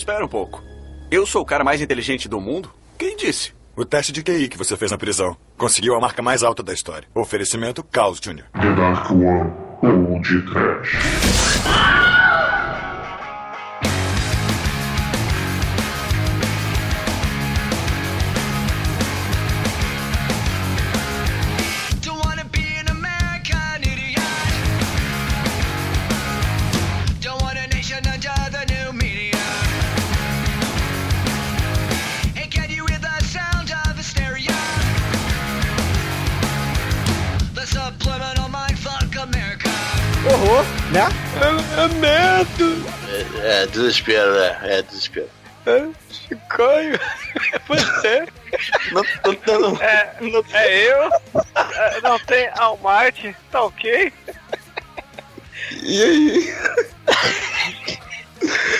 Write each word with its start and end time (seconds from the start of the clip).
Espera 0.00 0.24
um 0.24 0.28
pouco. 0.28 0.62
Eu 1.10 1.26
sou 1.26 1.42
o 1.42 1.44
cara 1.44 1.62
mais 1.62 1.82
inteligente 1.82 2.26
do 2.26 2.40
mundo? 2.40 2.70
Quem 2.96 3.14
disse? 3.18 3.52
O 3.76 3.84
teste 3.84 4.12
de 4.12 4.22
QI 4.22 4.48
que 4.48 4.56
você 4.56 4.74
fez 4.74 4.90
na 4.90 4.96
prisão. 4.96 5.36
Conseguiu 5.58 5.94
a 5.94 6.00
marca 6.00 6.22
mais 6.22 6.42
alta 6.42 6.62
da 6.62 6.72
história. 6.72 7.06
Oferecimento 7.14 7.84
Caos 7.84 8.18
Jr. 8.18 8.44
The 8.58 8.74
Dark 8.76 9.10
One 9.10 9.52
ou 9.82 10.18
de 10.22 10.40
Trash. 10.50 10.96
Desespero, 43.90 44.32
né? 44.34 44.58
É 44.62 44.82
desespero. 44.82 45.28
É, 45.66 45.88
Chicoio. 46.10 46.98
É 47.52 47.58
você. 47.66 48.28
Não 48.92 49.02
tô 49.22 49.34
tendo. 49.34 49.82
É, 49.82 50.14
é 50.52 50.92
eu. 50.92 51.10
É, 51.54 52.00
não 52.00 52.18
tem 52.20 52.48
Almighty. 52.56 53.34
Tá 53.50 53.64
ok? 53.64 54.12
E 55.82 56.02
aí? 56.02 56.54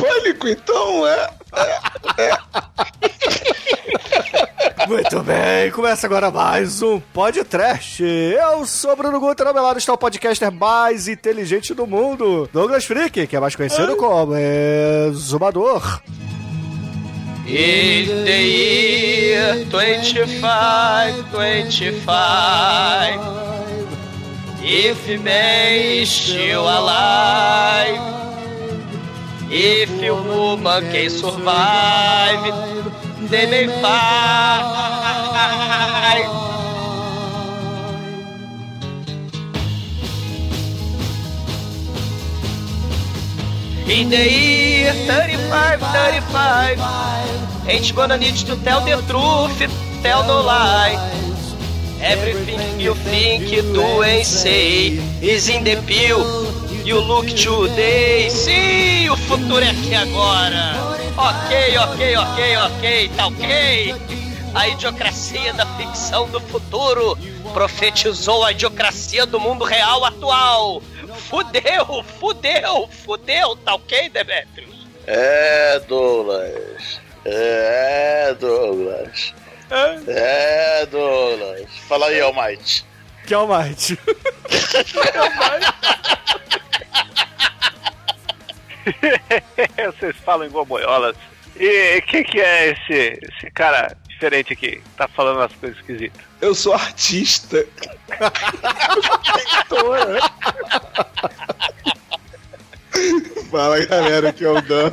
É 0.00 0.20
pânico, 0.20 0.48
então? 0.48 1.06
É. 1.06 1.28
Muito 4.88 5.22
bem, 5.22 5.70
começa 5.70 6.06
agora 6.06 6.30
mais 6.30 6.80
um 6.82 6.98
podcast. 6.98 8.02
Eu 8.02 8.64
sou 8.64 8.96
Bruno 8.96 9.20
Guter, 9.20 9.46
ao 9.46 9.54
meu 9.54 9.62
lado 9.62 9.78
está 9.78 9.92
o 9.92 9.98
podcaster 9.98 10.50
mais 10.50 11.06
inteligente 11.06 11.74
do 11.74 11.86
mundo, 11.86 12.48
Douglas 12.52 12.84
Freak, 12.86 13.26
que 13.26 13.36
é 13.36 13.40
mais 13.40 13.54
conhecido 13.54 13.94
como 13.96 14.34
Exumador. 14.36 16.00
In 17.46 18.06
the 18.24 18.42
year 18.42 19.64
25, 19.66 21.30
25, 21.30 22.10
if 24.62 25.08
man 25.22 26.02
is 26.02 26.08
still 26.08 26.68
alive, 26.68 27.98
if 29.50 29.90
a 30.02 30.14
woman 30.14 30.82
can 30.92 31.10
survive, 31.10 32.54
they 33.28 33.50
may 33.50 33.66
fight. 33.82 34.70
In 43.88 44.08
the 44.08 44.16
year 44.16 44.92
35, 44.92 45.80
35, 45.80 47.68
ain't 47.68 47.96
gonna 47.96 48.16
need 48.16 48.36
to 48.36 48.54
tell 48.62 48.84
the 48.84 49.02
truth, 49.10 49.58
tell 50.02 50.22
no 50.28 50.42
lie. 50.42 50.94
Everything 52.00 52.80
you 52.80 52.94
think, 52.94 53.50
do 53.50 54.02
and 54.02 54.24
say 54.24 54.92
is 55.20 55.48
in 55.48 55.64
the 55.64 55.76
pill. 55.86 56.24
You 56.84 56.98
look 56.98 57.26
today. 57.26 58.30
Sim, 58.30 59.10
o 59.10 59.16
futuro 59.30 59.64
é 59.64 59.70
aqui 59.70 59.94
agora. 59.94 60.74
Ok, 61.16 61.78
ok, 61.78 62.16
ok, 62.16 62.56
ok, 62.56 63.10
tá 63.16 63.26
ok. 63.28 63.94
A 64.52 64.68
idiocracia 64.68 65.52
da 65.52 65.64
ficção 65.76 66.28
do 66.30 66.40
futuro 66.40 67.16
profetizou 67.52 68.44
a 68.44 68.50
idiocracia 68.50 69.24
do 69.24 69.38
mundo 69.38 69.64
real 69.64 70.04
atual. 70.04 70.82
Fudeu, 71.28 72.02
fudeu, 72.18 72.88
fudeu, 73.04 73.54
tá 73.54 73.76
ok, 73.76 74.08
Demetrius? 74.08 74.88
É, 75.06 75.78
Douglas. 75.86 77.00
É, 77.24 78.34
Douglas. 78.34 79.32
É, 80.08 80.86
Douglas. 80.86 81.68
Fala 81.88 82.06
aí, 82.06 82.20
Almighty. 82.20 82.84
Que 83.28 83.34
é 83.34 83.38
o 83.38 83.46
Might. 83.46 83.96
Vocês 89.98 90.16
falam 90.24 90.46
igual 90.46 90.64
boiolas. 90.64 91.16
E 91.56 92.00
quem 92.02 92.22
que 92.22 92.40
é 92.40 92.70
esse, 92.70 93.18
esse 93.22 93.50
cara 93.52 93.96
diferente 94.08 94.52
aqui? 94.52 94.70
que 94.76 94.82
Tá 94.96 95.08
falando 95.08 95.40
as 95.42 95.52
coisas 95.54 95.78
esquisitas. 95.78 96.22
Eu 96.40 96.54
sou 96.54 96.72
artista. 96.72 97.66
Pintora. 99.68 100.20
Fala 103.50 103.84
galera, 103.84 104.28
aqui 104.30 104.44
é 104.44 104.48
o 104.48 104.60
Dan. 104.60 104.92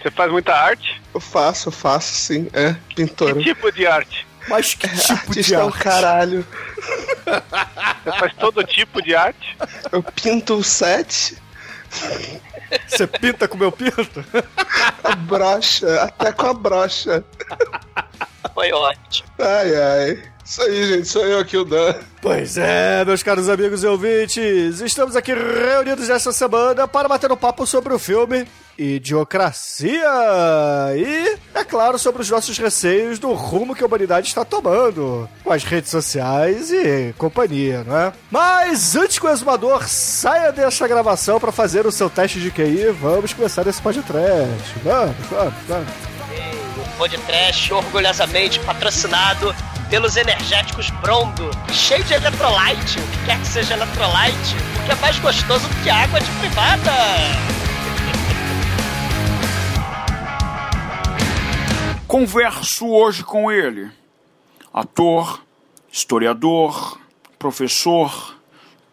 Você 0.00 0.10
faz 0.10 0.30
muita 0.30 0.54
arte? 0.54 1.02
Eu 1.12 1.20
faço, 1.20 1.68
eu 1.68 1.72
faço 1.72 2.14
sim, 2.14 2.48
é, 2.52 2.76
pintora. 2.94 3.34
Que 3.34 3.44
tipo 3.44 3.72
de 3.72 3.86
arte? 3.86 4.26
Mas 4.48 4.74
que 4.74 4.88
tipo 4.88 5.12
Artista 5.12 5.42
de 5.42 5.54
é 5.54 5.58
um 5.58 5.66
arte? 5.66 5.78
caralho. 5.80 6.46
Você 8.04 8.18
faz 8.18 8.32
todo 8.34 8.62
tipo 8.62 9.02
de 9.02 9.14
arte? 9.16 9.56
Eu 9.90 10.02
pinto 10.02 10.54
o 10.54 10.62
set, 10.62 11.36
Você 12.86 13.06
pinta 13.06 13.46
com 13.46 13.56
meu 13.56 13.70
pinto? 13.70 14.24
a 15.04 15.14
brocha, 15.14 16.02
até 16.02 16.32
com 16.32 16.46
a 16.46 16.54
brocha. 16.54 17.24
Foi 18.54 18.72
ótimo. 18.72 19.28
Ai, 19.38 19.76
ai. 19.76 20.22
Isso 20.44 20.62
aí, 20.62 20.86
gente, 20.86 21.08
sou 21.08 21.26
eu 21.26 21.40
aqui, 21.40 21.56
o 21.56 21.64
Dan. 21.64 21.94
Pois 22.22 22.56
é, 22.56 23.04
meus 23.04 23.22
caros 23.22 23.48
amigos 23.48 23.82
e 23.82 23.86
ouvintes, 23.86 24.80
estamos 24.80 25.16
aqui 25.16 25.32
reunidos 25.34 26.08
esta 26.08 26.32
semana 26.32 26.86
para 26.86 27.08
bater 27.08 27.30
um 27.32 27.36
papo 27.36 27.66
sobre 27.66 27.92
o 27.92 27.98
filme 27.98 28.46
Idiocracia 28.78 30.04
e, 30.96 31.38
é 31.54 31.64
claro, 31.64 31.98
sobre 31.98 32.22
os 32.22 32.30
nossos 32.30 32.58
receios 32.58 33.18
do 33.18 33.32
rumo 33.32 33.74
que 33.74 33.82
a 33.82 33.86
humanidade 33.86 34.28
está 34.28 34.44
tomando 34.44 35.28
com 35.42 35.52
as 35.52 35.64
redes 35.64 35.90
sociais 35.90 36.70
e 36.70 37.14
companhia, 37.16 37.84
não 37.84 37.96
é? 37.96 38.12
Mas 38.30 38.96
antes 38.96 39.18
que 39.18 39.26
o 39.26 39.30
exumador 39.30 39.88
saia 39.88 40.52
desta 40.52 40.86
gravação 40.86 41.40
para 41.40 41.52
fazer 41.52 41.86
o 41.86 41.92
seu 41.92 42.10
teste 42.10 42.40
de 42.40 42.50
QI, 42.50 42.90
vamos 42.90 43.32
começar 43.32 43.66
esse 43.66 43.80
podcast. 43.80 44.74
Vamos, 44.82 45.16
vamos, 45.30 45.54
vamos. 45.66 45.88
O 46.76 46.98
podcast 46.98 47.72
orgulhosamente 47.72 48.60
patrocinado 48.60 49.54
pelos 49.88 50.16
energéticos 50.16 50.90
Brondo, 51.02 51.50
cheio 51.72 52.02
de 52.04 52.14
eletrolyte, 52.14 52.98
o 52.98 53.02
que 53.02 53.24
quer 53.26 53.38
que 53.38 53.46
seja 53.46 53.74
eletrolyte, 53.74 54.56
o 54.80 54.84
que 54.84 54.92
é 54.92 54.94
mais 54.96 55.18
gostoso 55.18 55.66
do 55.68 55.74
que 55.82 55.90
água 55.90 56.20
de 56.20 56.30
privada. 56.32 57.65
Converso 62.06 62.86
hoje 62.86 63.24
com 63.24 63.50
ele, 63.50 63.90
ator, 64.72 65.42
historiador, 65.90 67.00
professor 67.36 68.36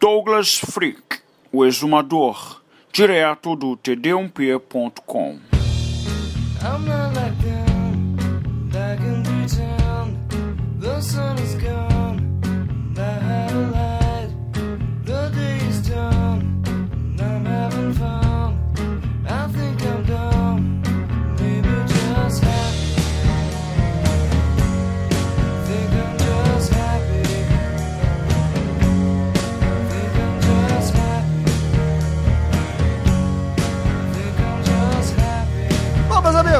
Douglas 0.00 0.58
Freak, 0.58 1.20
o 1.52 1.64
exumador, 1.64 2.60
direto 2.92 3.54
do 3.54 3.76
td1p.com. 3.76 5.38
I'm 6.60 6.86
not 6.86 7.14
like 7.14 7.34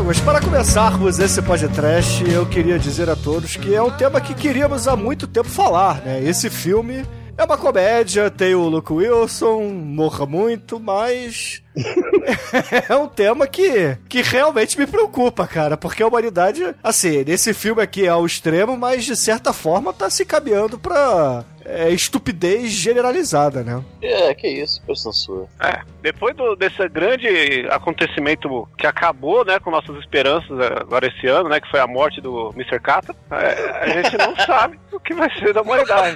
amigos, 0.05 0.21
para 0.21 0.39
começarmos 0.39 1.19
esse 1.19 1.41
podcast, 1.41 2.31
eu 2.31 2.45
queria 2.45 2.79
dizer 2.79 3.09
a 3.09 3.17
todos 3.17 3.57
que 3.57 3.75
é 3.75 3.83
um 3.83 3.91
tema 3.91 4.21
que 4.21 4.35
queríamos 4.35 4.87
há 4.87 4.95
muito 4.95 5.27
tempo 5.27 5.49
falar, 5.49 6.03
né? 6.03 6.23
Esse 6.23 6.51
filme 6.51 7.07
É 7.37 7.43
uma 7.43 7.59
comédia, 7.59 8.31
tem 8.31 8.55
o 8.55 8.69
Luke 8.69 8.93
Wilson, 8.93 9.63
morra 9.65 10.25
muito, 10.25 10.79
mas. 10.79 11.61
é 12.89 12.95
um 12.97 13.09
tema 13.09 13.45
que, 13.47 13.99
que 14.09 14.23
realmente 14.23 14.79
me 14.79 14.87
preocupa, 14.87 15.45
cara, 15.47 15.77
porque 15.77 16.03
a 16.03 16.07
humanidade, 16.07 16.63
assim, 16.83 17.25
nesse 17.25 17.53
filme 17.53 17.83
aqui 17.83 18.07
é 18.07 18.09
ao 18.11 18.25
extremo, 18.25 18.77
mas 18.77 19.05
de 19.05 19.17
certa 19.17 19.53
forma 19.53 19.93
tá 19.93 20.09
se 20.09 20.25
caminhando 20.25 20.79
pra 20.79 21.45
é, 21.65 21.91
estupidez 21.91 22.71
generalizada, 22.71 23.65
né? 23.65 23.83
É, 24.01 24.33
que 24.35 24.47
isso, 24.47 24.81
presta 24.87 25.11
sua. 25.11 25.49
É, 25.59 25.81
depois 26.03 26.37
do- 26.37 26.55
desse 26.55 26.89
grande 26.89 27.27
acontecimento 27.71 28.69
que 28.79 28.87
acabou, 28.87 29.45
né, 29.45 29.59
com 29.59 29.73
nossas 29.73 29.97
esperanças 29.99 30.57
é, 30.61 30.67
agora 30.81 31.09
esse 31.09 31.27
ano, 31.27 31.49
né, 31.49 31.59
que 31.61 31.69
foi 31.69 31.81
a 31.81 31.87
morte 31.89 32.21
do 32.21 32.51
Mr. 32.55 32.79
Kata, 32.79 33.13
é, 33.33 33.81
a 33.83 33.89
gente 34.03 34.17
não 34.17 34.37
sabe 34.47 34.79
o 34.93 35.01
que 35.01 35.13
vai 35.15 35.29
ser 35.41 35.53
da 35.53 35.63
humanidade. 35.63 36.15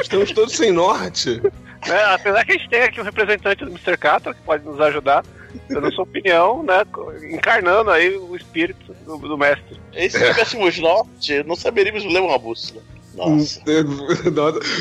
Estamos 0.00 0.32
todos 0.32 0.54
sem 0.54 0.72
norte. 0.72 1.40
né? 1.86 2.04
Apesar 2.04 2.44
que 2.44 2.52
a 2.52 2.58
gente 2.58 2.68
tem 2.68 2.82
aqui 2.82 3.00
um 3.00 3.04
representante 3.04 3.64
do 3.64 3.70
Mr. 3.70 3.96
Kata 3.96 4.34
que 4.34 4.40
pode 4.42 4.64
nos 4.64 4.80
ajudar, 4.80 5.24
dando 5.68 5.92
sua 5.92 6.04
opinião, 6.04 6.62
né, 6.62 6.82
encarnando 7.32 7.90
aí 7.90 8.16
o 8.16 8.36
espírito 8.36 8.92
do, 9.04 9.18
do 9.18 9.38
mestre. 9.38 9.80
E 9.94 10.08
se 10.10 10.18
tivéssemos 10.18 10.78
norte, 10.78 11.42
não 11.44 11.56
saberíamos 11.56 12.04
ler 12.04 12.20
uma 12.20 12.38
bússola. 12.38 12.82
Nossa. 13.14 13.62
Eu, 13.66 13.82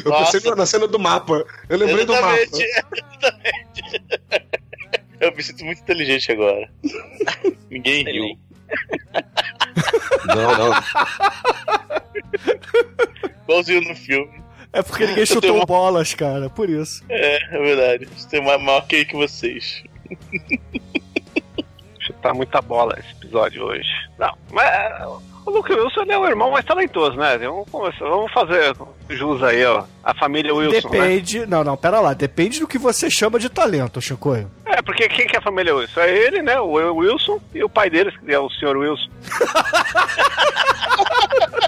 eu 0.03 0.12
Nossa. 0.12 0.31
pensei 0.33 0.56
na 0.56 0.65
cena 0.65 0.88
do 0.88 1.00
mapa. 1.00 1.45
Eu 1.69 1.77
lembrei 1.77 2.06
do 2.06 2.13
mapa. 2.13 2.35
Exatamente, 2.38 2.63
exatamente. 3.21 3.85
Eu 5.21 5.33
me 5.33 5.41
sinto 5.41 5.63
muito 5.63 5.81
inteligente 5.81 6.31
agora. 6.31 6.69
Ninguém 7.71 8.03
riu. 8.03 8.38
Não, 10.27 10.57
não. 10.57 10.73
Igualzinho 13.44 13.81
no 13.88 13.95
filme. 13.95 14.44
É 14.75 14.83
porque 14.83 15.06
ninguém 15.06 15.25
chutou 15.25 15.56
uma- 15.56 15.66
bolas, 15.66 16.13
cara, 16.13 16.50
por 16.50 16.69
isso. 16.69 17.01
É, 17.10 17.38
é 17.56 17.60
verdade. 17.60 18.07
Você 18.16 18.27
tem 18.27 18.44
mais 18.44 18.62
maior 18.62 18.86
que 18.86 19.06
que 19.06 19.16
vocês. 19.16 19.81
Chutar 22.01 22.33
muita 22.33 22.62
bola 22.62 22.98
esse 23.00 23.12
episódio 23.13 23.63
hoje. 23.63 23.89
Não, 24.19 24.33
mas 24.51 25.01
o 25.45 25.50
Luke 25.50 25.72
Wilson 25.72 26.04
é 26.10 26.18
o 26.18 26.27
irmão 26.27 26.51
mais 26.51 26.66
talentoso, 26.66 27.16
né? 27.16 27.38
Vamos, 27.38 27.69
começar, 27.69 28.06
vamos 28.06 28.31
fazer 28.33 28.75
jus 29.10 29.42
aí, 29.42 29.66
ó. 29.66 29.86
A 30.04 30.13
família 30.13 30.54
Wilson, 30.54 30.89
né? 30.89 31.00
Depende. 31.00 31.45
Não, 31.45 31.63
não, 31.63 31.77
pera 31.77 32.01
lá. 32.01 32.13
Depende 32.13 32.60
do 32.60 32.68
que 32.68 32.77
você 32.77 33.10
chama 33.10 33.39
de 33.39 33.48
talento, 33.50 34.01
Chicoio. 34.01 34.51
É, 34.66 34.81
porque 34.81 35.07
quem 35.07 35.25
que 35.25 35.38
é 35.38 35.39
a 35.39 35.42
família 35.42 35.74
Wilson? 35.74 36.01
É 36.01 36.13
ele, 36.16 36.42
né? 36.42 36.60
O 36.60 36.74
Wilson 36.98 37.39
e 37.54 37.63
o 37.63 37.69
pai 37.69 37.89
deles, 37.89 38.13
que 38.18 38.31
é 38.31 38.39
o 38.39 38.50
Sr. 38.50 38.75
Wilson. 38.75 39.10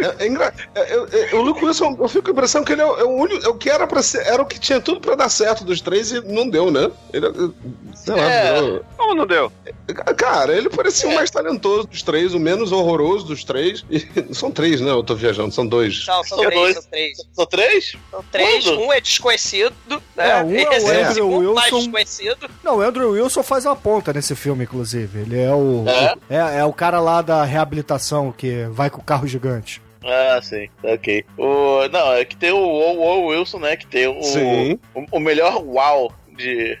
É, 0.00 0.24
é 0.24 0.26
engra... 0.26 0.52
é, 0.74 0.94
eu- 0.94 1.08
é, 1.12 1.34
o 1.34 1.42
Luke 1.42 1.64
Wilson, 1.64 1.96
eu 2.00 2.08
fico 2.08 2.22
com 2.24 2.30
a 2.30 2.32
impressão 2.32 2.64
que 2.64 2.72
ele 2.72 2.82
é 2.82 2.86
o, 2.86 2.96
é 2.98 3.04
o 3.04 3.10
único. 3.10 3.44
É 3.44 3.48
o 3.48 3.54
que 3.54 3.68
era 3.70 3.86
para 3.86 4.02
ser. 4.02 4.26
Era 4.26 4.42
o 4.42 4.46
que 4.46 4.58
tinha 4.58 4.80
tudo 4.80 5.00
pra 5.00 5.14
dar 5.14 5.28
certo 5.28 5.64
dos 5.64 5.80
três 5.80 6.10
e 6.12 6.20
não 6.22 6.48
deu, 6.48 6.70
né? 6.70 6.90
Ele, 7.12 7.26
é, 7.26 7.30
sei 7.94 8.14
lá, 8.14 8.22
É. 8.22 8.54
virou- 8.54 8.84
Como 8.96 9.14
não 9.14 9.26
deu? 9.26 9.52
Cara, 10.16 10.52
ele 10.56 10.68
parecia 10.70 11.08
o 11.08 11.14
mais 11.14 11.30
talentoso 11.30 11.86
dos 11.88 12.02
três, 12.02 12.32
o 12.34 12.38
menos 12.40 12.72
horroroso 12.72 13.26
dos 13.26 13.44
três. 13.44 13.84
E 13.90 14.00
são 14.34 14.50
três, 14.50 14.80
né? 14.80 14.90
Eu 14.90 15.02
tô 15.02 15.14
viajando, 15.14 15.52
são 15.52 15.66
dois. 15.66 16.04
São, 16.04 16.22
são 16.24 16.38
São 16.38 16.46
três, 16.46 16.54
dois. 16.60 16.74
são 16.74 16.84
três. 16.90 17.16
São 17.32 17.46
três? 17.46 17.96
São 18.10 18.24
três, 18.30 18.64
Quando? 18.64 18.80
um 18.80 18.92
é 18.92 19.00
desconhecido, 19.00 19.74
né? 20.16 20.30
É, 20.30 20.42
um 20.42 20.54
é 20.54 20.68
o 20.68 20.72
Esse 20.72 20.90
Andrew 20.90 21.08
o 21.28 21.30
segundo 21.30 21.54
mais 21.54 21.72
Wilson. 21.72 21.78
desconhecido. 21.84 22.50
Não, 22.62 22.76
o 22.78 22.80
Andrew 22.80 23.10
Wilson 23.10 23.42
faz 23.42 23.66
uma 23.66 23.76
ponta 23.76 24.12
nesse 24.12 24.34
filme, 24.34 24.64
inclusive. 24.64 25.20
Ele 25.20 25.38
é 25.40 25.52
o. 25.52 25.84
É? 25.88 26.14
É, 26.30 26.58
é 26.60 26.64
o 26.64 26.72
cara 26.72 27.00
lá 27.00 27.20
da 27.22 27.44
reabilitação 27.44 28.32
que 28.32 28.64
vai 28.70 28.90
com 28.90 29.00
o 29.00 29.04
carro 29.04 29.26
gigante. 29.26 29.82
Ah, 30.04 30.40
sim, 30.42 30.68
ok. 30.82 31.24
O, 31.36 31.88
não, 31.88 32.12
é 32.12 32.24
que 32.24 32.36
tem 32.36 32.52
o 32.52 32.58
Owen 32.58 33.38
Wilson, 33.38 33.58
né? 33.58 33.76
Que 33.76 33.86
tem 33.86 34.06
o, 34.08 34.22
Sim. 34.22 34.78
o, 34.94 35.06
o 35.16 35.20
melhor 35.20 35.62
wow 35.62 36.12
de, 36.36 36.78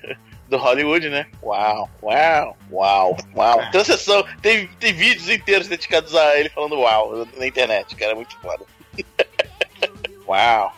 do 0.48 0.56
Hollywood, 0.56 1.08
né? 1.10 1.26
Uau, 1.42 1.88
uau, 2.02 2.56
uau, 2.70 3.16
uau. 3.36 3.70
Tem 3.70 3.84
sessão, 3.84 4.24
tem, 4.40 4.66
tem 4.78 4.92
vídeos 4.92 5.28
inteiros 5.28 5.68
dedicados 5.68 6.14
a 6.14 6.38
ele 6.38 6.48
falando 6.48 6.78
uau 6.80 7.26
na 7.36 7.46
internet, 7.46 7.94
cara, 7.94 8.12
é 8.12 8.14
muito 8.14 8.36
foda. 8.40 8.64
uau. 10.26 10.74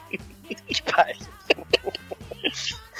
Que 0.67 0.83
pai. 0.83 1.15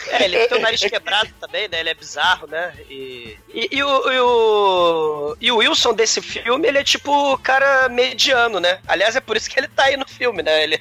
É, 0.09 0.25
ele 0.25 0.47
tem 0.49 0.59
o 0.59 0.61
nariz 0.63 0.81
quebrado 0.81 1.31
também, 1.41 1.69
né? 1.69 1.81
Ele 1.81 1.91
é 1.91 1.95
bizarro, 1.95 2.47
né? 2.47 2.73
E, 2.91 3.37
e, 3.55 3.69
e 3.73 3.83
o, 3.83 4.13
e, 4.13 4.21
o, 4.21 5.37
e 5.41 5.53
o 5.53 5.57
Wilson 5.57 5.95
desse 5.95 6.21
filme, 6.21 6.67
ele 6.69 6.79
é 6.79 6.85
tipo 6.85 7.11
o 7.33 7.39
cara 7.39 7.89
mediano, 7.89 8.61
né? 8.61 8.79
Aliás, 8.87 9.17
é 9.17 9.21
por 9.21 9.37
isso 9.37 9.49
que 9.51 9.59
ele 9.59 9.69
tá 9.69 9.85
aí 9.85 9.97
no 9.97 10.07
filme, 10.09 10.43
né? 10.43 10.63
Ele, 10.65 10.81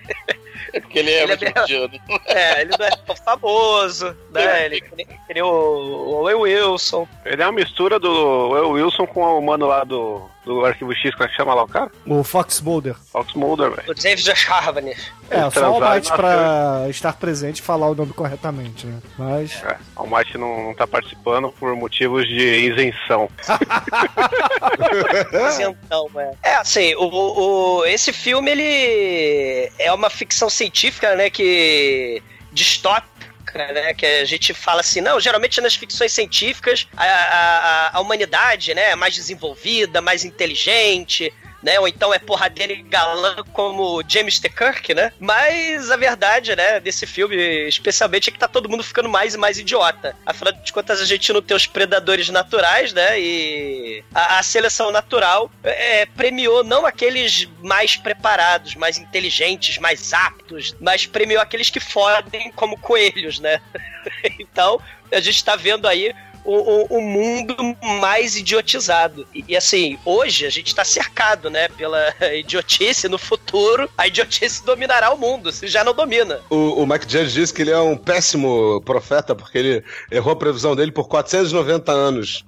É 0.73 0.79
porque 0.81 0.99
ele 0.99 1.11
é 1.11 1.23
Ele 1.23 1.33
é 1.33 1.37
mediano. 1.37 1.99
é, 2.27 2.61
ele 2.61 2.71
não 2.77 2.85
é 2.85 2.89
tão 2.91 3.15
famoso, 3.15 4.15
né? 4.31 4.65
Ele 4.65 4.81
que 4.81 4.95
nem- 4.95 5.05
que 5.05 5.33
nem 5.33 5.43
o, 5.43 5.47
o 5.47 6.13
Owen 6.21 6.35
Wilson. 6.35 7.07
Ele 7.25 7.41
é 7.41 7.45
uma 7.45 7.51
mistura 7.51 7.99
do 7.99 8.49
Will 8.49 8.69
Wilson 8.71 9.05
com 9.07 9.21
o 9.37 9.41
mano 9.41 9.67
lá 9.67 9.83
do, 9.83 10.29
do 10.45 10.65
Arquivo 10.65 10.93
X, 10.95 11.13
como 11.13 11.25
é 11.25 11.27
que 11.27 11.35
chama 11.35 11.53
lá 11.53 11.63
o 11.63 11.67
cara? 11.67 11.91
O 12.05 12.23
Fox 12.23 12.61
Mulder. 12.61 12.95
Fox 13.11 13.33
Mulder, 13.33 13.71
velho. 13.71 13.91
O 13.91 13.93
David 13.93 14.31
Harvey. 14.49 14.95
É, 15.29 15.49
só 15.51 15.71
o 15.71 15.83
Almighty 15.83 16.11
pra 16.11 16.85
estar 16.89 17.13
presente 17.13 17.59
e 17.59 17.61
falar 17.61 17.89
o 17.89 17.95
nome 17.95 18.13
corretamente, 18.13 18.87
né? 18.87 18.99
Mas. 19.17 19.61
É, 19.63 19.77
o 19.95 20.07
Mate 20.07 20.37
não, 20.37 20.65
não 20.65 20.73
tá 20.73 20.87
participando 20.87 21.51
por 21.51 21.75
motivos 21.75 22.27
de 22.27 22.69
isenção. 22.69 23.29
Então, 25.61 26.09
é. 26.17 26.31
É, 26.43 26.55
assim, 26.55 26.95
o, 26.95 27.05
o, 27.05 27.85
esse 27.85 28.11
filme, 28.11 28.51
ele 28.51 29.71
é 29.77 29.91
uma 29.91 30.09
ficção 30.09 30.49
científica, 30.49 31.15
né, 31.15 31.29
que 31.29 32.21
distópica, 32.51 33.10
né, 33.53 33.93
que 33.93 34.05
a 34.05 34.25
gente 34.25 34.53
fala 34.53 34.81
assim, 34.81 35.01
não, 35.01 35.19
geralmente 35.19 35.59
nas 35.61 35.75
ficções 35.75 36.11
científicas 36.11 36.87
a, 36.95 37.05
a, 37.05 37.97
a 37.97 38.01
humanidade, 38.01 38.73
né, 38.73 38.91
é 38.91 38.95
mais 38.95 39.15
desenvolvida, 39.15 40.01
mais 40.01 40.23
inteligente, 40.25 41.33
né, 41.61 41.79
ou 41.79 41.87
então 41.87 42.13
é 42.13 42.19
porradeiro 42.19 42.73
e 42.73 42.81
galã 42.81 43.43
como 43.53 44.03
James 44.07 44.39
T. 44.39 44.49
Kirk, 44.49 44.93
né, 44.93 45.11
mas 45.19 45.91
a 45.91 45.97
verdade, 45.97 46.55
né, 46.55 46.79
desse 46.79 47.05
filme, 47.05 47.35
especialmente, 47.67 48.29
é 48.29 48.33
que 48.33 48.39
tá 48.39 48.47
todo 48.47 48.69
mundo 48.69 48.83
ficando 48.83 49.09
mais 49.09 49.33
e 49.33 49.37
mais 49.37 49.57
idiota. 49.57 50.15
Afinal 50.25 50.53
de 50.53 50.73
contas, 50.73 51.01
a 51.01 51.05
gente 51.05 51.31
não 51.31 51.41
tem 51.41 51.55
os 51.55 51.67
predadores 51.67 52.29
naturais, 52.29 52.93
né, 52.93 53.19
e 53.19 54.03
a, 54.13 54.39
a 54.39 54.43
seleção 54.43 54.91
natural 54.91 55.51
é, 55.63 56.05
premiou 56.05 56.63
não 56.63 56.85
aqueles 56.85 57.47
mais 57.61 57.95
preparados, 57.95 58.75
mais 58.75 58.97
inteligentes, 58.97 59.77
mais 59.77 60.13
aptos, 60.13 60.75
mas 60.79 61.05
premiou 61.05 61.41
aqueles 61.41 61.69
que 61.69 61.79
fodem 61.79 62.51
como 62.53 62.77
coelhos, 62.77 63.39
né? 63.39 63.61
então, 64.39 64.81
a 65.11 65.19
gente 65.19 65.43
tá 65.43 65.55
vendo 65.55 65.87
aí 65.87 66.13
o, 66.43 66.53
o- 66.55 66.97
o 66.97 67.01
mundo 67.01 67.55
mais 67.99 68.35
idiotizado. 68.35 69.27
E, 69.33 69.43
e, 69.49 69.57
assim, 69.57 69.97
hoje 70.05 70.45
a 70.45 70.49
gente 70.49 70.73
tá 70.73 70.83
cercado, 70.83 71.49
né, 71.49 71.67
pela 71.69 72.13
idiotice. 72.35 73.07
No 73.07 73.17
futuro, 73.17 73.89
a 73.97 74.07
idiotice 74.07 74.63
dominará 74.65 75.11
o 75.13 75.17
mundo, 75.17 75.51
se 75.51 75.67
já 75.67 75.83
não 75.83 75.93
domina. 75.93 76.39
O, 76.49 76.81
o 76.83 76.87
Mike 76.87 77.11
Judge 77.11 77.33
disse 77.33 77.53
que 77.53 77.61
ele 77.61 77.71
é 77.71 77.79
um 77.79 77.97
péssimo 77.97 78.81
profeta 78.85 79.35
porque 79.35 79.57
ele 79.57 79.83
errou 80.09 80.33
a 80.33 80.35
previsão 80.35 80.75
dele 80.75 80.91
por 80.91 81.07
490 81.07 81.91
anos. 81.91 82.43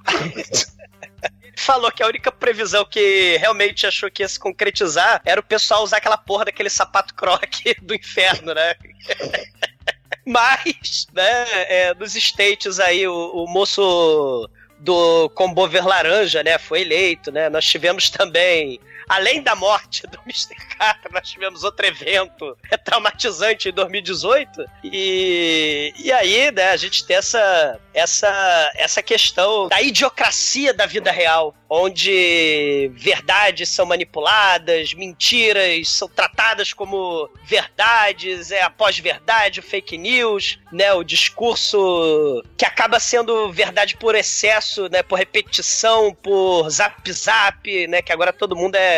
Falou 1.56 1.92
que 1.92 2.02
a 2.02 2.08
única 2.08 2.32
previsão 2.32 2.84
que 2.84 3.38
realmente 3.38 3.86
achou 3.86 4.10
que 4.10 4.24
ia 4.24 4.28
se 4.28 4.40
concretizar 4.40 5.22
era 5.24 5.40
o 5.40 5.44
pessoal 5.44 5.84
usar 5.84 5.98
aquela 5.98 6.18
porra 6.18 6.46
daquele 6.46 6.70
sapato 6.70 7.14
croque 7.14 7.76
do 7.82 7.94
inferno, 7.94 8.54
né? 8.54 8.74
Mas, 10.26 11.08
né, 11.14 11.46
é, 11.68 11.94
nos 11.94 12.16
States 12.16 12.80
aí, 12.80 13.08
o, 13.08 13.32
o 13.34 13.48
moço 13.48 14.50
do 14.80 15.30
Combover 15.30 15.86
Laranja, 15.86 16.44
né, 16.44 16.58
foi 16.58 16.82
eleito, 16.82 17.32
né? 17.32 17.50
Nós 17.50 17.66
tivemos 17.66 18.10
também, 18.10 18.80
além 19.08 19.42
da 19.42 19.56
morte 19.56 20.06
do 20.08 20.20
Mr. 20.26 20.56
Carter, 20.78 21.12
nós 21.12 21.30
tivemos 21.30 21.64
outro 21.64 21.86
evento 21.86 22.58
traumatizante 22.84 23.70
em 23.70 23.74
2018. 23.74 24.66
E, 24.84 25.94
e 25.98 26.12
aí, 26.12 26.52
né, 26.52 26.70
a 26.70 26.78
gente 26.78 27.06
tem 27.06 27.18
essa, 27.18 27.80
essa, 27.94 28.72
essa 28.76 29.02
questão 29.02 29.68
da 29.68 29.82
idiocracia 29.82 30.74
da 30.74 30.86
vida 30.86 31.12
real, 31.12 31.56
onde 31.70 32.92
verdades 32.94 33.70
são 33.70 33.86
manipuladas, 33.86 34.94
mentiras 34.94 35.90
são 35.90 36.08
tratadas 36.08 36.72
como 36.72 37.30
verdades, 37.46 38.52
é 38.52 38.62
a 38.62 38.70
pós-verdade, 38.70 39.62
fake 39.62 39.98
news, 39.98 40.60
né, 40.72 40.94
o 40.94 41.04
discurso 41.04 42.44
que 42.58 42.66
acaba 42.66 43.00
sendo 43.00 43.52
verdade 43.52 43.98
por 43.98 44.16
excesso, 44.16 44.88
né, 44.90 45.02
por 45.02 45.18
repetição, 45.18 46.14
por 46.14 46.70
zap 46.70 47.12
zap, 47.12 47.88
né, 47.88 48.02
que 48.02 48.12
agora 48.12 48.32
todo 48.32 48.56
mundo 48.56 48.76
é 48.76 48.93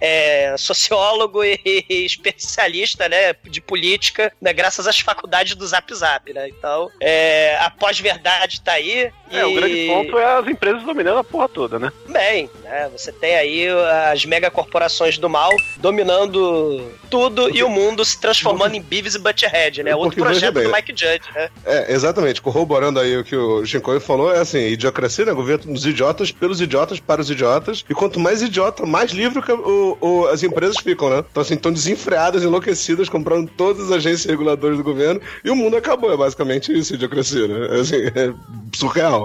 é, 0.00 0.56
sociólogo 0.58 1.44
e, 1.44 1.60
e 1.64 1.84
especialista, 2.04 3.08
né, 3.08 3.34
de 3.44 3.60
política, 3.60 4.32
né, 4.40 4.52
graças 4.52 4.88
às 4.88 4.98
faculdades 4.98 5.54
do 5.54 5.66
Zap 5.66 5.94
Zap, 5.94 6.32
né? 6.32 6.48
Então, 6.48 6.90
é, 7.00 7.56
a 7.60 7.70
pós-verdade 7.70 8.60
tá 8.60 8.72
aí 8.72 9.12
É, 9.32 9.44
o 9.46 9.50
E- 9.50 9.54
grande 9.54 9.86
ponto 9.86 10.18
é 10.18 10.38
as 10.38 10.46
empresas 10.46 10.82
dominando 10.82 11.18
a 11.18 11.24
porra 11.24 11.48
toda, 11.48 11.78
né? 11.78 11.92
Bem, 12.08 12.48
né? 12.62 12.88
Você 12.96 13.10
tem 13.12 13.34
aí 13.36 13.66
as 14.12 14.24
megacorporações 14.24 15.18
do 15.18 15.28
mal 15.28 15.50
dominando 15.78 16.90
tudo 17.10 17.54
e 17.54 17.62
o 17.62 17.68
mundo 17.68 18.04
se 18.04 18.18
transformando 18.20 18.74
em 18.74 18.80
Beavis 18.82 19.14
e 19.14 19.18
Butthead, 19.18 19.82
né? 19.82 19.94
Outro 19.94 20.10
Porque 20.16 20.22
projeto 20.22 20.54
bem, 20.54 20.64
do 20.64 20.72
Mike 20.72 20.90
Judge, 20.92 21.22
né? 21.34 21.48
É, 21.64 21.92
exatamente. 21.92 22.40
Corroborando 22.42 22.98
aí 23.00 23.16
o 23.16 23.24
que 23.24 23.36
o 23.36 23.64
Shinkoi 23.64 24.00
falou, 24.00 24.32
é 24.34 24.38
assim, 24.40 24.58
idiocracia, 24.68 25.24
né? 25.24 25.32
Governo 25.32 25.72
dos 25.72 25.84
idiotas, 25.86 26.30
pelos 26.30 26.60
idiotas, 26.60 27.00
para 27.00 27.20
os 27.20 27.30
idiotas. 27.30 27.84
E 27.88 27.94
quanto 27.94 28.18
mais 28.20 28.42
idiota, 28.42 28.84
mais 28.86 29.10
livre 29.12 29.42
que 29.42 29.52
o- 29.52 29.96
o- 30.00 30.26
as 30.28 30.42
empresas 30.42 30.76
ficam, 30.78 31.10
né? 31.10 31.24
Então, 31.30 31.42
assim, 31.42 31.54
estão 31.54 31.72
desenfreadas, 31.72 32.42
enlouquecidas, 32.42 33.08
comprando 33.08 33.50
todas 33.56 33.86
as 33.86 33.92
agências 33.92 34.24
reguladoras 34.24 34.76
do 34.78 34.84
governo. 34.84 35.20
E 35.44 35.50
o 35.50 35.56
mundo 35.56 35.76
acabou. 35.76 36.12
É 36.12 36.16
basicamente 36.16 36.76
isso, 36.76 36.94
idiocracia, 36.94 37.46
né? 37.46 37.76
É, 37.76 37.80
assim, 37.80 37.96
é 37.96 38.32
surreal. 38.74 39.21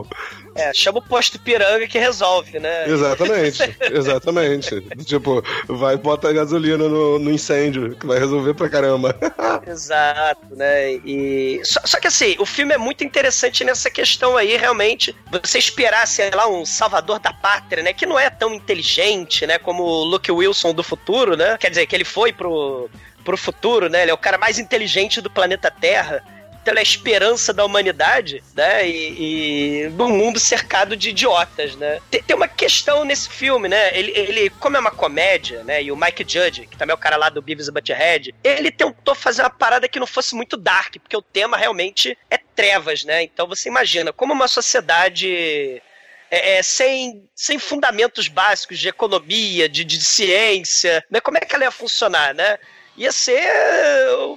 É, 0.56 0.74
chama 0.74 0.98
o 0.98 1.02
posto 1.02 1.40
piranga 1.40 1.88
que 1.88 2.00
resolve, 2.00 2.60
né? 2.60 2.90
Exatamente, 2.90 3.76
exatamente. 3.92 4.82
tipo, 5.06 5.44
vai 5.68 5.94
e 5.94 5.98
bota 5.98 6.34
gasolina 6.34 6.90
no, 6.90 7.20
no 7.20 7.32
incêndio, 7.32 7.96
que 7.96 8.08
vai 8.08 8.18
resolver 8.18 8.56
pra 8.56 8.68
caramba. 8.68 9.16
Exato, 9.68 10.56
né? 10.56 10.94
E 11.06 11.62
só, 11.64 11.80
só 11.86 12.00
que 12.00 12.08
assim, 12.08 12.36
o 12.40 12.46
filme 12.46 12.74
é 12.74 12.78
muito 12.78 13.04
interessante 13.04 13.64
nessa 13.64 13.90
questão 13.90 14.36
aí, 14.36 14.58
realmente. 14.58 15.16
Você 15.44 15.60
esperar, 15.60 16.08
sei 16.08 16.32
lá, 16.32 16.48
um 16.48 16.66
salvador 16.66 17.20
da 17.20 17.32
pátria, 17.32 17.84
né? 17.84 17.94
Que 17.94 18.06
não 18.06 18.20
é 18.20 18.30
tão 18.30 18.54
inteligente, 18.54 19.46
né? 19.46 19.60
Como 19.60 19.84
o 19.84 20.04
Luke 20.04 20.32
Wilson 20.32 20.74
do 20.74 20.84
futuro, 20.84 21.38
né? 21.38 21.58
Quer 21.58 21.70
dizer, 21.70 21.86
que 21.86 21.96
ele 21.96 22.04
foi 22.04 22.34
pro, 22.34 22.90
pro 23.24 23.38
futuro, 23.38 23.90
né? 23.90 24.02
Ele 24.02 24.12
é 24.12 24.14
o 24.14 24.18
cara 24.18 24.38
mais 24.38 24.58
inteligente 24.58 25.22
do 25.22 25.30
planeta 25.30 25.70
Terra. 25.70 26.24
Então 26.68 26.74
ele 26.74 26.80
é 26.80 26.82
a 26.82 26.84
esperança 26.84 27.54
da 27.54 27.64
humanidade, 27.64 28.44
né? 28.54 28.86
E, 28.86 29.86
e 29.86 29.90
num 29.92 30.10
mundo 30.10 30.38
cercado 30.38 30.98
de 30.98 31.12
idiotas, 31.12 31.78
né? 31.78 32.02
Tem, 32.12 32.22
tem 32.22 32.36
uma 32.36 32.50
questão 32.50 33.06
nesse 33.06 33.30
filme, 33.30 33.70
né? 33.70 33.98
Ele, 33.98 34.12
ele, 34.14 34.50
como 34.50 34.76
é 34.76 34.80
uma 34.82 34.92
comédia, 34.92 35.64
né? 35.64 35.82
E 35.82 35.94
o 35.94 35.96
Mike 35.96 36.26
Judge, 36.28 36.68
que 36.68 36.76
também 36.76 36.92
é 36.92 36.94
o 36.94 36.98
cara 36.98 37.16
lá 37.16 37.30
do 37.30 37.42
Beavis 37.42 37.70
e 37.70 37.72
Butthead, 37.72 38.36
ele 38.44 38.70
tentou 38.70 39.16
fazer 39.16 39.44
uma 39.44 39.50
parada 39.50 39.88
que 39.88 39.98
não 39.98 40.06
fosse 40.06 40.36
muito 40.36 40.58
dark, 40.58 40.98
porque 41.00 41.16
o 41.16 41.22
tema 41.22 41.56
realmente 41.56 42.18
é 42.30 42.38
trevas, 42.38 43.06
né? 43.06 43.24
Então 43.24 43.48
você 43.48 43.70
imagina 43.70 44.12
como 44.12 44.34
uma 44.34 44.50
sociedade 44.50 45.82
é, 46.30 46.58
é, 46.58 46.64
sem, 46.64 47.30
sem 47.34 47.58
fundamentos 47.58 48.28
básicos 48.28 48.78
de 48.78 48.90
economia, 48.90 49.70
de, 49.70 49.86
de 49.86 50.04
ciência, 50.04 51.02
né? 51.10 51.22
Como 51.22 51.38
é 51.38 51.40
que 51.40 51.56
ela 51.56 51.64
ia 51.64 51.72
funcionar, 51.72 52.36
né? 52.36 52.60
Ia 52.98 53.12
ser 53.12 53.48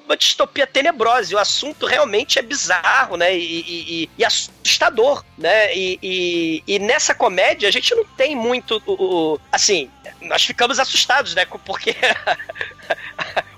uma 0.05 0.17
distopia 0.17 0.67
tenebrosa. 0.67 1.33
E 1.33 1.35
o 1.35 1.39
assunto 1.39 1.87
realmente 1.87 2.39
é 2.39 2.43
bizarro, 2.43 3.17
né? 3.17 3.35
E, 3.37 3.61
e- 3.61 4.11
e- 4.19 4.25
assustador, 4.25 5.25
né? 5.39 5.75
E, 5.75 5.99
e- 6.03 6.63
e 6.67 6.79
nessa 6.79 7.15
comédia 7.15 7.69
a 7.69 7.73
gente 7.73 7.95
não 7.95 8.05
tem 8.05 8.37
muito 8.37 8.83
o, 8.87 8.93
o- 9.35 9.41
assim, 9.51 9.91
nós 10.23 10.45
ficamos 10.45 10.79
assustados, 10.79 11.35
né? 11.35 11.47
Porque 11.65 11.97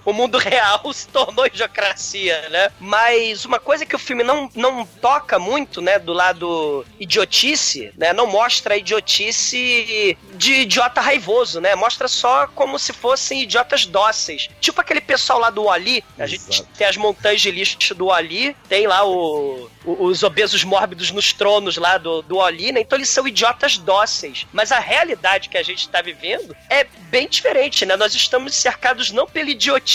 o 0.04 0.12
mundo 0.12 0.38
real 0.38 0.80
se 0.92 1.06
tornou 1.09 1.47
idiocracia, 1.47 2.49
né? 2.50 2.71
Mas 2.80 3.44
uma 3.44 3.59
coisa 3.59 3.85
que 3.87 3.94
o 3.97 3.99
filme 3.99 4.23
não, 4.23 4.50
não 4.54 4.85
toca 5.00 5.38
muito, 5.38 5.80
né, 5.80 5.99
do 5.99 6.12
lado 6.12 6.85
idiotice, 6.99 7.92
né? 7.97 8.12
Não 8.12 8.26
mostra 8.26 8.75
a 8.75 8.76
idiotice 8.76 10.16
de 10.35 10.52
idiota 10.62 11.00
raivoso, 11.00 11.61
né? 11.61 11.75
Mostra 11.75 12.09
só 12.09 12.47
como 12.49 12.78
se 12.78 12.92
fossem 12.92 13.42
idiotas 13.42 13.87
dóceis. 13.87 14.49
Tipo 14.61 14.80
aquele 14.80 15.00
pessoal 15.00 15.38
lá 15.38 15.50
do 15.50 15.64
Wally, 15.64 16.02
a 16.18 16.26
gente 16.26 16.62
tem 16.76 16.87
as 16.87 16.97
montanhas 16.97 17.40
de 17.40 17.50
lixo 17.50 17.94
do 17.94 18.06
Wally, 18.06 18.56
tem 18.68 18.87
lá 18.87 19.04
o, 19.04 19.71
o- 19.85 20.04
os 20.06 20.23
obesos 20.23 20.64
mórbidos 20.64 21.11
nos 21.11 21.32
tronos 21.32 21.76
lá 21.76 21.99
do, 21.99 22.23
do 22.23 22.37
Wally, 22.37 22.73
né? 22.73 22.80
Então 22.80 22.99
eles 22.99 23.09
são 23.09 23.26
idiotas 23.26 23.78
dóceis. 23.78 24.47
Mas 24.52 24.73
a 24.73 24.78
realidade 24.78 25.49
que 25.49 25.59
a 25.59 25.62
gente 25.62 25.88
tá 25.88 26.00
vivendo 26.02 26.56
é 26.71 26.85
bem 27.11 27.28
diferente, 27.28 27.85
né? 27.85 27.97
Nós 27.97 28.14
estamos 28.14 28.54
cercados 28.54 29.11
não 29.11 29.26
pela 29.26 29.50
idiotice 29.50 29.91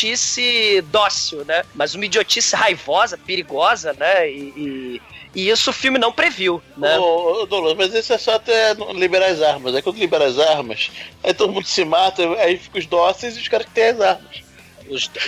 dócil, 0.92 1.44
né? 1.46 1.64
Mas 1.76 1.96
uma 1.96 2.06
idiotice 2.06 2.56
raivosa, 2.56 3.18
perigosa, 3.18 3.94
né? 3.94 4.30
E, 4.30 4.54
e- 4.56 5.02
e 5.36 5.50
isso 5.50 5.70
o 5.70 5.74
filme 5.74 6.00
não 6.00 6.12
previu, 6.12 6.62
né? 6.78 6.98
Ô, 6.98 7.44
ô, 7.44 7.46
Douglas, 7.46 7.76
mas 7.76 7.94
isso 7.94 8.12
é 8.14 8.18
só 8.18 8.36
até 8.36 8.74
liberar 8.96 9.28
as 9.28 9.42
armas. 9.42 9.76
Aí 9.76 9.82
quando 9.82 9.98
libera 9.98 10.26
as 10.26 10.40
armas, 10.40 10.90
aí 11.24 11.34
todo 11.34 11.54
mundo 11.54 11.68
se 11.68 11.86
mata, 11.86 12.24
aí 12.40 12.58
fica 12.58 12.80
os 12.80 12.86
dóceis 12.88 13.36
e 13.38 13.42
os 13.42 13.48
caras 13.48 13.68
que 13.68 13.74
têm 13.74 13.90
as 13.90 14.02
armas. 14.02 14.44
Os... 14.90 15.12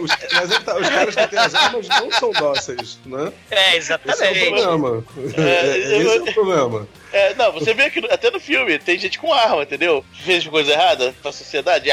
Os, 0.00 0.10
mas 0.32 0.64
tá, 0.64 0.76
os 0.78 0.88
caras 0.88 1.14
que 1.14 1.26
têm 1.28 1.38
as 1.38 1.54
armas 1.54 1.86
não 1.88 2.10
são 2.10 2.32
dóceis, 2.32 2.98
né? 3.06 3.32
É, 3.52 3.76
Esse 3.76 3.92
é 3.92 3.96
o 3.96 4.00
exatamente. 4.08 4.50
problema. 4.50 5.04
É, 5.36 5.76
esse 5.78 6.08
é 6.18 6.20
o 6.22 6.34
problema. 6.34 6.88
É, 7.12 7.34
não, 7.34 7.52
você 7.52 7.74
vê 7.74 7.90
que 7.90 7.98
até 8.10 8.30
no 8.30 8.38
filme 8.38 8.78
tem 8.78 8.98
gente 8.98 9.18
com 9.18 9.32
arma, 9.32 9.62
entendeu? 9.62 10.04
Fez 10.24 10.46
coisa 10.46 10.72
errada 10.72 11.12
pra 11.20 11.32
sociedade. 11.32 11.90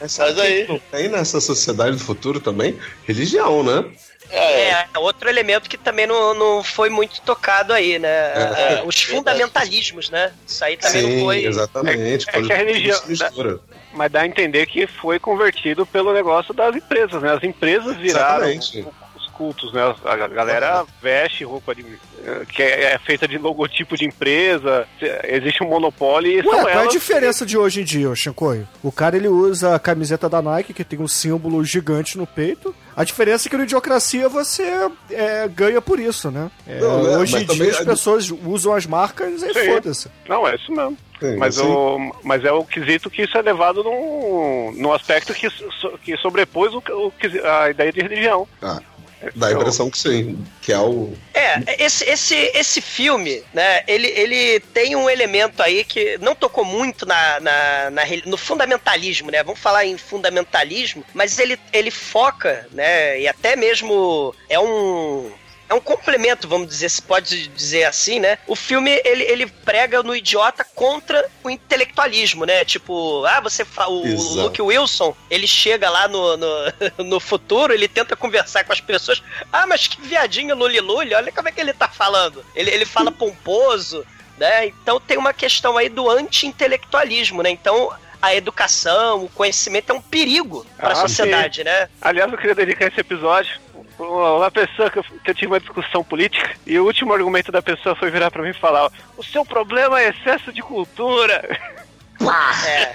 Mas 0.00 0.18
Mas 0.18 0.38
aí- 0.38 0.80
tem 0.90 1.08
nessa 1.08 1.40
sociedade 1.40 1.96
do 1.96 2.02
futuro 2.04 2.40
também? 2.40 2.78
Religião, 3.06 3.62
né? 3.62 3.84
É, 4.30 4.86
outro 4.96 5.28
elemento 5.28 5.68
que 5.68 5.76
também 5.76 6.06
não, 6.06 6.34
não 6.34 6.62
foi 6.64 6.88
muito 6.90 7.20
tocado 7.20 7.72
aí, 7.72 7.98
né? 7.98 8.08
É. 8.08 8.78
É, 8.78 8.82
Os 8.84 9.00
fundamentalismos, 9.02 10.10
né? 10.10 10.32
Isso 10.46 10.64
aí 10.64 10.76
também 10.76 11.02
não 11.02 11.24
foi. 11.24 11.44
exatamente. 11.44 12.26
É, 12.30 12.38
é 12.38 12.56
religião. 12.56 13.00
Mas 13.92 14.10
dá 14.10 14.22
a 14.22 14.26
entender 14.26 14.66
que 14.66 14.86
foi 14.86 15.18
convertido 15.20 15.86
pelo 15.86 16.12
negócio 16.12 16.52
das 16.52 16.74
empresas, 16.74 17.22
né? 17.22 17.32
As 17.32 17.44
empresas 17.44 17.96
viraram 17.96 18.48
Exatamente. 18.48 18.80
os 18.80 19.03
cultos, 19.36 19.72
né? 19.72 19.80
A 20.04 20.16
galera 20.28 20.84
veste 21.02 21.44
roupa 21.44 21.74
de, 21.74 21.84
que 22.48 22.62
é 22.62 22.98
feita 22.98 23.26
de 23.28 23.36
logotipo 23.38 23.96
de 23.96 24.04
empresa, 24.06 24.86
existe 25.24 25.62
um 25.62 25.68
monopólio 25.68 26.30
e 26.32 26.36
Ué, 26.36 26.42
são 26.42 26.50
qual 26.52 26.68
é 26.68 26.72
a 26.72 26.80
elas. 26.80 26.92
diferença 26.92 27.44
de 27.44 27.58
hoje 27.58 27.80
em 27.80 27.84
dia, 27.84 28.08
ô 28.08 28.14
Shinkoio? 28.16 28.66
O 28.82 28.90
cara 28.92 29.16
ele 29.16 29.28
usa 29.28 29.74
a 29.74 29.78
camiseta 29.78 30.28
da 30.28 30.40
Nike, 30.40 30.72
que 30.72 30.84
tem 30.84 30.98
um 31.00 31.08
símbolo 31.08 31.62
gigante 31.64 32.16
no 32.16 32.26
peito. 32.26 32.74
A 32.96 33.02
diferença 33.04 33.48
é 33.48 33.50
que 33.50 33.56
no 33.56 33.64
Idiocracia 33.64 34.28
você 34.28 34.62
é, 35.10 35.48
ganha 35.48 35.82
por 35.82 35.98
isso, 35.98 36.30
né? 36.30 36.50
É, 36.66 36.78
Não, 36.80 37.02
né, 37.02 37.16
hoje 37.18 37.32
mas 37.32 37.42
em 37.42 37.46
dia 37.54 37.70
as 37.72 37.80
a- 37.80 37.84
pessoas 37.84 38.30
usam 38.30 38.72
as 38.74 38.86
marcas 38.86 39.42
e 39.42 39.52
foda-se. 39.66 40.08
Não, 40.28 40.46
é 40.46 40.54
isso 40.54 40.70
mesmo. 40.72 40.96
Sim, 41.20 41.36
mas, 41.36 41.54
sim. 41.54 41.62
o, 41.62 42.12
mas 42.22 42.44
é 42.44 42.52
o 42.52 42.64
quesito 42.64 43.08
que 43.08 43.22
isso 43.22 43.38
é 43.38 43.40
levado 43.42 43.82
num, 43.84 44.72
num 44.76 44.92
aspecto 44.92 45.32
que, 45.32 45.48
so- 45.48 45.98
que 46.02 46.16
sobrepôs 46.18 46.72
o, 46.74 46.78
o, 46.78 47.12
a 47.62 47.70
ideia 47.70 47.92
de 47.92 48.00
religião. 48.00 48.46
Ah, 48.60 48.80
dá 49.34 49.48
a 49.48 49.52
impressão 49.52 49.90
que 49.90 49.98
sim, 49.98 50.44
que 50.60 50.72
é 50.72 50.78
o. 50.78 51.12
É, 51.32 51.84
esse, 51.84 52.04
esse, 52.04 52.34
esse 52.54 52.80
filme, 52.80 53.42
né, 53.52 53.82
ele, 53.86 54.08
ele 54.08 54.60
tem 54.72 54.96
um 54.96 55.08
elemento 55.08 55.62
aí 55.62 55.84
que 55.84 56.18
não 56.18 56.34
tocou 56.34 56.64
muito 56.64 57.06
na, 57.06 57.40
na, 57.40 57.90
na 57.90 58.02
no 58.26 58.36
fundamentalismo, 58.36 59.30
né? 59.30 59.42
Vamos 59.42 59.60
falar 59.60 59.84
em 59.84 59.96
fundamentalismo, 59.96 61.04
mas 61.12 61.38
ele, 61.38 61.58
ele 61.72 61.90
foca, 61.90 62.66
né, 62.72 63.20
e 63.20 63.28
até 63.28 63.56
mesmo 63.56 64.34
é 64.48 64.58
um 64.58 65.30
é 65.68 65.74
um 65.74 65.80
complemento, 65.80 66.46
vamos 66.46 66.68
dizer, 66.68 66.88
se 66.90 67.00
pode 67.02 67.48
dizer 67.48 67.84
assim, 67.84 68.20
né? 68.20 68.38
O 68.46 68.54
filme 68.54 68.90
ele, 69.04 69.24
ele 69.24 69.46
prega 69.46 70.02
no 70.02 70.14
idiota 70.14 70.64
contra 70.74 71.28
o 71.42 71.50
intelectualismo, 71.50 72.44
né? 72.44 72.64
Tipo, 72.64 73.24
ah, 73.24 73.40
você 73.40 73.64
fa... 73.64 73.88
o 73.88 74.06
Exato. 74.06 74.34
Luke 74.42 74.62
Wilson, 74.62 75.16
ele 75.30 75.46
chega 75.46 75.88
lá 75.88 76.06
no, 76.08 76.36
no, 76.36 76.48
no 77.04 77.20
futuro, 77.20 77.72
ele 77.72 77.88
tenta 77.88 78.14
conversar 78.16 78.64
com 78.64 78.72
as 78.72 78.80
pessoas. 78.80 79.22
Ah, 79.52 79.66
mas 79.66 79.86
que 79.86 80.00
viadinho 80.00 80.54
lulilulho, 80.54 81.16
olha 81.16 81.32
como 81.32 81.48
é 81.48 81.52
que 81.52 81.60
ele 81.60 81.72
tá 81.72 81.88
falando. 81.88 82.44
Ele, 82.54 82.70
ele 82.70 82.84
fala 82.84 83.10
pomposo, 83.12 84.04
né? 84.36 84.66
Então 84.66 85.00
tem 85.00 85.16
uma 85.16 85.32
questão 85.32 85.76
aí 85.76 85.88
do 85.88 86.10
anti-intelectualissimo, 86.10 87.42
né? 87.42 87.50
Então 87.50 87.92
a 88.20 88.34
educação, 88.34 89.24
o 89.24 89.28
conhecimento 89.28 89.90
é 89.90 89.94
um 89.94 90.00
perigo 90.00 90.64
para 90.78 90.88
a 90.88 90.92
Ah, 90.92 90.96
sociedade, 90.96 91.58
sim. 91.58 91.64
né? 91.64 91.88
Aliás, 92.00 92.30
eu 92.32 92.38
queria 92.38 92.54
dedicar 92.54 92.86
esse 92.88 93.00
episódio 93.00 93.63
uma 93.98 94.50
pessoa 94.50 94.90
que 94.90 94.98
eu, 94.98 95.02
que 95.02 95.30
eu 95.30 95.34
tive 95.34 95.46
uma 95.48 95.60
discussão 95.60 96.02
política 96.02 96.56
e 96.66 96.78
o 96.78 96.84
último 96.84 97.12
argumento 97.12 97.52
da 97.52 97.62
pessoa 97.62 97.94
foi 97.94 98.10
virar 98.10 98.30
pra 98.30 98.42
mim 98.42 98.50
e 98.50 98.60
falar: 98.60 98.90
o 99.16 99.22
seu 99.22 99.44
problema 99.44 100.00
é 100.00 100.08
excesso 100.08 100.52
de 100.52 100.62
cultura. 100.62 101.58
É, 102.66 102.94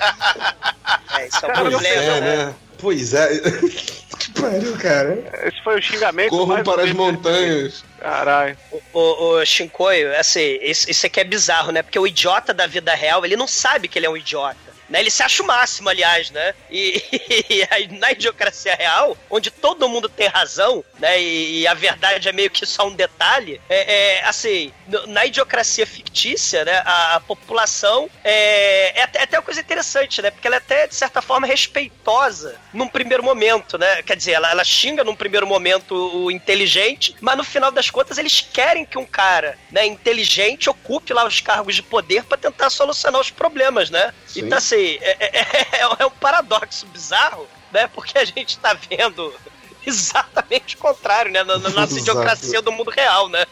é 1.19 1.27
isso 1.27 1.45
é 1.45 1.49
um 1.49 1.53
problema, 1.53 1.87
é, 1.87 2.21
né? 2.21 2.37
né? 2.45 2.55
Pois 2.77 3.13
é. 3.13 3.27
que 4.19 4.41
pariu, 4.41 4.77
cara. 4.77 5.17
Esse 5.45 5.61
foi 5.63 5.79
o 5.79 5.81
xingamento. 5.81 6.29
Corram 6.29 6.47
mais 6.47 6.63
para 6.63 6.83
as 6.83 6.93
montanhas. 6.93 7.83
Caralho. 7.99 8.57
O, 8.93 8.99
o 8.99 9.45
Shinkoio, 9.45 10.17
assim, 10.17 10.59
isso, 10.61 10.89
isso 10.89 11.05
aqui 11.05 11.19
é 11.19 11.23
bizarro, 11.23 11.71
né? 11.71 11.81
Porque 11.81 11.99
o 11.99 12.07
idiota 12.07 12.53
da 12.53 12.67
vida 12.67 12.93
real, 12.93 13.25
ele 13.25 13.35
não 13.35 13.47
sabe 13.47 13.87
que 13.87 13.99
ele 13.99 14.05
é 14.05 14.09
um 14.09 14.17
idiota. 14.17 14.68
Né? 14.89 14.99
Ele 14.99 15.11
se 15.11 15.23
acha 15.23 15.43
o 15.43 15.45
máximo, 15.45 15.89
aliás, 15.89 16.31
né? 16.31 16.53
E, 16.69 17.03
e 17.49 17.67
aí, 17.69 17.87
na 17.87 18.11
idiocracia 18.11 18.75
real, 18.75 19.17
onde 19.29 19.51
todo 19.51 19.87
mundo 19.87 20.09
tem 20.09 20.27
razão, 20.27 20.83
né? 20.99 21.21
E, 21.21 21.61
e 21.61 21.67
a 21.67 21.73
verdade 21.73 22.27
é 22.27 22.31
meio 22.31 22.49
que 22.49 22.65
só 22.65 22.87
um 22.87 22.95
detalhe, 22.95 23.61
é, 23.69 24.17
é, 24.17 24.23
assim, 24.25 24.71
na 25.07 25.25
idiocracia 25.25 25.85
fictícia, 25.85 26.65
né? 26.65 26.81
A, 26.85 27.15
a 27.15 27.19
população 27.19 28.09
é, 28.23 28.99
é, 28.99 29.03
até, 29.03 29.19
é 29.19 29.23
até 29.23 29.37
uma 29.37 29.43
coisa 29.43 29.61
interessante, 29.61 30.21
né? 30.21 30.31
Porque 30.31 30.47
ela 30.47 30.55
é 30.55 30.59
até, 30.59 30.87
de 30.87 30.95
certa 30.95 31.21
forma, 31.21 31.45
respeitosa 31.45 32.55
num 32.73 32.87
primeiro 32.87 33.23
momento, 33.23 33.77
né? 33.77 34.01
Quer 34.03 34.17
dizer, 34.17 34.31
ela, 34.33 34.49
ela 34.49 34.63
xinga 34.63 35.03
num 35.03 35.15
primeiro 35.15 35.45
momento 35.45 35.95
o 35.95 36.31
inteligente, 36.31 37.15
mas 37.21 37.37
no 37.37 37.43
final 37.43 37.71
das 37.71 37.89
contas 37.89 38.17
eles 38.17 38.41
querem 38.41 38.85
que 38.85 38.97
um 38.97 39.05
cara, 39.05 39.57
né, 39.71 39.85
inteligente 39.85 40.69
ocupe 40.69 41.13
lá 41.13 41.25
os 41.25 41.39
cargos 41.41 41.75
de 41.75 41.83
poder 41.83 42.23
pra 42.23 42.37
tentar 42.37 42.69
solucionar 42.69 43.21
os 43.21 43.29
problemas, 43.29 43.89
né? 43.89 44.13
Sim. 44.25 44.41
Então, 44.41 44.57
assim, 44.57 44.78
é, 45.01 45.17
é- 45.19 45.39
é- 45.77 45.79
é 45.99 46.05
um 46.05 46.11
paradoxo 46.11 46.85
bizarro, 46.87 47.47
né? 47.71 47.87
Porque 47.87 48.17
a 48.17 48.25
gente 48.25 48.57
tá 48.59 48.73
vendo 48.89 49.33
exatamente 49.85 50.75
o 50.75 50.79
contrário, 50.79 51.31
né? 51.31 51.43
Na, 51.43 51.57
na 51.57 51.69
nossa 51.69 51.93
Exato. 51.97 51.99
idiocracia 51.99 52.61
do 52.61 52.71
mundo 52.71 52.89
real, 52.91 53.27
né? 53.29 53.45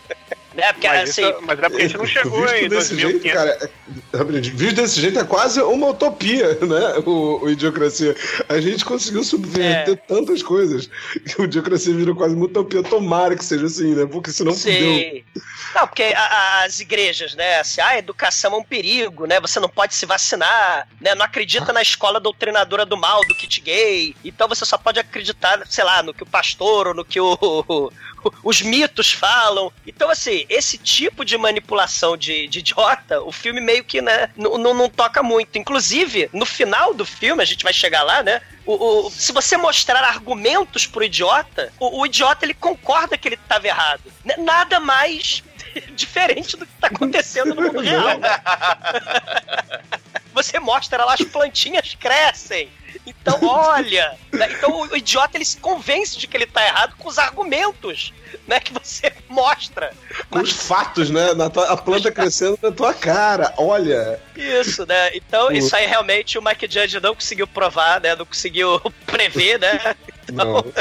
Né? 0.57 0.73
Porque, 0.73 0.87
Mas, 0.87 1.09
assim, 1.11 1.21
isso, 1.29 1.39
mas 1.43 1.59
é 1.59 1.61
porque 1.69 1.81
a 1.83 1.87
gente 1.87 1.97
não 1.97 2.05
chegou 2.07 2.41
Visto 2.41 2.55
em 2.55 2.67
desse 2.69 2.95
jeito, 2.99 3.21
2500. 3.21 3.33
cara, 3.33 3.71
é, 4.13 4.17
rapidinho, 4.17 4.57
visto 4.57 4.75
desse 4.75 4.99
jeito 5.01 5.19
é 5.19 5.23
quase 5.23 5.61
uma 5.61 5.87
utopia, 5.87 6.47
né? 6.65 7.03
O, 7.05 7.43
o 7.45 7.49
Idiocracia. 7.49 8.15
A 8.49 8.59
gente 8.59 8.83
conseguiu 8.83 9.23
subverter 9.23 9.93
É. 9.93 9.95
tantas 9.95 10.41
coisas 10.43 10.89
que 11.25 11.41
o 11.41 11.45
Idiocracia 11.45 11.93
virou 11.93 12.15
quase 12.15 12.35
uma 12.35 12.45
utopia. 12.45 12.81
Tomara 12.83 13.35
que 13.35 13.45
seja 13.45 13.67
assim, 13.67 13.93
né? 13.95 14.05
Porque 14.05 14.31
senão 14.31 14.53
fudeu. 14.53 14.73
Sim. 14.73 15.23
Não, 15.75 15.85
porque 15.87 16.03
a- 16.03 16.63
as 16.65 16.79
igrejas, 16.79 17.35
né, 17.35 17.59
assim, 17.59 17.79
ah, 17.81 17.89
a 17.89 17.97
educação 17.99 18.53
é 18.53 18.57
um 18.57 18.63
perigo, 18.63 19.27
né, 19.27 19.39
você 19.39 19.59
não 19.59 19.69
pode 19.69 19.93
se 19.93 20.05
vacinar, 20.05 20.87
né, 20.99 21.13
não 21.13 21.23
acredita 21.25 21.71
na 21.71 21.81
escola 21.81 22.19
doutrinadora 22.19 22.85
do 22.85 22.97
mal, 22.97 23.21
do 23.27 23.35
kit 23.35 23.61
gay, 23.61 24.15
então 24.25 24.47
você 24.47 24.65
só 24.65 24.77
pode 24.77 24.99
acreditar, 24.99 25.61
sei 25.69 25.83
lá, 25.83 26.01
no 26.01 26.13
que 26.13 26.23
o 26.23 26.25
pastor 26.25 26.87
ou 26.87 26.93
no 26.95 27.05
que 27.05 27.19
o, 27.19 27.91
os 28.43 28.61
mitos 28.61 29.11
falam. 29.11 29.71
Então, 29.85 30.09
assim, 30.09 30.45
esse 30.49 30.77
tipo 30.77 31.23
de 31.25 31.37
manipulação 31.37 32.15
de, 32.17 32.47
de 32.47 32.59
idiota, 32.59 33.21
o 33.21 33.31
filme 33.31 33.59
meio 33.61 33.83
que, 33.83 34.01
né, 34.01 34.29
não, 34.35 34.57
toca 34.89 35.21
muito. 35.23 35.57
Inclusive, 35.57 36.29
no 36.33 36.45
final 36.45 36.93
do 36.93 37.05
filme, 37.05 37.41
a 37.41 37.45
gente 37.45 37.63
vai 37.63 37.73
chegar 37.73 38.03
lá, 38.03 38.23
né, 38.23 38.41
o, 38.65 39.05
o- 39.07 39.11
se 39.11 39.31
você 39.31 39.57
mostrar 39.57 40.03
argumentos 40.03 40.85
pro 40.85 41.03
idiota, 41.03 41.71
o, 41.79 42.01
o 42.01 42.05
idiota 42.05 42.45
ele 42.45 42.53
concorda 42.53 43.17
que 43.17 43.27
ele 43.27 43.35
estava 43.35 43.67
errado. 43.67 44.03
Nada 44.37 44.79
mais 44.79 45.43
diferente 45.95 46.57
do 46.57 46.65
que 46.65 46.73
tá 46.79 46.87
acontecendo 46.87 47.53
no 47.55 47.61
mundo 47.61 47.79
real. 47.81 48.19
Você 50.37 50.59
mostra 50.59 51.03
lá 51.03 51.15
as 51.15 51.21
plantinhas 51.23 51.95
crescem. 51.99 52.69
Então, 53.07 53.39
olha, 53.41 54.15
né? 54.31 54.47
então 54.51 54.81
o 54.81 54.95
idiota 54.95 55.35
ele 55.35 55.43
se 55.43 55.57
convence 55.57 56.15
de 56.15 56.27
que 56.27 56.37
ele 56.37 56.45
tá 56.45 56.63
errado 56.63 56.95
com 56.95 57.09
os 57.09 57.17
argumentos, 57.17 58.13
né, 58.47 58.59
que 58.59 58.71
você 58.71 59.11
mostra. 59.27 59.91
Com 60.29 60.37
os 60.39 60.51
fatos, 60.51 61.09
né? 61.09 61.29
Tua- 61.51 61.71
a 61.71 61.75
planta 61.77 62.11
crescendo 62.11 62.57
na 62.61 62.71
tua 62.71 62.93
cara. 62.93 63.51
Olha. 63.57 64.21
Isso, 64.35 64.85
né? 64.85 65.09
Então, 65.15 65.51
isso 65.51 65.75
aí 65.75 65.87
realmente 65.87 66.37
o 66.37 66.41
Mike 66.43 66.67
Judge 66.69 66.99
não 66.99 67.15
conseguiu 67.15 67.47
provar, 67.47 67.99
né? 67.99 68.15
Não 68.15 68.25
conseguiu 68.25 68.79
prever, 69.07 69.59
né? 69.59 69.95
Não. 70.31 70.63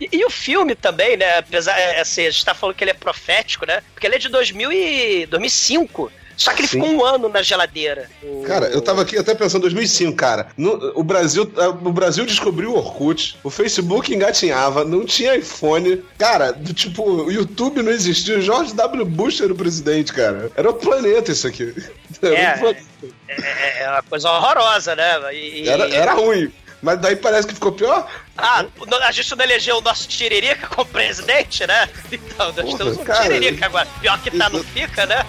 E, 0.00 0.08
e 0.18 0.24
o 0.26 0.30
filme 0.30 0.74
também, 0.74 1.16
né? 1.16 1.38
Apesar, 1.38 1.78
é, 1.78 2.00
assim, 2.00 2.26
a 2.26 2.30
gente 2.30 2.44
tá 2.44 2.54
falando 2.54 2.74
que 2.76 2.82
ele 2.84 2.90
é 2.90 2.94
profético, 2.94 3.64
né? 3.64 3.82
Porque 3.94 4.06
ele 4.06 4.16
é 4.16 4.18
de 4.18 4.28
2000 4.28 4.70
e 4.72 5.26
2005. 5.26 6.12
Só 6.36 6.52
que 6.52 6.60
ele 6.60 6.68
Sim. 6.68 6.80
ficou 6.80 6.94
um 6.94 7.04
ano 7.04 7.28
na 7.28 7.42
geladeira. 7.42 8.10
Cara, 8.46 8.66
eu 8.66 8.80
tava 8.82 9.02
aqui 9.02 9.16
até 9.18 9.34
pensando, 9.34 9.62
2005, 9.62 10.14
cara. 10.16 10.48
no- 10.56 10.92
o, 10.94 11.02
Brasil, 11.02 11.50
o 11.84 11.92
Brasil 11.92 12.26
descobriu 12.26 12.72
o 12.72 12.76
Orkut, 12.76 13.38
o 13.42 13.48
Facebook 13.50 14.14
engatinhava, 14.14 14.84
não 14.84 15.04
tinha 15.04 15.34
iPhone. 15.36 16.02
Cara, 16.18 16.52
do 16.52 16.74
tipo, 16.74 17.02
o 17.02 17.30
YouTube 17.32 17.82
não 17.82 17.90
existia. 17.90 18.38
o 18.38 18.42
George 18.42 18.74
W. 18.74 19.04
Bush 19.06 19.40
era 19.40 19.52
o 19.52 19.56
presidente, 19.56 20.12
cara. 20.12 20.50
Era 20.56 20.68
o 20.70 20.74
planeta 20.74 21.32
isso 21.32 21.46
aqui. 21.46 21.74
Era, 22.22 22.34
É. 22.34 22.58
planeta. 22.58 22.82
É, 23.28 23.82
é 23.84 23.90
uma 23.90 24.02
coisa 24.02 24.30
horrorosa, 24.30 24.94
né? 24.96 25.34
E- 25.34 25.68
era, 25.68 25.88
era 25.94 26.12
ruim. 26.14 26.50
Mas 26.82 26.98
daí 27.00 27.16
parece 27.16 27.46
que 27.48 27.54
ficou 27.54 27.72
pior. 27.72 28.06
Ah, 28.38 28.64
no- 28.86 28.96
a 28.96 29.10
gente 29.12 29.34
não 29.34 29.44
elegeu 29.44 29.78
o 29.78 29.80
nosso 29.80 30.06
Tiririca 30.08 30.66
como 30.68 30.86
presidente, 30.90 31.66
né? 31.66 31.88
Então, 32.12 32.46
nós 32.52 32.54
Porra, 32.64 32.78
temos 32.78 32.98
um 32.98 33.04
cara. 33.04 33.22
Tiririca 33.22 33.66
agora. 33.66 33.86
Pior 34.00 34.18
que 34.20 34.30
tá, 34.30 34.50
não 34.50 34.62
fica, 34.62 35.06
né? 35.06 35.24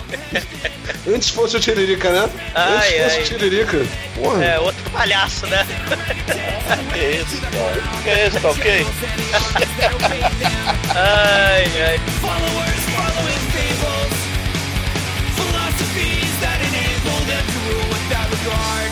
Antes 1.07 1.29
fosse 1.29 1.55
o 1.55 1.59
Tiririca, 1.59 2.09
né? 2.11 2.29
Ai, 2.53 2.99
Antes 2.99 3.03
fosse 3.03 3.17
ai. 3.17 3.21
o 3.21 3.25
Tiririca. 3.25 3.77
Porra. 4.15 4.43
É, 4.45 4.59
outro 4.59 4.89
palhaço, 4.91 5.47
né? 5.47 5.65
Que 6.93 6.99
isso, 7.21 7.41
cara? 7.41 7.81
Que 8.03 8.27
isso, 8.27 8.39
tá 8.41 8.49
ok? 8.51 8.85
Ai, 10.95 11.63
ai. 11.63 11.99
Followers 12.21 12.83
following 12.95 13.41
fables, 13.53 14.15
philosophies 15.35 16.33
that 16.41 16.59
enable 16.61 17.19
them 17.27 17.45
to 17.45 17.59
rule 17.69 17.87
without 17.93 18.29
regard. 18.31 18.91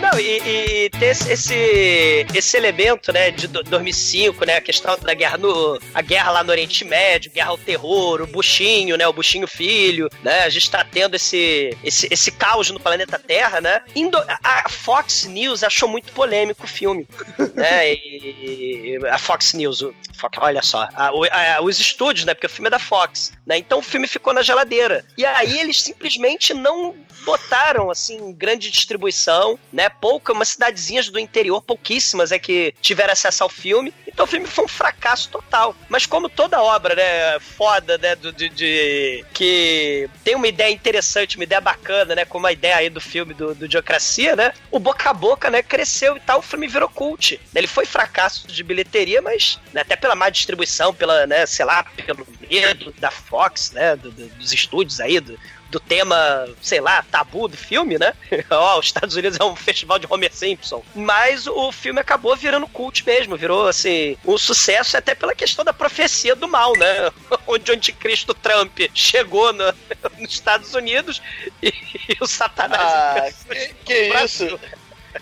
Não, 0.00 0.18
e, 0.20 0.84
e 0.84 0.90
ter 0.90 1.06
esse, 1.06 1.32
esse, 1.32 2.26
esse 2.34 2.56
elemento, 2.56 3.12
né, 3.12 3.30
de 3.30 3.46
do- 3.48 3.62
2005, 3.62 4.44
né, 4.44 4.56
a 4.56 4.60
questão 4.60 4.96
da 4.98 5.14
guerra 5.14 5.38
no... 5.38 5.80
A 5.94 6.02
guerra 6.02 6.30
lá 6.30 6.44
no 6.44 6.50
Oriente 6.50 6.84
Médio, 6.84 7.30
guerra 7.32 7.50
ao 7.50 7.58
terror, 7.58 8.20
o 8.20 8.26
buchinho, 8.26 8.96
né, 8.96 9.08
o 9.08 9.12
buchinho 9.12 9.46
filho, 9.48 10.10
né, 10.22 10.42
a 10.44 10.48
gente 10.50 10.70
tá 10.70 10.84
tendo 10.84 11.14
esse, 11.16 11.76
esse, 11.82 12.08
esse 12.10 12.30
caos 12.30 12.70
no 12.70 12.78
planeta 12.78 13.18
Terra, 13.18 13.60
né. 13.60 13.80
Indo, 13.94 14.18
a 14.44 14.68
Fox 14.68 15.24
News 15.24 15.62
achou 15.64 15.88
muito 15.88 16.12
polêmico 16.12 16.64
o 16.64 16.68
filme, 16.68 17.08
né, 17.54 17.94
e, 17.94 18.98
a 19.10 19.18
Fox 19.18 19.54
News, 19.54 19.80
o, 19.80 19.94
Fox- 20.18 20.38
olha 20.40 20.62
só, 20.62 20.88
a- 20.94 21.08
a- 21.56 21.60
os 21.62 21.80
estúdios, 21.80 22.26
né, 22.26 22.34
porque 22.34 22.46
o 22.46 22.50
filme 22.50 22.68
é 22.68 22.70
da 22.70 22.78
Fox, 22.78 23.32
né, 23.46 23.56
então 23.56 23.78
o 23.78 23.82
filme 23.82 24.06
ficou 24.06 24.32
na 24.34 24.42
geladeira. 24.42 25.04
E 25.16 25.24
aí 25.24 25.58
eles 25.58 25.80
simplesmente 25.82 26.52
não 26.52 26.94
botaram, 27.24 27.90
assim, 27.90 28.32
grande 28.32 28.70
distribuição, 28.70 29.58
né? 29.72 29.85
Pouca, 29.88 30.32
umas 30.32 30.48
cidadezinhas 30.50 31.08
do 31.08 31.18
interior, 31.18 31.60
pouquíssimas 31.62 32.32
é 32.32 32.38
que 32.38 32.74
tiveram 32.80 33.12
acesso 33.12 33.42
ao 33.42 33.48
filme. 33.48 33.92
Então 34.06 34.24
o 34.24 34.28
filme 34.28 34.46
foi 34.46 34.64
um 34.64 34.68
fracasso 34.68 35.28
total. 35.28 35.74
Mas 35.88 36.06
como 36.06 36.28
toda 36.28 36.62
obra, 36.62 36.94
né, 36.94 37.38
foda, 37.40 37.98
né, 37.98 38.16
do, 38.16 38.32
de, 38.32 38.48
de- 38.48 39.24
que 39.34 40.08
tem 40.24 40.34
uma 40.34 40.48
ideia 40.48 40.72
interessante, 40.72 41.36
uma 41.36 41.44
ideia 41.44 41.60
bacana, 41.60 42.14
né, 42.14 42.24
como 42.24 42.46
a 42.46 42.52
ideia 42.52 42.76
aí 42.76 42.88
do 42.90 43.00
filme 43.00 43.34
do, 43.34 43.54
do 43.54 43.68
Diocracia, 43.68 44.34
né? 44.34 44.52
O 44.70 44.78
boca 44.78 45.10
a 45.10 45.12
boca, 45.14 45.50
né, 45.50 45.62
cresceu 45.62 46.16
e 46.16 46.20
tal, 46.20 46.38
o 46.38 46.42
filme 46.42 46.66
virou 46.66 46.88
cult. 46.88 47.38
Ele 47.54 47.66
foi 47.66 47.84
fracasso 47.86 48.48
de 48.48 48.62
bilheteria, 48.62 49.20
mas 49.20 49.58
né, 49.72 49.82
até 49.82 49.96
pela 49.96 50.14
má 50.14 50.30
distribuição, 50.30 50.94
pela, 50.94 51.26
né, 51.26 51.44
sei 51.46 51.64
lá, 51.64 51.84
pelo 52.04 52.26
medo 52.50 52.92
da 52.98 53.10
Fox, 53.10 53.70
né, 53.72 53.94
do- 53.96 54.10
do- 54.10 54.28
dos 54.36 54.52
estúdios 54.52 55.00
aí, 55.00 55.20
do, 55.20 55.38
do 55.70 55.80
tema, 55.80 56.48
sei 56.62 56.80
lá, 56.80 57.02
tabu 57.10 57.48
do 57.48 57.56
filme, 57.56 57.98
né? 57.98 58.14
Ó, 58.50 58.78
os 58.78 58.86
Estados 58.86 59.16
Unidos 59.16 59.38
é 59.40 59.44
um 59.44 59.56
festival 59.56 59.98
de 59.98 60.06
Homer 60.08 60.32
Simpson. 60.32 60.82
Mas 60.94 61.46
o 61.46 61.72
filme 61.72 62.00
acabou 62.00 62.36
virando 62.36 62.68
cult 62.68 63.04
mesmo, 63.04 63.36
virou, 63.36 63.66
assim, 63.66 64.16
um 64.24 64.38
sucesso 64.38 64.96
até 64.96 65.14
pela 65.14 65.34
questão 65.34 65.64
da 65.64 65.72
profecia 65.72 66.34
do 66.36 66.48
mal, 66.48 66.72
né? 66.76 67.10
Onde 67.46 67.70
o 67.70 67.74
anticristo 67.74 68.32
Trump 68.34 68.78
chegou 68.94 69.52
no- 69.52 69.74
nos 70.18 70.32
Estados 70.32 70.74
Unidos 70.74 71.20
e, 71.62 71.72
o 72.20 72.26
Satanás... 72.26 72.80
Ah, 72.80 73.28
que, 73.52 73.74
que 73.84 74.24
isso? 74.24 74.60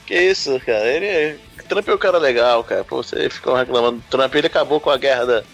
Que 0.06 0.14
isso, 0.14 0.60
cara? 0.60 0.86
Ele, 0.86 1.38
Trump 1.68 1.88
é 1.88 1.94
um 1.94 1.98
cara 1.98 2.18
legal, 2.18 2.62
cara. 2.64 2.84
Pô, 2.84 3.02
você 3.02 3.28
ficou 3.30 3.54
reclamando 3.54 3.98
do 3.98 4.04
Trump, 4.10 4.34
ele 4.34 4.46
acabou 4.46 4.80
com 4.80 4.90
a 4.90 4.96
guerra 4.98 5.24
da. 5.24 5.44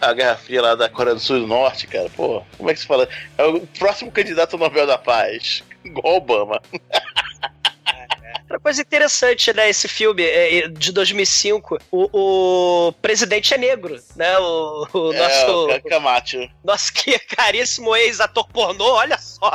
A, 0.00 0.08
a 0.10 0.12
Guerra 0.14 0.36
Fria 0.36 0.62
lá 0.62 0.74
da 0.74 0.88
Coreia 0.88 1.14
do 1.14 1.20
Sul 1.20 1.36
e 1.36 1.40
do 1.40 1.46
Norte, 1.46 1.86
cara. 1.86 2.08
Pô, 2.16 2.42
como 2.56 2.70
é 2.70 2.74
que 2.74 2.80
se 2.80 2.86
fala? 2.86 3.08
É 3.36 3.44
o 3.44 3.60
próximo 3.78 4.10
candidato 4.10 4.54
ao 4.54 4.60
Nobel 4.60 4.86
da 4.86 4.96
Paz. 4.98 5.62
Igual 5.84 6.16
Obama. 6.16 6.60
Outra 8.42 8.60
coisa 8.60 8.80
interessante, 8.80 9.52
né, 9.52 9.68
esse 9.68 9.86
filme 9.86 10.22
é, 10.24 10.68
de 10.68 10.90
2005, 10.90 11.78
o, 11.90 12.08
o 12.88 12.92
presidente 12.94 13.52
é 13.52 13.58
negro, 13.58 14.02
né, 14.16 14.38
o, 14.38 14.88
o 14.90 15.12
É, 15.12 15.18
nosso... 15.18 15.66
o 15.68 15.82
Camacho. 15.82 16.48
Nosso 16.64 16.90
que 16.94 17.18
caríssimo 17.18 17.94
ex-ator 17.94 18.48
pornô, 18.48 18.94
olha 18.94 19.18
só. 19.18 19.50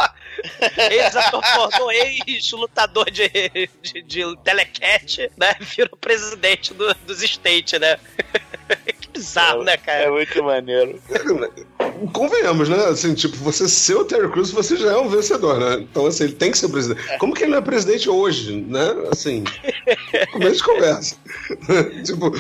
Ex-ator 0.91 1.41
pornô, 1.55 1.89
ex-lutador 1.89 3.09
de, 3.09 3.27
de, 3.81 4.01
de 4.03 4.37
telecat, 4.43 5.31
né? 5.37 5.55
Virou 5.59 5.97
presidente 5.97 6.71
do- 6.75 6.93
dos 7.07 7.23
States, 7.23 7.79
né? 7.79 7.97
Bizarro, 9.13 9.63
né, 9.63 9.73
É 9.73 9.77
cara? 9.77 10.11
muito 10.11 10.43
maneiro. 10.43 10.99
Convenhamos, 12.11 12.67
né? 12.69 12.77
Assim, 12.85 13.13
tipo, 13.13 13.35
você 13.37 13.67
ser 13.67 13.95
o 13.95 14.03
Terry 14.05 14.29
Crews, 14.29 14.51
você 14.51 14.75
já 14.75 14.91
é 14.91 14.97
um 14.97 15.07
vencedor, 15.07 15.59
né? 15.59 15.75
Então, 15.89 16.05
assim, 16.05 16.25
ele 16.25 16.33
tem 16.33 16.51
que 16.51 16.57
ser 16.57 16.69
presidente. 16.69 17.17
Como 17.17 17.33
que 17.33 17.43
ele 17.43 17.51
não 17.51 17.59
é 17.59 17.61
presidente 17.61 18.09
hoje, 18.09 18.55
né? 18.67 18.93
Assim, 19.11 19.43
começo 20.31 20.57
de 20.57 20.63
conversa. 20.63 21.15
tipo, 22.03 22.31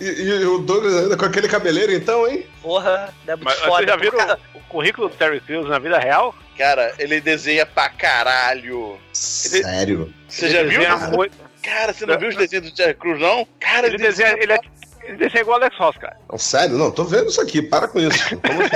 e, 0.00 0.04
e 0.04 0.44
o 0.46 0.58
Douglas 0.58 0.96
ainda 0.96 1.16
com 1.16 1.24
aquele 1.24 1.48
cabeleiro, 1.48 1.92
então, 1.92 2.26
hein? 2.26 2.46
Porra, 2.62 3.12
né? 3.26 3.34
Muito 3.36 3.44
Mas 3.44 3.58
foda. 3.58 3.70
vocês 3.76 3.86
já 3.88 3.96
viram 3.96 4.18
Cara, 4.18 4.38
o 4.54 4.60
currículo 4.60 5.08
do 5.08 5.14
Terry 5.16 5.40
Crews 5.40 5.68
na 5.68 5.78
vida 5.78 5.98
real? 5.98 6.34
Cara, 6.56 6.94
ele 6.98 7.20
desenha 7.20 7.64
pra 7.66 7.88
caralho. 7.88 8.98
Sério? 9.12 10.12
Você 10.28 10.48
já 10.48 10.62
viu? 10.62 10.80
desenha 10.80 11.30
Cara, 11.62 11.92
você 11.92 12.04
não 12.04 12.18
viu 12.18 12.28
os 12.28 12.36
desenhos 12.36 12.70
do 12.70 12.74
Terry 12.74 12.94
Crews, 12.94 13.20
não? 13.20 13.46
Cara, 13.60 13.86
Ele 13.86 13.96
desenha, 13.96 14.36
ele, 14.40 14.52
é, 14.52 14.58
ele 15.04 15.16
desenha 15.16 15.42
igual 15.42 15.58
o 15.58 15.60
Alex 15.62 15.76
Ross, 15.76 15.96
cara. 15.96 16.16
Não, 16.30 16.38
sério? 16.38 16.76
Não, 16.76 16.90
tô 16.90 17.04
vendo 17.04 17.28
isso 17.28 17.40
aqui. 17.40 17.60
Para 17.62 17.88
com 17.88 17.98
isso. 18.00 18.18
Como 18.40 18.62
assim? 18.62 18.70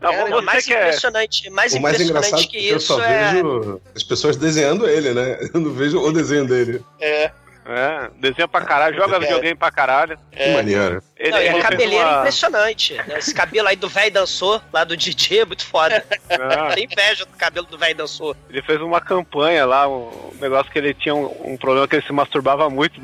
Não, 0.00 0.10
Cara, 0.12 0.26
você 0.30 0.40
mais 0.42 0.64
que 0.66 0.74
é. 0.74 0.80
impressionante, 0.82 1.50
mais 1.50 1.72
o 1.74 1.80
mais 1.80 1.94
impressionante 2.00 2.28
engraçado 2.28 2.40
é 2.40 2.46
que 2.46 2.58
que 2.58 2.68
eu 2.68 2.76
isso 2.76 2.86
só 2.94 3.02
é. 3.02 3.32
vejo 3.32 3.80
as 3.96 4.02
pessoas 4.02 4.36
desenhando 4.36 4.86
ele, 4.86 5.14
né? 5.14 5.38
Eu 5.54 5.60
não 5.60 5.72
vejo 5.72 5.98
o 5.98 6.12
desenho 6.12 6.46
dele. 6.46 6.84
É, 7.00 7.30
É, 7.66 8.10
desenha 8.20 8.46
pra 8.46 8.60
caralho, 8.60 8.94
joga 8.94 9.16
É. 9.16 9.20
videogame 9.20 9.54
pra 9.54 9.70
caralho. 9.70 10.18
Que 10.30 10.42
é. 10.42 10.52
maneiro. 10.54 11.02
Ele, 11.16 11.30
Não, 11.30 11.38
ele 11.38 11.94
é 11.96 12.04
uma- 12.04 12.18
impressionante. 12.18 12.92
né? 12.92 13.16
Esse 13.18 13.32
cabelo 13.32 13.68
aí 13.68 13.76
do 13.76 13.88
velho 13.88 14.12
dançou, 14.12 14.60
lá 14.70 14.84
do 14.84 14.94
DJ, 14.94 15.40
é 15.40 15.44
muito 15.46 15.64
foda. 15.64 16.04
Ah, 16.28 16.74
Tem 16.74 16.84
inveja 16.84 17.24
do 17.24 17.34
cabelo 17.38 17.66
do 17.66 17.78
velho 17.78 17.94
dançou. 17.96 18.36
ele 18.50 18.60
fez 18.60 18.78
uma 18.82 19.00
campanha 19.00 19.64
lá, 19.64 19.88
um 19.88 20.34
negócio 20.38 20.70
que 20.70 20.78
ele 20.78 20.92
tinha 20.92 21.14
um, 21.14 21.52
um 21.52 21.56
problema 21.56 21.88
que 21.88 21.96
ele 21.96 22.04
se 22.06 22.12
masturbava 22.12 22.68
muito, 22.68 23.00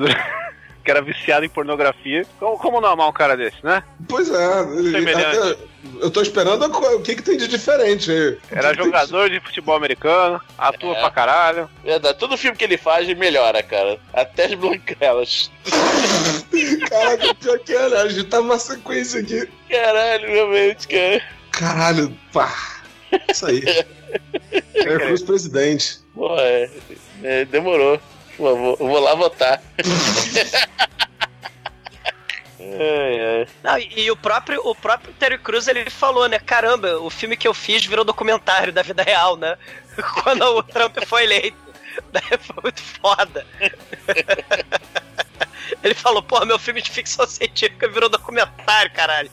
que 0.84 0.90
era 0.90 1.02
viciado 1.02 1.44
em 1.44 1.48
pornografia. 1.48 2.24
Como, 2.38 2.58
como 2.58 2.80
não 2.80 2.88
amar 2.90 3.08
um 3.08 3.12
cara 3.12 3.36
desse, 3.36 3.56
né? 3.64 3.82
Pois 4.08 4.30
é. 4.30 4.60
ele- 4.78 5.10
até- 5.12 5.56
eu 6.00 6.10
tô 6.10 6.20
esperando 6.20 6.64
o 6.66 7.02
que, 7.02 7.14
que 7.16 7.22
tem 7.22 7.36
de 7.38 7.48
diferente 7.48 8.10
aí. 8.10 8.38
Era 8.50 8.74
jogador 8.74 9.30
de 9.30 9.40
futebol 9.40 9.74
americano, 9.76 10.40
atua 10.58 10.96
É. 10.96 11.00
pra 11.00 11.10
caralho. 11.10 11.70
Verdade, 11.82 12.18
todo 12.18 12.36
filme 12.36 12.56
que 12.56 12.64
ele 12.64 12.76
faz 12.76 13.08
ele 13.08 13.18
melhora, 13.18 13.62
cara. 13.62 13.98
Até 14.12 14.44
as 14.46 14.54
branquelas. 14.54 15.50
Caraca, 16.88 17.34
pior 17.34 17.58
que 17.60 17.72
é, 17.72 17.88
né? 17.88 17.96
A 17.98 18.08
gente 18.08 18.24
tá 18.24 18.38
numa 18.38 18.58
sequência 18.58 19.20
aqui. 19.20 19.48
Caralho, 19.68 20.28
realmente, 20.28 20.86
cara. 20.88 21.22
Caralho, 21.50 22.16
pá. 22.32 22.52
Isso 23.30 23.46
aí. 23.46 23.62
É 24.74 24.82
Cruz 24.98 25.22
presidente. 25.22 25.98
Pô, 26.12 26.34
é, 26.36 26.68
é, 27.22 27.44
demorou. 27.44 28.00
Favor, 28.40 28.76
eu 28.80 28.88
vou 28.88 29.00
lá 29.00 29.14
votar. 29.14 29.62
ai, 32.58 33.20
ai. 33.20 33.46
Não, 33.62 33.78
e, 33.78 34.04
e 34.04 34.10
o 34.10 34.16
próprio, 34.16 34.66
o 34.66 34.74
próprio 34.74 35.12
Terry 35.14 35.36
Crews 35.36 35.68
ele 35.68 35.90
falou, 35.90 36.26
né? 36.26 36.38
Caramba, 36.38 36.98
o 37.00 37.10
filme 37.10 37.36
que 37.36 37.46
eu 37.46 37.52
fiz 37.52 37.84
virou 37.84 38.02
documentário 38.02 38.72
da 38.72 38.80
vida 38.82 39.02
real, 39.02 39.36
né? 39.36 39.58
Quando 40.22 40.42
o 40.42 40.62
Trump 40.62 40.96
foi 41.04 41.24
eleito. 41.24 41.58
Daí 42.12 42.22
foi 42.40 42.56
muito 42.62 42.80
foda. 42.80 43.46
Ele 45.82 45.94
falou, 45.94 46.22
pô, 46.22 46.44
meu 46.44 46.58
filme 46.58 46.82
de 46.82 46.90
ficção 46.90 47.26
científica 47.26 47.88
virou 47.88 48.08
documentário, 48.08 48.90
caralho. 48.92 49.30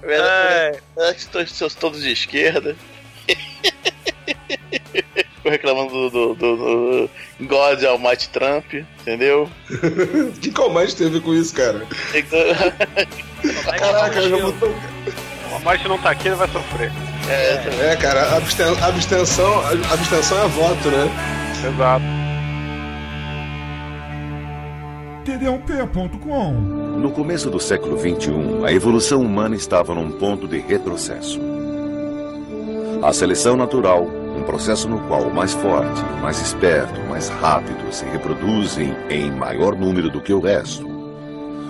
Verdade, 0.00 0.82
Acho 0.98 1.26
que 1.26 1.32
todos, 1.32 1.74
todos 1.74 2.02
de 2.02 2.12
esquerda. 2.12 2.76
Ficou 5.42 5.50
reclamando 5.50 5.90
do, 5.90 6.10
do, 6.10 6.34
do, 6.34 6.56
do 6.56 7.46
God 7.46 7.82
Almighty 7.82 8.28
Trump, 8.28 8.74
entendeu? 9.00 9.48
O 9.68 10.32
que 10.38 10.52
Calmate 10.52 10.94
teve 10.94 11.20
com 11.20 11.34
isso, 11.34 11.52
cara? 11.52 11.84
Caraca, 13.76 14.20
eu 14.20 14.30
já 14.30 14.58
tão... 14.58 14.72
O 15.56 15.60
Marte 15.64 15.88
não 15.88 15.98
tá 15.98 16.10
aqui, 16.10 16.28
ele 16.28 16.36
vai 16.36 16.48
sofrer. 16.48 16.92
É, 17.28 17.96
cara, 17.96 18.36
absten... 18.36 18.66
abstenção, 18.80 19.52
abstenção 19.92 20.44
é 20.44 20.48
voto, 20.48 20.88
né? 20.88 21.10
Exato. 21.66 22.04
td1p.com 25.24 26.52
No 26.98 27.10
começo 27.10 27.50
do 27.50 27.58
século 27.58 27.98
XXI, 27.98 28.64
a 28.64 28.72
evolução 28.72 29.20
humana 29.20 29.56
estava 29.56 29.92
num 29.92 30.12
ponto 30.12 30.46
de 30.46 30.60
retrocesso. 30.60 31.40
A 33.02 33.12
seleção 33.12 33.56
natural, 33.56 34.21
um 34.42 34.44
processo 34.44 34.88
no 34.88 34.98
qual 35.06 35.22
o 35.22 35.32
mais 35.32 35.52
forte, 35.54 36.02
o 36.18 36.20
mais 36.20 36.40
esperto, 36.40 37.00
o 37.00 37.08
mais 37.08 37.28
rápido 37.28 37.92
se 37.92 38.04
reproduzem 38.06 38.92
em 39.08 39.30
maior 39.30 39.76
número 39.76 40.10
do 40.10 40.20
que 40.20 40.32
o 40.32 40.40
resto. 40.40 40.84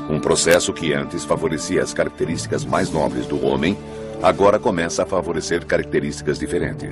Um 0.08 0.18
processo 0.18 0.72
que 0.72 0.94
antes 0.94 1.22
favorecia 1.22 1.82
as 1.82 1.92
características 1.92 2.64
mais 2.64 2.90
nobres 2.90 3.26
do 3.26 3.44
homem, 3.44 3.76
agora 4.22 4.58
começa 4.58 5.02
a 5.02 5.06
favorecer 5.06 5.66
características 5.66 6.38
diferentes. 6.38 6.88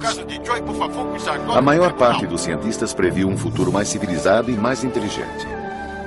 A 1.48 1.62
maior 1.62 1.94
parte 1.94 2.26
dos 2.26 2.42
cientistas 2.42 2.92
previu 2.92 3.26
um 3.26 3.38
futuro 3.38 3.72
mais 3.72 3.88
civilizado 3.88 4.50
e 4.50 4.54
mais 4.54 4.84
inteligente. 4.84 5.48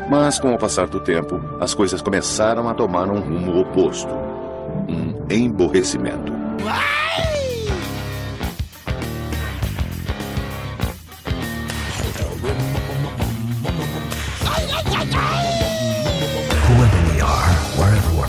Mas 0.07 0.38
com 0.38 0.53
o 0.53 0.57
passar 0.57 0.86
do 0.86 0.99
tempo, 0.99 1.41
as 1.59 1.73
coisas 1.73 1.99
começaram 1.99 2.69
a 2.69 2.75
tomar 2.75 3.09
um 3.09 3.19
rumo 3.19 3.59
oposto. 3.59 4.13
Um 4.88 5.25
emborrecimento. 5.31 6.31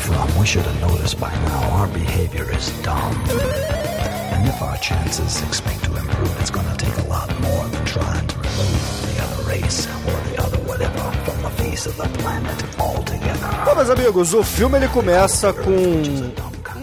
From, 0.04 0.38
we 0.38 0.46
should 0.46 0.66
have 0.66 0.80
noticed 0.80 1.18
by 1.18 1.32
now 1.48 1.62
our 1.78 1.88
behavior 1.88 2.46
is 2.52 2.70
dumb. 2.82 3.14
And 4.34 4.46
if 4.48 4.60
our 4.60 4.76
chances 4.76 5.42
expect 5.42 5.84
to 5.84 5.96
improve, 5.96 6.34
it's 6.40 6.50
gonna 6.50 6.76
take 6.76 6.96
a 7.04 7.08
lot 7.08 7.28
more 7.40 7.64
than 7.72 7.84
trying 7.86 8.26
to 8.26 8.36
remove 8.36 8.80
the 9.08 9.22
other 9.24 9.42
race 9.48 9.86
or 10.08 10.16
the 10.28 10.36
other 10.44 10.58
whatever 10.68 11.04
from 11.24 11.42
the 11.42 11.50
face 11.62 11.86
of 11.86 11.96
the 11.96 12.08
planet 12.18 12.58
altogether. 12.78 13.48
Bom, 13.64 13.74
meus 13.74 13.90
amigos, 13.90 14.34
o 14.34 14.42
filme 14.42 14.76
ele 14.76 14.88
começa 14.88 15.52
com 15.52 15.72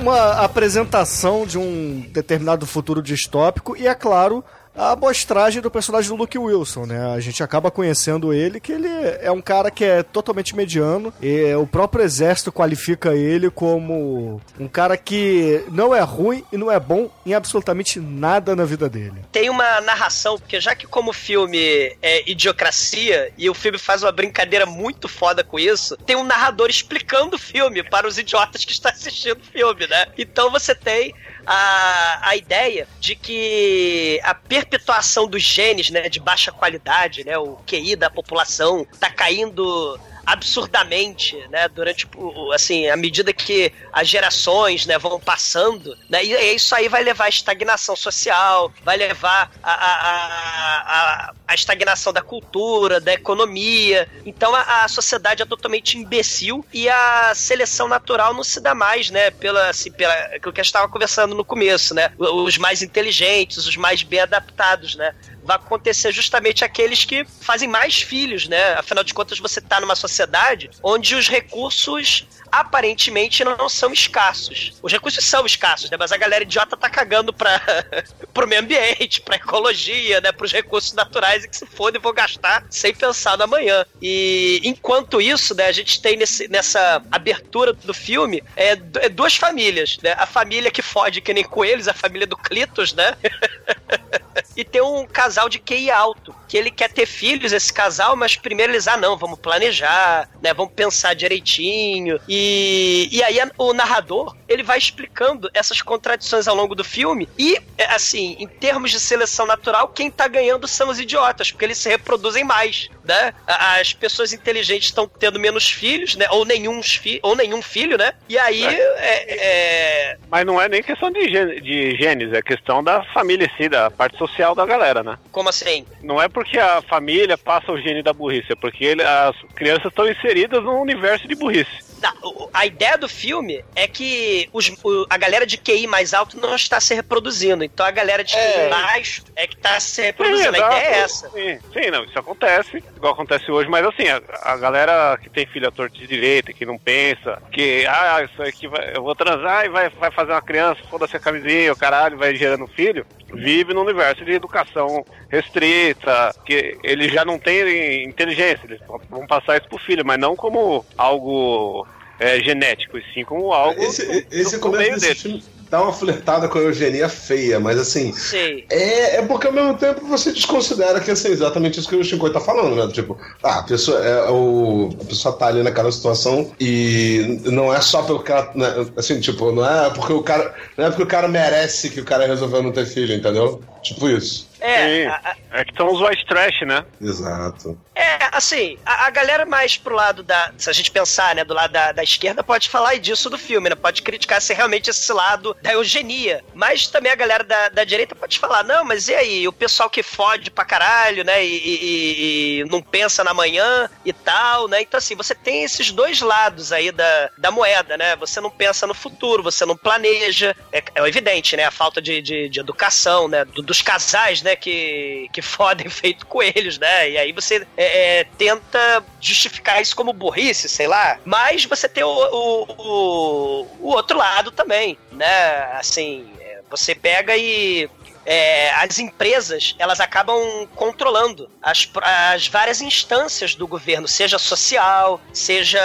uma 0.02 0.32
apresentação 0.44 1.46
de 1.46 1.60
um 1.60 2.04
determinado 2.10 2.66
futuro 2.66 3.04
distópico 3.04 3.78
e, 3.78 3.88
é 3.88 3.94
claro, 3.94 4.44
a 4.76 4.92
amostragem 4.92 5.62
do 5.62 5.70
personagem 5.70 6.10
do 6.10 6.16
Luke 6.16 6.38
Wilson, 6.38 6.86
né? 6.86 7.14
A 7.14 7.20
gente 7.20 7.44
acaba 7.44 7.70
conhecendo 7.70 8.34
ele, 8.34 8.60
que 8.60 8.72
ele 8.72 8.88
é 9.20 9.32
um 9.32 9.42
cara 9.42 9.70
que 9.70 9.84
é 9.84 10.04
totalmente 10.04 10.56
mediano 10.56 11.14
e 11.22 11.54
o 11.56 11.68
próprio 11.68 12.04
exército 12.04 12.52
qualifica 12.52 13.14
ele 13.14 13.50
como 13.50 14.42
um 14.60 14.68
cara 14.68 14.96
que 14.98 15.64
não 15.72 15.94
é 15.94 16.02
ruim 16.02 16.44
e 16.52 16.58
não 16.58 16.72
é 16.72 16.80
bom 16.80 17.10
em 17.26 17.34
absolutamente 17.34 18.00
nada 18.00 18.56
na 18.56 18.66
vida 18.66 18.90
dele. 18.90 19.26
Tem 19.32 19.50
uma 19.50 19.82
narração, 19.82 20.38
porque 20.38 20.60
já 20.60 20.76
que 20.76 20.88
como 20.88 21.12
o 21.12 21.14
filme 21.14 21.96
é 22.02 22.30
idiocracia 22.30 23.32
e 23.38 23.50
o 23.50 23.54
filme 23.54 23.78
faz 23.78 24.04
uma 24.04 24.12
brincadeira 24.12 24.66
muito 24.66 25.08
foda 25.08 25.44
com 25.44 25.60
isso, 25.60 25.98
tem 25.98 26.16
um 26.16 26.24
narrador 26.24 26.70
explicando 26.70 27.36
o 27.36 27.40
filme 27.40 27.84
para 27.84 28.08
os 28.08 28.18
idiotas 28.18 28.64
que 28.66 28.72
estão 28.72 28.92
assistindo 28.92 29.40
o 29.40 29.52
filme, 29.52 29.88
né? 29.88 30.08
Então 30.18 30.50
você 30.50 30.74
tem 30.74 31.14
a, 31.46 32.30
a 32.30 32.36
ideia 32.36 32.88
de 33.00 33.16
que 33.16 34.20
a 34.24 34.34
perpetuação 34.34 35.28
dos 35.28 35.42
genes, 35.42 35.90
né, 35.90 36.10
de 36.10 36.20
baixa 36.20 36.52
qualidade, 36.52 37.24
né, 37.24 37.38
o 37.38 37.58
QI 37.66 37.96
da 37.96 38.10
população 38.10 38.86
tá 39.00 39.10
caindo 39.10 40.00
absurdamente, 40.34 41.36
né, 41.50 41.68
durante, 41.68 42.08
o- 42.16 42.52
assim, 42.52 42.88
à 42.90 42.96
medida 42.96 43.34
que 43.34 43.72
as 43.92 44.08
gerações, 44.08 44.86
né, 44.86 44.98
vão 44.98 45.20
passando, 45.20 45.98
né, 46.10 46.24
e 46.24 46.32
e 46.34 46.56
isso 46.56 46.74
aí 46.74 46.88
vai 46.88 47.04
levar 47.04 47.26
à 47.26 47.30
estagnação 47.30 47.96
social, 47.96 48.72
vai 48.84 48.98
levar 48.98 49.52
à- 49.62 51.34
à 51.48 51.54
estagnação 51.54 52.14
da 52.14 52.22
cultura, 52.22 53.00
da 53.02 53.14
economia, 53.14 54.08
então 54.26 54.56
a, 54.56 54.84
a 54.84 54.88
sociedade 54.88 55.42
é 55.42 55.46
totalmente 55.46 55.98
imbecil 55.98 56.66
e 56.74 56.88
a 56.90 57.34
seleção 57.36 57.88
natural 57.88 58.34
não 58.34 58.44
se 58.44 58.60
dá 58.62 58.74
mais, 58.74 59.10
né, 59.10 59.32
pela, 59.32 59.70
assim, 59.70 59.92
pela, 59.92 60.14
aquilo 60.14 60.54
que 60.54 60.62
a 60.62 60.64
gente 60.64 60.70
estava 60.70 60.88
conversando 60.88 61.36
no 61.36 61.44
começo, 61.44 61.94
né, 61.94 62.12
os 62.18 62.58
mais 62.58 62.82
inteligentes, 62.82 63.58
os 63.68 63.76
mais 63.76 64.02
bem 64.04 64.22
adaptados, 64.22 64.96
né, 64.96 65.14
vai 65.44 65.56
acontecer 65.56 66.12
justamente 66.12 66.64
aqueles 66.64 67.06
que 67.06 67.26
fazem 67.42 67.68
mais 67.68 68.02
filhos, 68.02 68.48
né? 68.48 68.74
Afinal 68.74 69.04
de 69.04 69.14
contas, 69.14 69.40
você 69.40 69.60
tá 69.62 69.80
numa 69.80 69.96
sociedade 69.96 70.70
onde 70.84 71.16
os 71.16 71.28
recursos 71.28 72.28
aparentemente 72.52 73.44
não 73.44 73.70
são 73.70 73.94
escassos. 73.94 74.74
Os 74.82 74.92
recursos 74.92 75.24
são 75.24 75.46
escassos, 75.46 75.90
né? 75.90 75.98
Mas 75.98 76.12
a 76.12 76.18
galera 76.18 76.44
idiota 76.44 76.76
tá 76.76 76.90
cagando 76.90 77.32
pra, 77.32 77.62
pro 78.34 78.48
meio 78.48 78.62
ambiente, 78.62 79.22
pra 79.22 79.36
ecologia, 79.36 80.20
né? 80.22 80.32
Pros 80.32 80.52
recursos 80.52 80.94
naturais 80.94 81.44
e 81.44 81.48
que 81.48 81.56
se 81.56 81.66
foda 81.66 81.98
e 81.98 82.02
vou 82.02 82.14
gastar 82.14 82.66
sem 82.70 82.94
pensar 82.94 83.38
no 83.38 83.44
amanhã. 83.46 83.86
E 84.02 84.60
enquanto 84.64 85.22
isso, 85.22 85.56
né, 85.56 85.68
a 85.68 85.72
gente 85.72 86.02
tem 86.02 86.18
nesse, 86.18 86.48
nessa 86.48 87.02
abertura 87.12 87.74
do 87.74 87.94
filme 87.94 88.44
é, 88.56 88.72
é 89.00 89.10
duas 89.10 89.36
famílias, 89.36 89.98
né? 90.04 90.14
A 90.18 90.26
família 90.26 90.72
que 90.72 90.82
fode 90.82 91.22
que 91.22 91.34
nem 91.34 91.44
coelhos, 91.44 91.88
a 91.88 91.94
família 91.94 92.28
do 92.28 92.38
Clitos, 92.38 92.94
né? 92.94 93.16
e 94.56 94.64
tem 94.64 94.82
um 94.82 95.06
casal 95.06 95.48
de 95.50 95.60
QI 95.60 95.90
alto. 95.90 96.36
Que 96.52 96.58
ele 96.58 96.70
quer 96.70 96.92
ter 96.92 97.06
filhos, 97.06 97.54
esse 97.54 97.72
casal, 97.72 98.14
mas 98.18 98.36
primeiro 98.36 98.74
eles, 98.74 98.86
ah, 98.86 98.98
não, 98.98 99.16
vamos 99.16 99.40
planejar, 99.40 100.30
né? 100.42 100.54
Vamos 100.54 100.74
pensar 100.74 101.14
direitinho. 101.14 102.20
E, 102.28 103.08
e 103.10 103.24
aí 103.24 103.40
o 103.58 103.72
narrador, 103.72 104.36
ele 104.50 104.62
vai 104.62 104.78
explicando 104.78 105.50
essas 105.54 105.82
contradições 105.82 106.50
ao 106.50 106.56
longo 106.56 106.76
do 106.76 106.84
filme. 106.84 107.30
E, 107.40 107.58
é, 107.78 107.86
assim, 107.86 108.36
em 108.38 108.48
termos 108.48 108.92
de 108.92 109.00
seleção 109.00 109.46
natural, 109.46 109.88
quem 109.88 110.12
tá 110.12 110.28
ganhando 110.28 110.68
são 110.68 110.90
os 110.90 111.00
idiotas, 111.00 111.52
porque 111.52 111.64
eles 111.64 111.78
se 111.78 111.88
reproduzem 111.88 112.44
mais, 112.44 112.90
né? 113.06 113.34
As 113.48 113.94
pessoas 113.94 114.34
inteligentes 114.34 114.90
estão 114.90 115.08
tendo 115.08 115.40
menos 115.40 115.72
filhos, 115.72 116.18
né? 116.18 116.28
Ou 116.32 116.44
nenhum, 116.44 116.84
fi 116.84 117.22
ou 117.24 117.34
nenhum 117.34 117.62
filho, 117.62 117.98
né? 117.98 118.12
E 118.28 118.38
aí, 118.38 118.66
é- 118.66 119.26
é, 119.30 120.18
Mas 120.30 120.46
não 120.46 120.62
é 120.62 120.68
nem 120.68 120.84
questão 120.84 121.10
de, 121.10 121.30
de 121.62 121.96
genes, 121.96 122.34
é 122.34 122.42
questão 122.42 122.84
da 122.84 123.06
família 123.14 123.46
em 123.46 123.56
si, 123.56 123.70
da 123.70 123.90
parte 123.90 124.18
social 124.18 124.54
da 124.54 124.66
galera, 124.66 125.02
né? 125.02 125.18
como 125.32 125.48
assim? 125.48 125.86
Não 126.04 126.22
é 126.22 126.28
porque 126.42 126.58
a 126.58 126.82
família 126.82 127.38
passa 127.38 127.72
o 127.72 127.80
gene 127.80 128.02
da 128.02 128.12
burrice, 128.14 128.52
é 128.52 128.56
porque 128.56 128.84
ele- 128.84 129.04
as 129.04 129.36
crianças 129.54 129.86
estão 129.86 130.10
inseridas 130.10 130.64
num 130.64 130.82
universo 130.82 131.28
de 131.28 131.36
burrice. 131.36 131.91
Não, 132.02 132.50
a 132.54 132.66
ideia 132.66 132.98
do 132.98 133.08
filme 133.08 133.64
é 133.76 133.88
que 133.88 134.50
os- 134.52 134.72
o- 134.84 135.06
a 135.10 135.18
galera 135.18 135.46
de 135.46 135.58
QI 135.58 135.86
mais 135.88 136.14
alto 136.14 136.38
não 136.40 136.56
está 136.56 136.80
se 136.80 136.94
reproduzindo. 136.96 137.64
Então 137.64 137.86
a 137.86 137.92
galera 137.92 138.24
de 138.24 138.34
QI 138.34 138.70
baixo 138.70 139.24
é 139.36 139.46
que 139.48 139.56
está 139.56 139.80
se 139.80 140.02
reproduzindo. 140.02 140.56
a 140.56 140.58
exato. 140.58 140.76
ideia 140.78 140.88
é 140.96 141.00
essa. 141.00 141.30
Sim, 141.30 141.60
sim, 141.74 141.92
não, 141.92 142.04
isso 142.04 142.18
acontece, 142.18 142.78
igual 142.96 143.14
acontece 143.14 143.52
hoje, 143.52 143.70
mas 143.70 143.86
assim, 143.86 144.08
a, 144.08 144.22
a 144.42 144.58
galera 144.58 145.18
que 145.22 145.30
tem 145.30 145.46
filho 145.46 145.68
à 145.68 145.72
torta 145.72 145.96
de 145.98 146.08
direita, 146.08 146.52
que 146.54 146.66
não 146.66 146.78
pensa, 146.78 147.42
que, 147.52 147.86
ah, 147.88 148.28
isso 148.32 148.42
aqui 148.42 148.68
vai, 148.68 148.96
eu 148.96 149.04
vou 149.04 149.14
transar 149.16 149.66
e 149.66 149.70
vai, 149.70 149.90
vai 149.90 150.12
fazer 150.12 150.32
uma 150.32 150.42
criança, 150.42 150.82
foda-se 150.90 151.16
a 151.16 151.20
camisinha, 151.20 151.72
o 151.72 151.78
caralho, 151.78 152.18
vai 152.18 152.36
gerando 152.36 152.68
filho, 152.68 153.06
vive 153.34 153.74
no 153.74 153.82
universo 153.82 154.26
de 154.26 154.32
educação 154.34 155.06
restrita, 155.30 156.34
que 156.46 156.78
eles 156.84 157.12
já 157.12 157.24
não 157.24 157.38
têm 157.40 158.04
inteligência, 158.04 158.62
eles 158.66 158.80
vão 159.10 159.26
passar 159.28 159.58
isso 159.58 159.68
pro 159.70 159.78
filho, 159.78 160.06
mas 160.06 160.20
não 160.20 160.36
como 160.36 160.86
algo 160.98 161.88
é, 162.22 162.40
genético, 162.40 162.98
e 162.98 163.04
sim 163.14 163.24
como 163.26 163.52
algo 163.52 163.82
Esse, 163.82 164.06
do- 164.06 164.26
esse 164.32 164.56
do 164.58 164.62
começo 164.62 164.82
meio 164.84 165.00
desse 165.00 165.16
filme 165.16 165.44
dá 165.72 165.82
uma 165.82 165.94
flertada 165.94 166.50
com 166.50 166.58
a 166.58 166.62
eugenia 166.64 167.08
feia, 167.08 167.58
mas 167.58 167.80
assim. 167.80 168.12
Sei. 168.12 168.66
É, 168.70 169.16
é 169.16 169.22
porque 169.22 169.48
ao 169.48 169.54
mesmo 169.54 169.74
tempo 169.76 170.06
você 170.06 170.34
desconsidera 170.34 171.00
que 171.00 171.10
assim, 171.10 171.30
exatamente 171.30 171.80
isso 171.80 171.88
que 171.88 171.96
o 171.96 172.04
Shinkoi 172.04 172.30
tá 172.34 172.42
falando, 172.42 172.76
né? 172.76 172.92
Tipo, 172.92 173.18
ah, 173.42 173.60
a 173.60 173.64
pessoa, 173.64 173.98
é, 174.06 174.30
o, 174.30 174.90
a 175.02 175.06
pessoa 175.06 175.34
tá 175.34 175.48
ali 175.48 175.64
naquela 175.64 175.90
situação 175.90 176.52
e 176.60 177.40
não 177.46 177.74
é 177.74 177.80
só 177.80 178.04
pelo 178.04 178.20
cara. 178.20 178.52
Né, 178.54 178.68
assim, 178.98 179.22
tipo, 179.22 179.50
não 179.54 179.66
é 179.66 179.90
porque 179.92 180.12
o 180.12 180.22
cara. 180.22 180.54
Não 180.78 180.88
é 180.88 180.90
porque 180.90 181.04
o 181.04 181.08
cara 181.08 181.30
merece 181.30 181.90
que 181.90 182.02
o 182.02 182.06
cara 182.06 182.28
resolveu 182.28 182.62
não 182.62 182.74
ter 182.74 182.86
filho, 182.86 183.16
entendeu? 183.16 183.62
Tipo 183.84 184.08
isso. 184.10 184.50
É, 184.60 184.78
Sim. 185.04 185.08
a- 185.08 185.22
a- 185.32 185.60
É 185.62 185.66
que 185.66 185.76
são 185.76 185.92
os 185.92 186.00
white 186.00 186.24
trash, 186.28 186.62
né? 186.68 186.86
Exato. 187.02 187.78
É, 187.96 188.30
assim, 188.32 188.78
a, 188.86 189.08
a 189.08 189.10
galera 189.10 189.44
mais 189.46 189.76
pro 189.76 189.96
lado 189.96 190.22
da. 190.24 190.54
Se 190.58 190.70
a 190.70 190.74
gente 190.74 190.92
pensar, 190.92 191.34
né, 191.36 191.44
do 191.44 191.54
lado 191.54 191.72
da, 191.74 191.92
da 191.92 192.04
esquerda, 192.04 192.44
pode 192.44 192.70
falar 192.70 192.98
disso 193.00 193.28
do 193.30 193.38
filme, 193.40 193.70
né? 193.70 193.76
Pode 193.76 194.02
criticar 194.04 194.40
se 194.42 194.54
realmente 194.54 194.90
esse 194.90 195.12
lado 195.12 195.58
da 195.64 195.74
eugenia. 195.74 196.44
Mas 196.54 196.88
também 196.88 197.12
a 197.12 197.16
galera 197.16 197.44
da, 197.44 197.70
da 197.70 197.84
direita 197.84 198.14
pode 198.16 198.38
falar, 198.40 198.64
não, 198.64 198.86
mas 198.86 199.08
e 199.10 199.16
aí? 199.16 199.48
O 199.48 199.52
pessoal 199.52 199.90
que 199.90 200.04
fode 200.04 200.52
pra 200.52 200.64
caralho, 200.64 201.24
né? 201.24 201.44
E, 201.44 201.58
e- 201.58 202.60
e 202.62 202.66
não 202.66 202.82
pensa 202.84 203.24
na 203.24 203.34
manhã 203.34 203.90
e 204.06 204.14
tal, 204.14 204.68
né? 204.68 204.82
Então, 204.84 204.98
assim, 205.00 205.16
você 205.16 205.34
tem 205.34 205.64
esses 205.64 205.92
dois 205.92 206.22
lados 206.22 206.72
aí 206.72 206.92
da, 206.92 207.30
da 207.38 207.50
moeda, 207.52 207.98
né? 207.98 208.16
Você 208.18 208.40
não 208.40 208.52
pensa 208.52 208.86
no 208.86 208.94
futuro, 208.94 209.42
você 209.44 209.66
não 209.66 209.76
planeja. 209.76 210.56
É, 210.72 210.84
é 210.96 211.08
evidente, 211.08 211.58
né? 211.58 211.66
A 211.66 211.72
falta 211.72 212.00
de, 212.02 212.22
de, 212.22 212.48
de 212.48 212.60
educação, 212.60 213.28
né? 213.28 213.44
do- 213.44 213.71
dos 213.72 213.82
casais, 213.82 214.42
né? 214.42 214.54
Que, 214.54 215.30
que 215.32 215.42
fodem 215.42 215.88
feito 215.90 216.26
coelhos, 216.26 216.78
né? 216.78 217.12
E 217.12 217.18
aí 217.18 217.32
você 217.32 217.66
é, 217.78 218.20
é, 218.20 218.24
tenta 218.38 219.02
justificar 219.22 219.82
isso 219.82 219.96
como 219.96 220.12
burrice, 220.12 220.68
sei 220.68 220.88
lá. 220.88 221.18
Mas 221.24 221.64
você 221.64 221.88
tem 221.88 222.04
o, 222.04 222.10
o, 222.10 222.66
o, 222.78 223.68
o 223.80 223.88
outro 223.92 224.18
lado 224.18 224.52
também, 224.52 224.98
né? 225.14 225.72
Assim, 225.80 226.30
é, 226.42 226.60
você 226.70 226.94
pega 226.94 227.38
e 227.38 227.90
é, 228.26 228.72
as 228.72 229.00
empresas 229.00 229.74
elas 229.80 230.02
acabam 230.02 230.68
controlando 230.76 231.50
as, 231.62 231.90
as 232.04 232.48
várias 232.48 232.82
instâncias 232.82 233.56
do 233.56 233.66
governo, 233.66 234.06
seja 234.06 234.38
social, 234.38 235.22
seja 235.32 235.80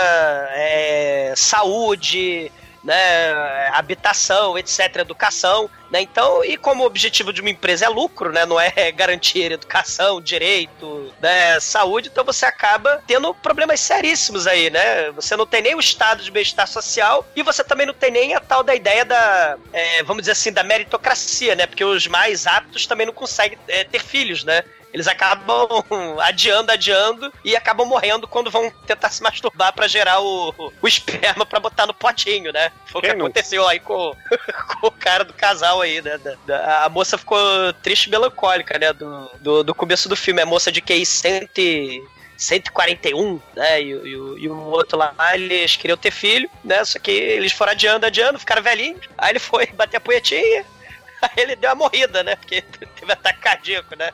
é, 0.51 1.35
saúde, 1.37 2.51
né, 2.87 3.69
habitação, 3.73 4.57
etc., 4.57 4.97
educação, 4.97 5.69
né? 5.91 6.01
Então, 6.01 6.45
e 6.45 6.57
como 6.57 6.83
o 6.83 6.87
objetivo 6.87 7.33
de 7.33 7.41
uma 7.41 7.51
empresa 7.51 7.87
é 7.87 7.89
lucro, 7.89 8.33
né, 8.33 8.45
não 8.45 8.61
é 8.61 8.91
garantir 8.93 9.53
educação, 9.53 10.21
direito, 10.21 11.13
né, 11.21 11.59
saúde, 11.61 12.09
então 12.09 12.25
você 12.25 12.45
acaba 12.45 13.03
tendo 13.07 13.35
problemas 13.35 13.81
seríssimos 13.81 14.47
aí, 14.47 14.71
né? 14.71 15.11
Você 15.13 15.37
não 15.37 15.47
tem 15.47 15.63
nem 15.63 15.75
o 15.75 15.81
estado 15.81 16.23
de 16.23 16.31
bem-estar 16.31 16.67
social 16.67 17.27
e 17.35 17.43
você 17.43 17.63
também 17.63 17.87
não 17.87 17.95
tem 17.95 18.11
nem 18.11 18.35
a 18.35 18.41
tal 18.41 18.63
da 18.63 18.75
ideia 18.75 19.05
da, 19.05 19.57
é, 19.73 20.03
vamos 20.03 20.23
dizer 20.23 20.33
assim, 20.33 20.53
da 20.53 20.63
meritocracia, 20.63 21.55
né? 21.55 21.67
Porque 21.67 21.85
os 21.85 22.07
mais 22.07 22.47
aptos 22.47 22.87
também 22.87 23.07
não 23.07 23.13
conseguem 23.13 23.59
é, 23.69 23.85
ter 23.85 24.01
filhos, 24.01 24.45
né? 24.45 24.63
Eles 24.97 25.09
acabam 25.09 25.69
adiando, 26.23 26.73
adiando 26.73 27.31
e 27.45 27.55
acabam 27.55 27.87
morrendo 27.87 28.27
quando 28.27 28.51
vão 28.51 28.71
tentar 28.87 29.11
se 29.11 29.23
masturbar 29.23 29.75
pra 29.75 29.87
gerar 29.87 30.21
o, 30.21 30.73
o 30.81 30.89
esperma 30.89 31.45
pra 31.45 31.61
botar 31.61 31.87
no 31.87 31.93
potinho, 31.93 32.51
né? 32.51 32.73
Foi 32.87 33.01
o 33.01 33.03
que 33.03 33.13
não? 33.13 33.27
aconteceu 33.27 33.69
aí 33.69 33.79
com, 33.79 34.17
com 34.81 34.87
o 34.87 34.91
cara 34.91 35.23
do 35.23 35.35
casal 35.35 35.76
aí, 35.83 36.01
né? 36.03 36.19
Da- 36.19 36.37
da- 36.47 36.85
a 36.85 36.89
moça 36.89 37.17
ficou 37.19 37.39
triste 37.83 38.07
e 38.07 38.11
melancólica, 38.11 38.79
né? 38.79 38.93
Do, 38.93 39.31
do, 39.41 39.65
do 39.65 39.75
começo 39.75 40.09
do 40.09 40.17
filme. 40.17 40.41
A 40.43 40.47
moça 40.47 40.71
de 40.73 40.81
QI 40.81 41.05
100 41.07 41.49
e- 41.59 42.03
141, 42.37 43.41
né? 43.55 43.81
E, 43.83 43.93
e 43.93 44.17
e 44.45 44.49
o 44.49 44.57
outro 44.67 44.99
lá, 44.99 45.15
eles 45.35 45.77
queriam 45.77 45.97
ter 45.97 46.11
filho, 46.11 46.49
né? 46.63 46.85
Só 46.85 46.99
que 46.99 47.11
eles 47.11 47.53
foram 47.53 47.73
adiando, 47.73 48.05
adiando, 48.07 48.39
ficaram 48.39 48.63
velhinhos. 48.63 49.01
Aí 49.17 49.31
ele 49.33 49.39
foi 49.39 49.67
bater 49.73 49.97
a 49.97 50.01
punhetinha. 50.01 50.65
Aí 51.23 51.31
ele 51.37 51.57
deu 51.57 51.71
uma 51.71 51.77
morrida, 51.77 52.23
né? 52.23 52.37
Porque 52.37 52.63
teve 52.97 53.13
ataque 53.13 53.41
cardíaco, 53.41 53.97
né? 53.97 54.11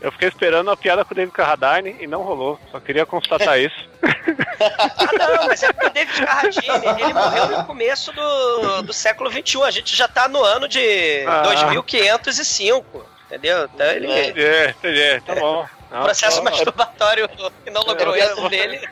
Eu 0.00 0.10
fiquei 0.12 0.28
esperando 0.28 0.70
a 0.70 0.76
piada 0.76 1.04
com 1.04 1.12
o 1.12 1.16
David 1.16 1.32
Carradine 1.34 1.96
e 2.00 2.06
não 2.06 2.22
rolou. 2.22 2.58
Só 2.70 2.80
queria 2.80 3.06
constatar 3.06 3.58
isso. 3.60 3.88
Ah, 4.02 5.36
não, 5.38 5.46
mas 5.46 5.62
é 5.62 5.72
porque 5.72 5.86
o 5.86 5.90
David 5.90 6.24
Carradine, 6.26 7.02
ele 7.02 7.12
morreu 7.14 7.48
no 7.48 7.64
começo 7.64 8.12
do, 8.12 8.82
do 8.82 8.92
século 8.92 9.30
XXI. 9.30 9.62
A 9.62 9.70
gente 9.70 9.94
já 9.96 10.08
tá 10.08 10.28
no 10.28 10.42
ano 10.42 10.68
de 10.68 11.24
Ah. 11.26 11.42
2505, 11.42 13.06
entendeu? 13.26 13.68
Então 13.72 13.86
ele... 13.86 14.06
Entendi, 14.06 14.70
entendi. 14.70 15.20
Tá 15.24 15.34
bom. 15.36 15.66
Não, 15.90 16.04
processo 16.04 16.36
só- 16.38 16.42
masturbatório 16.42 17.28
que 17.64 17.70
não 17.70 17.82
logrou 17.82 18.14
É, 18.16 18.20
êxito 18.20 18.48
dele. 18.48 18.88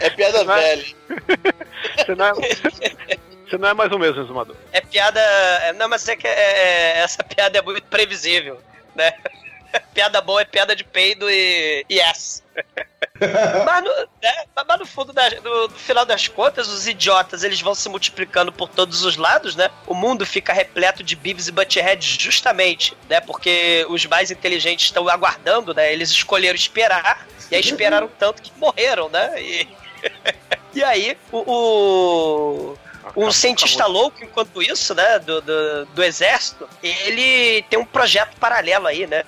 É 0.00 0.08
piada 0.10 0.44
velha. 0.44 0.84
Você 1.96 2.14
não 2.14 2.24
é, 2.26 2.32
você 3.48 3.58
não 3.58 3.68
é 3.68 3.74
mais 3.74 3.90
o 3.92 3.98
mesmo, 3.98 4.22
exumador. 4.22 4.56
É 4.72 4.80
piada. 4.80 5.20
é- 5.20 5.72
Não, 5.72 5.88
mas 5.88 6.06
é 6.08 6.16
que 6.16 6.26
é- 6.26 6.30
é- 6.30 6.98
essa 7.00 7.22
piada 7.24 7.58
é 7.58 7.62
muito 7.62 7.84
previsível, 7.86 8.60
né? 8.94 9.12
Piada 9.92 10.20
boa 10.22 10.40
é 10.40 10.44
piada 10.46 10.74
de 10.74 10.82
peido 10.82 11.28
e. 11.30 11.84
yes. 11.90 12.42
mas, 13.66 13.84
no, 13.84 13.90
né, 14.22 14.44
mas 14.56 14.78
no 14.78 14.86
fundo, 14.86 15.12
da- 15.12 15.28
no, 15.42 15.68
no 15.68 15.74
final 15.74 16.06
das 16.06 16.26
contas, 16.26 16.68
os 16.68 16.88
idiotas 16.88 17.42
eles 17.44 17.60
vão 17.60 17.74
se 17.74 17.88
multiplicando 17.88 18.50
por 18.52 18.68
todos 18.68 19.04
os 19.04 19.16
lados, 19.16 19.54
né? 19.56 19.70
O 19.86 19.94
mundo 19.94 20.24
fica 20.24 20.52
repleto 20.54 21.02
de 21.02 21.14
Beavis 21.14 21.48
e 21.48 21.52
Butthead 21.52 22.16
justamente, 22.18 22.96
né? 23.08 23.20
Porque 23.20 23.84
os 23.90 24.04
mais 24.06 24.30
inteligentes 24.30 24.86
estão 24.86 25.08
aguardando, 25.08 25.74
né? 25.74 25.92
Eles 25.92 26.10
escolheram 26.10 26.56
esperar, 26.56 27.26
e 27.50 27.54
aí 27.54 27.60
esperaram 27.60 28.08
tanto 28.18 28.40
que 28.42 28.50
morreram, 28.58 29.08
né? 29.10 29.40
E, 29.40 29.68
e 30.74 30.82
aí, 30.82 31.16
o- 31.30 31.44
o 32.72 32.78
um 33.16 33.30
cientista 33.30 33.86
louco, 33.86 34.22
enquanto 34.22 34.62
isso, 34.62 34.94
né, 34.94 35.18
do, 35.18 35.40
do, 35.40 35.86
do 35.86 36.02
exército, 36.02 36.68
ele 36.82 37.62
tem 37.70 37.78
um 37.78 37.84
projeto 37.84 38.36
paralelo 38.36 38.86
aí, 38.86 39.06
né, 39.06 39.24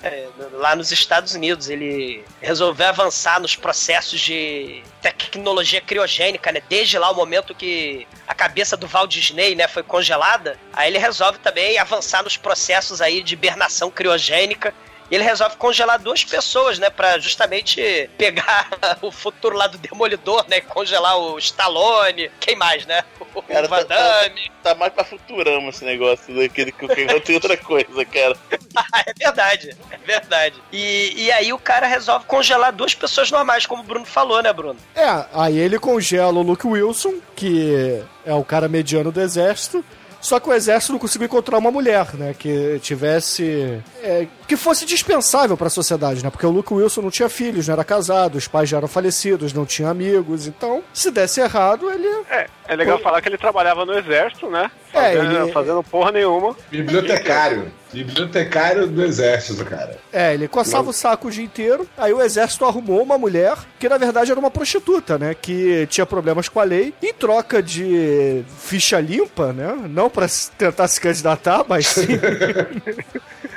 lá 0.53 0.75
nos 0.75 0.91
Estados 0.91 1.33
Unidos. 1.33 1.69
Ele 1.69 2.23
resolveu 2.41 2.87
avançar 2.87 3.39
nos 3.39 3.55
processos 3.55 4.19
de 4.19 4.83
tecnologia 5.01 5.81
criogênica, 5.81 6.51
né, 6.51 6.61
desde 6.67 6.97
lá 6.97 7.11
o 7.11 7.15
momento 7.15 7.55
que 7.55 8.07
a 8.27 8.33
cabeça 8.33 8.77
do 8.77 8.87
Walt 8.87 9.11
Disney, 9.11 9.55
né, 9.55 9.67
foi 9.67 9.83
congelada. 9.83 10.57
Aí 10.73 10.89
ele 10.89 10.97
resolve 10.97 11.39
também 11.39 11.77
avançar 11.77 12.23
nos 12.23 12.37
processos 12.37 13.01
aí 13.01 13.21
de 13.21 13.33
hibernação 13.33 13.89
criogênica. 13.91 14.73
E 15.11 15.15
ele 15.15 15.25
resolve 15.25 15.57
congelar 15.57 15.99
duas 15.99 16.23
pessoas, 16.23 16.79
né? 16.79 16.89
Pra 16.89 17.19
justamente 17.19 18.09
pegar 18.17 18.69
o 19.03 19.11
futuro 19.11 19.57
lá 19.57 19.67
do 19.67 19.77
Demolidor, 19.77 20.45
né? 20.47 20.59
E 20.59 20.61
congelar 20.61 21.17
o 21.17 21.37
Stallone. 21.37 22.31
Quem 22.39 22.55
mais, 22.55 22.85
né? 22.85 23.03
O 23.35 23.41
Cara, 23.41 23.67
Van 23.67 23.83
tá, 23.83 23.95
tá, 23.95 24.21
Damme. 24.23 24.51
tá 24.63 24.75
mais 24.75 24.93
pra 24.93 25.03
Futurama 25.03 25.69
esse 25.69 25.83
negócio 25.83 26.33
daquele 26.33 26.71
que 26.71 26.87
tem 26.87 27.35
outra 27.35 27.57
coisa, 27.57 28.05
cara. 28.05 28.37
é 29.05 29.13
verdade, 29.17 29.75
é 29.91 29.97
verdade. 29.97 30.55
E, 30.71 31.25
e 31.25 31.31
aí 31.31 31.51
o 31.51 31.59
cara 31.59 31.87
resolve 31.87 32.25
congelar 32.25 32.71
duas 32.71 32.95
pessoas 32.95 33.29
normais, 33.31 33.65
como 33.65 33.83
o 33.83 33.85
Bruno 33.85 34.05
falou, 34.05 34.41
né, 34.41 34.53
Bruno? 34.53 34.79
É, 34.95 35.25
aí 35.33 35.57
ele 35.57 35.77
congela 35.77 36.39
o 36.39 36.41
Luke 36.41 36.67
Wilson, 36.67 37.15
que 37.35 38.01
é 38.25 38.33
o 38.33 38.43
cara 38.45 38.69
mediano 38.69 39.11
do 39.11 39.21
exército. 39.21 39.83
Só 40.21 40.39
que 40.39 40.47
o 40.47 40.53
exército 40.53 40.93
não 40.93 40.99
conseguiu 40.99 41.25
encontrar 41.25 41.57
uma 41.57 41.71
mulher, 41.71 42.13
né? 42.13 42.35
Que 42.37 42.79
tivesse. 42.79 43.81
é, 44.03 44.27
que 44.47 44.55
fosse 44.55 44.85
dispensável 44.85 45.57
pra 45.57 45.69
sociedade, 45.69 46.23
né? 46.23 46.29
Porque 46.29 46.45
o 46.45 46.49
Luke 46.51 46.73
Wilson 46.73 47.01
não 47.01 47.09
tinha 47.09 47.27
filhos, 47.27 47.67
não 47.67 47.73
era 47.73 47.83
casado, 47.83 48.35
os 48.37 48.47
pais 48.47 48.69
já 48.69 48.77
eram 48.77 48.87
falecidos, 48.87 49.51
não 49.51 49.65
tinha 49.65 49.89
amigos. 49.89 50.45
Então, 50.47 50.83
se 50.93 51.09
desse 51.11 51.41
errado, 51.41 51.89
ele. 51.89 52.07
É, 52.29 52.47
é 52.67 52.75
legal 52.75 52.97
Foi- 52.97 53.03
falar 53.03 53.21
que 53.21 53.29
ele 53.29 53.37
trabalhava 53.37 53.83
no 53.85 53.97
exército, 53.97 54.49
né? 54.49 54.69
É, 54.93 55.15
Fazendo, 55.17 55.41
ele- 55.43 55.51
fazendo 55.51 55.83
porra 55.83 56.11
nenhuma. 56.11 56.55
Bibliotecário. 56.69 57.71
Bibliotecário 57.93 58.87
do 58.87 59.03
exército, 59.03 59.63
cara. 59.65 59.97
É, 60.13 60.33
ele 60.33 60.47
coçava 60.47 60.89
o 60.89 60.93
saco 60.93 61.27
o 61.27 61.31
dia 61.31 61.43
inteiro. 61.43 61.87
Aí 61.97 62.13
o 62.13 62.21
exército 62.21 62.65
arrumou 62.65 63.01
uma 63.01 63.17
mulher 63.17 63.55
que 63.79 63.89
na 63.89 63.97
verdade 63.97 64.31
era 64.31 64.39
uma 64.39 64.51
prostituta, 64.51 65.17
né? 65.17 65.33
Que 65.33 65.85
tinha 65.87 66.05
problemas 66.05 66.47
com 66.49 66.59
a 66.59 66.63
lei. 66.63 66.93
Em 67.01 67.13
troca 67.13 67.61
de 67.61 68.43
ficha 68.59 68.99
limpa, 68.99 69.51
né? 69.53 69.75
Não 69.89 70.09
pra 70.09 70.25
s- 70.25 70.49
tentar 70.57 70.87
se 70.87 70.99
candidatar, 71.01 71.63
mas 71.67 71.87
sim. 71.87 72.07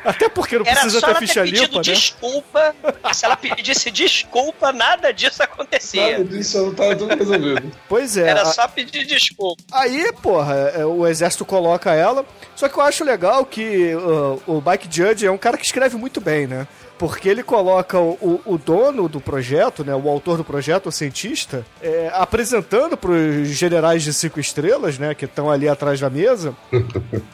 Até 0.05 0.29
porque 0.29 0.59
não 0.59 0.67
Era 0.67 0.81
precisa 0.81 1.01
ter 1.01 1.15
ter 1.15 1.19
ficha 1.19 1.43
pedido 1.43 1.63
limpa, 1.63 1.77
né? 1.77 1.83
desculpa. 1.83 2.75
Se 3.15 3.25
ela 3.25 3.37
pedisse 3.37 3.91
desculpa, 3.91 4.71
nada 4.71 5.13
disso 5.13 5.43
acontecia. 5.43 6.19
Nada 6.19 6.25
disso 6.25 6.59
não 6.63 6.75
tava 6.75 6.95
tudo 6.95 7.15
resolvido. 7.17 7.73
Pois 7.89 8.17
é. 8.19 8.29
Era 8.29 8.43
a- 8.43 8.47
só 8.47 8.69
pedir 8.69 9.07
desculpa. 9.07 9.63
Aí, 9.73 10.13
porra, 10.21 10.55
é, 10.77 10.85
o 10.85 11.07
exército 11.07 11.45
coloca 11.47 11.93
ela. 11.95 12.25
Só 12.55 12.69
que 12.69 12.77
eu 12.79 12.83
acho 12.83 13.03
legal 13.03 13.47
que 13.47 13.95
uh, 13.95 14.24
o 14.47 14.63
Mike 14.65 14.89
Judge 14.91 15.27
é 15.27 15.31
um 15.31 15.39
cara 15.39 15.57
que 15.57 15.65
escreve 15.65 15.97
muito 15.97 16.21
bem, 16.21 16.47
né? 16.47 16.67
Porque 16.99 17.29
ele 17.29 17.43
coloca 17.43 17.99
o, 17.99 18.41
o- 18.45 18.59
dono 18.59 19.09
do 19.09 19.21
projeto, 19.21 19.85
né? 19.85 19.95
O 19.95 20.09
autor 20.09 20.37
do 20.37 20.45
projeto, 20.45 20.89
o 20.89 20.93
cientista, 20.93 21.65
é, 21.83 22.11
apresentando 22.15 22.97
pros 22.97 23.49
generais 23.49 24.03
de 24.03 24.13
cinco 24.15 24.39
estrelas, 24.41 24.99
né? 24.99 25.15
Que 25.15 25.25
estão 25.25 25.51
ali 25.51 25.69
atrás 25.69 25.99
da 26.01 26.09
mesa. 26.09 26.55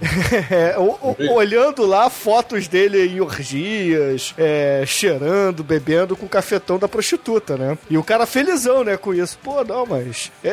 é, 0.50 0.76
o- 0.78 0.98
o- 1.18 1.32
olhando 1.34 1.84
lá 1.86 2.08
fotos 2.10 2.68
dele 2.68 3.06
em 3.06 3.20
orgias, 3.20 4.34
é, 4.38 4.84
cheirando, 4.86 5.62
bebendo 5.62 6.16
com 6.16 6.26
o 6.26 6.28
cafetão 6.28 6.78
da 6.78 6.88
prostituta, 6.88 7.56
né? 7.56 7.76
E 7.88 7.96
o 7.98 8.04
cara 8.04 8.26
felizão, 8.26 8.82
né, 8.84 8.96
com 8.96 9.12
isso. 9.14 9.38
Pô, 9.42 9.62
não, 9.64 9.86
mas. 9.86 10.30
é, 10.42 10.48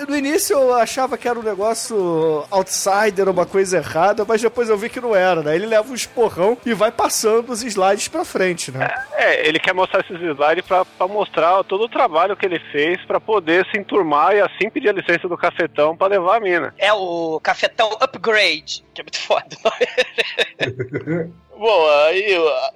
é, 0.00 0.04
no 0.08 0.16
início 0.16 0.54
eu 0.56 0.74
achava 0.74 1.16
que 1.18 1.28
era 1.28 1.38
um 1.38 1.42
negócio 1.42 2.44
outsider, 2.50 3.28
uma 3.28 3.46
coisa 3.46 3.78
errada, 3.78 4.24
mas 4.26 4.40
depois 4.40 4.68
eu 4.68 4.76
vi 4.78 4.88
que 4.88 5.00
não 5.00 5.14
era, 5.14 5.42
né? 5.42 5.54
Ele 5.54 5.66
leva 5.66 5.90
um 5.90 5.94
esporrão 5.94 6.56
e 6.64 6.72
vai 6.74 6.90
passando 6.90 7.50
os 7.50 7.62
slides 7.62 8.08
pra 8.08 8.24
frente, 8.30 8.70
né? 8.70 8.88
É, 9.12 9.46
ele 9.46 9.58
quer 9.58 9.74
mostrar 9.74 10.00
esses 10.00 10.20
slides 10.20 10.64
pra, 10.66 10.84
pra 10.84 11.08
mostrar 11.08 11.62
todo 11.64 11.84
o 11.84 11.88
trabalho 11.88 12.36
que 12.36 12.46
ele 12.46 12.60
fez 12.72 13.00
pra 13.04 13.20
poder 13.20 13.66
se 13.70 13.78
enturmar 13.78 14.34
e 14.34 14.40
assim 14.40 14.70
pedir 14.70 14.88
a 14.88 14.92
licença 14.92 15.28
do 15.28 15.36
cafetão 15.36 15.96
pra 15.96 16.06
levar 16.06 16.36
a 16.36 16.40
mina. 16.40 16.74
É 16.78 16.92
o 16.92 17.40
cafetão 17.42 17.90
upgrade, 18.00 18.84
que 18.94 19.00
é 19.00 19.04
muito 19.04 19.18
foda. 19.18 19.56
Bom, 21.60 21.90
aí 22.06 22.24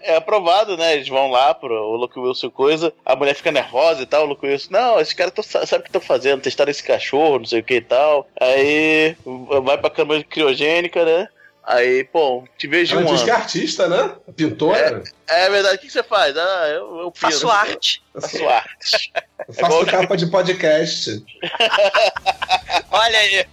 é 0.02 0.16
aprovado, 0.16 0.76
né? 0.76 0.92
Eles 0.92 1.08
vão 1.08 1.30
lá 1.30 1.54
pro 1.54 1.72
o 1.72 1.96
Luke 1.96 2.18
Wilson 2.18 2.50
coisa, 2.50 2.92
a 3.02 3.16
mulher 3.16 3.34
fica 3.34 3.50
nervosa 3.50 4.02
e 4.02 4.06
tal, 4.06 4.24
o 4.24 4.26
Luke 4.26 4.44
Wilson, 4.44 4.68
não, 4.72 5.00
esses 5.00 5.14
caras 5.14 5.32
sabem 5.46 5.78
o 5.78 5.82
que 5.82 5.88
estão 5.88 6.02
fazendo, 6.02 6.42
testaram 6.42 6.70
esse 6.70 6.82
cachorro, 6.82 7.38
não 7.38 7.46
sei 7.46 7.60
o 7.60 7.64
que 7.64 7.76
e 7.76 7.80
tal. 7.80 8.28
Aí 8.38 9.16
vai 9.62 9.78
pra 9.78 9.88
câmara 9.88 10.22
criogênica, 10.22 11.02
né? 11.02 11.28
Aí, 11.66 12.04
pô, 12.04 12.44
te 12.58 12.66
vejo 12.66 12.94
Ela 12.98 13.10
um 13.10 13.14
diz 13.14 13.22
que 13.22 13.30
é 13.30 13.32
ano. 13.32 13.42
artista, 13.42 13.88
né? 13.88 14.14
Pintora. 14.36 15.02
É 15.26 15.48
verdade, 15.48 15.76
o 15.76 15.78
que 15.80 15.86
que 15.86 15.92
você 15.92 16.02
faz? 16.02 16.36
Ah, 16.36 16.66
eu, 16.68 16.96
eu 17.00 17.10
pinto. 17.10 17.20
Faço 17.20 17.48
arte. 17.48 18.02
Faço 18.12 18.46
arte. 18.48 19.12
Eu 19.48 19.54
faço 19.54 19.66
igual- 19.72 19.86
capa 19.86 20.14
de 20.16 20.26
podcast. 20.26 21.24
Olha 22.92 23.18
aí. 23.18 23.46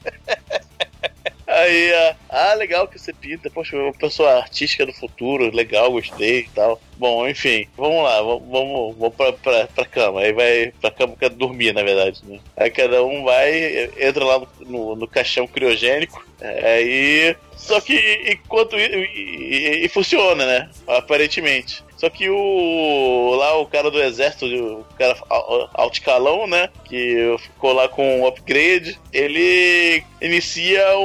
Aí, 1.48 1.94
ah, 1.94 2.16
ah, 2.30 2.54
legal 2.54 2.88
que 2.88 2.98
você 2.98 3.12
pinta. 3.12 3.50
Poxa, 3.50 3.76
uma 3.76 3.94
pessoa 3.94 4.38
artística 4.38 4.86
do 4.86 4.94
futuro, 4.94 5.54
legal, 5.54 5.92
gostei 5.92 6.40
e 6.42 6.50
tal. 6.56 6.82
Bom, 6.98 7.28
enfim, 7.28 7.68
vamos 7.76 8.04
lá, 8.04 8.22
vamos, 8.22 8.96
vamos, 8.98 9.16
pra, 9.16 9.34
pra, 9.34 9.68
pra 9.68 9.86
cama. 9.86 10.22
Aí 10.22 10.32
vai 10.32 10.74
pra 10.80 10.92
cama 10.92 11.16
pra 11.18 11.28
dormir, 11.28 11.74
na 11.74 11.84
verdade, 11.84 12.22
né? 12.26 12.40
Aí 12.56 12.70
cada 12.70 13.04
um 13.04 13.24
vai, 13.24 13.90
entra 14.00 14.24
lá 14.24 14.40
no, 14.40 14.48
no, 14.66 14.96
no 14.96 15.08
caixão 15.08 15.46
criogênico. 15.48 16.26
é, 16.40 16.74
Aí. 16.76 17.36
Só 17.62 17.80
que 17.80 17.96
enquanto. 18.28 18.76
E, 18.78 18.84
e- 18.86 19.86
e 19.86 19.90
funciona, 19.90 20.46
né? 20.46 20.70
Aparentemente. 20.88 21.84
Só 21.96 22.10
que 22.10 22.28
o. 22.30 23.36
Lá 23.36 23.56
o 23.60 23.68
cara 23.68 23.92
do 23.92 24.02
exército, 24.02 24.46
o 24.48 24.84
cara 24.98 25.16
al- 25.30 25.70
alticalão, 25.76 26.48
né? 26.48 26.70
Que 26.86 27.36
ficou 27.40 27.74
lá 27.74 27.88
com 27.88 28.22
o 28.22 28.28
upgrade, 28.28 28.98
ele 29.14 30.04
inicia 30.20 30.98
um, 30.98 31.04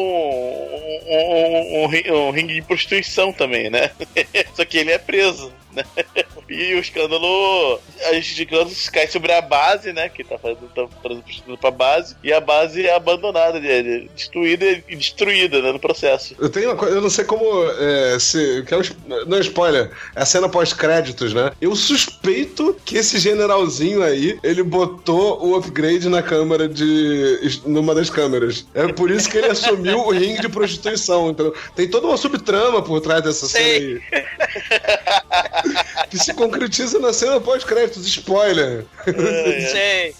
um, 1.07 1.85
um, 1.85 2.15
um 2.15 2.27
um 2.29 2.31
ringue 2.31 2.55
de 2.55 2.63
prostituição 2.63 3.33
também, 3.33 3.69
né? 3.69 3.91
Só 4.55 4.65
que 4.65 4.79
ele 4.79 4.93
é 4.93 4.99
preso. 4.99 5.53
Né? 5.77 5.85
E 6.49 6.75
o 6.75 6.79
escândalo. 6.79 7.81
A 8.09 8.13
gente 8.15 8.37
de 8.37 8.43
escândalo 8.45 8.71
cai 8.93 9.09
sobre 9.09 9.33
a 9.33 9.43
base, 9.43 9.93
né? 9.93 10.09
Que 10.09 10.23
tá 10.23 10.39
fazendo, 10.39 10.61
tá 10.73 10.87
trazendo 11.03 11.25
prostituta 11.25 11.57
pra 11.59 11.71
base. 11.73 12.15
E 12.23 12.33
a 12.33 12.41
base 12.41 12.87
é 12.87 12.95
abandonada, 12.95 13.61
de- 13.61 14.09
destruída 14.15 14.65
e 14.89 14.95
destruída, 14.95 15.61
né? 15.61 15.73
No 15.73 15.81
processo. 15.81 16.37
Eu 16.39 16.49
tenho 16.49 16.69
uma 16.71 16.77
coisa, 16.77 16.95
eu 16.95 17.01
não 17.03 17.11
sei 17.11 17.25
como. 17.25 17.45
É, 17.81 18.17
se, 18.21 18.63
que 18.65 18.73
é 18.73 18.77
um, 18.77 18.83
não 19.27 19.39
é 19.39 19.41
spoiler, 19.41 19.91
é 20.15 20.23
a 20.23 20.25
cena 20.25 20.49
pós-créditos, 20.49 21.35
né? 21.35 21.51
Eu 21.61 21.75
suspeito 21.75 22.77
que 22.85 22.97
esse 22.97 23.19
generalzinho 23.19 24.01
aí, 24.05 24.39
ele 24.45 24.63
botou 24.63 25.45
o 25.45 25.57
upgrade 25.57 26.09
na 26.09 26.23
câmera 26.23 26.69
de. 26.69 27.61
numa 27.67 27.93
das 27.93 28.09
câmeras. 28.09 28.65
É 28.73 28.87
por 28.93 29.11
isso 29.11 29.29
que 29.29 29.37
ele 29.39 29.49
assumiu 29.49 29.99
o 29.99 30.11
ringue 30.13 30.43
de 30.43 30.49
prostituição. 30.49 31.29
Então, 31.31 31.53
tem 31.75 31.89
toda 31.91 32.07
uma 32.07 32.17
subtrama 32.17 32.81
por 32.83 33.01
trás 33.01 33.25
dessa 33.25 33.47
cena 33.47 33.65
aí. 33.67 34.01
que 36.11 36.19
se 36.19 36.35
concretiza 36.35 36.99
na 36.99 37.13
cena 37.13 37.41
pós-créditos. 37.41 38.07
Spoiler. 38.07 38.85
Sei. 39.73 40.15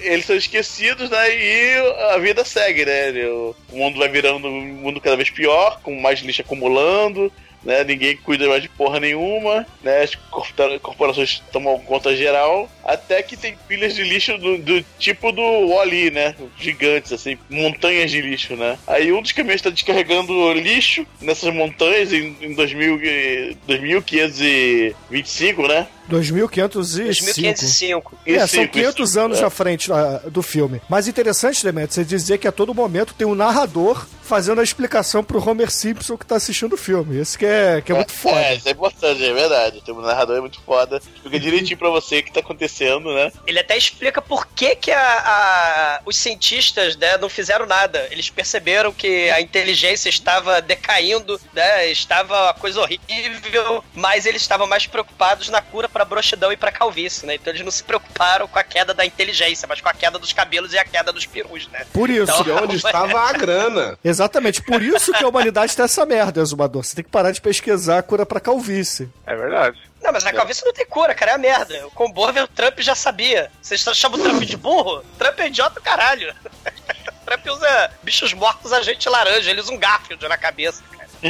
Eles 0.00 0.26
são 0.26 0.36
esquecidos, 0.36 1.10
né? 1.10 1.36
E 1.36 1.74
a 2.14 2.18
vida 2.18 2.44
segue, 2.44 2.84
né? 2.84 3.10
O 3.28 3.54
mundo 3.72 3.98
vai 3.98 4.08
virando 4.08 4.46
um 4.46 4.64
mundo 4.74 5.00
cada 5.00 5.16
vez 5.16 5.30
pior, 5.30 5.80
com 5.82 6.00
mais 6.00 6.20
lixo 6.20 6.42
acumulando, 6.42 7.32
né? 7.64 7.84
Ninguém 7.84 8.16
cuida 8.16 8.48
mais 8.48 8.62
de 8.62 8.68
porra 8.68 9.00
nenhuma, 9.00 9.66
né? 9.82 10.02
As 10.02 10.14
corpora- 10.14 10.78
corporações 10.78 11.42
tomam 11.52 11.78
conta 11.80 12.14
geral, 12.16 12.68
até 12.84 13.22
que 13.22 13.36
tem 13.36 13.56
pilhas 13.68 13.94
de 13.94 14.02
lixo 14.04 14.36
do, 14.38 14.58
do 14.58 14.84
tipo 14.98 15.32
do 15.32 15.42
Wall-E, 15.42 16.10
né? 16.10 16.34
Gigantes, 16.58 17.12
assim, 17.12 17.36
montanhas 17.50 18.10
de 18.10 18.20
lixo, 18.20 18.56
né? 18.56 18.78
Aí 18.86 19.12
um 19.12 19.20
dos 19.22 19.32
caminhões 19.32 19.60
está 19.60 19.70
descarregando 19.70 20.52
lixo 20.52 21.06
nessas 21.20 21.52
montanhas 21.52 22.12
em, 22.12 22.36
em 22.40 22.54
2000, 22.54 23.00
e- 23.02 23.56
2525, 23.66 25.66
né? 25.68 25.86
2505. 26.08 27.28
2505. 27.28 28.18
É, 28.26 28.38
são 28.46 28.62
Cinco, 28.62 28.72
500 28.72 29.10
isso. 29.10 29.20
anos 29.20 29.40
É. 29.40 29.44
à 29.44 29.50
frente 29.50 29.92
ah, 29.92 30.22
do 30.30 30.42
filme. 30.42 30.80
Mas 30.88 31.06
interessante, 31.06 31.62
Demetrio, 31.62 31.92
você 31.94 32.04
dizer 32.04 32.38
que 32.38 32.48
a 32.48 32.52
todo 32.52 32.74
momento 32.74 33.14
tem 33.14 33.26
um 33.26 33.34
narrador 33.34 34.06
fazendo 34.22 34.60
a 34.60 34.64
explicação 34.64 35.22
pro 35.24 35.42
Homer 35.46 35.70
Simpson 35.70 36.16
que 36.16 36.24
tá 36.26 36.36
assistindo 36.36 36.74
o 36.74 36.78
filme. 36.78 37.20
Isso 37.20 37.38
que 37.38 37.44
é, 37.46 37.47
que 37.84 37.92
é 37.92 37.94
muito 37.94 38.12
foda. 38.12 38.40
É, 38.40 38.54
isso 38.54 38.68
é 38.68 38.72
importante, 38.72 39.24
é 39.24 39.32
verdade. 39.32 39.80
Tem 39.82 39.94
um 39.94 40.00
narrador 40.00 40.36
é 40.36 40.40
muito 40.40 40.60
foda. 40.62 40.98
Explica 40.98 41.38
direitinho 41.40 41.78
pra 41.78 41.90
você 41.90 42.18
o 42.18 42.22
que 42.24 42.32
tá 42.32 42.40
acontecendo, 42.40 43.12
né? 43.14 43.32
Ele 43.46 43.58
até 43.58 43.76
explica 43.76 44.20
por 44.22 44.46
que, 44.48 44.74
que 44.76 44.90
a, 44.90 45.00
a- 45.00 46.00
os 46.04 46.16
cientistas 46.16 46.96
né, 46.96 47.16
não 47.18 47.28
fizeram 47.28 47.66
nada. 47.66 48.06
Eles 48.10 48.30
perceberam 48.30 48.92
que 48.92 49.30
a 49.30 49.40
inteligência 49.40 50.08
estava 50.08 50.60
decaindo, 50.60 51.40
né, 51.52 51.86
estava 51.90 52.44
uma 52.46 52.54
coisa 52.54 52.80
horrível, 52.80 53.84
mas 53.94 54.26
eles 54.26 54.42
estavam 54.42 54.66
mais 54.66 54.86
preocupados 54.86 55.48
na 55.48 55.60
cura 55.60 55.88
para 55.88 56.04
broxidão 56.04 56.52
e 56.52 56.56
para 56.56 56.72
calvície, 56.72 57.26
né? 57.26 57.34
Então 57.34 57.52
eles 57.52 57.64
não 57.64 57.70
se 57.70 57.82
preocuparam 57.82 58.46
com 58.48 58.58
a 58.58 58.62
queda 58.62 58.92
da 58.94 59.04
inteligência, 59.04 59.66
mas 59.68 59.80
com 59.80 59.88
a 59.88 59.92
queda 59.94 60.18
dos 60.18 60.32
cabelos 60.32 60.72
e 60.72 60.78
a 60.78 60.84
queda 60.84 61.12
dos 61.12 61.26
perus, 61.26 61.68
né? 61.68 61.86
Por 61.92 62.10
isso. 62.10 62.30
Então- 62.32 62.42
De 62.42 62.50
onde 62.52 62.76
estava 62.84 63.20
a 63.20 63.32
grana. 63.32 63.98
Exatamente, 64.02 64.62
por 64.62 64.82
isso 64.82 65.12
que 65.12 65.24
a 65.24 65.28
humanidade 65.28 65.76
tá 65.76 65.84
essa 65.84 66.04
merda, 66.06 66.40
Exumador. 66.40 66.82
Você 66.84 66.94
tem 66.96 67.04
que 67.04 67.10
parar 67.10 67.30
de 67.32 67.37
pesquisar 67.40 67.98
a 67.98 68.02
cura 68.02 68.26
pra 68.26 68.40
calvície. 68.40 69.10
É 69.26 69.34
verdade. 69.34 69.78
Não, 70.02 70.12
mas 70.12 70.24
a 70.24 70.32
calvície 70.32 70.64
não 70.64 70.72
tem 70.72 70.86
cura, 70.86 71.14
cara, 71.14 71.32
é 71.32 71.34
a 71.34 71.38
merda. 71.38 71.86
O 71.86 71.90
Combover, 71.90 72.44
o 72.44 72.48
Trump 72.48 72.78
já 72.78 72.94
sabia. 72.94 73.50
Vocês 73.60 73.80
chamam 73.94 74.18
o 74.18 74.22
Trump 74.22 74.42
de 74.42 74.56
burro? 74.56 75.02
Trump 75.18 75.38
é 75.40 75.48
idiota 75.48 75.80
caralho. 75.80 76.34
Trump 77.26 77.46
usa 77.46 77.90
bichos 78.02 78.32
mortos 78.32 78.72
a 78.72 78.80
gente 78.82 79.08
laranja, 79.08 79.50
ele 79.50 79.60
usa 79.60 79.72
um 79.72 79.78
Garfield 79.78 80.26
na 80.28 80.38
cabeça. 80.38 80.82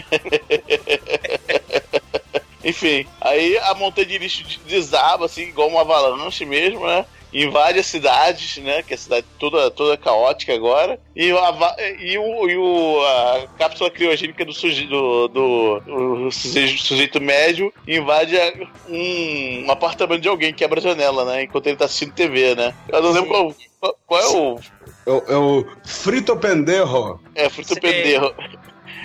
Enfim, 2.62 3.06
aí 3.20 3.56
a 3.58 3.74
montanha 3.74 4.06
de 4.06 4.18
lixo 4.18 4.44
desaba, 4.66 5.26
assim, 5.26 5.42
igual 5.42 5.68
uma 5.68 5.80
avalanche 5.80 6.44
mesmo, 6.44 6.86
né? 6.86 7.06
Invade 7.32 7.78
as 7.78 7.86
cidades, 7.86 8.56
né? 8.58 8.82
Que 8.82 8.94
a 8.94 8.96
cidade 8.96 9.26
toda, 9.38 9.70
toda 9.70 9.96
caótica 9.96 10.54
agora. 10.54 10.98
E, 11.14 11.30
a, 11.30 11.76
e, 12.00 12.16
o, 12.16 12.48
e 12.48 12.56
o, 12.56 13.00
a 13.04 13.46
cápsula 13.58 13.90
criogênica 13.90 14.44
do, 14.44 14.52
suje, 14.54 14.86
do, 14.86 15.28
do, 15.28 16.26
o 16.26 16.32
sujeito, 16.32 16.82
sujeito 16.82 17.20
médio 17.20 17.72
invade 17.86 18.34
a- 18.38 18.52
um, 18.88 19.64
um 19.66 19.70
apartamento 19.70 20.22
de 20.22 20.28
alguém, 20.28 20.54
quebra 20.54 20.80
a 20.80 20.82
janela, 20.82 21.24
né? 21.24 21.42
Enquanto 21.42 21.66
ele 21.66 21.76
tá 21.76 21.84
assistindo 21.84 22.14
TV, 22.14 22.54
né? 22.54 22.74
Eu 22.88 23.02
não 23.02 23.10
lembro 23.10 23.28
qual, 23.28 23.54
qual, 23.80 23.98
qual 24.06 24.20
é 24.20 24.28
o. 24.28 24.60
É 25.06 25.10
o, 25.10 25.24
é 25.28 25.36
o 25.36 25.66
Frito 25.84 26.36
Penderro. 26.36 27.20
É, 27.34 27.48
Fruto 27.50 27.74
Sim. 27.74 27.80
Penderro. 27.80 28.34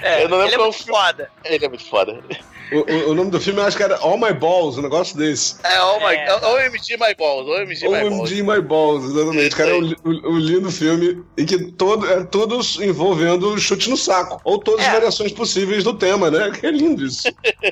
É, 0.02 0.24
Eu 0.24 0.30
não 0.30 0.38
lembro 0.38 0.54
ele 0.54 0.56
é 0.56 0.66
muito 0.66 0.86
foda. 0.86 1.32
Ele 1.46 1.66
é 1.66 1.70
muito 1.70 1.86
foda. 1.86 2.24
O, 2.72 2.78
o- 2.80 3.12
o 3.12 3.14
nome 3.16 3.30
do 3.30 3.40
filme 3.40 3.60
eu 3.60 3.66
acho 3.66 3.78
que 3.78 3.84
era 3.84 3.98
All 3.98 4.18
My 4.18 4.34
Balls, 4.34 4.78
um 4.78 4.82
negócio 4.82 5.16
desse. 5.18 5.56
É, 5.64 5.82
oh 5.82 6.00
my, 6.00 6.16
É. 6.16 6.34
OMG 6.36 6.98
My 6.98 7.14
Balls, 7.18 7.48
OMG 7.50 7.88
My 7.88 7.92
Balls. 8.10 8.20
OMG 8.32 8.44
My 8.44 8.62
Balls, 8.62 9.06
exatamente. 9.06 9.56
Cara, 9.56 9.70
é 9.72 9.74
um, 9.76 9.94
um- 10.06 10.30
um 10.32 10.38
lindo 10.40 10.72
filme 10.72 11.24
em 11.38 11.46
que 11.46 11.72
todo, 11.74 12.08
é 12.12 12.24
todos 12.24 12.80
envolvendo 12.80 13.58
chute 13.60 13.90
no 13.90 13.98
saco. 13.98 14.40
Ou 14.44 14.58
todas 14.58 14.82
as 14.82 14.88
É. 14.88 14.94
variações 14.94 15.32
possíveis 15.32 15.84
do 15.84 15.94
tema, 15.94 16.32
né? 16.32 16.52
Que 16.52 16.66
é 16.68 16.72
lindo 16.72 17.06
isso. 17.06 17.28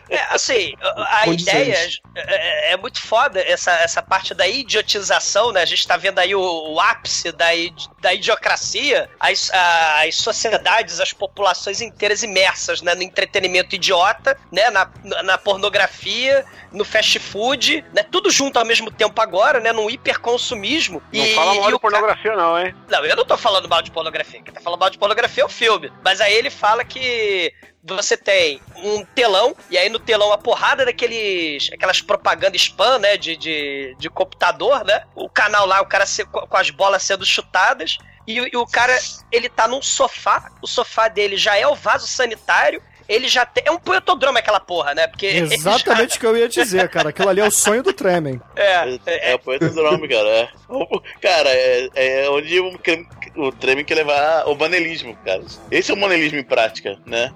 É, 0.09 0.19
assim, 0.29 0.73
a 0.81 1.27
ideia 1.27 1.89
é, 2.15 2.73
é 2.73 2.77
muito 2.77 3.01
foda, 3.01 3.39
essa, 3.41 3.71
essa 3.71 4.01
parte 4.01 4.33
da 4.33 4.47
idiotização, 4.47 5.51
né? 5.51 5.61
A 5.61 5.65
gente 5.65 5.87
tá 5.87 5.97
vendo 5.97 6.19
aí 6.19 6.35
o, 6.35 6.41
o 6.41 6.79
ápice 6.79 7.31
da, 7.31 7.53
id- 7.55 7.87
da 8.01 8.13
idiocracia, 8.13 9.09
as, 9.19 9.49
a- 9.51 10.03
as 10.03 10.15
sociedades, 10.15 10.99
as 10.99 11.13
populações 11.13 11.81
inteiras 11.81 12.23
imersas 12.23 12.81
né? 12.81 12.93
no 12.95 13.03
entretenimento 13.03 13.75
idiota, 13.75 14.37
né? 14.51 14.69
Na, 14.69 14.80
na 15.23 15.37
pornografia, 15.37 16.45
no 16.71 16.85
fast 16.85 17.17
food, 17.19 17.83
né? 17.93 18.03
Tudo 18.03 18.29
junto 18.29 18.57
ao 18.59 18.65
mesmo 18.65 18.89
tempo 18.91 19.19
agora, 19.21 19.59
né? 19.59 19.71
Num 19.71 19.89
hiperconsumismo. 19.89 21.01
Não 21.13 21.25
e, 21.25 21.33
fala 21.35 21.53
mal 21.53 21.55
de 21.55 21.61
cara- 21.61 21.79
pornografia, 21.79 22.35
não, 22.35 22.59
hein? 22.59 22.75
não, 22.89 23.05
eu 23.05 23.15
não 23.15 23.25
tô 23.25 23.37
falando 23.37 23.67
mal 23.67 23.81
de 23.81 23.91
pornografia. 23.91 24.41
Quem 24.41 24.53
tá 24.53 24.61
falando 24.61 24.79
mal 24.79 24.89
de 24.89 24.97
pornografia 24.97 25.43
é 25.43 25.45
o 25.45 25.49
filme. 25.49 25.91
Mas 26.03 26.21
aí 26.21 26.33
ele 26.33 26.49
fala 26.49 26.83
que 26.83 27.53
você 27.83 28.15
tem 28.15 28.61
um 28.77 29.03
telão, 29.03 29.55
e 29.69 29.77
aí 29.77 29.89
no 29.89 29.97
telão 29.99 30.31
a 30.31 30.37
porrada 30.37 30.85
daqueles. 30.85 31.69
aquelas 31.73 32.01
propagandas 32.01 32.61
spam, 32.61 32.99
né? 32.99 33.17
De, 33.17 33.35
de, 33.35 33.95
de 33.97 34.09
computador, 34.09 34.83
né? 34.85 35.03
O 35.15 35.29
canal 35.29 35.65
lá, 35.65 35.81
o 35.81 35.85
cara 35.85 36.05
se- 36.05 36.25
com 36.25 36.57
as 36.57 36.69
bolas 36.69 37.03
sendo 37.03 37.25
chutadas. 37.25 37.97
E, 38.27 38.35
e 38.37 38.55
o 38.55 38.67
cara, 38.67 38.97
ele 39.31 39.49
tá 39.49 39.67
num 39.67 39.81
sofá, 39.81 40.51
o 40.61 40.67
sofá 40.67 41.07
dele 41.07 41.35
já 41.37 41.57
é 41.57 41.65
o 41.67 41.73
vaso 41.75 42.05
sanitário. 42.05 42.81
Ele 43.11 43.27
já 43.27 43.45
tem. 43.45 43.63
É 43.65 43.71
um 43.71 43.77
poetodrome 43.79 44.39
aquela 44.39 44.59
porra, 44.59 44.93
né? 44.95 45.07
Porque. 45.07 45.45
já- 45.45 45.53
Exatamente 45.55 46.17
o 46.17 46.19
que 46.19 46.25
eu 46.25 46.37
ia 46.37 46.47
dizer, 46.49 46.87
cara. 46.89 47.09
Aquilo 47.09 47.29
ali 47.29 47.41
é 47.41 47.45
o 47.45 47.51
sonho 47.51 47.83
do 47.83 47.93
Tremen. 47.93 48.41
É, 48.55 49.31
É, 49.31 49.35
o 49.35 49.39
poeta 49.39 49.69
do 49.69 49.83
nome, 49.83 50.07
cara. 50.07 50.27
É. 50.29 50.49
O- 50.69 51.01
Cara, 51.21 51.49
é, 51.49 51.89
é 51.95 52.29
onde 52.29 52.59
o, 52.59 52.77
o 53.37 53.51
treme 53.51 53.83
quer 53.83 53.95
levar 53.95 54.47
o 54.47 54.55
manelismo, 54.55 55.15
cara. 55.25 55.43
Esse 55.69 55.91
é 55.91 55.93
o 55.93 55.97
manelismo 55.97 56.37
em 56.39 56.43
prática, 56.43 56.97
né? 57.05 57.31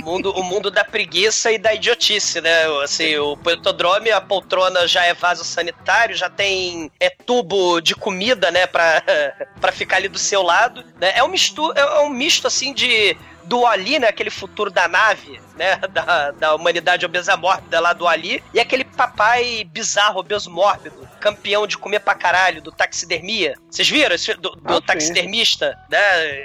O 0.00 0.04
mundo, 0.04 0.30
o 0.32 0.44
mundo 0.44 0.70
da 0.70 0.84
preguiça 0.84 1.50
e 1.50 1.58
da 1.58 1.74
idiotice, 1.74 2.40
né? 2.40 2.66
Assim, 2.84 3.16
o 3.18 3.36
pelotodrome, 3.36 4.10
a 4.12 4.20
poltrona 4.20 4.86
já 4.86 5.04
é 5.04 5.12
vaso 5.12 5.42
sanitário, 5.44 6.14
já 6.16 6.30
tem 6.30 6.90
é 7.00 7.10
tubo 7.10 7.80
de 7.80 7.94
comida, 7.96 8.50
né, 8.52 8.66
pra, 8.66 9.02
pra 9.60 9.72
ficar 9.72 9.96
ali 9.96 10.08
do 10.08 10.18
seu 10.18 10.40
lado, 10.42 10.84
né? 11.00 11.12
É 11.16 11.24
um 11.24 11.28
misto, 11.28 11.72
é 11.74 12.00
um 12.02 12.08
misto 12.10 12.46
assim 12.46 12.72
de 12.72 13.16
do 13.44 13.66
Ali, 13.66 13.98
né, 13.98 14.08
aquele 14.08 14.30
futuro 14.30 14.70
da 14.70 14.86
nave, 14.88 15.40
né, 15.56 15.76
da, 15.92 16.30
da 16.32 16.54
humanidade 16.54 17.04
obesa 17.04 17.36
mórbida 17.36 17.80
lá 17.80 17.92
do 17.92 18.06
Ali, 18.06 18.42
e 18.54 18.60
aquele 18.60 18.84
papai 18.84 19.64
bizarro, 19.70 20.20
obeso 20.20 20.50
mórbido, 20.50 21.08
campeão 21.20 21.66
de 21.66 21.76
comer 21.78 22.00
pra 22.00 22.14
caralho, 22.14 22.60
do 22.62 22.70
taxidermia. 22.72 23.54
Vocês 23.70 23.88
viram 23.88 24.14
esse, 24.14 24.34
do, 24.34 24.50
do 24.50 24.76
Ah, 24.76 24.80
taxidermista, 24.80 25.76
né? 25.90 25.98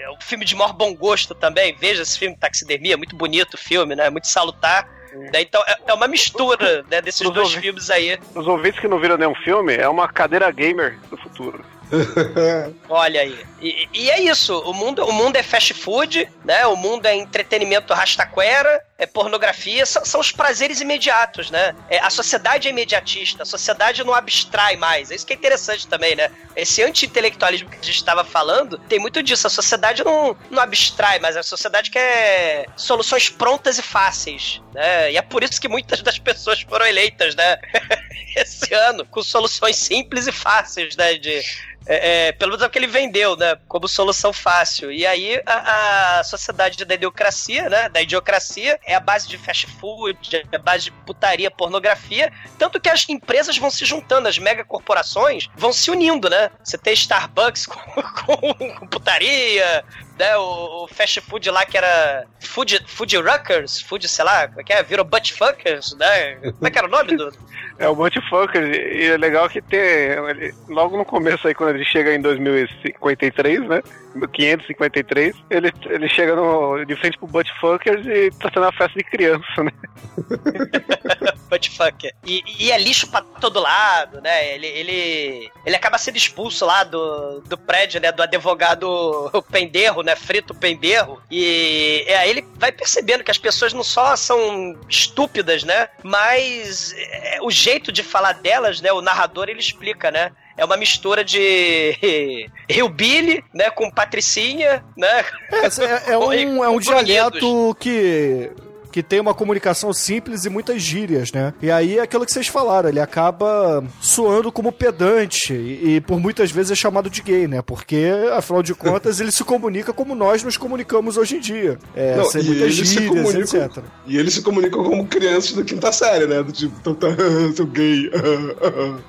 É 0.04 0.10
um 0.12 0.22
filme 0.22 0.46
de 0.46 0.56
maior 0.56 0.74
bom 0.74 0.94
gosto 0.96 1.34
também. 1.34 1.76
Veja 1.80 2.02
esse 2.04 2.18
filme 2.20 2.36
Taxidermia, 2.38 2.98
muito 2.98 3.16
bonito 3.16 3.56
o 3.56 3.58
filme, 3.58 3.96
né? 3.96 4.10
Muito 4.10 4.28
salutar. 4.28 4.88
Né? 5.34 5.42
Então 5.42 5.64
é, 5.68 5.76
é 5.88 5.94
uma 5.94 6.08
mistura 6.08 6.84
né, 6.92 7.02
desses 7.02 7.22
Os 7.22 7.32
dois 7.34 7.48
ouvi- 7.50 7.62
filmes 7.62 7.90
aí. 7.90 8.20
Os 8.36 8.46
ouvintes 8.46 8.80
que 8.80 8.88
não 8.88 9.00
viram 9.00 9.18
nenhum 9.18 9.34
filme, 9.36 9.76
é 9.76 9.90
uma 9.90 10.08
cadeira 10.08 10.50
gamer 10.52 11.00
do 11.10 11.18
futuro. 11.18 11.64
Olha 12.90 13.22
aí. 13.22 13.40
E, 13.62 13.90
e 13.94 14.12
é 14.12 14.22
isso. 14.22 14.58
O 14.60 14.74
mundo, 14.74 15.04
o 15.06 15.12
mundo 15.12 15.36
é 15.36 15.44
fast 15.44 15.74
food, 15.74 16.30
né? 16.44 16.66
O 16.68 16.76
mundo 16.76 17.06
é 17.06 17.16
entretenimento 17.16 17.94
rastaquera, 17.94 18.84
é 18.98 19.06
pornografia, 19.06 19.86
são, 19.86 20.04
são 20.06 20.20
os 20.20 20.32
prazeres 20.32 20.82
imediatos, 20.82 21.50
né? 21.50 21.76
É, 21.90 22.00
a 22.00 22.10
sociedade 22.10 22.68
é 22.68 22.72
imediatista, 22.72 23.44
a 23.44 23.46
sociedade 23.46 24.04
não 24.04 24.14
abstrai 24.14 24.76
mais. 24.76 25.12
É 25.12 25.16
isso 25.16 25.26
que 25.26 25.34
é 25.34 25.36
interessante 25.36 25.88
também, 25.88 26.16
né? 26.16 26.32
Esse 26.56 26.84
anti-intelectualismo 26.84 27.70
que 27.70 27.78
a 27.78 27.84
gente 27.84 27.96
estava 27.96 28.24
falando, 28.24 28.78
tem 28.80 29.00
muito 29.00 29.22
disso. 29.24 29.48
A 29.48 29.50
sociedade 29.50 30.04
não, 30.04 30.38
não 30.50 30.62
abstrai, 30.62 31.20
mas 31.20 31.36
a 31.36 31.44
sociedade 31.44 31.90
quer 31.90 32.68
soluções 32.76 33.30
prontas 33.30 33.78
e 33.78 33.82
fáceis, 33.82 34.62
né? 34.74 35.12
E 35.12 35.18
é 35.18 35.22
por 35.22 35.44
isso 35.44 35.60
que 35.60 35.68
muitas 35.68 36.02
das 36.02 36.20
pessoas 36.20 36.62
foram 36.62 36.86
eleitas, 36.86 37.36
né? 37.36 37.58
Esse 38.36 38.72
ano, 38.74 39.06
com 39.06 39.24
soluções 39.24 39.78
simples 39.78 40.28
e 40.28 40.32
fáceis, 40.32 40.96
né? 40.96 41.16
De, 41.16 41.42
é, 41.88 42.28
é, 42.28 42.32
pelo 42.34 42.52
menos 42.52 42.64
é 42.64 42.68
o 42.68 42.70
que 42.70 42.78
ele 42.78 42.88
vendeu, 42.88 43.36
né? 43.38 43.47
Como 43.68 43.88
solução 43.88 44.34
fácil. 44.34 44.92
E 44.92 45.06
aí 45.06 45.42
a, 45.46 46.20
a 46.20 46.24
sociedade 46.24 46.84
da 46.84 46.96
idiocracia, 46.96 47.70
né? 47.70 47.90
Da 47.90 48.02
idiocracia 48.02 48.80
é 48.86 48.96
a 48.96 49.00
base 49.00 49.28
de 49.28 49.38
fast 49.38 49.68
food, 49.80 50.46
é 50.52 50.56
a 50.56 50.60
base 50.60 50.86
de 50.86 50.92
putaria, 50.92 51.50
pornografia. 51.52 52.32
Tanto 52.58 52.80
que 52.80 52.90
as 52.90 53.08
empresas 53.10 53.58
vão 53.58 53.70
se 53.70 53.86
juntando, 53.86 54.28
as 54.28 54.38
megacorporações 54.38 55.50
vão 55.56 55.72
se 55.72 55.90
unindo, 55.92 56.30
né? 56.30 56.50
Você 56.64 56.78
tem 56.78 56.94
Starbucks 56.94 57.66
com, 57.68 58.54
com 58.80 58.88
putaria, 58.88 59.84
né? 60.18 60.36
O, 60.38 60.84
o 60.84 60.88
fast 60.88 61.22
food 61.22 61.50
lá 61.50 61.66
que 61.66 61.78
era 61.78 62.26
Food, 62.40 62.84
food 62.88 63.18
Ruckers, 63.18 63.82
Food, 63.82 64.08
sei 64.08 64.26
lá, 64.26 64.48
como 64.48 64.62
é 64.62 64.64
que 64.64 64.74
é? 64.74 64.84
Virou 64.84 65.06
Buttfuckers, 65.06 65.96
né? 65.98 66.36
Como 66.36 66.68
é 66.68 66.72
que 66.72 66.78
era 66.78 66.88
o 66.88 66.92
nome 66.92 67.16
do. 67.16 67.32
É 67.80 67.88
o 67.88 67.96
Multifucker, 67.96 68.64
e 68.74 69.06
é 69.06 69.18
legal 69.18 69.48
que 69.48 69.62
tem. 69.62 69.80
ele- 69.80 70.52
logo 70.68 70.98
no 70.98 71.06
começo 71.06 71.48
aí, 71.48 71.54
quando 71.54 71.76
ele 71.76 71.86
chega 71.86 72.12
em 72.12 72.20
2053, 72.20 73.68
né? 73.70 73.84
553, 74.26 75.36
ele, 75.50 75.72
ele 75.86 76.10
chega 76.10 76.36
no, 76.36 76.86
de 76.86 76.96
frente 76.96 77.18
pro 77.18 77.28
Buttfuckers 77.28 78.06
e 78.06 78.32
tá 78.32 78.50
tendo 78.50 78.64
uma 78.64 78.72
festa 78.72 78.98
de 78.98 79.04
criança, 79.04 79.64
né? 79.64 79.72
Buttfucker. 81.50 82.14
E, 82.26 82.44
e 82.60 82.72
é 82.72 82.78
lixo 82.78 83.08
pra 83.08 83.22
todo 83.22 83.60
lado, 83.60 84.22
né? 84.22 84.54
Ele, 84.54 84.68
ele, 84.68 85.52
ele 85.66 85.76
acaba 85.76 85.98
sendo 85.98 86.18
expulso 86.18 86.66
lá 86.66 86.84
do, 86.84 87.42
do 87.42 87.58
prédio, 87.58 88.02
né? 88.02 88.12
Do 88.12 88.24
advogado 88.24 89.32
penderro, 89.52 90.02
né? 90.04 90.16
Frito 90.16 90.54
penderro. 90.54 91.22
E, 91.30 92.06
e 92.08 92.14
aí 92.14 92.30
ele 92.30 92.46
vai 92.56 92.72
percebendo 92.72 93.24
que 93.24 93.32
as 93.32 93.38
pessoas 93.38 93.74
não 93.74 93.84
só 93.84 94.16
são 94.16 94.78
estúpidas, 94.90 95.64
né? 95.64 95.88
Mas 96.04 96.94
é, 96.98 97.40
o 97.42 97.52
jeito 97.52 97.92
de 97.92 98.04
falar 98.04 98.34
delas, 98.34 98.82
né? 98.82 98.92
O 98.92 99.02
narrador 99.02 99.50
ele 99.50 99.60
explica, 99.60 100.12
né? 100.12 100.32
É 100.58 100.66
uma 100.66 100.76
mistura 100.76 101.24
de 101.24 101.96
Hillbilly, 102.68 103.44
né? 103.54 103.70
Com 103.70 103.92
Patricinha, 103.92 104.84
né? 104.98 105.24
É, 105.52 106.12
é- 106.12 106.14
é 106.14 106.18
um, 106.18 106.64
é 106.64 106.70
um 106.70 106.80
dialeto 106.80 107.76
que, 107.80 108.50
que 108.98 109.04
tem 109.04 109.20
uma 109.20 109.34
comunicação 109.36 109.94
simples 109.94 110.44
e 110.46 110.50
muitas 110.50 110.82
gírias, 110.82 111.32
né? 111.32 111.54
E 111.62 111.70
aí 111.70 112.00
é 112.00 112.02
aquilo 112.02 112.26
que 112.26 112.32
vocês 112.32 112.48
falaram, 112.48 112.90
ele 112.90 113.00
acaba 113.00 113.84
soando 114.02 114.52
como 114.52 114.72
pedante 114.72 115.54
e, 115.54 115.98
e 115.98 116.02
por 116.02 116.20
muitas 116.20 116.50
vezes 116.50 116.72
é 116.72 116.76
chamado 116.76 117.08
de 117.08 117.22
gay, 117.22 117.48
né? 117.48 117.62
Porque, 117.62 118.10
afinal 118.34 118.64
de 118.64 118.74
contas, 118.74 119.20
ele 119.22 119.32
se 119.32 119.44
comunica 119.44 119.94
como 119.94 120.16
nós 120.16 120.42
nos 120.42 120.58
comunicamos 120.58 121.16
hoje 121.16 121.36
em 121.36 121.40
dia. 121.40 121.78
É, 121.96 122.16
Não, 122.16 122.26
sem 122.26 122.42
muitas 122.42 122.74
gírias, 122.74 123.36
etc. 123.36 123.84
E 124.08 124.18
eles 124.18 124.34
se 124.34 124.42
comunicam 124.42 124.84
como 124.84 125.06
crianças 125.06 125.54
da 125.54 125.64
quinta 125.64 125.92
série, 125.92 126.26
né? 126.26 126.42
Do 126.42 126.52
tipo, 126.52 126.76
então 126.82 126.96
tá, 126.96 127.08
sou 127.56 127.68
gay. 127.68 128.10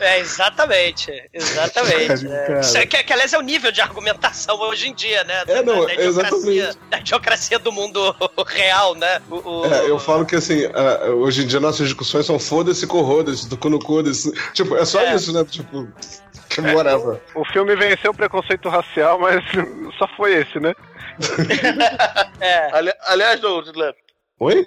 É, 0.00 0.20
exatamente. 0.20 1.10
Exatamente. 1.32 2.06
Sério, 2.18 2.28
né? 2.28 2.46
cara. 2.46 2.60
Isso 2.60 2.76
é 2.76 2.86
que, 2.86 3.02
que, 3.02 3.12
aliás, 3.12 3.32
é 3.32 3.38
o 3.38 3.42
nível 3.42 3.72
de 3.72 3.80
argumentação 3.80 4.58
hoje 4.60 4.88
em 4.88 4.94
dia, 4.94 5.24
né? 5.24 5.44
É, 5.46 5.62
não, 5.62 5.86
da, 5.86 5.94
idiocracia, 5.94 6.08
exatamente. 6.08 6.78
da 6.90 6.98
idiocracia 7.00 7.58
do 7.58 7.72
mundo 7.72 8.14
real, 8.46 8.94
né? 8.94 9.20
O, 9.30 9.36
o- 9.36 9.66
É, 9.66 9.77
eu 9.86 9.98
falo 9.98 10.24
que 10.26 10.36
assim, 10.36 10.64
ah, 10.74 11.10
hoje 11.10 11.42
em 11.44 11.46
dia 11.46 11.60
nossas 11.60 11.86
discussões 11.88 12.26
são 12.26 12.38
foda-se, 12.38 12.86
corroda-se, 12.86 13.48
do 13.48 13.56
cu 13.56 13.68
no 13.70 13.78
cu 13.78 14.02
desse. 14.02 14.32
Tipo, 14.52 14.76
é 14.76 14.84
só 14.84 15.00
É. 15.00 15.14
isso, 15.14 15.32
né? 15.32 15.44
Tipo, 15.44 15.88
que 16.48 16.60
whatever. 16.60 17.20
O 17.34 17.44
filme 17.46 17.76
venceu 17.76 18.10
o 18.10 18.14
preconceito 18.14 18.68
racial, 18.68 19.18
mas 19.18 19.42
só 19.98 20.06
foi 20.16 20.34
esse, 20.34 20.58
né? 20.60 20.74
É. 22.40 22.76
Ali- 22.76 22.92
aliás, 23.06 23.40
do 23.40 23.60
Lep, 23.76 23.96
Oi? 24.40 24.66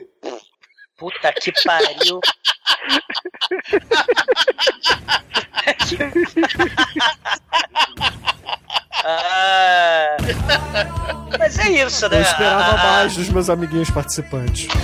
Puta 0.97 1.31
que 1.33 1.51
pariu. 1.63 2.19
Ah, 9.03 10.17
mas 11.39 11.57
é 11.59 11.69
isso, 11.71 12.07
né? 12.09 12.17
Eu 12.17 12.21
esperava 12.21 12.71
Ah, 12.73 12.77
mais 12.83 13.15
dos 13.15 13.29
meus 13.29 13.49
amiguinhos 13.49 13.89
participantes. 13.89 14.67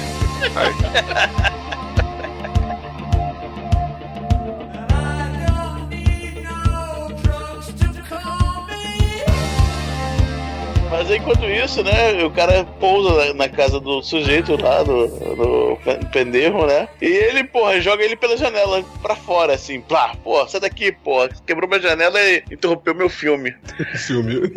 Mas 10.89 11.11
enquanto 11.11 11.45
isso, 11.45 11.83
né, 11.83 12.23
o 12.23 12.31
cara 12.31 12.63
pousa 12.79 13.33
na, 13.33 13.47
casa 13.49 13.79
do 13.79 14.01
sujeito 14.01 14.61
lá, 14.61 14.83
do, 14.83 15.07
do 15.07 15.77
pe- 15.83 16.05
penderro, 16.11 16.65
né? 16.65 16.87
E 17.01 17.05
ele, 17.05 17.43
porra, 17.43 17.79
joga 17.81 18.03
ele 18.03 18.15
pela 18.15 18.37
janela 18.37 18.83
pra 19.01 19.15
fora, 19.15 19.53
assim, 19.53 19.81
plá, 19.81 20.15
pô, 20.23 20.47
sai 20.47 20.61
daqui, 20.61 20.91
pô, 20.91 21.27
quebrou 21.45 21.67
minha 21.67 21.81
janela 21.81 22.19
e 22.21 22.43
interrompeu 22.51 22.93
meu 22.95 23.09
filme. 23.09 23.53
Filme. 24.07 24.49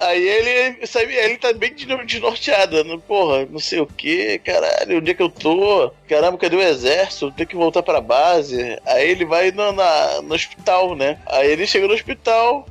Aí 0.00 0.26
ele, 0.28 0.86
sabe, 0.86 1.14
ele 1.14 1.36
tá 1.38 1.52
bem 1.52 1.74
de- 1.74 1.86
desnorteado, 2.04 2.82
né? 2.84 2.98
porra, 3.06 3.46
não 3.50 3.58
sei 3.58 3.80
o 3.80 3.86
que, 3.86 4.38
caralho, 4.40 4.98
onde 4.98 5.10
é 5.10 5.14
que 5.14 5.22
eu 5.22 5.28
tô? 5.28 5.90
Caramba, 6.08 6.38
cadê 6.38 6.56
o 6.56 6.62
exército? 6.62 7.30
Tem 7.32 7.46
que 7.46 7.56
voltar 7.56 7.82
pra 7.82 8.00
base. 8.00 8.78
Aí 8.86 9.10
ele 9.10 9.24
vai 9.24 9.50
no, 9.50 9.72
na- 9.72 10.22
no 10.22 10.34
hospital, 10.34 10.94
né? 10.94 11.18
Aí 11.26 11.50
ele 11.50 11.66
chega 11.66 11.86
no 11.88 11.94
hospital, 11.94 12.66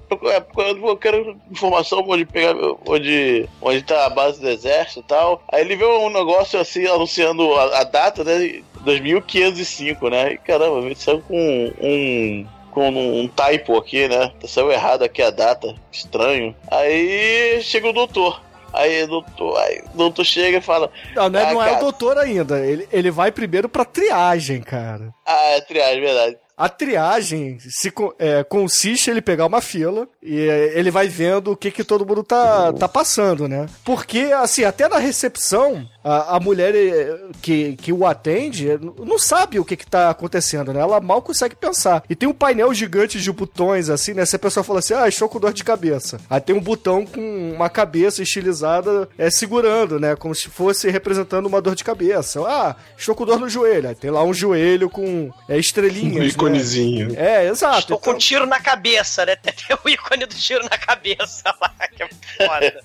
eu 0.88 0.98
quero 0.98 1.38
informação 1.86 2.04
onde 2.08 2.26
pegar, 2.26 2.56
onde, 2.86 3.48
onde 3.62 3.82
tá 3.84 4.06
a 4.06 4.10
base 4.10 4.42
do 4.42 4.50
exército 4.50 5.00
e 5.02 5.04
tal. 5.04 5.44
Aí 5.52 5.62
ele 5.62 5.76
vê 5.76 5.86
um 5.86 6.10
negócio 6.10 6.60
assim, 6.60 6.86
anunciando 6.88 7.54
a, 7.56 7.80
a 7.80 7.84
data, 7.84 8.24
né? 8.24 8.62
2505, 8.82 10.10
né? 10.10 10.34
E 10.34 10.38
caramba, 10.38 10.86
ele 10.86 10.96
saiu 10.96 11.22
com 11.22 11.74
um 11.80 12.46
com 12.72 12.90
um 12.90 13.28
typo 13.30 13.78
aqui, 13.78 14.06
né? 14.08 14.34
Saiu 14.46 14.70
errado 14.70 15.04
aqui 15.04 15.22
a 15.22 15.30
data. 15.30 15.74
Estranho. 15.92 16.54
Aí 16.70 17.62
chega 17.64 17.88
o 17.90 17.94
doutor. 17.94 18.42
Aí 18.74 19.04
o 19.04 19.08
doutor, 19.08 19.58
aí, 19.60 19.82
o 19.94 19.98
doutor 19.98 20.26
chega 20.26 20.58
e 20.58 20.62
fala. 20.62 20.92
Não, 21.16 21.30
não 21.30 21.40
é, 21.40 21.44
"Ah, 21.46 21.54
não 21.54 21.64
é 21.64 21.78
o 21.78 21.80
doutor 21.80 22.18
ainda. 22.18 22.60
Ele, 22.60 22.86
ele 22.92 23.10
vai 23.10 23.32
primeiro 23.32 23.70
pra 23.70 23.86
triagem, 23.86 24.60
cara. 24.62 25.14
Ah, 25.26 25.52
é 25.52 25.62
triagem, 25.62 26.02
verdade. 26.02 26.38
A 26.58 26.70
triagem 26.70 27.58
se 27.60 27.92
é, 28.18 28.44
consiste 28.44 29.10
em 29.10 29.12
ele 29.12 29.22
pegar 29.22 29.46
uma 29.46 29.60
fila 29.60 30.08
e 30.22 30.40
é, 30.40 30.80
ele 30.80 30.90
vai 30.90 31.08
vendo 31.08 31.52
o 31.52 31.58
que, 31.58 31.70
que 31.70 31.84
todo 31.84 32.06
mundo 32.06 32.24
tá, 32.24 32.72
tá 32.72 32.88
passando, 32.88 33.48
né? 33.48 33.66
Porque, 33.84 34.32
assim, 34.34 34.64
até 34.64 34.88
na 34.88 34.98
recepção, 34.98 35.86
a, 36.06 36.36
a 36.36 36.40
mulher 36.40 36.76
é, 36.76 37.18
que, 37.42 37.76
que 37.78 37.92
o 37.92 38.06
atende 38.06 38.70
é, 38.70 38.78
não 38.78 39.18
sabe 39.18 39.58
o 39.60 39.66
que, 39.66 39.76
que 39.76 39.88
tá 39.88 40.12
acontecendo, 40.12 40.72
né? 40.72 40.80
Ela 40.80 41.02
mal 41.02 41.20
consegue 41.20 41.56
pensar. 41.56 42.04
E 42.08 42.16
tem 42.16 42.30
um 42.30 42.34
painel 42.34 42.72
gigante 42.76 43.20
de 43.20 43.32
botões, 43.32 43.90
assim, 43.90 44.14
né? 44.14 44.24
Se 44.24 44.36
a 44.36 44.40
pessoa 44.40 44.64
fala 44.64 44.80
assim, 44.80 44.94
ah, 44.94 45.08
estou 45.08 45.28
com 45.28 45.40
dor 45.40 45.52
de 45.52 45.64
cabeça. 45.64 46.20
Aí 46.30 46.40
tem 46.40 46.56
um 46.56 46.62
botão 46.62 47.08
com 47.08 47.54
uma 47.56 47.72
cabeça 47.72 48.22
estilizada 48.22 49.10
é, 49.18 49.32
segurando, 49.32 50.00
né? 50.00 50.16
Como 50.16 50.36
se 50.36 50.48
fosse 50.48 50.92
representando 50.92 51.48
uma 51.48 51.60
dor 51.60 51.74
de 51.74 51.84
cabeça. 51.84 52.40
Ah, 52.48 52.76
estou 52.96 53.16
com 53.16 53.26
dor 53.26 53.40
no 53.40 53.50
joelho. 53.50 53.90
Aí 53.90 53.96
tem 53.96 54.12
lá 54.12 54.24
um 54.24 54.34
joelho 54.34 54.92
com 54.92 55.32
é, 55.50 55.58
estrelinhas. 55.58 56.18
Um 56.18 56.20
né? 56.20 56.26
iconezinho. 56.28 57.16
É, 57.18 57.48
exato. 57.48 57.80
Estou 57.80 58.00
com 58.00 58.12
um 58.12 58.18
tiro 58.18 58.46
na 58.46 58.60
cabeça, 58.60 59.26
né? 59.26 59.36
Tem 59.42 59.76
o 59.84 59.90
ícone 59.90 60.28
do 60.28 60.36
tiro 60.36 60.64
na 60.66 60.78
cabeça 60.78 61.44
lá, 61.60 61.74
que 61.96 62.04
é 62.04 62.10
foda. 62.38 62.82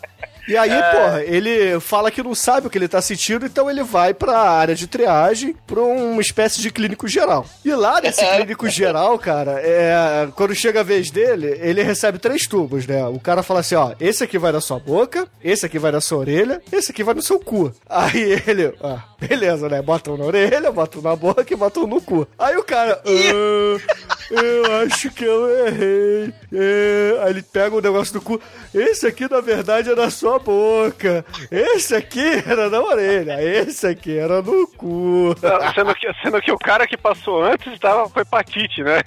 E 0.48 0.56
aí, 0.56 0.70
É. 0.70 0.82
porra, 0.90 1.22
ele 1.24 1.78
fala 1.80 2.10
que 2.10 2.22
não 2.22 2.34
sabe 2.34 2.66
o 2.66 2.70
que 2.70 2.78
ele 2.78 2.88
tá 2.88 3.00
sentindo, 3.02 3.44
então 3.46 3.70
ele 3.70 3.82
vai 3.82 4.14
pra 4.14 4.38
área 4.38 4.74
de 4.74 4.86
triagem, 4.86 5.54
pra 5.66 5.80
uma 5.80 6.20
espécie 6.20 6.60
de 6.60 6.70
clínico 6.70 7.06
geral. 7.06 7.44
E 7.64 7.72
lá 7.74 8.00
nesse 8.00 8.24
clínico 8.34 8.68
geral, 8.68 9.18
cara, 9.18 9.60
é, 9.62 10.26
quando 10.34 10.54
chega 10.54 10.80
a 10.80 10.82
vez 10.82 11.10
dele, 11.10 11.58
ele 11.60 11.82
recebe 11.82 12.18
três 12.18 12.46
tubos, 12.46 12.86
né? 12.86 13.04
O 13.06 13.20
cara 13.20 13.42
fala 13.42 13.60
assim, 13.60 13.74
ó, 13.74 13.92
esse 14.00 14.24
aqui 14.24 14.38
vai 14.38 14.50
na 14.52 14.60
sua 14.60 14.78
boca, 14.78 15.28
esse 15.44 15.66
aqui 15.66 15.78
vai 15.78 15.92
na 15.92 16.00
sua 16.00 16.18
orelha, 16.18 16.62
esse 16.72 16.90
aqui 16.92 17.04
vai 17.04 17.14
no 17.14 17.22
seu 17.22 17.38
cu. 17.38 17.72
Aí 17.88 18.42
ele, 18.46 18.72
ah, 18.82 19.02
beleza, 19.20 19.68
né? 19.68 19.82
Bota 19.82 20.10
um 20.12 20.16
na 20.16 20.24
orelha, 20.24 20.72
bota 20.72 20.98
um 20.98 21.02
na 21.02 21.14
boca 21.14 21.44
e 21.48 21.56
bota 21.56 21.80
um 21.80 21.86
no 21.86 22.00
cu. 22.00 22.26
Aí 22.38 22.56
o 22.56 22.62
cara, 22.64 23.02
ah, 23.04 24.16
eu 24.30 24.82
acho 24.82 25.10
que 25.10 25.24
eu 25.24 25.66
errei. 25.66 26.32
É, 26.52 27.18
Aí 27.22 27.30
ele 27.30 27.42
pega 27.42 27.74
o 27.76 27.80
negócio 27.80 28.12
do 28.12 28.20
cu. 28.20 28.40
Esse 28.74 29.06
aqui, 29.06 29.30
na 29.30 29.40
verdade, 29.40 29.90
era 29.90 30.02
na 30.02 30.10
sua 30.10 30.38
boca. 30.38 31.24
Esse 31.50 31.94
aqui 31.94 32.42
era 32.46 32.68
na 32.68 32.80
orelha. 32.80 33.42
Esse 33.42 33.86
aqui 33.86 34.16
era 34.18 34.42
no 34.42 34.66
cu. 34.66 35.34
Sendo 35.74 35.94
que, 35.94 36.12
sendo 36.22 36.40
que 36.40 36.52
o 36.52 36.58
cara 36.58 36.86
que 36.86 36.96
passou 36.96 37.42
antes 37.42 37.72
estava 37.72 38.08
com 38.08 38.20
hepatite, 38.20 38.82
né? 38.82 39.02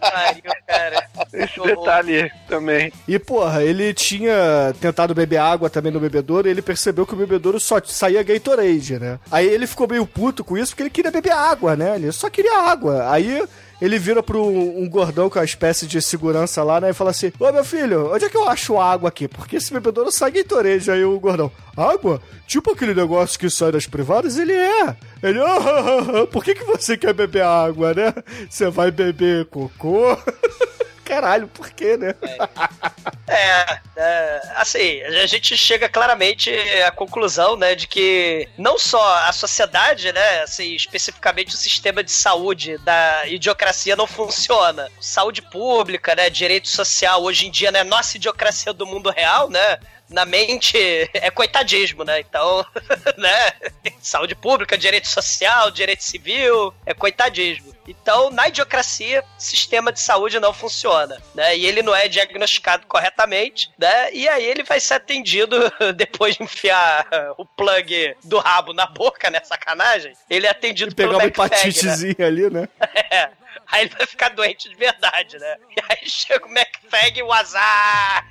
Pariu, 0.00 0.42
cara. 0.66 1.06
Esse 1.32 1.60
detalhe 1.60 2.30
também. 2.48 2.92
E, 3.06 3.18
porra, 3.18 3.62
ele 3.64 3.92
tinha 3.94 4.74
tentado 4.80 5.14
beber 5.14 5.38
água 5.38 5.70
também 5.70 5.92
no 5.92 6.00
bebedouro 6.00 6.48
e 6.48 6.50
ele 6.50 6.62
percebeu 6.62 7.06
que 7.06 7.14
o 7.14 7.18
bebedouro 7.18 7.58
só 7.60 7.80
saía 7.84 8.22
Gatorade, 8.22 8.98
né? 8.98 9.18
Aí 9.30 9.46
ele 9.46 9.66
ficou 9.66 9.88
meio 9.88 10.06
puto 10.06 10.44
com 10.44 10.56
isso 10.56 10.72
porque 10.72 10.82
ele 10.82 10.90
queria 10.90 11.10
beber 11.10 11.32
água, 11.32 11.76
né? 11.76 11.96
Ele 11.96 12.12
só 12.12 12.28
queria 12.30 12.58
água. 12.58 13.10
Aí 13.10 13.42
ele 13.80 13.98
vira 13.98 14.22
pro 14.22 14.44
um 14.44 14.88
gordão 14.88 15.30
com 15.30 15.38
a 15.38 15.44
espécie 15.44 15.86
de 15.86 16.00
segurança 16.02 16.62
lá, 16.62 16.80
né? 16.80 16.90
E 16.90 16.94
fala 16.94 17.10
assim: 17.10 17.32
Ô 17.38 17.50
meu 17.52 17.64
filho, 17.64 18.12
onde 18.12 18.24
é 18.24 18.28
que 18.28 18.36
eu 18.36 18.48
acho 18.48 18.78
água 18.78 19.08
aqui? 19.08 19.28
Porque 19.28 19.56
esse 19.56 19.72
bebedouro 19.72 20.10
sai 20.10 20.30
Gatorade. 20.30 20.90
Aí 20.90 21.04
o 21.04 21.18
gordão: 21.20 21.50
Água? 21.76 22.20
Tipo 22.46 22.72
aquele 22.72 22.94
negócio 22.94 23.38
que 23.38 23.48
sai 23.48 23.72
das 23.72 23.86
privadas? 23.86 24.36
Ele 24.36 24.52
é. 24.52 24.96
Ele, 25.22 25.40
ah, 25.40 26.26
por 26.30 26.42
que, 26.42 26.54
que 26.54 26.64
você 26.64 26.96
quer 26.96 27.12
beber 27.12 27.42
água, 27.42 27.94
né? 27.94 28.14
Você 28.48 28.68
vai 28.70 28.90
beber 28.90 29.46
cocô? 29.46 30.16
Caralho, 31.08 31.48
por 31.48 31.70
quê, 31.70 31.96
né? 31.96 32.14
É, 33.30 33.80
é, 33.94 34.40
assim, 34.56 35.02
a 35.02 35.26
gente 35.26 35.54
chega 35.54 35.86
claramente 35.86 36.50
à 36.86 36.90
conclusão, 36.90 37.58
né, 37.58 37.74
de 37.74 37.86
que 37.86 38.48
não 38.56 38.78
só 38.78 39.18
a 39.18 39.32
sociedade, 39.32 40.10
né, 40.12 40.40
assim, 40.40 40.74
especificamente 40.74 41.54
o 41.54 41.58
sistema 41.58 42.02
de 42.02 42.10
saúde 42.10 42.78
da 42.78 43.26
idiocracia 43.26 43.94
não 43.94 44.06
funciona. 44.06 44.90
Saúde 44.98 45.42
pública, 45.42 46.14
né, 46.14 46.30
direito 46.30 46.68
social, 46.68 47.22
hoje 47.22 47.46
em 47.46 47.50
dia, 47.50 47.70
né, 47.70 47.84
nossa 47.84 48.16
idiocracia 48.16 48.72
do 48.72 48.86
mundo 48.86 49.10
real, 49.10 49.50
né, 49.50 49.78
na 50.08 50.24
mente 50.24 50.76
é 51.12 51.30
coitadismo, 51.30 52.04
né? 52.04 52.20
Então, 52.20 52.64
né? 53.16 53.52
Saúde 54.00 54.34
pública, 54.34 54.78
direito 54.78 55.08
social, 55.08 55.70
direito 55.70 56.02
civil, 56.02 56.74
é 56.86 56.94
coitadismo. 56.94 57.76
Então, 57.86 58.30
na 58.30 58.48
idiocracia, 58.48 59.24
sistema 59.38 59.90
de 59.90 60.00
saúde 60.00 60.38
não 60.38 60.52
funciona, 60.52 61.20
né? 61.34 61.56
E 61.56 61.64
ele 61.64 61.82
não 61.82 61.94
é 61.94 62.06
diagnosticado 62.06 62.86
corretamente, 62.86 63.70
né? 63.78 64.12
E 64.12 64.28
aí 64.28 64.44
ele 64.44 64.62
vai 64.62 64.78
ser 64.78 64.94
atendido 64.94 65.56
depois 65.96 66.36
de 66.36 66.42
enfiar 66.42 67.06
o 67.38 67.46
plug 67.46 68.14
do 68.24 68.38
rabo 68.38 68.72
na 68.72 68.86
boca, 68.86 69.30
né? 69.30 69.40
Sacanagem. 69.42 70.12
Ele 70.28 70.46
é 70.46 70.50
atendido 70.50 70.94
Pegar 70.94 71.08
pelo 71.08 71.18
uma 71.18 71.24
né? 71.24 71.28
hepatitezinha 71.28 72.26
ali, 72.26 72.50
né? 72.50 72.68
É. 73.10 73.30
Aí 73.70 73.82
ele 73.82 73.94
vai 73.96 74.06
ficar 74.06 74.30
doente 74.30 74.68
de 74.68 74.74
verdade, 74.74 75.38
né? 75.38 75.56
E 75.76 75.80
aí 75.88 76.08
chega 76.08 76.46
o 76.46 76.50
McFag 76.50 77.18
e 77.18 77.22
o 77.22 77.32
azar. 77.32 78.24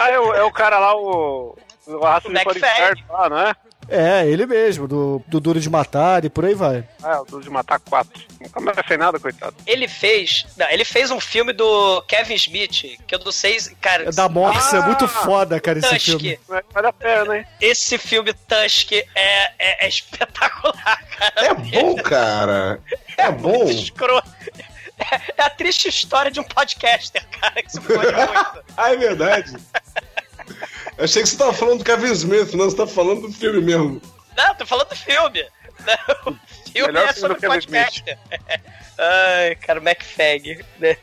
Ah, 0.00 0.10
é 0.10 0.18
o, 0.18 0.34
é 0.34 0.42
o 0.42 0.50
cara 0.52 0.78
lá, 0.78 0.94
o. 0.96 1.56
O 1.86 1.98
rato 2.04 2.28
O 2.28 2.32
de 2.32 3.04
lá, 3.08 3.28
não 3.28 3.38
é? 3.38 3.56
É, 3.88 4.24
ele 4.24 4.46
mesmo, 4.46 4.86
do, 4.86 5.20
do 5.26 5.40
Duro 5.40 5.58
de 5.58 5.68
Matar 5.68 6.24
e 6.24 6.30
por 6.30 6.44
aí 6.44 6.54
vai. 6.54 6.84
Ah, 7.02 7.14
é 7.14 7.18
o 7.18 7.24
Duro 7.24 7.42
de 7.42 7.50
Matar 7.50 7.80
4. 7.80 8.22
Nunca 8.40 8.60
mais 8.60 8.78
fez 8.86 9.00
nada, 9.00 9.18
coitado. 9.18 9.56
Ele 9.66 9.88
fez. 9.88 10.46
Não, 10.56 10.68
ele 10.70 10.84
fez 10.84 11.10
um 11.10 11.18
filme 11.18 11.52
do 11.52 12.00
Kevin 12.02 12.34
Smith, 12.34 12.96
que 13.04 13.12
eu 13.14 13.18
não 13.18 13.32
sei. 13.32 13.58
se- 13.58 13.74
Cara, 13.76 14.04
É 14.08 14.12
da 14.12 14.28
Morsa, 14.28 14.76
é 14.76 14.80
Ah, 14.80 14.86
muito 14.86 15.08
foda, 15.08 15.58
cara, 15.58 15.80
esse 15.80 15.88
Tusk. 15.88 16.04
filme. 16.04 16.38
Vale 16.48 16.86
a 16.86 16.92
pena, 16.92 17.38
hein? 17.38 17.46
Esse 17.60 17.98
filme 17.98 18.32
Tusk 18.32 18.92
é, 18.92 19.04
é, 19.58 19.84
é 19.86 19.88
espetacular, 19.88 21.04
cara. 21.18 21.32
É 21.46 21.54
bom, 21.54 21.96
cara. 21.96 22.80
É 23.16 23.30
bom. 23.32 23.64
Escroto. 23.64 24.30
É, 25.00 25.32
é 25.42 25.44
a 25.44 25.50
triste 25.50 25.88
história 25.88 26.30
de 26.30 26.40
um 26.40 26.44
podcaster, 26.44 27.26
cara, 27.28 27.62
que 27.62 27.72
se 27.72 27.80
muito. 27.80 27.94
Ah, 28.76 28.92
é 28.92 28.96
verdade. 28.96 29.56
Eu 30.96 31.04
achei 31.04 31.22
que 31.22 31.28
você 31.28 31.36
tava 31.36 31.52
falando 31.52 31.78
do 31.78 31.84
Kevin 31.84 32.12
Smith, 32.12 32.52
não, 32.52 32.66
você 32.66 32.76
tá 32.76 32.86
falando 32.86 33.22
do 33.22 33.32
filme 33.32 33.60
mesmo. 33.60 34.00
Não, 34.36 34.54
tô 34.54 34.66
falando 34.66 34.88
do 34.88 34.96
filme. 34.96 35.46
Não, 35.86 36.32
O 36.32 36.70
filme 36.72 36.92
Melhor 36.92 37.08
é 37.08 37.12
sobre 37.12 37.38
Kevin 37.38 37.54
podcaster. 37.54 38.18
Ai, 38.98 39.54
cara, 39.56 39.80
o 39.80 39.82
McFag. 39.82 40.64
Né? 40.78 40.96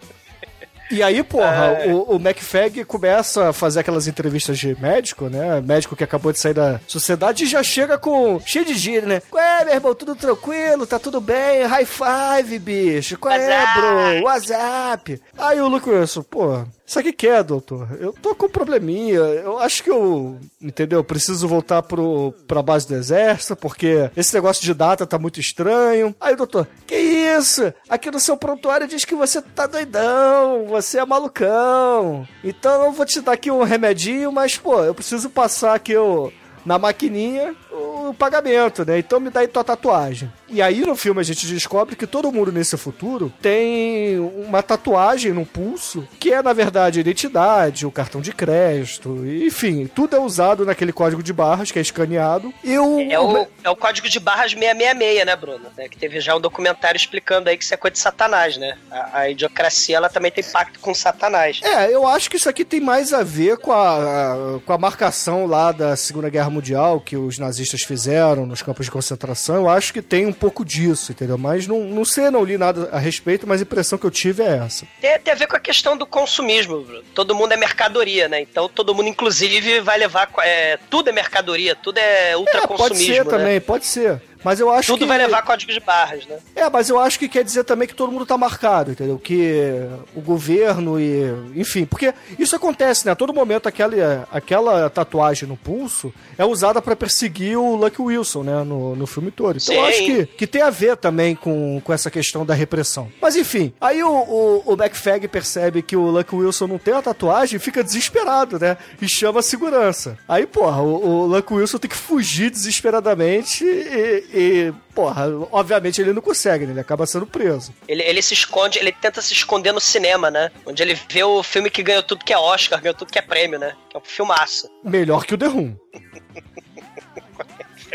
E 0.90 1.04
aí, 1.04 1.22
porra, 1.24 1.78
É. 1.84 1.94
o, 1.94 2.16
o 2.16 2.16
McFag 2.16 2.84
começa 2.86 3.50
a 3.50 3.54
fazer 3.54 3.80
aquelas 3.82 4.08
entrevistas 4.08 4.58
de 4.58 4.76
médico, 4.80 5.30
né? 5.30 5.60
Médico 5.62 5.96
que 5.96 6.04
acabou 6.04 6.32
de 6.32 6.40
sair 6.40 6.54
da 6.54 6.80
sociedade 6.88 7.44
e 7.44 7.48
já 7.48 7.62
chega 7.64 7.98
com. 7.98 8.40
cheio 8.46 8.66
de 8.66 8.74
gíria, 8.76 9.08
né? 9.08 9.22
Ué, 9.34 9.66
meu 9.66 9.74
irmão, 9.74 9.94
tudo 9.96 10.16
tranquilo, 10.16 10.88
tá 10.88 10.98
tudo 11.00 11.20
bem? 11.20 11.64
High 11.66 11.86
five, 11.86 12.60
bicho. 12.60 13.18
Qual 13.18 13.34
é, 13.34 13.66
bro? 13.76 14.24
WhatsApp. 14.26 15.22
Aí 15.38 15.60
o 15.60 15.68
Luke 15.68 15.90
Wilson, 15.90 16.24
pô. 16.24 16.64
Isso 16.86 17.00
aqui 17.00 17.12
que 17.12 17.28
é, 17.28 17.44
doutor? 17.44 17.86
Eu 18.00 18.14
tô 18.14 18.34
com 18.34 18.46
um 18.46 18.50
probleminha. 18.50 19.18
Eu 19.20 19.60
acho 19.60 19.84
que 19.84 19.90
eu, 19.92 20.38
entendeu? 20.62 21.04
Preciso 21.04 21.46
voltar 21.46 21.82
pro, 21.84 22.34
pra 22.48 22.62
base 22.62 22.88
do 22.88 22.96
exército, 22.96 23.58
porque 23.58 24.10
esse 24.16 24.34
negócio 24.34 24.64
de 24.64 24.74
data 24.74 25.06
tá 25.06 25.20
muito 25.20 25.38
estranho. 25.38 26.16
Aí 26.22 26.34
doutor, 26.38 26.66
que 26.86 26.96
isso? 26.96 27.74
Aqui 27.90 28.10
no 28.10 28.22
seu 28.22 28.38
prontuário 28.38 28.88
diz 28.88 29.04
que 29.04 29.16
você 29.16 29.42
tá 29.42 29.68
doidão, 29.68 30.66
você 30.82 31.00
é 31.00 31.06
malucão. 31.06 32.28
Então 32.44 32.86
eu 32.86 32.92
vou 32.92 33.06
te 33.06 33.22
dar 33.22 33.34
aqui 33.34 33.52
um 33.52 33.64
remedinho, 33.64 34.32
mas, 34.32 34.58
pô, 34.58 34.84
eu 34.84 34.94
preciso 34.94 35.30
passar 35.30 35.76
aqui 35.76 35.96
o, 35.96 36.32
na 36.68 36.78
maquininha 36.78 37.56
o 37.72 38.14
pagamento, 38.14 38.86
né? 38.86 39.00
Então 39.00 39.20
me 39.20 39.30
dá 39.30 39.40
aí 39.42 39.48
tua 39.48 39.64
tatuagem. 39.64 40.32
E 40.50 40.62
aí 40.62 40.82
no 40.86 40.96
filme 40.96 41.20
a 41.20 41.24
gente 41.24 41.46
descobre 41.48 41.96
que 41.96 42.06
todo 42.08 42.32
mundo 42.32 42.52
nesse 42.52 42.78
futuro 42.78 43.32
tem 43.42 44.18
uma 44.20 44.62
tatuagem 44.64 45.34
no 45.34 45.46
pulso, 45.46 46.08
que 46.20 46.32
é 46.34 46.42
na 46.42 46.54
verdade 46.54 47.00
a 47.00 47.02
identidade, 47.02 47.86
o 47.86 47.92
cartão 47.92 48.22
de 48.22 48.32
crédito, 48.32 49.26
enfim, 49.26 49.88
tudo 49.94 50.16
é 50.16 50.20
usado 50.20 50.66
naquele 50.66 50.92
código 50.94 51.22
de 51.24 51.34
barras 51.34 51.72
que 51.72 51.80
é 51.80 51.82
escaneado. 51.82 52.54
E 52.64 52.78
o, 52.78 53.00
É 53.12 53.20
o, 53.20 53.48
é 53.64 53.70
o 53.70 53.76
código 53.76 54.08
de 54.10 54.20
barras 54.20 54.52
666, 54.52 55.26
né, 55.26 55.36
Bruno? 55.36 55.66
Né, 55.78 55.88
que 55.90 55.98
teve 55.98 56.20
já 56.20 56.36
um 56.36 56.42
documentário 56.42 56.98
explicando 56.98 57.50
aí 57.50 57.58
que 57.58 57.64
isso 57.64 57.74
é 57.74 57.78
coisa 57.78 57.94
de 57.94 58.00
satanás, 58.00 58.58
né? 58.58 58.78
A, 58.92 59.20
a 59.20 59.30
idiocracia, 59.30 59.98
ela 59.98 60.10
também 60.10 60.32
tem 60.32 60.44
pacto 60.44 60.80
com 60.80 60.94
satanás. 60.94 61.60
É, 61.64 61.94
eu 61.94 62.08
acho 62.08 62.30
que 62.30 62.38
isso 62.38 62.50
aqui 62.50 62.64
tem 62.66 62.80
mais 62.80 63.14
a 63.14 63.24
ver 63.24 63.58
com 63.58 63.72
a, 63.74 63.96
a- 63.98 64.60
com 64.66 64.74
a 64.74 64.78
marcação 64.78 65.46
lá 65.46 65.72
da 65.72 65.96
Segunda 65.96 66.30
Guerra 66.30 66.50
Mundial 66.50 66.57
que 67.06 67.16
os 67.18 67.38
nazistas 67.38 67.82
fizeram 67.84 68.46
nos 68.46 68.62
campos 68.62 68.86
de 68.86 68.92
concentração. 68.92 69.56
Eu 69.56 69.70
acho 69.70 69.94
que 69.94 70.02
tem 70.02 70.26
um 70.26 70.34
pouco 70.34 70.64
disso, 70.66 71.12
entendeu? 71.12 71.38
Mas 71.38 71.68
não, 71.68 71.82
não 71.86 72.04
sei, 72.06 72.30
não 72.30 72.44
li 72.44 72.58
nada 72.58 72.90
a 72.92 73.00
respeito, 73.00 73.46
mas 73.48 73.62
a 73.62 73.64
impressão 73.64 73.98
que 73.98 74.06
eu 74.06 74.12
tive 74.12 74.44
é 74.44 74.58
essa. 74.58 74.86
Tem, 75.02 75.20
tem 75.20 75.34
a 75.34 75.38
ver 75.38 75.48
com 75.48 75.56
a 75.56 75.60
questão 75.60 75.98
do 75.98 76.06
consumismo. 76.06 76.82
Bruno. 76.82 77.04
Todo 77.14 77.36
mundo 77.36 77.52
é 77.54 77.58
mercadoria, 77.58 78.28
né? 78.28 78.42
Então 78.42 78.68
todo 78.70 78.94
mundo, 78.94 79.08
inclusive, 79.10 79.80
vai 79.82 79.98
levar. 79.98 80.30
É, 80.44 80.78
tudo 80.90 81.10
é 81.10 81.14
mercadoria, 81.14 81.76
tudo 81.76 81.98
é 81.98 82.32
É, 82.32 82.38
ultraconsumismo. 82.38 82.88
pode 82.88 83.06
ser 83.06 83.26
né? 83.26 83.30
também, 83.32 83.62
pode 83.62 83.86
ser. 83.86 84.22
Mas 84.44 84.60
eu 84.60 84.72
acho 84.72 84.94
Tudo 84.94 85.00
que... 85.00 85.06
vai 85.06 85.18
levar 85.18 85.42
código 85.42 85.72
de 85.72 85.80
barras, 85.80 86.26
né? 86.26 86.38
É, 86.56 86.70
mas 86.70 86.90
eu 86.90 87.00
acho 87.00 87.20
que 87.20 87.28
quer 87.28 87.44
dizer 87.44 87.64
também 87.64 87.88
que 87.88 87.96
todo 87.96 88.12
mundo 88.12 88.26
tá 88.26 88.38
marcado, 88.38 88.92
entendeu? 88.92 89.18
Que 89.18 89.88
o 90.16 90.22
governo 90.22 91.00
e. 91.00 91.24
Enfim, 91.56 91.86
porque 91.86 92.14
isso 92.38 92.56
acontece, 92.56 93.06
né? 93.06 93.12
A 93.12 93.16
todo 93.16 93.34
momento 93.34 93.68
aquela, 93.68 94.28
aquela 94.32 94.90
tatuagem 94.90 95.48
no 95.48 95.58
pulso 95.58 96.14
é 96.38 96.46
usada 96.46 96.82
pra 96.82 96.96
perseguir 96.96 97.58
o 97.58 97.76
Lucky 97.76 98.02
Wilson, 98.02 98.44
né? 98.44 98.64
No, 98.64 98.96
no 98.96 99.08
filme 99.08 99.32
todo. 99.32 99.58
Então 99.58 99.76
eu 99.76 99.82
Sim. 99.82 99.90
acho 99.90 100.06
que, 100.06 100.26
que 100.38 100.48
tem 100.48 100.62
a 100.62 100.70
ver 100.70 100.98
também 100.98 101.36
com, 101.36 101.82
com 101.84 101.94
essa 101.94 102.10
questão 102.10 102.46
da 102.46 102.54
repressão. 102.54 103.10
Mas 103.22 103.36
enfim, 103.36 103.74
aí 103.80 104.04
o, 104.04 104.10
o, 104.10 104.64
o 104.66 104.74
McFag 104.74 105.28
percebe 105.28 105.82
que 105.82 105.96
o 105.96 106.10
Lucky 106.10 106.36
Wilson 106.36 106.68
não 106.68 106.78
tem 106.78 106.94
a 106.94 107.02
tatuagem 107.02 107.58
e 107.58 107.60
fica 107.60 107.84
desesperado, 107.84 108.60
né? 108.60 108.78
E 109.02 109.08
chama 109.08 109.40
a 109.40 109.44
segurança. 109.44 110.18
Aí, 110.28 110.46
porra, 110.46 110.82
o, 110.82 111.24
o 111.24 111.26
Lucky 111.26 111.54
Wilson 111.54 111.78
tem 111.78 111.90
que 111.90 111.96
fugir 111.96 112.50
desesperadamente 112.50 113.64
e, 113.64 114.27
e, 114.34 114.74
porra, 114.94 115.26
obviamente 115.52 116.02
ele 116.02 116.14
não 116.14 116.22
consegue, 116.22 116.66
né? 116.66 116.72
Ele 116.72 116.80
acaba 116.80 117.06
sendo 117.06 117.26
preso. 117.26 117.74
Ele, 117.88 118.04
ele 118.04 118.22
se 118.22 118.34
esconde, 118.34 118.80
ele 118.80 118.92
tenta 118.92 119.22
se 119.22 119.34
esconder 119.34 119.72
no 119.72 119.80
cinema, 119.80 120.30
né? 120.30 120.52
Onde 120.66 120.82
ele 120.84 121.00
vê 121.10 121.24
o 121.24 121.42
filme 121.44 121.70
que 121.70 121.84
ganhou 121.84 122.04
tudo 122.04 122.26
que 122.26 122.34
é 122.34 122.38
Oscar, 122.38 122.82
ganhou 122.82 122.96
tudo 122.96 123.12
que 123.12 123.20
é 123.20 123.22
prêmio, 123.22 123.60
né? 123.60 123.76
Que 123.90 123.98
é 123.98 124.00
um 124.00 124.04
filmaço. 124.04 124.70
Melhor 124.84 125.26
que 125.26 125.34
o 125.34 125.38
The 125.38 125.48
Room. 125.48 125.76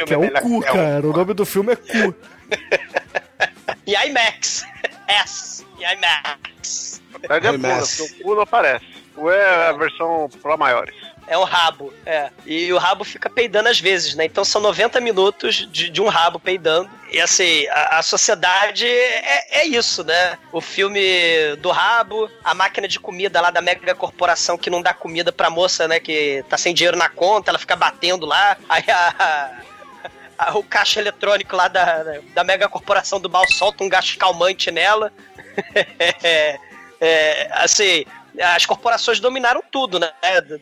Que 0.07 0.15
é 0.15 0.17
o 0.17 0.31
Cu, 0.41 0.61
cara. 0.63 1.07
O 1.07 1.13
nome 1.13 1.35
do 1.35 1.45
filme 1.45 1.75
é 1.75 1.77
Cu. 1.77 2.15
E 3.87 3.95
IMAX. 3.95 4.65
S. 5.07 5.65
E 5.79 5.85
IMAX. 5.85 7.03
Perde 7.29 7.49
a 7.49 7.53
porque 7.53 8.03
o 8.03 8.25
cu 8.25 8.35
não 8.35 8.43
aparece. 8.43 8.85
O 9.17 9.31
é 9.31 9.69
a 9.69 9.73
versão 9.73 10.29
Pro 10.41 10.57
maiores. 10.57 10.95
É 11.27 11.39
um 11.39 11.45
rabo, 11.45 11.95
é. 12.05 12.31
E 12.45 12.73
o 12.73 12.79
rabo 12.79 13.05
fica 13.05 13.31
peidando 13.31 13.69
às 13.69 13.79
vezes, 13.79 14.15
né? 14.17 14.25
Então 14.25 14.45
são 14.45 14.61
90 14.61 15.01
minutos 15.01 15.69
de, 15.71 15.89
de 15.89 16.03
um 16.03 16.09
rabo 16.09 16.41
peidando. 16.41 16.91
E 17.11 17.21
assim, 17.21 17.67
a, 17.69 17.99
a 17.99 18.03
sociedade 18.03 18.87
é, 18.87 19.61
é 19.61 19.67
isso, 19.67 20.03
né? 20.03 20.37
O 20.51 20.61
filme 20.61 21.01
do 21.61 21.71
rabo, 21.71 22.29
a 22.43 22.55
máquina 22.55 22.89
de 22.89 22.99
comida 22.99 23.41
lá 23.41 23.51
da 23.51 23.61
mega 23.61 23.95
corporação 23.95 24.59
que 24.59 24.69
não 24.69 24.83
dá 24.83 24.93
comida 24.93 25.31
pra 25.31 25.49
moça, 25.49 25.87
né? 25.87 26.01
Que 26.01 26.45
tá 26.49 26.59
sem 26.59 26.75
dinheiro 26.75 26.97
na 26.97 27.09
conta, 27.09 27.51
ela 27.51 27.59
fica 27.59 27.77
batendo 27.77 28.27
lá. 28.27 28.57
Aí 28.69 28.85
a. 28.89 29.15
a- 29.19 29.63
o 30.55 30.63
caixa 30.65 30.99
eletrônico 30.99 31.55
lá 31.55 31.69
da, 31.69 32.03
da 32.35 32.43
mega 32.43 32.69
corporação 32.69 33.21
do 33.21 33.31
mal 33.31 33.45
solta 33.49 33.85
um 33.85 33.89
gás 33.89 34.17
calmante 34.17 34.71
nela. 34.73 35.13
É, 36.25 36.59
é, 37.01 37.49
assim, 37.53 38.05
as 38.41 38.65
corporações 38.65 39.21
dominaram 39.21 39.63
tudo, 39.71 39.99
né? 39.99 40.11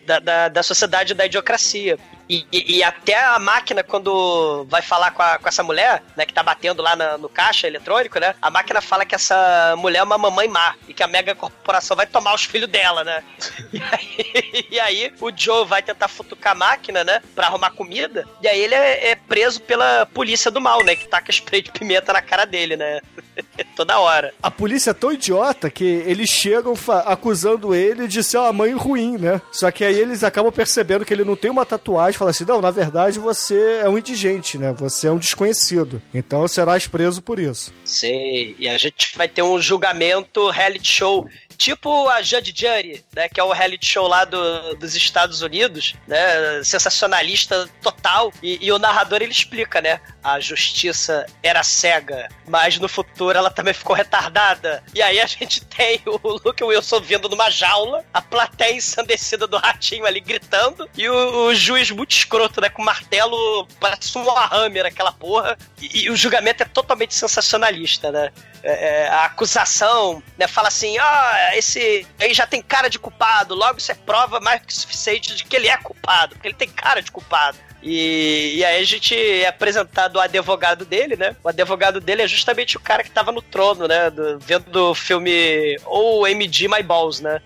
Da, 0.06 0.18
da, 0.18 0.48
da 0.48 0.62
sociedade 0.62 1.14
da 1.14 1.26
idiocracia. 1.26 1.98
E, 2.33 2.47
e- 2.53 2.76
e 2.76 2.83
até 2.85 3.18
a 3.24 3.39
máquina, 3.41 3.83
quando 3.83 4.64
vai 4.70 4.81
falar 4.83 5.11
com, 5.11 5.20
a- 5.20 5.37
com 5.37 5.49
essa 5.49 5.64
mulher, 5.64 6.01
né, 6.16 6.24
que 6.24 6.33
tá 6.33 6.45
batendo 6.45 6.81
lá 6.81 6.95
na- 6.95 7.18
no 7.18 7.28
caixa 7.28 7.66
eletrônico, 7.66 8.20
né? 8.20 8.37
A 8.41 8.49
máquina 8.51 8.81
fala 8.81 9.05
que 9.05 9.16
essa 9.16 9.74
mulher 9.76 9.99
é 9.99 10.03
uma 10.05 10.16
mamãe 10.16 10.47
má 10.47 10.74
e 10.87 10.95
que 10.95 11.03
a 11.03 11.09
mega 11.09 11.35
corporação 11.35 11.97
vai 11.97 12.07
tomar 12.07 12.33
os 12.33 12.45
filhos 12.45 12.68
dela, 12.70 13.03
né? 13.03 13.24
E 13.72 13.81
aí, 13.83 14.66
e 14.70 14.81
aí 14.81 15.12
o 15.20 15.31
Joe 15.35 15.66
vai 15.66 15.83
tentar 15.83 16.07
futucar 16.09 16.53
a 16.53 16.55
máquina, 16.57 17.03
né? 17.03 17.20
Pra 17.35 17.47
arrumar 17.49 17.70
comida. 17.70 18.26
E 18.43 18.47
aí 18.49 18.61
ele 18.61 18.74
é, 18.74 19.11
é 19.11 19.14
preso 19.16 19.61
pela 19.62 20.07
polícia 20.07 20.51
do 20.51 20.61
mal, 20.61 20.85
né? 20.85 20.95
Que 20.95 21.09
taca 21.09 21.31
spray 21.33 21.62
de 21.62 21.70
pimenta 21.72 22.12
na 22.12 22.22
cara 22.22 22.45
dele, 22.45 22.76
né? 22.76 23.01
Toda 23.74 23.99
hora. 23.99 24.33
A 24.43 24.51
polícia 24.51 24.91
é 24.91 24.95
tão 24.95 25.11
idiota 25.12 25.70
que 25.70 25.85
eles 25.85 26.28
chegam 26.28 26.74
acusando 27.07 27.74
ele 27.74 28.07
de 28.07 28.22
ser 28.22 28.39
uma 28.39 28.53
mãe 28.53 28.72
ruim, 28.72 29.16
né? 29.18 29.41
Só 29.53 29.70
que 29.70 29.85
aí 29.85 29.99
eles 29.99 30.22
acabam 30.22 30.53
percebendo 30.53 31.05
que 31.05 31.12
ele 31.12 31.24
não 31.24 31.37
tem 31.37 31.51
uma 31.51 31.64
tatuagem. 31.66 32.19
Falam 32.20 32.32
assim: 32.32 32.44
não, 32.44 32.60
na 32.60 32.70
verdade 32.70 33.18
você 33.18 33.80
é 33.82 33.88
um 33.88 33.96
indigente, 33.96 34.58
né? 34.58 34.74
Você 34.74 35.06
é 35.06 35.10
um 35.10 35.16
desconhecido. 35.16 36.02
Então 36.12 36.46
serás 36.46 36.86
preso 36.86 37.22
por 37.22 37.38
isso. 37.38 37.72
Sei. 37.82 38.54
E 38.58 38.68
a 38.68 38.76
gente 38.76 39.16
vai 39.16 39.26
ter 39.26 39.42
um 39.42 39.58
julgamento 39.58 40.50
reality 40.50 40.86
show. 40.86 41.26
Tipo 41.61 42.08
a 42.08 42.22
Judge 42.22 42.54
Judy, 42.56 43.04
né? 43.14 43.28
Que 43.28 43.38
é 43.38 43.44
o 43.44 43.52
reality 43.52 43.84
show 43.84 44.08
lá 44.08 44.24
do- 44.24 44.74
dos 44.76 44.94
Estados 44.96 45.42
Unidos, 45.42 45.94
né? 46.08 46.64
Sensacionalista 46.64 47.68
total. 47.82 48.32
E, 48.42 48.58
e 48.64 48.72
o 48.72 48.78
narrador 48.78 49.20
ele 49.20 49.30
explica, 49.30 49.78
né? 49.82 50.00
A 50.24 50.40
justiça 50.40 51.26
era 51.42 51.62
cega, 51.62 52.30
mas 52.48 52.78
no 52.78 52.88
futuro 52.88 53.36
ela 53.36 53.50
também 53.50 53.74
ficou 53.74 53.94
retardada. 53.94 54.82
E 54.94 55.02
aí 55.02 55.20
a 55.20 55.26
gente 55.26 55.61
tem 55.68 56.00
o 56.06 56.40
Luke 56.42 56.64
Wilson 56.64 56.98
vindo 57.02 57.28
numa 57.28 57.50
jaula, 57.50 58.06
a 58.14 58.22
plateia 58.22 58.72
ensandecida 58.76 59.46
do 59.46 59.58
ratinho 59.58 60.06
ali 60.06 60.20
gritando, 60.20 60.88
e 60.96 61.11
o, 61.11 61.48
o 61.48 61.54
juiz 61.54 61.90
muito 61.90 62.12
escroto, 62.12 62.58
né? 62.62 62.70
Com 62.70 62.82
martelo, 62.82 63.68
parece 63.78 64.16
um 64.16 64.24
Warhammer, 64.24 64.86
aquela 64.86 65.12
porra. 65.12 65.58
E, 65.78 66.04
e 66.04 66.11
o 66.11 66.16
julgamento 66.16 66.62
é 66.62 66.66
totalmente 66.66 67.14
sensacionalista, 67.14 68.11
né? 68.11 68.30
É, 68.62 69.04
é, 69.04 69.08
a 69.08 69.24
acusação, 69.24 70.22
né, 70.36 70.46
fala 70.46 70.68
assim, 70.68 70.98
ah, 70.98 71.50
esse 71.54 72.06
aí 72.18 72.34
já 72.34 72.46
tem 72.46 72.61
cara 72.61 72.90
de 72.90 72.98
culpado, 72.98 73.54
logo 73.54 73.78
isso 73.78 73.90
é 73.90 73.94
prova 73.94 74.38
mais 74.38 74.61
que 74.62 74.74
suficiente 74.74 75.34
de 75.34 75.44
que 75.44 75.56
ele 75.56 75.68
é 75.68 75.76
culpado, 75.78 76.34
porque 76.34 76.48
ele 76.48 76.56
tem 76.56 76.68
cara 76.68 77.00
de 77.00 77.11
culpado. 77.11 77.56
E, 77.83 78.57
e 78.57 78.64
aí 78.64 78.81
a 78.83 78.85
gente 78.87 79.14
é 79.16 79.47
apresentado 79.47 80.16
o 80.16 80.20
advogado 80.20 80.85
dele, 80.85 81.16
né? 81.16 81.35
O 81.43 81.49
advogado 81.49 82.01
dele 82.01 82.22
é 82.22 82.28
justamente 82.28 82.76
o 82.76 82.81
cara 82.81 83.03
que 83.03 83.11
tava 83.11 83.33
no 83.33 83.41
trono, 83.43 83.87
né? 83.89 84.11
do- 84.11 84.39
vendo 84.39 84.91
o 84.91 84.95
filme 84.95 85.76
ou 85.85 86.26
MD 86.26 86.68
My 86.68 86.83
Balls, 86.83 87.20
né? 87.20 87.41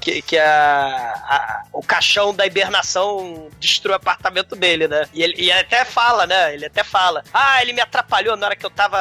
Que, 0.00 0.22
que 0.22 0.38
a, 0.38 1.14
a- 1.26 1.62
o 1.72 1.82
caixão 1.82 2.34
da 2.34 2.46
hibernação 2.46 3.48
destruiu 3.60 3.94
o 3.94 3.96
apartamento 3.96 4.56
dele, 4.56 4.88
né? 4.88 5.06
E 5.12 5.22
ele 5.22 5.34
e 5.36 5.50
ele 5.50 5.60
até 5.60 5.84
fala, 5.84 6.26
né? 6.26 6.54
Ele 6.54 6.66
até 6.66 6.82
fala: 6.82 7.22
Ah, 7.32 7.60
ele 7.62 7.72
me 7.72 7.80
atrapalhou 7.80 8.36
na 8.36 8.46
hora 8.46 8.56
que 8.56 8.64
eu 8.64 8.70
tava 8.70 8.98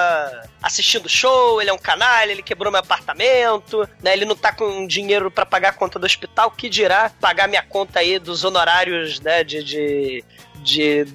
assistindo 0.62 1.06
o 1.06 1.10
show, 1.10 1.62
ele 1.62 1.70
é 1.70 1.74
um 1.74 1.78
canalha, 1.78 2.32
ele 2.32 2.44
quebrou 2.44 2.72
meu 2.72 2.80
apartamento, 2.82 3.88
né? 4.02 4.14
Ele 4.14 4.26
não 4.26 4.36
tá 4.36 4.52
com 4.52 4.86
dinheiro 4.88 5.30
pra 5.32 5.46
pagar 5.46 5.70
a 5.70 5.74
conta 5.74 5.98
do 6.00 6.06
hospital, 6.06 6.52
que 6.52 6.70
dirá 6.70 7.12
pagar 7.22 7.48
minha 7.48 7.64
conta 7.64 8.00
aí 8.00 8.20
dos 8.20 8.44
honorários, 8.44 9.20
né? 9.20 9.44
De. 9.44 9.64
de, 9.64 10.24
de 10.66 11.05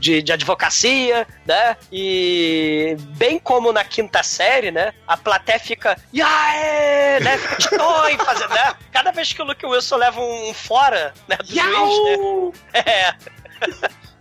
de, 0.00 0.22
de 0.22 0.32
advocacia, 0.32 1.28
né? 1.46 1.76
E 1.92 2.96
bem 3.16 3.38
como 3.38 3.70
na 3.70 3.84
quinta 3.84 4.22
série, 4.22 4.70
né? 4.70 4.94
A 5.06 5.16
plateia 5.16 5.60
fica, 5.60 5.96
Yaé! 6.12 7.20
né? 7.20 7.36
Fica 7.36 7.76
de 8.08 8.24
fazendo, 8.24 8.54
né? 8.54 8.74
Cada 8.90 9.12
vez 9.12 9.32
que 9.32 9.42
o 9.42 9.44
Luke 9.44 9.64
Wilson 9.66 9.96
leva 9.96 10.20
um 10.20 10.54
fora, 10.54 11.12
né? 11.28 11.36
Do 11.36 11.46
juiz, 11.46 12.54
né? 12.72 12.80
É. 12.86 13.14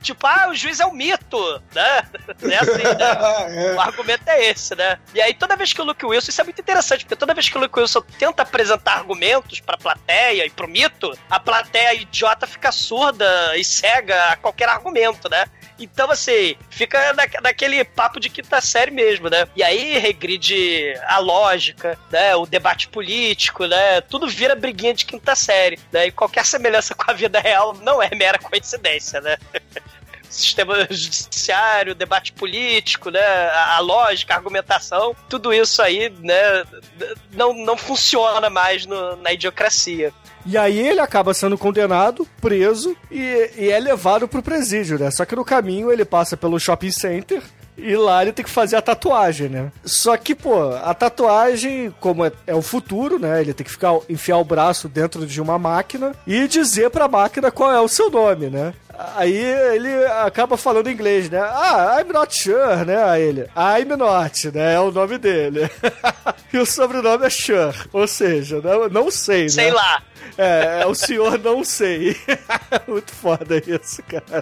Tipo, 0.02 0.28
ah, 0.28 0.48
o 0.50 0.56
juiz 0.56 0.80
é 0.80 0.86
um 0.86 0.94
mito, 0.94 1.62
né? 1.74 2.04
É 2.42 2.58
assim, 2.58 2.84
né? 2.84 3.74
O 3.76 3.82
argumento 3.82 4.28
é 4.28 4.46
esse, 4.50 4.76
né? 4.76 4.98
E 5.14 5.22
aí, 5.22 5.34
toda 5.34 5.56
vez 5.56 5.74
que 5.74 5.82
o 5.82 5.86
Luke 5.86 6.06
Wilson, 6.06 6.30
isso 6.30 6.42
é 6.42 6.44
muito 6.44 6.62
interessante, 6.62 7.04
porque 7.04 7.16
toda 7.16 7.34
vez 7.34 7.50
que 7.50 7.58
o 7.58 7.62
Luke 7.62 7.80
Wilson 7.80 8.02
tenta 8.18 8.44
apresentar 8.44 8.94
argumentos 8.94 9.60
pra 9.60 9.78
plateia 9.78 10.46
e 10.46 10.50
pro 10.50 10.68
mito, 10.68 11.12
a 11.30 11.40
plateia 11.40 11.94
idiota 11.94 12.48
fica 12.48 12.72
surda 12.72 13.58
e 13.58 13.64
cega 13.64 14.32
a 14.32 14.36
qualquer 14.36 14.70
argumento, 14.70 15.30
né? 15.30 15.46
Então, 15.80 16.12
assim, 16.12 16.56
fica 16.70 17.14
na, 17.14 17.24
naquele 17.42 17.84
papo 17.84 18.20
de 18.20 18.30
quinta 18.30 18.60
série 18.62 18.92
mesmo, 18.92 19.30
né? 19.30 19.48
E 19.56 19.64
aí 19.64 19.98
regride 19.98 20.94
a 21.08 21.20
lógica, 21.20 21.98
né? 22.12 22.36
O 22.36 22.46
debate 22.46 22.88
político, 22.90 23.66
né? 23.66 24.02
Tudo 24.02 24.28
vira 24.28 24.56
briguinha 24.56 24.94
de 24.94 25.06
quinta 25.06 25.36
série, 25.36 25.80
né? 25.92 26.08
E 26.08 26.12
qualquer 26.12 26.46
semelhança 26.46 26.94
com 26.94 27.10
a 27.10 27.14
vida 27.14 27.40
real 27.40 27.74
não 27.82 28.02
é 28.02 28.14
mera 28.14 28.38
coincidência, 28.38 29.22
né? 29.22 29.38
sistema 30.30 30.76
judiciário, 30.92 31.96
debate 31.96 32.32
político, 32.34 33.10
né? 33.10 33.20
A, 33.50 33.80
lógica, 33.80 34.34
a 34.34 34.38
argumentação, 34.38 35.16
tudo 35.28 35.52
isso 35.52 35.82
aí, 35.82 36.10
né? 36.20 36.64
Não, 37.32 37.52
não 37.54 37.76
funciona 37.76 38.48
mais 38.50 38.86
no- 38.86 39.16
na 39.16 39.34
idiocracia. 39.34 40.14
E 40.46 40.58
aí 40.58 40.80
ele 40.80 41.00
acaba 41.00 41.34
sendo 41.34 41.58
condenado, 41.58 42.28
preso 42.42 42.96
e, 43.12 43.52
e 43.58 43.70
é 43.70 43.80
levado 43.80 44.28
pro 44.28 44.42
presídio, 44.42 44.98
né? 44.98 45.12
Só 45.12 45.26
que 45.26 45.36
no 45.36 45.46
caminho 45.46 45.92
ele 45.92 46.06
passa 46.06 46.38
pelo 46.38 46.60
shopping 46.60 46.92
center 46.92 47.42
e 47.82 47.96
lá 47.96 48.22
ele 48.22 48.34
tem 48.34 48.44
que 48.44 48.52
fazer 48.52 48.76
a 48.76 48.82
tatuagem, 48.82 49.50
né? 49.50 49.72
Só 49.86 50.16
que, 50.18 50.36
pô, 50.36 50.72
a 50.74 50.94
tatuagem, 50.94 51.94
como 52.00 52.26
é, 52.26 52.32
é 52.46 52.54
o 52.54 52.62
futuro, 52.62 53.18
né? 53.18 53.42
Ele 53.42 53.54
tem 53.54 53.66
que 53.66 53.72
ficar, 53.72 53.98
enfiar 54.10 54.38
o 54.38 54.44
braço 54.44 54.90
dentro 54.90 55.26
de 55.26 55.42
uma 55.42 55.58
máquina 55.58 56.14
e 56.28 56.48
dizer 56.48 56.90
pra 56.90 57.08
máquina 57.08 57.52
qual 57.52 57.72
é 57.72 57.80
o 57.80 57.88
seu 57.88 58.10
nome, 58.10 58.50
né? 58.50 58.74
Aí 59.16 59.34
ele 59.34 60.06
acaba 60.26 60.58
falando 60.58 60.90
inglês, 60.90 61.30
né? 61.30 61.40
Ah, 61.40 62.02
I'm 62.02 62.12
not 62.12 62.38
sure, 62.38 62.84
né? 62.86 63.02
Aí 63.02 63.22
ele, 63.22 63.42
I'm 63.56 63.96
not, 63.96 64.52
né? 64.52 64.74
É 64.74 64.80
o 64.80 64.92
nome 64.92 65.18
dele. 65.18 65.70
e 66.52 66.58
o 66.58 66.66
sobrenome 66.66 67.26
é 67.26 67.30
Sure, 67.30 67.78
ou 67.94 68.06
seja, 68.06 68.60
não, 68.62 68.90
não 68.90 69.12
sei, 69.12 69.44
né? 69.44 69.50
Sei 69.50 69.72
lá. 69.72 70.04
É, 70.40 70.84
é 70.84 70.86
o 70.86 70.96
senhor 70.96 71.38
não 71.38 71.66
sei. 71.66 72.16
Muito 72.88 73.12
foda 73.12 73.58
isso, 73.58 74.02
cara. 74.04 74.42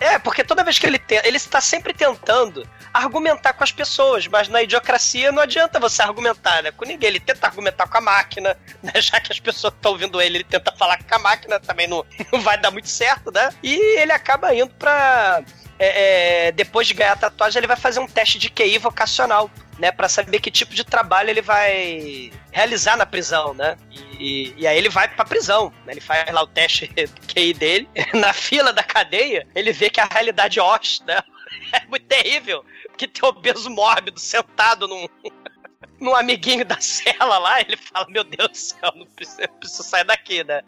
É, 0.00 0.18
porque 0.18 0.42
toda 0.42 0.64
vez 0.64 0.78
que 0.78 0.86
ele 0.86 0.98
ele 1.22 1.36
está 1.36 1.60
sempre 1.60 1.92
tentando 1.92 2.66
argumentar 2.94 3.52
com 3.52 3.62
as 3.62 3.70
pessoas, 3.70 4.26
mas 4.26 4.48
na 4.48 4.62
idiocracia 4.62 5.30
não 5.30 5.42
adianta 5.42 5.78
você 5.78 6.00
argumentar, 6.00 6.62
né? 6.62 6.70
Com 6.70 6.86
ninguém. 6.86 7.10
Ele 7.10 7.20
tenta 7.20 7.46
argumentar 7.46 7.86
com 7.86 7.98
a 7.98 8.00
máquina, 8.00 8.56
né? 8.82 8.92
Já 8.98 9.20
que 9.20 9.30
as 9.30 9.38
pessoas 9.38 9.74
estão 9.74 9.92
ouvindo 9.92 10.18
ele, 10.18 10.38
ele 10.38 10.44
tenta 10.44 10.72
falar 10.72 11.02
com 11.02 11.14
a 11.14 11.18
máquina, 11.18 11.60
também 11.60 11.86
não, 11.86 12.02
não 12.32 12.40
vai 12.40 12.58
dar 12.58 12.70
muito 12.70 12.88
certo, 12.88 13.30
né? 13.30 13.50
E 13.62 14.00
ele 14.00 14.12
acaba 14.12 14.54
indo 14.54 14.72
pra. 14.76 15.42
É, 15.78 16.46
é, 16.48 16.52
depois 16.52 16.86
de 16.86 16.94
ganhar 16.94 17.12
a 17.12 17.16
tatuagem, 17.16 17.60
ele 17.60 17.66
vai 17.66 17.76
fazer 17.76 18.00
um 18.00 18.06
teste 18.06 18.38
de 18.38 18.50
QI 18.50 18.78
vocacional, 18.78 19.50
né? 19.78 19.92
Pra 19.92 20.08
saber 20.08 20.40
que 20.40 20.50
tipo 20.50 20.74
de 20.74 20.84
trabalho 20.84 21.28
ele 21.28 21.42
vai 21.42 22.32
realizar 22.50 22.96
na 22.96 23.04
prisão, 23.04 23.52
né? 23.52 23.76
E, 24.18 24.54
e 24.56 24.66
aí 24.66 24.76
ele 24.76 24.88
vai 24.88 25.08
pra 25.08 25.24
prisão, 25.24 25.72
né? 25.84 25.92
Ele 25.92 26.00
faz 26.00 26.30
lá 26.32 26.42
o 26.42 26.46
teste 26.46 26.86
do 26.88 27.34
QI 27.34 27.52
dele. 27.52 27.88
Na 28.14 28.32
fila 28.32 28.72
da 28.72 28.82
cadeia, 28.82 29.46
ele 29.54 29.72
vê 29.72 29.90
que 29.90 30.00
a 30.00 30.06
realidade 30.06 30.60
Osh, 30.60 31.00
né? 31.06 31.20
É 31.72 31.84
muito 31.86 32.06
terrível. 32.06 32.64
Que 32.96 33.08
tem 33.08 33.28
obeso 33.28 33.68
mórbido 33.70 34.20
sentado 34.20 34.86
num, 34.86 35.08
num 36.00 36.14
amiguinho 36.14 36.64
da 36.64 36.80
cela 36.80 37.38
lá. 37.38 37.60
Ele 37.60 37.76
fala: 37.76 38.06
Meu 38.08 38.24
Deus 38.24 38.48
do 38.48 38.56
céu, 38.56 38.92
não 38.94 39.06
preciso, 39.06 39.48
preciso 39.60 39.82
sair 39.82 40.04
daqui, 40.04 40.44
né? 40.44 40.62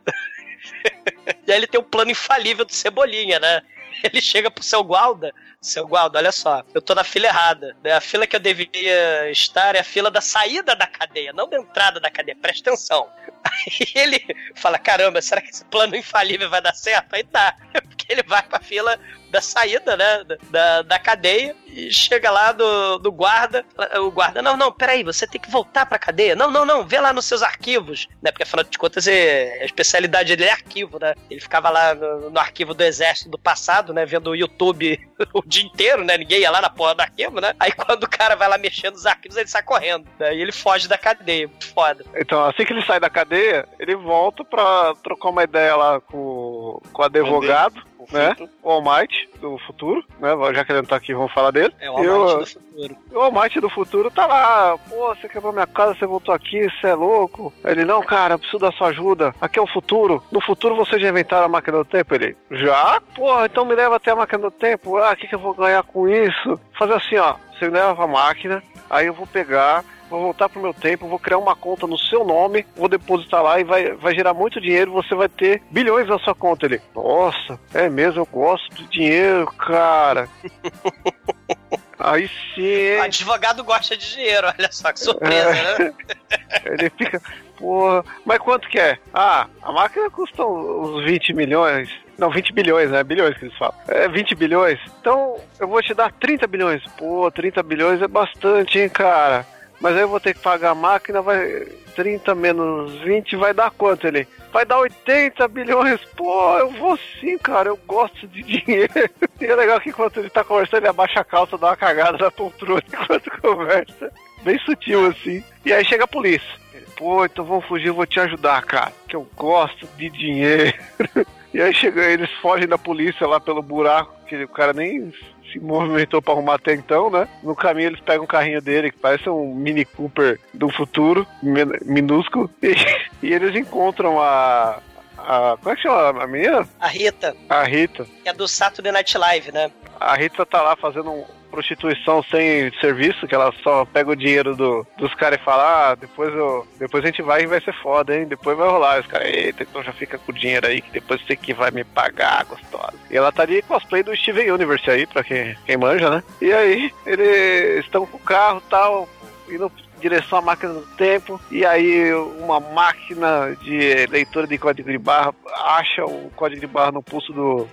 E 1.46 1.52
aí 1.52 1.58
ele 1.58 1.66
tem 1.66 1.80
um 1.80 1.84
plano 1.84 2.10
infalível 2.10 2.64
do 2.64 2.72
Cebolinha, 2.72 3.38
né? 3.38 3.62
Ele 4.04 4.20
chega 4.20 4.50
pro 4.50 4.62
seu 4.62 4.82
Gualda. 4.82 5.32
Seu 5.60 5.86
Gualda, 5.86 6.18
olha 6.18 6.30
só, 6.30 6.62
eu 6.72 6.80
tô 6.80 6.94
na 6.94 7.02
fila 7.02 7.26
errada. 7.26 7.76
né? 7.82 7.92
A 7.92 8.00
fila 8.00 8.26
que 8.26 8.36
eu 8.36 8.40
deveria 8.40 9.30
estar 9.30 9.74
é 9.74 9.80
a 9.80 9.84
fila 9.84 10.10
da 10.10 10.20
saída 10.20 10.76
da 10.76 10.86
cadeia, 10.86 11.32
não 11.32 11.48
da 11.48 11.58
entrada 11.58 11.98
da 11.98 12.10
cadeia. 12.10 12.36
Presta 12.36 12.70
atenção. 12.70 13.08
Aí 13.44 13.86
ele 13.94 14.24
fala: 14.54 14.78
caramba, 14.78 15.20
será 15.20 15.40
que 15.40 15.50
esse 15.50 15.64
plano 15.64 15.96
infalível 15.96 16.48
vai 16.48 16.60
dar 16.60 16.74
certo? 16.74 17.14
Aí 17.14 17.24
tá. 17.24 17.56
Porque 17.72 18.12
ele 18.12 18.22
vai 18.22 18.42
pra 18.42 18.60
fila 18.60 18.98
da 19.30 19.40
saída, 19.40 19.96
né? 19.96 20.24
Da, 20.50 20.82
da 20.82 20.98
cadeia 20.98 21.54
e 21.78 21.92
chega 21.92 22.30
lá 22.30 22.52
do, 22.52 22.98
do 22.98 23.12
guarda. 23.12 23.64
O 24.00 24.10
guarda, 24.10 24.42
não, 24.42 24.56
não, 24.56 24.72
peraí, 24.72 25.02
você 25.02 25.26
tem 25.26 25.40
que 25.40 25.50
voltar 25.50 25.86
pra 25.86 25.98
cadeia. 25.98 26.34
Não, 26.34 26.50
não, 26.50 26.64
não, 26.64 26.84
vê 26.84 26.98
lá 27.00 27.12
nos 27.12 27.24
seus 27.24 27.42
arquivos, 27.42 28.08
né? 28.22 28.30
Porque 28.30 28.42
afinal 28.42 28.64
de 28.64 28.78
contas 28.78 29.06
é, 29.06 29.58
a 29.62 29.64
especialidade 29.64 30.34
dele 30.34 30.50
é 30.50 30.52
arquivo, 30.52 30.98
né? 31.00 31.14
Ele 31.30 31.40
ficava 31.40 31.70
lá 31.70 31.94
no, 31.94 32.30
no 32.30 32.38
arquivo 32.38 32.74
do 32.74 32.82
exército 32.82 33.30
do 33.30 33.38
passado, 33.38 33.92
né? 33.92 34.04
Vendo 34.04 34.30
o 34.30 34.36
YouTube 34.36 34.98
o 35.32 35.42
dia 35.46 35.62
inteiro, 35.62 36.04
né? 36.04 36.16
Ninguém 36.16 36.40
ia 36.40 36.50
lá 36.50 36.60
na 36.60 36.70
porra 36.70 36.94
do 36.94 37.00
arquivo, 37.00 37.40
né? 37.40 37.54
Aí 37.60 37.72
quando 37.72 38.04
o 38.04 38.10
cara 38.10 38.34
vai 38.34 38.48
lá 38.48 38.58
mexendo 38.58 38.94
nos 38.94 39.06
arquivos, 39.06 39.36
ele 39.36 39.48
sai 39.48 39.62
correndo. 39.62 40.06
Né? 40.18 40.34
E 40.34 40.40
ele 40.40 40.52
foge 40.52 40.88
da 40.88 40.98
cadeia. 40.98 41.48
Muito 41.48 41.68
foda. 41.72 42.04
Então, 42.16 42.44
assim 42.44 42.64
que 42.64 42.72
ele 42.72 42.84
sai 42.84 42.98
da 42.98 43.10
cadeia, 43.10 43.66
ele 43.78 43.94
volta 43.94 44.44
pra 44.44 44.94
trocar 45.02 45.28
uma 45.28 45.44
ideia 45.44 45.76
lá 45.76 46.00
com, 46.00 46.80
com 46.92 47.02
o 47.02 47.04
advogado, 47.04 47.82
né? 48.10 48.34
O 48.62 48.70
All 48.70 48.82
Might 48.82 49.17
do 49.40 49.58
futuro, 49.58 50.04
né? 50.20 50.30
Já 50.54 50.64
que 50.64 50.72
ele 50.72 50.80
não 50.80 50.88
tá 50.88 50.96
aqui, 50.96 51.14
vamos 51.14 51.32
falar 51.32 51.50
dele. 51.50 51.74
É 51.80 51.90
o 51.90 51.96
Almighty 51.96 52.10
do 52.40 52.46
futuro. 52.46 52.96
O 53.12 53.20
All 53.20 53.32
Might 53.32 53.60
do 53.60 53.70
futuro 53.70 54.10
tá 54.10 54.26
lá. 54.26 54.78
Pô, 54.88 55.14
você 55.14 55.28
quebrou 55.28 55.52
minha 55.52 55.66
casa, 55.66 55.94
você 55.94 56.06
voltou 56.06 56.34
aqui, 56.34 56.68
você 56.70 56.88
é 56.88 56.94
louco. 56.94 57.52
Ele, 57.64 57.84
não, 57.84 58.02
cara, 58.02 58.34
eu 58.34 58.38
preciso 58.38 58.58
da 58.58 58.72
sua 58.72 58.88
ajuda. 58.88 59.34
Aqui 59.40 59.58
é 59.58 59.62
o 59.62 59.66
futuro. 59.66 60.22
No 60.30 60.40
futuro 60.40 60.76
vocês 60.76 61.00
já 61.00 61.08
inventaram 61.08 61.46
a 61.46 61.48
máquina 61.48 61.78
do 61.78 61.84
tempo? 61.84 62.14
Ele, 62.14 62.36
já? 62.50 63.00
Porra, 63.14 63.46
então 63.46 63.64
me 63.64 63.74
leva 63.74 63.96
até 63.96 64.12
a 64.12 64.16
máquina 64.16 64.42
do 64.42 64.50
tempo. 64.50 64.96
Ah, 64.98 65.12
o 65.12 65.16
que, 65.16 65.26
que 65.26 65.34
eu 65.34 65.40
vou 65.40 65.54
ganhar 65.54 65.82
com 65.82 66.08
isso? 66.08 66.60
Fazer 66.78 66.94
assim, 66.94 67.16
ó. 67.16 67.34
Você 67.58 67.66
me 67.66 67.72
leva 67.72 67.96
pra 67.96 68.06
máquina, 68.06 68.62
aí 68.88 69.06
eu 69.06 69.14
vou 69.14 69.26
pegar. 69.26 69.84
Vou 70.08 70.22
voltar 70.22 70.48
pro 70.48 70.60
meu 70.60 70.72
tempo, 70.72 71.06
vou 71.06 71.18
criar 71.18 71.38
uma 71.38 71.54
conta 71.54 71.86
no 71.86 71.98
seu 71.98 72.24
nome, 72.24 72.66
vou 72.74 72.88
depositar 72.88 73.42
lá 73.42 73.60
e 73.60 73.64
vai, 73.64 73.92
vai 73.92 74.14
gerar 74.14 74.32
muito 74.32 74.60
dinheiro, 74.60 74.92
você 74.92 75.14
vai 75.14 75.28
ter 75.28 75.62
bilhões 75.70 76.08
na 76.08 76.18
sua 76.18 76.34
conta. 76.34 76.66
Ele, 76.66 76.80
nossa, 76.94 77.60
é 77.74 77.88
mesmo, 77.88 78.20
eu 78.20 78.26
gosto 78.26 78.74
de 78.74 78.84
dinheiro, 78.88 79.46
cara. 79.46 80.28
Aí 81.98 82.30
sim, 82.54 82.96
O 82.98 83.02
advogado 83.02 83.64
gosta 83.64 83.96
de 83.96 84.14
dinheiro, 84.14 84.46
olha 84.46 84.70
só 84.70 84.92
que 84.92 85.00
surpresa, 85.00 85.78
né? 85.78 85.92
Ele 86.64 86.90
fica, 86.90 87.20
porra, 87.56 88.04
mas 88.24 88.38
quanto 88.38 88.68
que 88.68 88.78
é? 88.78 88.98
Ah, 89.12 89.48
a 89.60 89.72
máquina 89.72 90.08
custa 90.08 90.44
uns 90.46 91.04
20 91.04 91.34
milhões. 91.34 91.90
Não, 92.16 92.30
20 92.30 92.52
bilhões, 92.52 92.90
né? 92.90 93.02
Bilhões 93.02 93.36
que 93.36 93.46
eles 93.46 93.56
falam. 93.56 93.74
É 93.88 94.08
20 94.08 94.34
bilhões. 94.34 94.78
Então 95.00 95.36
eu 95.58 95.68
vou 95.68 95.82
te 95.82 95.92
dar 95.92 96.12
30 96.12 96.46
bilhões. 96.46 96.82
Pô, 96.96 97.30
30 97.30 97.62
bilhões 97.62 98.00
é 98.00 98.08
bastante, 98.08 98.78
hein, 98.78 98.88
cara? 98.88 99.46
Mas 99.80 99.94
aí 99.94 100.02
eu 100.02 100.08
vou 100.08 100.20
ter 100.20 100.34
que 100.34 100.40
pagar 100.40 100.70
a 100.70 100.74
máquina, 100.74 101.22
vai. 101.22 101.66
30 101.98 102.32
menos 102.36 102.92
20 103.00 103.34
vai 103.34 103.52
dar 103.52 103.72
quanto 103.72 104.06
ele? 104.06 104.26
Vai 104.52 104.64
dar 104.64 104.78
80 104.78 105.48
bilhões. 105.48 106.00
Pô, 106.16 106.56
eu 106.58 106.70
vou 106.70 106.96
sim, 107.20 107.36
cara. 107.36 107.70
Eu 107.70 107.76
gosto 107.88 108.26
de 108.28 108.40
dinheiro. 108.62 108.92
E 109.40 109.44
é 109.44 109.56
legal 109.56 109.80
que 109.80 109.90
enquanto 109.90 110.20
ele 110.20 110.30
tá 110.30 110.44
conversando, 110.44 110.82
ele 110.82 110.88
abaixa 110.88 111.20
a 111.20 111.24
calça, 111.24 111.58
dá 111.58 111.68
uma 111.68 111.76
cagada 111.76 112.16
na 112.16 112.30
poltrona 112.30 112.80
enquanto 112.86 113.40
conversa. 113.40 114.12
Bem 114.44 114.56
sutil 114.60 115.06
assim. 115.06 115.42
E 115.64 115.72
aí 115.72 115.84
chega 115.84 116.04
a 116.04 116.08
polícia. 116.08 116.48
Ele, 116.72 116.86
Pô, 116.96 117.24
então 117.24 117.44
vamos 117.44 117.66
fugir, 117.66 117.88
eu 117.88 117.94
vou 117.94 118.06
te 118.06 118.20
ajudar, 118.20 118.62
cara. 118.62 118.92
Que 119.08 119.16
eu 119.16 119.26
gosto 119.34 119.84
de 119.96 120.08
dinheiro. 120.08 120.78
E 121.52 121.62
aí 121.62 121.74
chega, 121.74 122.04
eles 122.04 122.30
fogem 122.42 122.68
da 122.68 122.76
polícia 122.76 123.26
lá 123.26 123.40
pelo 123.40 123.62
buraco, 123.62 124.14
que 124.26 124.36
o 124.36 124.48
cara 124.48 124.74
nem 124.74 125.10
se 125.52 125.58
movimentou 125.60 126.20
pra 126.22 126.32
arrumar 126.34 126.54
até 126.54 126.74
então, 126.74 127.10
né? 127.10 127.28
No 127.42 127.54
caminho 127.56 127.88
eles 127.88 128.00
pegam 128.00 128.24
o 128.24 128.28
carrinho 128.28 128.60
dele, 128.60 128.90
que 128.90 128.98
parece 128.98 129.28
um 129.28 129.54
Mini 129.54 129.84
Cooper 129.84 130.38
do 130.54 130.68
futuro, 130.70 131.26
min- 131.42 131.78
minúsculo, 131.84 132.50
e, 132.62 132.74
e 133.22 133.32
eles 133.32 133.54
encontram 133.54 134.20
a, 134.20 134.78
a. 135.18 135.56
Como 135.58 135.72
é 135.72 135.76
que 135.76 135.82
chama 135.82 136.22
a 136.22 136.26
menina? 136.26 136.68
A 136.80 136.88
Rita, 136.88 137.34
A 137.48 137.62
Rita. 137.64 138.04
que 138.22 138.28
é 138.28 138.32
do 138.32 138.46
Saturday 138.48 138.92
Night 138.92 139.16
Live, 139.16 139.52
né? 139.52 139.70
A 140.00 140.14
Rita 140.14 140.44
tá 140.46 140.62
lá 140.62 140.76
fazendo 140.76 141.10
um- 141.10 141.24
prostituição 141.50 142.22
sem 142.22 142.70
serviço, 142.80 143.26
que 143.26 143.34
ela 143.34 143.52
só 143.62 143.84
pega 143.84 144.10
o 144.10 144.16
dinheiro 144.16 144.54
do, 144.54 144.86
dos 144.96 145.14
caras 145.14 145.40
e 145.40 145.44
fala, 145.44 145.90
ah, 145.90 145.94
depois, 145.94 146.32
eu, 146.34 146.66
depois 146.78 147.02
a 147.02 147.06
gente 147.06 147.22
vai 147.22 147.42
e 147.42 147.46
vai 147.46 147.60
ser 147.60 147.74
foda, 147.82 148.16
hein? 148.16 148.26
Depois 148.26 148.56
vai 148.56 148.68
rolar. 148.68 148.96
E 148.96 149.00
os 149.00 149.06
caras, 149.06 149.28
eita, 149.28 149.62
então 149.62 149.82
já 149.82 149.92
fica 149.92 150.18
com 150.18 150.32
o 150.32 150.34
dinheiro 150.34 150.66
aí, 150.66 150.80
que 150.80 150.90
depois 150.90 151.20
você 151.22 151.36
que 151.36 151.52
vai 151.52 151.70
me 151.70 151.84
pagar, 151.84 152.44
gostosa. 152.44 152.94
E 153.10 153.16
ela 153.16 153.32
tá 153.32 153.44
de 153.44 153.62
cosplay 153.62 154.02
do 154.02 154.16
Steven 154.16 154.50
Universe 154.50 154.90
aí, 154.90 155.06
pra 155.06 155.24
quem, 155.24 155.56
quem 155.66 155.76
manja, 155.76 156.10
né? 156.10 156.22
E 156.40 156.52
aí, 156.52 156.92
eles 157.06 157.84
estão 157.84 158.06
com 158.06 158.16
o 158.16 158.20
carro 158.20 158.62
tal, 158.68 159.08
indo 159.48 159.70
direção 160.00 160.38
à 160.38 160.42
máquina 160.42 160.74
do 160.74 160.86
tempo, 160.96 161.40
e 161.50 161.66
aí 161.66 162.14
uma 162.38 162.60
máquina 162.60 163.56
de 163.60 164.06
leitura 164.06 164.46
de 164.46 164.56
código 164.56 164.90
de 164.90 164.98
barra 164.98 165.34
acha 165.64 166.04
o 166.04 166.30
código 166.36 166.60
de 166.60 166.66
barra 166.66 166.92
no 166.92 167.02
pulso 167.02 167.32
do, 167.32 167.68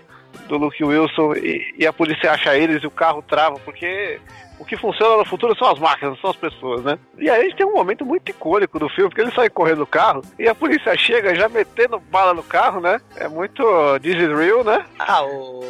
do 0.48 0.58
Luke 0.58 0.84
Wilson 0.84 1.34
e, 1.36 1.76
e 1.78 1.88
a 1.88 1.94
polícia 1.94 2.32
acha 2.32 2.58
eles 2.58 2.84
e 2.84 2.88
o 2.88 2.92
carro 2.92 3.22
trava, 3.22 3.60
porque 3.60 4.20
o 4.60 4.66
que 4.66 4.78
funciona 4.78 5.18
no 5.18 5.26
futuro 5.26 5.56
são 5.58 5.70
as 5.72 5.80
máquinas, 5.80 6.14
não 6.14 6.22
são 6.22 6.30
as 6.32 6.36
pessoas, 6.38 6.84
né? 6.84 6.98
E 7.18 7.30
aí 7.30 7.42
a 7.42 7.44
gente 7.44 7.56
tem 7.58 7.66
um 7.66 7.74
momento 7.74 8.06
muito 8.06 8.30
icônico 8.30 8.80
do 8.80 8.90
filme, 8.90 9.10
porque 9.10 9.22
ele 9.22 9.32
sai 9.34 9.50
correndo 9.50 9.80
do 9.80 9.88
carro 9.88 10.22
e 10.40 10.48
a 10.48 10.56
polícia 10.56 10.96
chega 10.98 11.36
já 11.36 11.48
metendo 11.50 12.00
bala 12.00 12.34
no 12.34 12.44
carro, 12.44 12.80
né? 12.80 13.00
É 13.16 13.28
muito 13.28 13.64
This 14.02 14.16
is 14.16 14.30
real, 14.38 14.64
né? 14.64 14.86
Ah, 15.00 15.24
o 15.24 15.64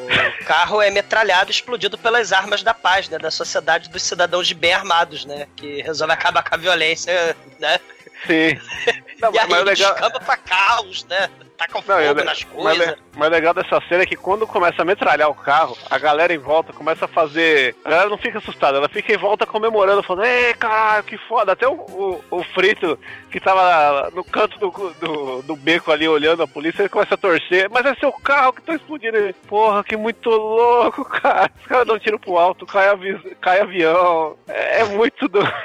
carro 0.45 0.81
é 0.81 0.89
metralhado, 0.91 1.51
explodido 1.51 1.97
pelas 1.97 2.31
armas 2.31 2.63
da 2.63 2.73
paz, 2.73 3.09
né? 3.09 3.17
Da 3.17 3.31
sociedade 3.31 3.89
dos 3.89 4.03
cidadãos 4.03 4.47
de 4.47 4.53
bem 4.55 4.73
armados, 4.73 5.25
né? 5.25 5.47
Que 5.55 5.81
resolve 5.81 6.13
acabar 6.13 6.43
com 6.47 6.55
a 6.55 6.57
violência, 6.57 7.35
né? 7.59 7.79
Sim. 8.25 8.59
Não, 9.21 9.33
e 9.33 9.39
aí 9.39 9.47
mas 9.49 9.61
ele 9.61 9.69
legal- 9.69 9.91
descamba 9.93 10.19
pra 10.19 10.37
caos, 10.37 11.05
né? 11.05 11.29
Taca 11.57 11.73
Não, 11.75 11.81
fogo 11.81 12.01
e 12.01 12.09
o 12.09 12.13
nas 12.25 12.41
le- 12.41 12.47
mas, 12.61 12.77
coisas. 12.77 12.95
mas 13.15 13.27
o 13.29 13.31
legal 13.31 13.53
dessa 13.53 13.79
cena 13.87 14.03
é 14.03 14.05
que 14.05 14.17
quando 14.17 14.45
começa 14.45 14.81
a 14.81 14.85
metralhar 14.85 15.29
o 15.29 15.33
carro, 15.33 15.77
a 15.89 15.97
galera 15.97 16.33
em 16.33 16.37
volta 16.37 16.73
começa 16.73 17.05
a 17.05 17.07
fazer. 17.07 17.73
A 17.85 17.89
galera 17.89 18.09
não 18.09 18.17
fica 18.17 18.39
assustada, 18.39 18.74
ela 18.77 18.89
fica 18.89 19.13
em 19.13 19.17
volta 19.17 19.45
comemorando, 19.45 20.03
falando: 20.03 20.25
Ei, 20.25 20.53
caralho, 20.53 21.03
que 21.03 21.17
foda. 21.17 21.51
Até 21.51 21.67
o, 21.67 21.73
o, 21.73 22.23
o 22.31 22.43
Frito, 22.43 22.97
que 23.31 23.39
tava 23.39 24.09
no 24.11 24.23
canto 24.23 24.57
do, 24.59 24.69
do, 24.99 25.41
do 25.41 25.55
beco 25.55 25.91
ali 25.91 26.07
olhando 26.07 26.43
a 26.43 26.47
polícia, 26.47 26.81
ele 26.81 26.89
começa 26.89 27.15
a 27.15 27.17
torcer: 27.17 27.69
Mas 27.69 27.85
é 27.85 27.95
seu 27.95 28.11
carro 28.11 28.53
que 28.53 28.61
tá 28.61 28.73
explodindo. 28.73 29.17
Ele, 29.17 29.33
Porra, 29.47 29.83
que 29.83 29.95
muito 29.95 30.29
louco, 30.29 31.05
cara. 31.09 31.49
Os 31.59 31.67
caras 31.67 31.87
dão 31.87 31.99
tiro 31.99 32.19
pro 32.19 32.37
alto, 32.37 32.65
cai, 32.65 32.87
avi 32.87 33.17
cai 33.41 33.61
avião. 33.61 34.35
É, 34.47 34.81
é 34.81 34.85
muito 34.85 35.27
doido. 35.27 35.51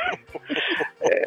É, 1.03 1.27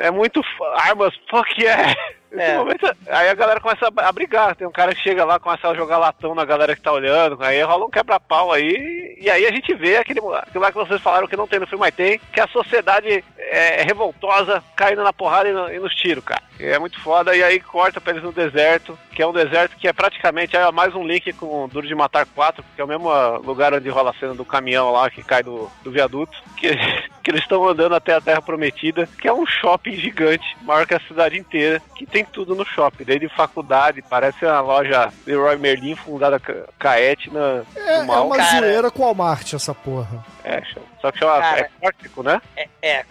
é 0.00 0.10
muito. 0.10 0.40
Armas, 0.76 1.14
fuck 1.30 1.60
yeah. 1.60 1.94
Nesse 2.30 2.50
É. 2.52 2.56
momento, 2.58 2.86
aí 3.08 3.28
a 3.28 3.34
galera 3.34 3.60
começa 3.60 3.86
a, 3.86 4.08
a 4.08 4.12
brigar. 4.12 4.54
Tem 4.54 4.66
um 4.66 4.70
cara 4.72 4.94
que 4.94 5.02
chega 5.02 5.24
lá, 5.24 5.40
começa 5.40 5.68
a 5.68 5.74
jogar 5.74 5.98
latão 5.98 6.32
na 6.34 6.44
galera 6.44 6.76
que 6.76 6.82
tá 6.82 6.92
olhando. 6.92 7.36
Aí 7.42 7.60
rola 7.62 7.86
um 7.86 7.90
quebra-pau 7.90 8.52
aí. 8.52 9.16
E 9.20 9.28
aí 9.28 9.44
a 9.46 9.50
gente 9.50 9.74
vê 9.74 9.96
aquele, 9.96 10.20
aquilo 10.20 10.62
lá 10.62 10.70
que 10.70 10.78
vocês 10.78 11.00
falaram 11.02 11.26
que 11.26 11.36
não 11.36 11.48
tem 11.48 11.58
no 11.58 11.66
filme, 11.66 11.84
mas 11.84 11.94
tem. 11.94 12.20
Que 12.32 12.40
a 12.40 12.46
sociedade 12.46 13.24
é, 13.50 13.82
revoltosa, 13.82 14.62
caindo 14.76 15.02
na 15.02 15.12
porrada 15.12 15.48
e, 15.48 15.52
no- 15.52 15.72
e 15.72 15.78
nos 15.78 15.94
tiros, 15.94 16.24
cara. 16.24 16.42
E 16.58 16.64
é 16.66 16.78
muito 16.78 17.00
foda. 17.00 17.34
E 17.34 17.42
aí 17.42 17.58
corta 17.58 18.00
pra 18.00 18.12
eles 18.12 18.22
no 18.22 18.32
deserto. 18.32 18.98
Que 19.12 19.22
é 19.22 19.26
um 19.26 19.32
deserto 19.32 19.76
que 19.76 19.88
é 19.88 19.92
praticamente 19.92 20.56
é 20.56 20.70
mais 20.70 20.94
um 20.94 21.06
link 21.06 21.32
com 21.32 21.64
o 21.64 21.68
Duro 21.68 21.86
de 21.86 21.94
Matar 21.94 22.26
4. 22.26 22.62
Que 22.74 22.80
é 22.80 22.84
o 22.84 22.88
mesmo 22.88 23.10
ah, 23.10 23.38
lugar 23.38 23.72
onde 23.74 23.88
rola 23.88 24.10
a 24.10 24.14
cena 24.14 24.34
do 24.34 24.44
caminhão 24.44 24.90
lá 24.92 25.10
que 25.10 25.22
cai 25.22 25.42
do, 25.42 25.70
do 25.82 25.90
viaduto. 25.90 26.36
Que, 26.60 26.76
que 27.24 27.30
eles 27.30 27.40
estão 27.40 27.66
andando 27.66 27.94
até 27.94 28.12
a 28.14 28.20
Terra 28.20 28.42
Prometida. 28.42 29.08
Que 29.18 29.26
é 29.26 29.32
um 29.32 29.46
shopping 29.46 29.92
gigante, 29.96 30.44
maior 30.60 30.86
que 30.86 30.92
a 30.94 31.00
cidade 31.00 31.38
inteira. 31.38 31.80
Que 31.96 32.04
tem 32.04 32.22
tudo 32.22 32.54
no 32.54 32.66
shopping, 32.66 33.04
desde 33.04 33.30
faculdade, 33.30 34.02
parece 34.02 34.44
uma 34.44 34.60
loja 34.60 35.10
Leroy 35.26 35.56
Merlin 35.56 35.94
fundada 35.96 36.38
com 36.38 36.86
a 36.88 37.00
Etna 37.00 37.64
É, 37.74 37.94
é 37.94 37.98
uma 38.00 38.38
zoeira 38.44 38.90
com 38.90 39.00
o 39.02 39.06
Walmart, 39.06 39.54
essa 39.54 39.74
porra. 39.74 40.22
É, 40.44 40.62
só 41.00 41.10
que 41.10 41.18
chama 41.18 41.38
Cara. 41.40 41.60
é 41.60 41.70
córtico, 41.80 42.22
né? 42.22 42.42
É, 42.54 42.68
é 42.82 43.04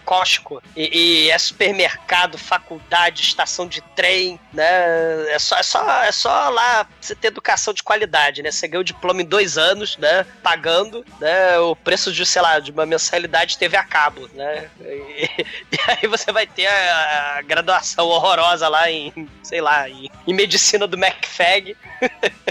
E, 0.76 1.26
e 1.26 1.30
é 1.30 1.38
supermercado, 1.38 2.38
faculdade, 2.38 3.22
estação 3.22 3.66
de 3.66 3.80
trem, 3.96 4.38
né? 4.52 5.32
É 5.32 5.38
só, 5.38 5.56
é, 5.56 5.62
só, 5.62 6.02
é 6.02 6.12
só 6.12 6.48
lá 6.48 6.86
você 7.00 7.14
ter 7.14 7.28
educação 7.28 7.74
de 7.74 7.82
qualidade, 7.82 8.42
né? 8.42 8.50
Você 8.50 8.68
ganha 8.68 8.80
o 8.80 8.84
diploma 8.84 9.22
em 9.22 9.24
dois 9.24 9.58
anos, 9.58 9.96
né? 9.96 10.24
Pagando, 10.42 11.04
né? 11.18 11.58
O 11.58 11.74
preço 11.74 12.12
de, 12.12 12.24
sei 12.24 12.42
lá, 12.42 12.58
de 12.58 12.70
uma 12.70 12.86
mensalidade 12.86 13.58
TV 13.58 13.76
a 13.76 13.84
cabo, 13.84 14.28
né? 14.34 14.70
E, 14.80 15.28
e 15.72 15.78
aí 15.86 16.06
você 16.08 16.30
vai 16.32 16.46
ter 16.46 16.66
a, 16.66 17.38
a 17.38 17.42
graduação 17.42 18.06
horrorosa 18.06 18.68
lá 18.68 18.90
em, 18.90 19.28
sei 19.42 19.60
lá, 19.60 19.88
em, 19.88 20.10
em 20.26 20.34
medicina 20.34 20.86
do 20.86 20.96
McFag. 20.96 21.76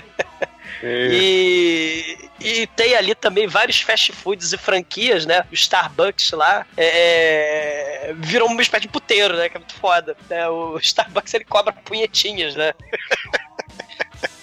E, 0.82 2.29
e 2.42 2.68
tem 2.68 2.96
ali 2.96 3.14
também 3.16 3.48
vários 3.48 3.82
fast 3.82 4.12
foods 4.12 4.54
e 4.54 4.58
franquias, 4.58 5.26
né? 5.26 5.44
O 5.52 5.54
Starbucks 5.54 6.32
lá 6.32 6.66
é, 6.78 8.14
virou 8.18 8.48
uma 8.48 8.62
espécie 8.62 8.84
de 8.84 8.88
puteiro, 8.90 9.36
né? 9.36 9.50
Que 9.50 9.58
é 9.58 9.60
muito 9.60 9.74
foda. 9.76 10.16
né? 10.30 10.48
O 10.50 10.78
Starbucks 10.82 11.34
ele 11.34 11.46
cobra 11.46 11.74
punhetinhas, 11.74 12.56
né? 12.56 12.74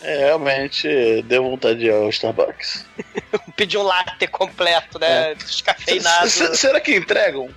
É, 0.03 0.19
realmente 0.27 1.23
deu 1.23 1.43
vontade 1.43 1.89
ao 1.91 2.09
Starbucks. 2.11 2.87
Pedir 3.57 3.79
um 3.79 3.83
latte 3.83 4.27
completo, 4.29 4.99
né? 4.99 5.35
Descafeinado. 5.35 6.27
S- 6.27 6.43
s- 6.45 6.57
Será 6.57 6.81
que 6.81 6.95
entregam? 6.97 7.49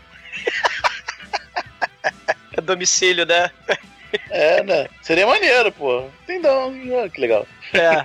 É 2.58 2.62
domicílio, 2.62 3.26
né? 3.26 3.52
É, 4.32 4.64
né? 4.64 4.88
Seria 5.02 5.28
maneiro, 5.28 5.72
pô. 5.72 6.10
Entendão, 6.24 6.74
ah, 7.04 7.10
que 7.10 7.22
legal. 7.22 7.48
É. 7.74 8.04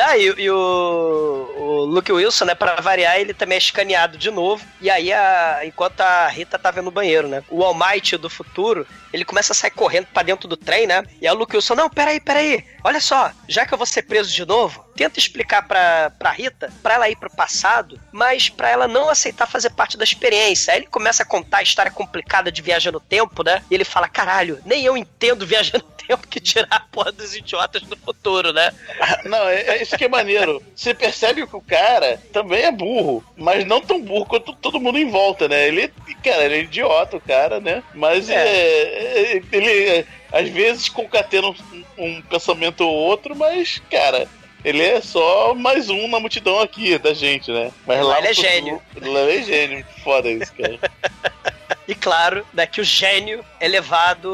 Ah, 0.00 0.16
e, 0.16 0.26
e 0.26 0.50
o, 0.50 1.50
o 1.56 1.84
Luke 1.84 2.12
Wilson, 2.12 2.44
né, 2.44 2.54
pra 2.54 2.80
variar, 2.80 3.18
ele 3.18 3.34
também 3.34 3.56
é 3.56 3.58
escaneado 3.58 4.16
de 4.16 4.30
novo. 4.30 4.64
E 4.80 4.88
aí, 4.90 5.12
a, 5.12 5.60
enquanto 5.64 6.00
a 6.00 6.28
Rita 6.28 6.58
tá 6.58 6.70
vendo 6.70 6.86
no 6.86 6.90
banheiro, 6.90 7.28
né? 7.28 7.42
O 7.48 7.62
All 7.64 7.74
Might 7.74 8.16
do 8.16 8.30
futuro, 8.30 8.86
ele 9.12 9.24
começa 9.24 9.52
a 9.52 9.56
sair 9.56 9.70
correndo 9.70 10.06
pra 10.06 10.22
dentro 10.22 10.48
do 10.48 10.56
trem, 10.56 10.86
né? 10.86 11.04
E 11.20 11.26
aí 11.26 11.34
o 11.34 11.38
Luke 11.38 11.56
Wilson, 11.56 11.74
não, 11.74 11.90
peraí, 11.90 12.20
peraí. 12.20 12.64
Olha 12.84 13.00
só, 13.00 13.30
já 13.48 13.66
que 13.66 13.74
eu 13.74 13.78
vou 13.78 13.86
ser 13.86 14.02
preso 14.02 14.32
de 14.32 14.44
novo, 14.44 14.84
tenta 14.98 15.20
explicar 15.20 15.62
pra, 15.62 16.10
pra 16.18 16.32
Rita, 16.32 16.72
pra 16.82 16.94
ela 16.94 17.08
ir 17.08 17.14
pro 17.14 17.30
passado, 17.30 18.00
mas 18.10 18.48
pra 18.48 18.68
ela 18.68 18.88
não 18.88 19.08
aceitar 19.08 19.46
fazer 19.46 19.70
parte 19.70 19.96
da 19.96 20.02
experiência. 20.02 20.72
Aí 20.72 20.80
ele 20.80 20.86
começa 20.88 21.22
a 21.22 21.26
contar 21.26 21.58
a 21.58 21.62
história 21.62 21.92
complicada 21.92 22.50
de 22.50 22.60
viagem 22.60 22.90
no 22.90 22.98
tempo, 22.98 23.44
né? 23.44 23.62
E 23.70 23.74
ele 23.76 23.84
fala, 23.84 24.08
caralho, 24.08 24.60
nem 24.66 24.84
eu 24.84 24.96
entendo 24.96 25.46
viagem 25.46 25.74
no 25.74 25.82
tempo 25.82 26.26
que 26.26 26.40
tirar 26.40 26.66
a 26.68 26.80
porra 26.80 27.12
dos 27.12 27.36
idiotas 27.36 27.82
do 27.82 27.96
futuro, 27.96 28.52
né? 28.52 28.72
Não, 29.24 29.48
é, 29.48 29.60
é 29.60 29.82
isso 29.82 29.96
que 29.96 30.06
é 30.06 30.08
maneiro. 30.08 30.60
Você 30.74 30.92
percebe 30.92 31.46
que 31.46 31.54
o 31.54 31.60
cara 31.60 32.20
também 32.32 32.64
é 32.64 32.72
burro, 32.72 33.24
mas 33.36 33.64
não 33.64 33.80
tão 33.80 34.00
burro 34.02 34.26
quanto 34.26 34.52
todo 34.54 34.80
mundo 34.80 34.98
em 34.98 35.08
volta, 35.08 35.46
né? 35.46 35.68
Ele, 35.68 35.92
cara, 36.24 36.44
ele 36.44 36.54
é 36.56 36.60
idiota, 36.62 37.18
o 37.18 37.20
cara, 37.20 37.60
né? 37.60 37.84
Mas 37.94 38.28
É. 38.28 38.34
é, 38.34 39.36
é, 39.36 39.42
ele, 39.52 39.88
é, 39.90 40.04
às 40.32 40.48
vezes, 40.48 40.88
concatena 40.88 41.48
um, 41.48 41.54
um 41.96 42.22
pensamento 42.22 42.80
ou 42.80 42.92
outro, 42.92 43.36
mas, 43.36 43.80
cara. 43.88 44.26
Ele 44.64 44.82
é 44.82 45.00
só 45.00 45.54
mais 45.54 45.88
um 45.88 46.08
na 46.08 46.18
multidão 46.18 46.60
aqui 46.60 46.98
da 46.98 47.14
gente, 47.14 47.50
né? 47.50 47.70
Mas 47.86 48.04
lá 48.04 48.18
Ele 48.18 48.28
é 48.28 48.34
gênio. 48.34 48.82
Ele 48.96 49.16
é 49.16 49.42
gênio. 49.42 49.86
Foda 50.02 50.28
isso, 50.28 50.52
cara. 50.54 50.78
E 51.86 51.94
claro, 51.94 52.46
né, 52.52 52.66
que 52.66 52.82
o 52.82 52.84
gênio 52.84 53.42
é 53.58 53.66
levado 53.66 54.28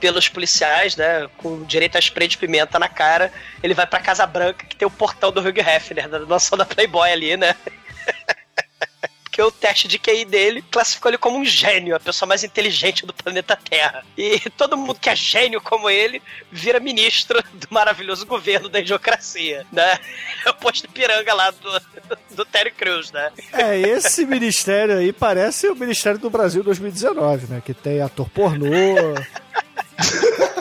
pelos 0.00 0.26
policiais, 0.26 0.96
né, 0.96 1.28
com 1.36 1.62
direito 1.64 1.96
a 1.96 1.98
spray 1.98 2.26
de 2.26 2.38
pimenta 2.38 2.78
na 2.78 2.88
cara. 2.88 3.30
Ele 3.62 3.74
vai 3.74 3.86
pra 3.86 4.00
Casa 4.00 4.26
Branca, 4.26 4.64
que 4.64 4.74
tem 4.74 4.88
o 4.88 4.90
portão 4.90 5.30
do 5.30 5.40
Hugh 5.40 5.58
Hefner, 5.58 6.08
da 6.08 6.20
noção 6.20 6.56
da 6.56 6.64
Playboy 6.64 7.12
ali, 7.12 7.36
né? 7.36 7.54
Porque 9.34 9.42
o 9.42 9.50
teste 9.50 9.88
de 9.88 9.98
QI 9.98 10.24
dele 10.24 10.62
classificou 10.70 11.10
ele 11.10 11.18
como 11.18 11.36
um 11.36 11.44
gênio, 11.44 11.96
a 11.96 11.98
pessoa 11.98 12.28
mais 12.28 12.44
inteligente 12.44 13.04
do 13.04 13.12
planeta 13.12 13.58
Terra. 13.68 14.04
E 14.16 14.38
todo 14.56 14.76
mundo 14.76 14.94
que 14.94 15.10
é 15.10 15.16
gênio 15.16 15.60
como 15.60 15.90
ele 15.90 16.22
vira 16.52 16.78
ministro 16.78 17.42
do 17.52 17.66
maravilhoso 17.68 18.24
governo 18.26 18.68
da 18.68 18.78
idiocracia, 18.78 19.66
né? 19.72 19.98
É 20.46 20.50
o 20.50 20.54
posto 20.54 20.86
de 20.86 20.88
piranga 20.92 21.32
lá 21.32 21.50
do, 21.50 21.80
do 22.36 22.44
Terry 22.44 22.70
Crews, 22.70 23.10
né? 23.10 23.32
É, 23.54 23.80
esse 23.80 24.26
ministério 24.26 24.98
aí 24.98 25.10
parece 25.10 25.66
o 25.68 25.74
Ministério 25.74 26.20
do 26.20 26.28
Brasil 26.28 26.62
2019, 26.62 27.46
né? 27.46 27.62
Que 27.64 27.72
tem 27.74 28.02
ator 28.02 28.28
pornô. 28.28 28.68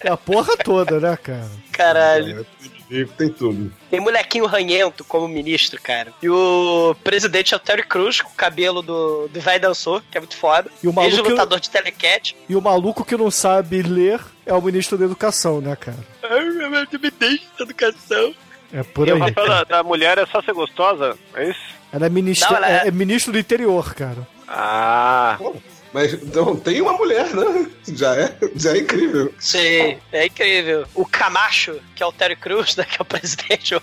É 0.00 0.12
a 0.12 0.16
porra 0.16 0.56
toda, 0.56 1.00
né, 1.00 1.16
cara? 1.16 1.50
Caralho. 1.72 2.46
Rico, 2.90 3.12
tem 3.18 3.28
tudo. 3.28 3.72
Tem 3.90 4.00
molequinho 4.00 4.46
ranhento 4.46 5.04
como 5.04 5.28
ministro, 5.28 5.80
cara. 5.82 6.12
E 6.22 6.28
o 6.30 6.96
presidente 7.04 7.52
é 7.52 7.56
o 7.56 7.60
Terry 7.60 7.82
Crews, 7.82 8.20
com 8.22 8.30
o 8.30 8.34
cabelo 8.34 8.80
do, 8.82 9.28
do 9.28 9.40
Vai 9.40 9.58
Dançou, 9.58 10.00
que 10.10 10.16
é 10.16 10.20
muito 10.20 10.36
foda. 10.36 10.70
E 10.82 10.88
o 10.88 10.92
maluco- 10.92 11.14
Ex-lutador 11.16 11.60
de 11.60 11.68
telecat. 11.70 12.34
E 12.48 12.56
o 12.56 12.62
maluco 12.62 13.04
que 13.04 13.16
não 13.16 13.30
sabe 13.30 13.82
ler 13.82 14.20
é 14.46 14.54
o 14.54 14.62
ministro 14.62 14.96
da 14.96 15.04
Educação, 15.04 15.60
né, 15.60 15.76
cara? 15.76 15.98
Ai, 16.22 16.44
meu 16.46 16.70
Deus, 16.86 17.02
me 17.02 17.10
deixa 17.10 17.44
educação. 17.60 18.34
É 18.72 18.82
por 18.82 19.06
E 19.06 19.12
o 19.12 19.14
aí. 19.14 19.20
papel 19.32 19.48
da, 19.48 19.64
da 19.64 19.82
mulher 19.82 20.16
é 20.18 20.26
só 20.26 20.40
ser 20.42 20.52
gostosa, 20.54 21.16
é 21.34 21.50
isso? 21.50 21.60
Ela 21.92 22.06
é, 22.06 22.08
ministra... 22.08 22.50
Não, 22.50 22.56
ela 22.58 22.70
é- 22.70 22.84
é... 22.84 22.88
é 22.88 22.90
ministro 22.90 23.32
do 23.32 23.38
interior, 23.38 23.94
cara. 23.94 24.26
Ah, 24.46 25.38
Mas 25.98 26.12
então, 26.12 26.54
tem 26.54 26.80
uma 26.80 26.92
mulher, 26.92 27.34
né? 27.34 27.68
Já 27.92 28.14
é, 28.14 28.32
já 28.54 28.72
é 28.72 28.78
incrível. 28.78 29.34
Sim, 29.36 29.98
é 30.12 30.26
incrível. 30.26 30.86
O 30.94 31.04
Camacho, 31.04 31.80
que 31.96 32.04
é 32.04 32.06
o 32.06 32.12
Terry 32.12 32.36
Crews, 32.36 32.76
né, 32.76 32.84
que 32.84 32.98
é 33.00 33.02
o 33.02 33.04
presidente 33.04 33.74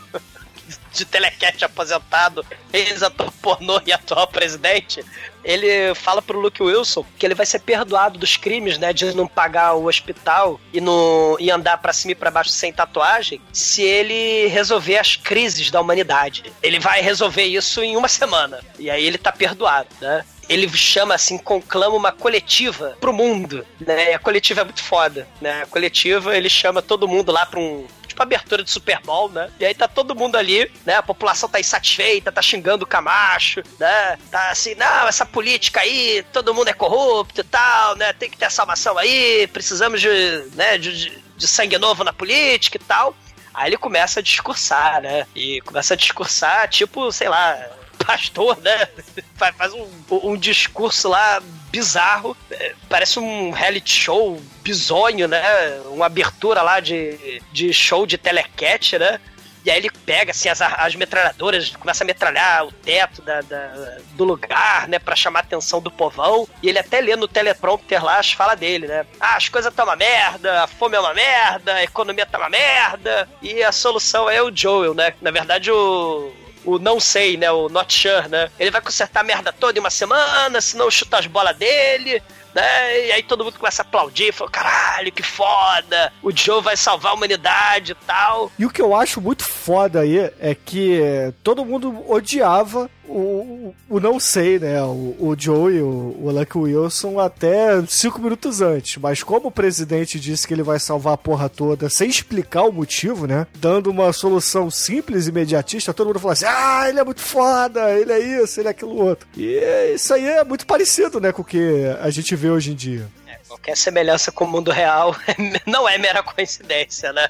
de 0.93 1.03
telecat 1.03 1.63
aposentado, 1.66 2.45
ex-ator 2.72 3.30
pornô 3.41 3.82
e 3.86 3.91
atual 3.91 4.28
presidente, 4.28 5.03
ele 5.43 5.93
fala 5.93 6.22
pro 6.22 6.39
Luke 6.39 6.63
Wilson 6.63 7.05
que 7.20 7.26
ele 7.26 7.36
vai 7.36 7.45
ser 7.45 7.59
perdoado 7.59 8.18
dos 8.18 8.38
crimes, 8.38 8.78
né, 8.78 8.93
de 8.93 9.13
não 9.13 9.28
pagar 9.28 9.74
o 9.74 9.88
hospital 9.88 10.59
e, 10.74 10.80
no, 10.80 11.36
e 11.39 11.51
andar 11.51 11.78
pra 11.80 11.91
cima 11.91 12.13
e 12.13 12.16
pra 12.16 12.32
baixo 12.32 12.49
sem 12.49 12.72
tatuagem, 12.72 13.41
se 13.51 13.84
ele 13.84 14.47
resolver 14.47 14.97
as 14.97 15.18
crises 15.18 15.70
da 15.70 15.82
humanidade. 15.82 16.51
Ele 16.63 16.80
vai 16.80 17.01
resolver 17.01 17.43
isso 17.43 17.84
em 17.84 17.97
uma 17.97 18.07
semana. 18.07 18.61
E 18.80 18.89
aí 18.89 19.05
ele 19.05 19.18
tá 19.18 19.34
perdoado, 19.34 19.89
né? 19.99 20.26
Ele 20.50 20.68
chama 20.76 21.16
assim, 21.16 21.38
conclama 21.38 21.96
uma 21.96 22.12
coletiva 22.12 22.98
pro 23.00 23.14
mundo, 23.14 23.66
né? 23.80 24.12
E 24.12 24.14
a 24.14 24.20
coletiva 24.20 24.62
é 24.62 24.64
muito 24.64 24.84
foda, 24.84 25.28
né? 25.41 25.64
A 25.64 25.66
coletiva, 25.66 26.36
ele 26.36 26.50
chama 26.50 26.82
todo 26.82 27.08
mundo 27.08 27.32
lá 27.32 27.46
pra 27.46 27.60
um 27.60 27.86
tipo 28.08 28.22
abertura 28.24 28.64
de 28.64 28.70
Super 28.72 29.00
Bowl, 29.02 29.30
né? 29.30 29.50
E 29.60 29.66
aí 29.66 29.74
tá 29.76 29.88
todo 29.88 30.16
mundo 30.16 30.38
ali, 30.38 30.72
né? 30.86 30.96
A 30.96 31.04
população 31.04 31.50
tá 31.50 31.60
insatisfeita, 31.60 32.32
tá 32.32 32.41
xingando 32.41 32.86
o 32.86 32.88
Camacho, 32.88 33.62
né? 33.80 34.18
Tá 34.32 34.52
assim, 34.52 34.74
não, 34.76 35.08
essa 35.08 35.26
política 35.26 35.82
aí, 35.82 36.24
todo 36.32 36.54
mundo 36.54 36.70
é 36.70 36.74
corrupto 36.74 37.41
e 37.41 37.43
tal, 37.43 37.96
né? 37.98 38.14
Tem 38.14 38.30
que 38.30 38.38
ter 38.38 38.50
salvação 38.52 38.98
aí, 38.98 39.48
precisamos 39.48 40.00
de, 40.00 40.10
né, 40.56 40.78
de, 40.78 40.96
de- 41.10 41.26
de 41.36 41.48
sangue 41.50 41.78
novo 41.78 42.02
na 42.06 42.14
política 42.14 42.78
e 42.78 42.80
tal. 42.80 43.14
Aí 43.54 43.70
ele 43.70 43.78
começa 43.78 44.22
a 44.22 44.24
discursar, 44.24 45.02
né? 45.02 45.28
E 45.36 45.60
começa 45.62 45.93
a 45.93 45.98
discursar, 45.98 46.70
tipo, 46.70 47.12
sei 47.12 47.28
lá, 47.28 47.58
pastor, 47.96 48.58
né? 48.62 48.88
Faz 49.36 49.74
um, 49.74 49.88
um 50.12 50.38
discurso 50.38 51.10
lá 51.10 51.41
bizarro, 51.72 52.36
é, 52.52 52.74
parece 52.88 53.20
um 53.20 53.52
reality 53.52 53.91
show 53.91 54.41
bizonho, 54.64 55.28
né? 55.28 55.41
Uma 55.88 56.06
abertura 56.06 56.62
lá 56.62 56.80
de, 56.80 57.41
de 57.52 57.74
show 57.74 58.06
de 58.06 58.18
telecat, 58.18 58.98
né? 58.98 59.20
E 59.66 59.72
aí 59.72 59.78
ele 59.80 59.89
pega 59.89 60.30
assim, 60.30 60.48
as, 60.48 60.62
as 60.62 60.93
metralhadoras, 60.96 61.76
começa 61.76 62.04
a 62.04 62.06
metralhar 62.08 62.66
o 62.68 62.72
teto 62.72 63.24
da, 63.24 63.41
da- 63.41 63.98
do 64.12 64.24
lugar, 64.24 64.88
né? 64.88 65.00
Pra 65.00 65.16
chamar 65.16 65.39
a 65.39 65.41
atenção 65.41 65.82
do 65.82 65.89
povão. 65.89 66.48
E 66.62 66.70
ele 66.70 66.78
até 66.78 67.02
lê 67.02 67.16
no 67.16 67.28
teleprompter 67.28 68.04
lá 68.06 68.20
as 68.20 68.32
falas 68.32 68.60
dele, 68.60 68.86
né? 68.86 69.08
Ah, 69.20 69.36
as 69.36 69.50
coisas 69.50 69.72
estão 69.72 69.86
uma 69.86 69.96
merda, 69.96 70.62
a 70.64 70.68
fome 70.68 70.96
é 70.96 71.00
uma 71.00 71.16
merda, 71.16 71.74
a 71.74 71.84
economia 71.84 72.28
tá 72.28 72.38
uma 72.38 72.48
merda. 72.50 73.28
E 73.41 73.64
a 73.64 73.72
solução 73.72 74.30
é 74.30 74.39
o 74.39 74.56
Joel, 74.56 74.93
né? 74.93 75.14
Na 75.20 75.32
verdade, 75.32 75.72
o. 75.72 76.32
O 76.66 76.80
não 76.80 76.99
sei, 76.99 77.38
né? 77.38 77.51
O 77.51 77.70
not 77.70 77.93
sure, 77.93 78.28
né? 78.28 78.49
Ele 78.59 78.72
vai 78.72 78.82
consertar 78.82 79.22
a 79.22 79.24
merda 79.24 79.53
toda 79.53 79.78
em 79.78 79.82
uma 79.82 79.89
semana, 79.89 80.59
senão 80.59 80.89
chuta 80.89 81.20
as 81.20 81.28
bolas 81.28 81.55
dele 81.55 82.22
né? 82.56 83.08
E 83.08 83.12
aí 83.12 83.22
todo 83.22 83.43
mundo 83.43 83.60
começa 83.60 83.82
a 83.82 83.86
aplaudir, 83.86 84.34
fala, 84.34 84.49
caralho, 84.49 85.12
que 85.12 85.22
foda! 85.22 86.14
O 86.24 86.32
Joe 86.32 86.64
vai 86.64 86.78
salvar 86.78 87.12
a 87.12 87.16
humanidade 87.16 87.91
e 87.91 88.06
tal. 88.08 88.49
E 88.58 88.66
o 88.66 88.70
que 88.70 88.82
eu 88.82 88.95
acho 88.95 89.20
muito 89.20 89.43
foda 89.43 89.99
aí 89.99 90.32
é 90.39 90.56
que 90.56 90.99
todo 91.43 91.66
mundo 91.66 92.03
odiava 92.10 92.89
o, 93.08 93.74
o 93.89 93.99
não 93.99 94.20
sei, 94.20 94.60
né? 94.60 94.82
O, 94.84 95.16
o 95.20 95.36
Joe 95.38 95.74
e 95.74 95.82
o, 95.82 96.18
o 96.22 96.32
Lucky 96.32 96.58
Wilson 96.58 97.20
até 97.20 97.84
cinco 97.88 98.20
minutos 98.22 98.62
antes. 98.62 98.97
Mas 98.97 99.24
como 99.24 99.47
o 99.47 99.51
presidente 99.51 100.20
disse 100.20 100.47
que 100.47 100.53
ele 100.53 100.64
vai 100.64 100.80
salvar 100.80 101.14
a 101.14 101.18
porra 101.18 101.49
toda 101.49 101.89
sem 101.89 102.10
explicar 102.10 102.64
o 102.64 102.72
motivo, 102.72 103.28
né? 103.28 103.45
Dando 103.56 103.89
uma 103.89 104.12
solução 104.14 104.70
simples 104.72 105.28
e 105.28 105.30
imediatista, 105.30 105.93
todo 105.93 106.08
mundo 106.08 106.20
fala 106.20 106.34
assim: 106.34 106.45
ah, 106.47 106.86
ele 106.88 106.99
é 106.99 107.03
muito 107.03 107.22
foda, 107.22 107.91
ele 107.91 108.12
é 108.12 108.20
isso, 108.43 108.60
ele 108.60 108.68
é 108.68 108.72
aquilo 108.72 108.95
outro. 108.95 109.28
E 109.38 109.93
isso 109.93 110.14
aí 110.14 110.26
é 110.26 110.43
muito 110.43 110.66
parecido, 110.66 111.20
né, 111.20 111.32
com 111.32 111.41
o 111.41 111.45
que 111.45 111.86
a 112.01 112.10
gente 112.10 112.36
vê 112.36 112.45
hoje 112.50 112.72
em 112.72 112.76
dia. 112.76 113.10
Qualquer 113.48 113.78
semelhança 113.78 114.32
com 114.32 114.43
o 114.43 114.48
mundo 114.48 114.72
real 114.72 115.16
não 115.66 115.88
é 115.88 115.98
mera 115.98 116.24
coincidência, 116.24 117.14
né? 117.14 117.30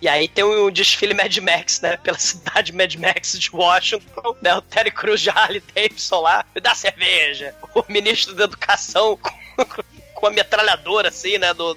E 0.00 0.08
aí 0.08 0.28
tem 0.28 0.44
o 0.44 0.70
desfile 0.70 1.14
Mad 1.14 1.36
Max, 1.38 1.80
né? 1.80 1.96
Pela 1.96 2.18
cidade 2.18 2.72
Mad 2.72 2.94
Max 2.96 3.38
de 3.38 3.50
Washington, 3.54 4.36
né? 4.42 4.54
O 4.54 4.62
Terry 4.62 4.90
Crews 4.90 5.20
de 5.20 5.30
Harley 5.30 5.62
Davidson 5.74 6.20
lá, 6.20 6.44
dá 6.60 6.74
cerveja. 6.74 7.54
O 7.74 7.84
ministro 7.88 8.34
da 8.34 8.44
Educação 8.44 9.18
com 10.18 10.26
a 10.26 10.30
metralhadora, 10.30 11.08
assim, 11.08 11.38
né? 11.38 11.54
Do, 11.54 11.76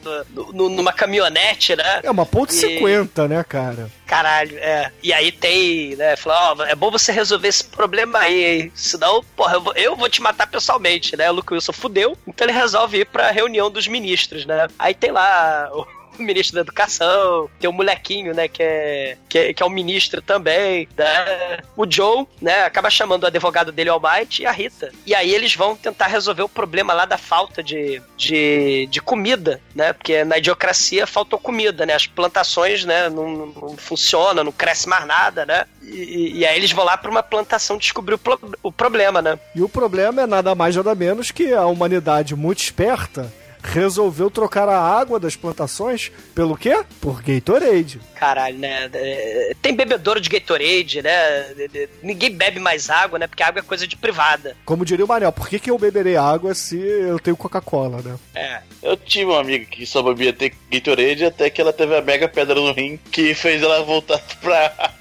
numa 0.51 0.91
caminhonete, 0.91 1.75
né? 1.75 1.99
É 2.03 2.09
uma 2.09 2.25
ponto 2.25 2.51
E- 2.51 2.57
50, 2.57 3.27
né, 3.27 3.43
cara? 3.43 3.89
Caralho, 4.07 4.57
é. 4.57 4.91
E 5.03 5.13
aí 5.13 5.31
tem, 5.31 5.95
né? 5.95 6.15
Falou, 6.15 6.57
ó, 6.59 6.63
é 6.65 6.75
bom 6.75 6.89
você 6.89 7.11
resolver 7.11 7.47
esse 7.47 7.63
problema 7.63 8.19
aí, 8.19 8.43
hein? 8.43 8.71
Senão, 8.75 9.23
porra, 9.35 9.53
eu 9.55 9.61
vou, 9.61 9.73
eu 9.75 9.95
vou 9.95 10.09
te 10.09 10.21
matar 10.21 10.47
pessoalmente, 10.47 11.15
né? 11.15 11.29
O 11.29 11.35
Luke 11.35 11.53
Wilson 11.53 11.71
fudeu, 11.71 12.17
então 12.27 12.45
ele 12.47 12.57
resolve 12.57 12.99
ir 13.01 13.05
pra 13.05 13.31
reunião 13.31 13.69
dos 13.69 13.87
ministros, 13.87 14.45
né? 14.45 14.67
Aí 14.79 14.93
tem 14.93 15.11
lá 15.11 15.69
o 15.73 15.85
ministro 16.19 16.55
da 16.55 16.61
educação, 16.61 17.49
tem 17.59 17.69
o 17.69 17.73
molequinho, 17.73 18.33
né, 18.33 18.47
que 18.47 18.61
é, 18.63 19.17
que 19.29 19.37
é, 19.37 19.53
que 19.53 19.63
é 19.63 19.65
o 19.65 19.69
ministro 19.69 20.21
também, 20.21 20.87
né? 20.97 21.59
O 21.75 21.89
Joe, 21.89 22.25
né, 22.41 22.63
acaba 22.63 22.89
chamando 22.89 23.23
o 23.23 23.27
advogado 23.27 23.71
dele, 23.71 23.89
o 23.89 23.93
Almighty, 23.93 24.43
e 24.43 24.45
a 24.45 24.51
Rita. 24.51 24.91
E 25.05 25.13
aí 25.15 25.33
eles 25.33 25.55
vão 25.55 25.75
tentar 25.75 26.07
resolver 26.07 26.43
o 26.43 26.49
problema 26.49 26.93
lá 26.93 27.05
da 27.05 27.17
falta 27.17 27.63
de, 27.63 28.01
de, 28.17 28.87
de 28.89 29.01
comida, 29.01 29.59
né? 29.75 29.93
Porque 29.93 30.23
na 30.23 30.37
idiocracia 30.37 31.07
faltou 31.07 31.39
comida, 31.39 31.85
né? 31.85 31.93
As 31.93 32.07
plantações, 32.07 32.85
né, 32.85 33.09
não, 33.09 33.29
não 33.47 33.77
funcionam, 33.77 34.43
não 34.43 34.51
cresce 34.51 34.87
mais 34.87 35.05
nada, 35.05 35.45
né? 35.45 35.65
E, 35.81 36.39
e 36.39 36.45
aí 36.45 36.55
eles 36.57 36.71
vão 36.71 36.85
lá 36.85 36.95
pra 36.97 37.09
uma 37.11 37.23
plantação 37.23 37.77
descobrir 37.77 38.15
o, 38.15 38.17
pro- 38.19 38.39
o 38.63 38.71
problema, 38.71 39.21
né? 39.21 39.37
E 39.55 39.61
o 39.61 39.69
problema 39.69 40.21
é 40.21 40.27
nada 40.27 40.53
mais 40.55 40.75
nada 40.75 40.93
menos 40.95 41.31
que 41.31 41.53
a 41.53 41.65
humanidade 41.65 42.35
muito 42.35 42.61
esperta 42.61 43.31
resolveu 43.63 44.29
trocar 44.31 44.67
a 44.67 44.79
água 44.79 45.19
das 45.19 45.35
plantações 45.35 46.11
pelo 46.33 46.57
quê? 46.57 46.83
Por 46.99 47.21
Gatorade. 47.21 47.99
Caralho, 48.15 48.57
né? 48.57 48.89
É, 48.93 49.53
Tem 49.61 49.75
bebedouro 49.75 50.19
de 50.19 50.29
Gatorade, 50.29 51.01
né? 51.01 51.43
De- 51.55 51.67
de- 51.67 51.89
Ninguém 52.03 52.31
bebe 52.35 52.59
mais 52.59 52.89
água, 52.89 53.19
né? 53.19 53.27
Porque 53.27 53.43
água 53.43 53.59
é 53.59 53.63
coisa 53.63 53.87
de 53.87 53.95
privada. 53.95 54.55
Como 54.65 54.85
diria 54.85 55.05
o 55.05 55.07
Manel, 55.07 55.31
por 55.31 55.47
que, 55.49 55.59
que 55.59 55.69
eu 55.71 55.77
beberei 55.77 56.15
água 56.17 56.53
se 56.53 56.77
eu 56.79 57.19
tenho 57.19 57.37
Coca-Cola, 57.37 58.01
né? 58.01 58.15
É. 58.35 58.61
Eu 58.81 58.97
tive 58.97 59.25
uma 59.25 59.39
amiga 59.41 59.65
que 59.65 59.85
só 59.85 60.01
bebia 60.01 60.33
ter 60.33 60.53
Gatorade 60.71 61.25
até 61.25 61.49
que 61.49 61.61
ela 61.61 61.71
teve 61.73 61.95
a 61.95 62.01
mega 62.01 62.27
pedra 62.27 62.55
no 62.55 62.71
rim 62.73 62.97
que 63.11 63.33
fez 63.33 63.61
ela 63.61 63.83
voltar 63.83 64.19
pra. 64.41 64.91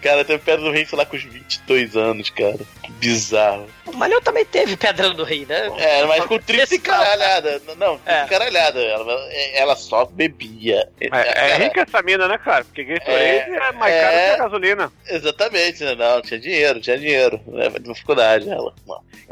Cara, 0.00 0.24
teve 0.24 0.38
pedra 0.42 0.64
no 0.64 0.70
rim, 0.72 0.84
sei 0.84 0.96
lá, 0.96 1.04
com 1.04 1.16
uns 1.16 1.24
22 1.24 1.96
anos, 1.96 2.30
cara. 2.30 2.60
Bizarro. 2.98 3.66
O 3.86 3.92
Manel 3.96 4.20
também 4.20 4.44
teve 4.44 4.76
pedra 4.76 5.08
no 5.10 5.22
rim, 5.24 5.46
né? 5.46 5.70
É, 5.78 6.04
mas 6.04 6.24
com 6.24 6.38
30 6.38 6.74
e 6.74 6.78
caralhada. 6.78 7.62
Não, 7.76 7.96
30 7.98 8.10
É. 8.10 8.26
caralhada. 8.26 8.80
Ela, 8.80 9.28
ela 9.54 9.76
só 9.76 10.04
bebia. 10.04 10.88
É, 11.00 11.06
é 11.54 11.56
rica 11.58 11.82
essa 11.82 12.02
mina, 12.02 12.28
né, 12.28 12.38
cara? 12.38 12.64
Porque 12.64 12.84
Gatorade 12.84 13.22
é, 13.22 13.72
mais 13.72 13.94
caro 13.94 14.16
que 14.16 14.30
a 14.30 14.36
gasolina. 14.36 14.92
Exatamente, 15.06 15.84
né? 15.84 15.94
não, 15.94 16.20
tinha 16.22 16.40
dinheiro, 16.40 16.80
tinha 16.80 16.98
dinheiro. 16.98 17.40
Né? 17.46 17.68
Dificuldade, 17.80 18.50
ela. 18.50 18.72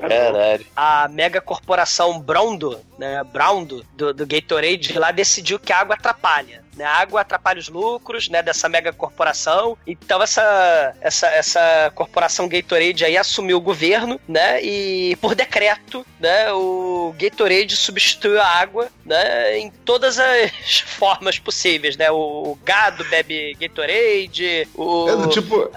Caralho. 0.00 0.66
A 0.74 1.08
mega 1.08 1.40
corporação 1.40 2.18
Browndo, 2.20 2.80
né? 2.98 3.22
Browndo, 3.24 3.84
do, 3.94 4.12
do 4.14 4.26
Gatorade, 4.26 4.98
lá 4.98 5.10
decidiu 5.10 5.58
que 5.58 5.72
a 5.72 5.78
água 5.78 5.94
atrapalha. 5.94 6.65
Né? 6.76 6.84
A 6.84 6.96
água 6.98 7.22
atrapalha 7.22 7.58
os 7.58 7.68
lucros, 7.68 8.28
né? 8.28 8.42
Dessa 8.42 8.68
mega 8.68 8.92
corporação. 8.92 9.76
Então 9.86 10.22
essa, 10.22 10.94
essa, 11.00 11.26
essa 11.28 11.92
corporação 11.94 12.48
Gatorade 12.48 13.04
aí 13.04 13.16
assumiu 13.16 13.56
o 13.56 13.60
governo, 13.60 14.20
né? 14.28 14.62
E 14.62 15.16
por 15.16 15.34
decreto, 15.34 16.06
né? 16.20 16.52
O 16.52 17.14
Gatorade 17.18 17.74
substituiu 17.76 18.40
a 18.40 18.46
água, 18.46 18.88
né? 19.04 19.58
Em 19.58 19.70
todas 19.84 20.18
as 20.18 20.50
formas 20.86 21.38
possíveis, 21.38 21.96
né? 21.96 22.10
O, 22.10 22.16
o 22.16 22.58
gado 22.64 23.04
bebe 23.04 23.56
Gatorade, 23.60 24.68
o... 24.74 25.08
É, 25.08 25.28
tipo, 25.28 25.70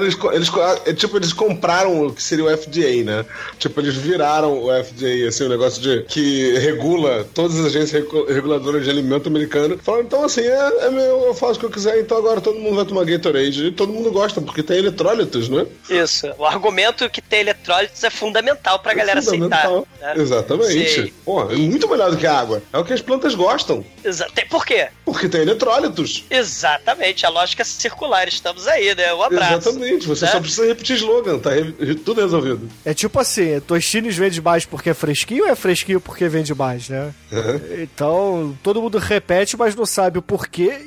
eles, 0.00 0.16
eles, 0.32 0.48
co- 0.48 0.62
é, 0.62 0.92
tipo, 0.94 1.16
eles 1.16 1.32
compraram 1.32 2.06
o 2.06 2.12
que 2.14 2.22
seria 2.22 2.44
o 2.44 2.56
FDA, 2.56 3.04
né? 3.04 3.24
Tipo, 3.58 3.80
eles 3.80 3.94
viraram 3.94 4.62
o 4.62 4.68
FDA, 4.84 5.28
assim, 5.28 5.44
o 5.44 5.48
negócio 5.48 5.82
de 5.82 6.02
que 6.04 6.58
regula 6.58 7.26
todas 7.34 7.58
as 7.58 7.66
agências 7.66 8.04
reguladoras 8.28 8.84
de 8.84 8.90
alimento 8.90 9.28
americano. 9.28 9.78
Falaram, 9.82 10.04
então 10.04 10.24
assim, 10.24 10.45
é, 10.46 10.86
é 10.86 10.90
meu, 10.90 11.24
eu 11.26 11.34
faço 11.34 11.54
o 11.54 11.58
que 11.60 11.66
eu 11.66 11.70
quiser, 11.70 11.98
então 12.00 12.16
agora 12.16 12.40
todo 12.40 12.58
mundo 12.58 12.76
vai 12.76 12.84
tomar 12.84 13.04
Gatorade. 13.04 13.66
E 13.66 13.72
todo 13.72 13.92
mundo 13.92 14.10
gosta, 14.10 14.40
porque 14.40 14.62
tem 14.62 14.78
eletrólitos, 14.78 15.48
né? 15.48 15.66
Isso. 15.88 16.26
O 16.38 16.44
argumento 16.44 17.08
que 17.10 17.20
tem 17.20 17.40
eletrólitos 17.40 18.02
é 18.04 18.10
fundamental 18.10 18.78
pra 18.78 18.94
galera 18.94 19.20
fundamental. 19.22 19.86
aceitar. 20.00 20.14
né? 20.16 20.22
Exatamente. 20.22 20.88
Sei. 20.94 21.14
Pô, 21.24 21.42
é 21.50 21.56
muito 21.56 21.88
melhor 21.88 22.10
do 22.10 22.16
que 22.16 22.26
a 22.26 22.38
água. 22.38 22.62
É 22.72 22.78
o 22.78 22.84
que 22.84 22.92
as 22.92 23.00
plantas 23.02 23.34
gostam. 23.34 23.84
Exa- 24.04 24.28
tem- 24.34 24.46
Por 24.46 24.64
quê? 24.64 24.88
Porque 25.04 25.28
tem 25.28 25.42
eletrólitos. 25.42 26.24
Exatamente, 26.30 27.24
a 27.26 27.28
lógica 27.28 27.64
circular. 27.64 28.28
Estamos 28.28 28.66
aí, 28.68 28.94
né? 28.94 29.12
Um 29.14 29.22
abraço. 29.22 29.68
Exatamente. 29.68 30.06
Você 30.06 30.24
né? 30.24 30.30
só 30.32 30.40
precisa 30.40 30.66
repetir 30.66 30.96
slogan, 30.96 31.38
tá 31.38 31.50
re- 31.50 31.94
tudo 31.96 32.20
resolvido. 32.20 32.68
É 32.84 32.92
tipo 32.94 33.18
assim, 33.20 33.60
Tostines 33.60 34.16
vende 34.16 34.40
mais 34.40 34.64
porque 34.64 34.90
é 34.90 34.94
fresquinho 34.94 35.44
ou 35.44 35.50
é 35.50 35.54
fresquinho 35.56 36.00
porque 36.00 36.28
vende 36.28 36.54
mais, 36.54 36.88
né? 36.88 37.12
Então, 37.78 38.56
todo 38.62 38.80
mundo 38.80 38.98
repete, 38.98 39.56
mas 39.56 39.74
não 39.74 39.86
sabe 39.86 40.18
o 40.18 40.22
porquê 40.22 40.35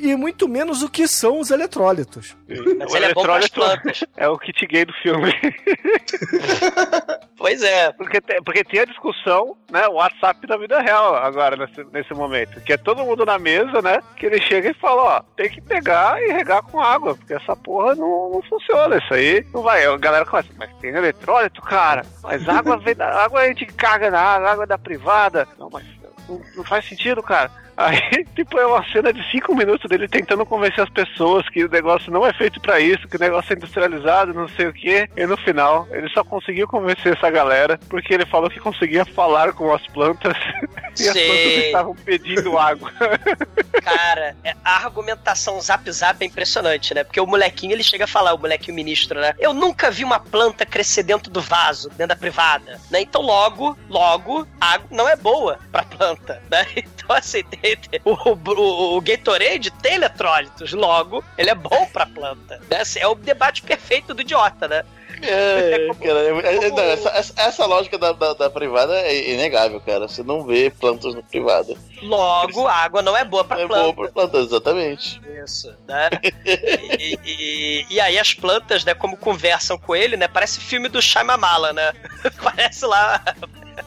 e 0.01 0.15
muito 0.15 0.47
menos 0.47 0.83
o 0.83 0.89
que 0.89 1.07
são 1.07 1.39
os 1.39 1.51
eletrólitos. 1.51 2.35
Mas 2.77 2.93
ele 2.93 3.05
é 3.05 3.13
bom 3.13 3.23
pras 3.23 3.45
eletrólito 3.45 3.53
plantas. 3.53 4.03
é 4.17 4.27
o 4.27 4.37
kit 4.37 4.65
gay 4.67 4.85
do 4.85 4.93
filme. 4.93 5.33
Pois 7.39 7.63
é. 7.63 7.91
Porque 7.93 8.19
tem, 8.19 8.43
porque 8.43 8.63
tem 8.65 8.81
a 8.81 8.85
discussão, 8.85 9.55
né? 9.71 9.87
O 9.87 9.93
WhatsApp 9.93 10.45
da 10.45 10.57
vida 10.57 10.81
real 10.81 11.15
agora, 11.15 11.55
nesse, 11.55 11.83
nesse 11.85 12.13
momento. 12.13 12.59
Que 12.59 12.73
é 12.73 12.77
todo 12.77 13.05
mundo 13.05 13.25
na 13.25 13.39
mesa, 13.39 13.81
né? 13.81 14.01
Que 14.17 14.25
ele 14.25 14.41
chega 14.41 14.69
e 14.69 14.73
fala, 14.73 15.01
ó, 15.01 15.21
tem 15.37 15.49
que 15.49 15.61
pegar 15.61 16.21
e 16.21 16.33
regar 16.33 16.61
com 16.63 16.81
água, 16.81 17.15
porque 17.15 17.33
essa 17.33 17.55
porra 17.55 17.95
não, 17.95 18.29
não 18.29 18.41
funciona. 18.41 18.97
Isso 18.97 19.13
aí 19.13 19.45
não 19.53 19.61
vai. 19.61 19.85
A 19.85 19.95
galera 19.97 20.25
começa, 20.25 20.49
mas 20.57 20.69
tem 20.81 20.91
eletrólito, 20.91 21.61
cara. 21.61 22.05
Mas 22.21 22.47
água 22.47 22.77
vem 22.77 22.93
da. 22.93 23.23
Água 23.23 23.39
a 23.39 23.47
gente 23.47 23.65
caga 23.67 24.11
na 24.11 24.19
água, 24.19 24.51
água 24.51 24.63
é 24.65 24.67
da 24.67 24.77
privada. 24.77 25.47
Não, 25.57 25.69
mas 25.71 25.85
não, 26.27 26.41
não 26.57 26.63
faz 26.65 26.85
sentido, 26.85 27.23
cara. 27.23 27.49
Aí, 27.81 28.25
tipo, 28.35 28.59
é 28.59 28.65
uma 28.67 28.83
cena 28.91 29.13
de 29.13 29.23
cinco 29.31 29.55
minutos 29.55 29.89
dele 29.89 30.05
tentando 30.07 30.45
convencer 30.45 30.83
as 30.83 30.89
pessoas 30.89 31.47
que 31.49 31.63
o 31.63 31.69
negócio 31.69 32.11
não 32.11 32.25
é 32.27 32.33
feito 32.33 32.59
pra 32.59 32.77
isso, 32.79 33.07
que 33.07 33.15
o 33.15 33.19
negócio 33.19 33.53
é 33.53 33.55
industrializado, 33.55 34.33
não 34.33 34.49
sei 34.49 34.67
o 34.67 34.73
quê. 34.73 35.09
E 35.15 35.25
no 35.25 35.37
final, 35.37 35.87
ele 35.91 36.09
só 36.09 36.21
conseguiu 36.23 36.67
convencer 36.67 37.15
essa 37.15 37.29
galera 37.31 37.79
porque 37.89 38.13
ele 38.13 38.25
falou 38.25 38.49
que 38.49 38.59
conseguia 38.59 39.05
falar 39.05 39.53
com 39.53 39.73
as 39.73 39.85
plantas 39.87 40.35
e 40.99 41.07
as 41.07 41.13
plantas 41.13 41.65
estavam 41.65 41.95
pedindo 41.95 42.57
água. 42.57 42.91
Cara, 43.81 44.35
é- 44.43 44.55
a 44.63 44.75
argumentação 44.83 45.59
zap 45.61 45.89
zap 45.89 46.21
é 46.21 46.27
impressionante, 46.27 46.93
né? 46.93 47.03
Porque 47.05 47.21
o 47.21 47.25
molequinho 47.25 47.71
ele 47.73 47.83
chega 47.83 48.03
a 48.03 48.07
falar, 48.07 48.33
o 48.33 48.37
molequinho 48.37 48.75
ministro, 48.75 49.19
né? 49.21 49.33
Eu 49.39 49.53
nunca 49.53 49.89
vi 49.89 50.03
uma 50.03 50.19
planta 50.19 50.65
crescer 50.65 51.03
dentro 51.03 51.31
do 51.31 51.39
vaso, 51.41 51.87
dentro 51.91 52.07
da 52.07 52.15
privada, 52.17 52.79
né? 52.91 52.99
Então 53.01 53.21
logo, 53.21 53.77
logo, 53.89 54.45
a 54.59 54.73
água 54.73 54.87
não 54.91 55.07
é 55.07 55.15
boa 55.15 55.59
pra 55.71 55.83
planta, 55.83 56.41
né? 56.51 56.65
Então 56.75 57.15
assim, 57.15 57.41
tem- 57.43 57.68
o, 58.05 58.11
o, 58.33 58.97
o 58.97 59.01
Gatorade 59.01 59.71
tem 59.71 59.95
eletrólitos, 59.95 60.73
logo, 60.73 61.23
ele 61.37 61.49
é 61.49 61.55
bom 61.55 61.87
pra 61.91 62.05
planta? 62.05 62.59
Assim, 62.79 62.99
É 62.99 63.07
o 63.07 63.15
debate 63.15 63.61
perfeito 63.63 64.13
do 64.13 64.21
idiota, 64.21 64.67
né? 64.67 64.83
É, 65.21 65.87
cara, 66.01 66.19
é- 66.47 66.55
é- 66.67 66.69
não, 66.71 66.79
essa, 66.83 67.09
essa- 67.09 67.33
essa 67.35 67.65
lógica 67.65 67.97
da, 67.97 68.13
da- 68.13 68.33
da 68.33 68.49
privada 68.49 68.95
é 69.01 69.31
inegável, 69.33 69.81
cara. 69.81 70.07
Você 70.07 70.23
não 70.23 70.45
vê 70.45 70.69
plantas 70.69 71.13
no 71.13 71.21
privado. 71.21 71.77
Logo, 72.01 72.65
a 72.67 72.73
água 72.73 73.01
não 73.01 73.17
é 73.17 73.25
boa 73.25 73.43
pra 73.43 73.59
É 73.59 73.67
planta. 73.67 73.83
boa 73.83 73.93
pra 73.93 74.07
plantas, 74.13 74.45
exatamente. 74.47 75.19
Isso, 75.43 75.75
né? 75.87 76.09
E, 76.45 77.19
e- 77.25 77.85
e 77.89 77.99
aí 77.99 78.17
as 78.17 78.33
plantas, 78.33 78.85
né, 78.85 78.93
como 78.93 79.17
conversam 79.17 79.77
com 79.77 79.93
ele, 79.93 80.15
né? 80.15 80.27
Parece 80.29 80.61
filme 80.61 80.87
do 80.87 81.01
Shyamala, 81.01 81.73
né? 81.73 81.91
Parece 82.41 82.85
lá 82.85 83.21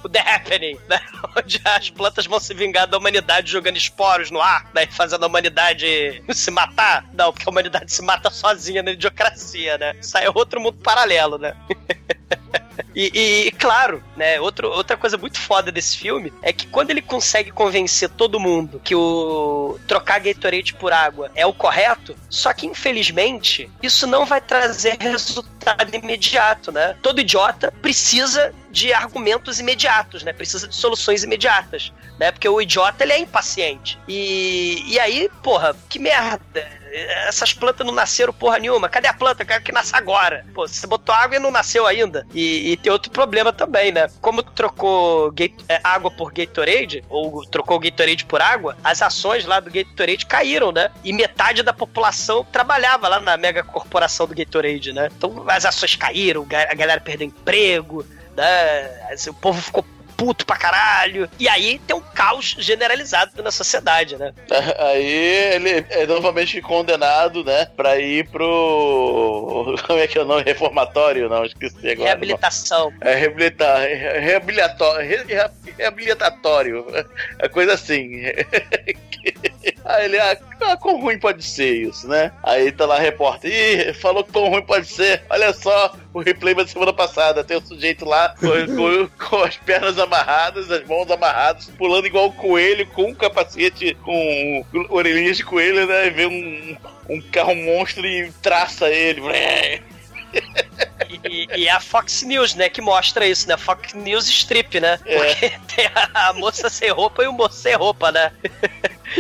o 0.03 0.09
The 0.11 0.21
Happening, 0.21 0.79
né? 0.89 1.01
Onde 1.37 1.61
as 1.65 1.91
plantas 1.91 2.27
vão 2.27 2.39
se 2.39 2.55
vingar 2.55 2.87
da 2.87 2.99
humanidade 2.99 3.51
jogando 3.51 3.77
esporos 3.77 4.31
no 4.31 4.41
ar, 4.41 4.71
né? 4.75 4.87
Fazendo 4.87 5.25
a 5.25 5.27
humanidade 5.27 6.23
se 6.31 6.51
matar. 6.51 7.09
Não, 7.13 7.33
porque 7.33 7.49
a 7.49 7.51
humanidade 7.51 7.93
se 7.93 8.03
mata 8.03 8.31
sozinha 8.31 8.83
na 8.83 8.93
idiocracia, 8.93 9.79
né? 9.79 9.97
Isso 10.01 10.17
aí 10.17 10.25
é 10.25 10.31
outro 10.35 10.61
mundo 10.61 10.79
paralelo, 10.79 11.39
né? 11.39 11.55
E, 12.95 13.47
e, 13.47 13.51
claro, 13.53 14.03
né, 14.17 14.39
outro, 14.41 14.69
outra 14.71 14.97
coisa 14.97 15.17
muito 15.17 15.39
foda 15.39 15.73
desse 15.73 15.97
filme 15.97 16.33
é 16.43 16.53
que 16.53 16.67
quando 16.67 16.91
ele 16.91 17.01
consegue 17.01 17.51
convencer 17.51 18.09
todo 18.11 18.41
mundo 18.41 18.81
que 18.85 18.95
o 18.95 19.79
trocar 19.89 20.21
Gatorade 20.21 20.75
por 20.75 20.93
água 20.93 21.31
é 21.35 21.47
o 21.47 21.55
correto, 21.55 22.15
só 22.29 22.53
que 22.53 22.67
infelizmente 22.67 23.71
isso 23.83 24.07
não 24.07 24.27
vai 24.27 24.41
trazer 24.41 24.97
resultado 25.01 25.95
imediato, 25.95 26.71
né? 26.71 26.97
Todo 27.03 27.21
idiota 27.21 27.73
precisa 27.81 28.53
de 28.73 28.93
argumentos 28.93 29.61
imediatos, 29.61 30.23
né? 30.23 30.33
Precisa 30.33 30.67
de 30.67 30.75
soluções 30.75 31.23
imediatas, 31.23 31.93
né? 32.19 32.33
Porque 32.33 32.49
o 32.49 32.61
idiota 32.61 33.05
ele 33.05 33.13
é 33.13 33.19
impaciente. 33.19 33.99
E, 34.09 34.83
e 34.87 34.99
aí, 34.99 35.29
porra, 35.43 35.77
que 35.89 35.99
merda. 35.99 36.83
Essas 37.27 37.55
plantas 37.55 37.87
não 37.87 37.95
nasceram 37.95 38.33
porra 38.33 38.59
nenhuma. 38.59 38.89
Cadê 38.89 39.09
a 39.09 39.15
planta? 39.15 39.43
Eu 39.43 39.47
quero 39.47 39.63
que 39.63 39.73
nasça 39.73 39.97
agora. 39.97 40.45
Pô, 40.55 40.67
você 40.67 40.87
botou 40.87 41.15
água 41.15 41.37
e 41.37 41.39
não 41.39 41.51
nasceu 41.51 41.87
ainda. 41.87 42.27
E, 42.35 42.42
e 42.43 42.77
tem 42.77 42.93
outro 42.93 43.11
problema 43.11 43.53
também, 43.53 43.93
né? 43.93 44.09
Como 44.21 44.43
trocou 44.43 45.33
é, 45.69 45.81
água 45.83 46.11
por 46.11 46.33
Gatorade, 46.33 47.05
ou 47.09 47.45
trocou 47.47 47.79
Gatorade 47.79 48.25
por 48.25 48.41
água, 48.41 48.77
as 48.83 49.03
ações 49.03 49.45
lá 49.45 49.61
do 49.61 49.71
Gatorade 49.71 50.27
caíram, 50.27 50.73
né? 50.73 50.91
E 51.05 51.13
metade 51.13 51.63
da 51.63 51.73
população 51.73 52.45
trabalhava 52.51 53.09
lá 53.09 53.21
na 53.21 53.37
mega 53.37 53.63
corporação 53.63 54.27
do 54.27 54.35
Gatorade, 54.35 54.93
né? 54.93 55.09
Então 55.17 55.45
as 55.49 55.65
ações 55.65 55.97
caíram, 55.97 56.47
a 56.69 56.75
galera 56.75 57.01
perdeu 57.01 57.27
emprego, 57.27 58.05
né? 58.37 59.15
O 59.29 59.35
povo 59.35 59.61
ficou 59.61 59.85
puto 60.17 60.47
pra 60.47 60.57
caralho. 60.57 61.29
E 61.39 61.49
aí 61.49 61.79
tem 61.87 61.97
um 61.97 62.01
caos 62.01 62.55
generalizado 62.59 63.43
na 63.43 63.51
sociedade, 63.51 64.17
né? 64.17 64.33
Aí 64.79 65.55
ele 65.55 65.85
é 65.91 66.07
novamente 66.07 66.61
condenado, 66.61 67.45
né? 67.45 67.67
Pra 67.77 67.99
ir 67.99 68.29
pro. 68.29 69.75
Como 69.87 69.99
é 69.99 70.07
que 70.07 70.19
é 70.19 70.23
o 70.23 70.25
nome? 70.25 70.43
Reformatório? 70.45 71.29
Não, 71.29 71.45
esqueci 71.45 71.91
agora. 71.91 72.09
Reabilitação. 72.11 72.93
É 73.01 73.15
reabilitar, 73.15 73.81
reabilitatório, 73.81 75.09
re- 75.27 75.51
reabilitatório, 75.79 76.87
é 77.39 77.49
coisa 77.49 77.75
assim. 77.75 78.23
Aí 79.85 80.05
ele, 80.05 80.19
ah, 80.19 80.39
ah, 80.61 80.77
quão 80.77 81.01
ruim 81.01 81.19
pode 81.19 81.43
ser 81.43 81.75
isso, 81.89 82.07
né? 82.09 82.33
Aí 82.43 82.71
tá 82.71 82.87
lá 82.87 82.97
a 82.97 83.01
repórter, 83.01 83.51
ih, 83.53 83.93
falou 83.95 84.23
quão 84.25 84.49
ruim 84.49 84.63
pode 84.63 84.87
ser. 84.87 85.23
Olha 85.29 85.53
só 85.53 85.95
o 86.15 86.21
replay 86.21 86.55
da 86.55 86.67
semana 86.67 86.93
passada, 86.93 87.43
tem 87.43 87.57
o 87.57 87.67
sujeito 87.67 88.05
lá 88.05 88.35
com, 88.39 88.47
com- 88.77 89.29
com 89.29 89.43
as 89.43 89.57
pernas 89.57 89.99
amarradas, 89.99 90.71
as 90.71 90.87
mãos 90.87 91.11
amarradas, 91.11 91.67
pulando 91.77 92.07
igual 92.07 92.27
o 92.27 92.33
coelho, 92.33 92.87
com 92.89 93.05
um 93.11 93.15
capacete, 93.15 93.95
com 94.05 94.65
orelhinhas 94.89 95.37
de 95.37 95.45
coelho, 95.45 95.87
né? 95.87 96.07
E 96.07 96.11
vê 96.11 96.27
um, 96.27 96.77
um 97.09 97.21
carro 97.21 97.55
monstro 97.55 98.07
e 98.07 98.31
traça 98.43 98.89
ele. 98.89 99.21
E, 101.25 101.47
e 101.57 101.69
é 101.69 101.71
a 101.71 101.81
Fox 101.81 102.23
News, 102.23 102.55
né, 102.55 102.69
que 102.69 102.81
mostra 102.81 103.27
isso, 103.27 103.47
né? 103.49 103.57
Fox 103.57 103.93
News 103.93 104.27
Strip, 104.29 104.81
né? 104.81 104.99
É. 105.05 105.19
Porque 105.19 105.53
tem 105.77 105.87
a, 105.95 106.29
a 106.29 106.33
moça 106.33 106.71
sem 106.71 106.91
roupa 106.91 107.23
e 107.23 107.27
o 107.27 107.33
moço 107.33 107.57
sem 107.57 107.75
roupa, 107.75 108.11
né? 108.11 108.33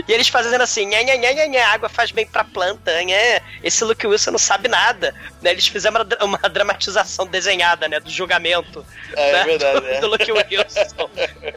E 0.06 0.12
eles 0.12 0.28
fazendo 0.28 0.62
assim, 0.62 0.86
nha, 0.86 1.02
nha, 1.02 1.16
nha, 1.16 1.46
nha, 1.46 1.68
água 1.68 1.88
faz 1.88 2.10
bem 2.10 2.26
pra 2.26 2.44
planta, 2.44 3.02
nha. 3.02 3.42
esse 3.62 3.84
Luke 3.84 4.06
Wilson 4.06 4.32
não 4.32 4.38
sabe 4.38 4.68
nada. 4.68 5.14
Né? 5.40 5.50
Eles 5.50 5.66
fizeram 5.66 6.04
uma, 6.20 6.38
uma 6.38 6.48
dramatização 6.48 7.26
desenhada, 7.26 7.88
né, 7.88 8.00
do 8.00 8.10
julgamento. 8.10 8.84
É, 9.14 9.32
né, 9.32 9.40
é 9.40 9.44
verdade, 9.44 9.80
do, 9.80 9.86
é. 9.86 10.00
do 10.00 10.06
Luke 10.08 10.32
Wilson. 10.32 11.10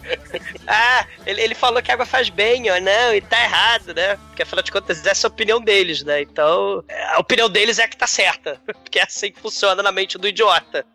ah, 0.68 1.06
ele, 1.26 1.42
ele 1.42 1.56
falou 1.56 1.82
que 1.82 1.92
a 1.92 1.94
água 1.94 2.06
faz 2.06 2.30
bem, 2.30 2.70
ó, 2.70 2.80
não, 2.80 3.14
e 3.14 3.22
tá 3.22 3.42
errado, 3.44 3.94
né? 3.94 4.18
Porque 4.28 4.44
afinal 4.44 4.64
de 4.64 4.72
contas, 4.72 5.06
essa 5.06 5.28
é 5.28 5.28
a 5.28 5.32
opinião 5.32 5.62
deles, 5.62 6.04
né? 6.04 6.22
Então, 6.22 6.84
a 7.14 7.20
opinião 7.20 7.50
deles 7.50 7.80
é 7.80 7.84
a 7.84 7.88
que 7.88 7.98
tá 7.98 8.08
certa. 8.08 8.60
Porque 8.66 9.00
é 9.00 9.04
assim 9.04 9.32
que 9.32 9.40
funciona 9.40 9.82
na 9.82 9.92
mente 9.92 10.18
do 10.18 10.28
idiota. 10.28 10.86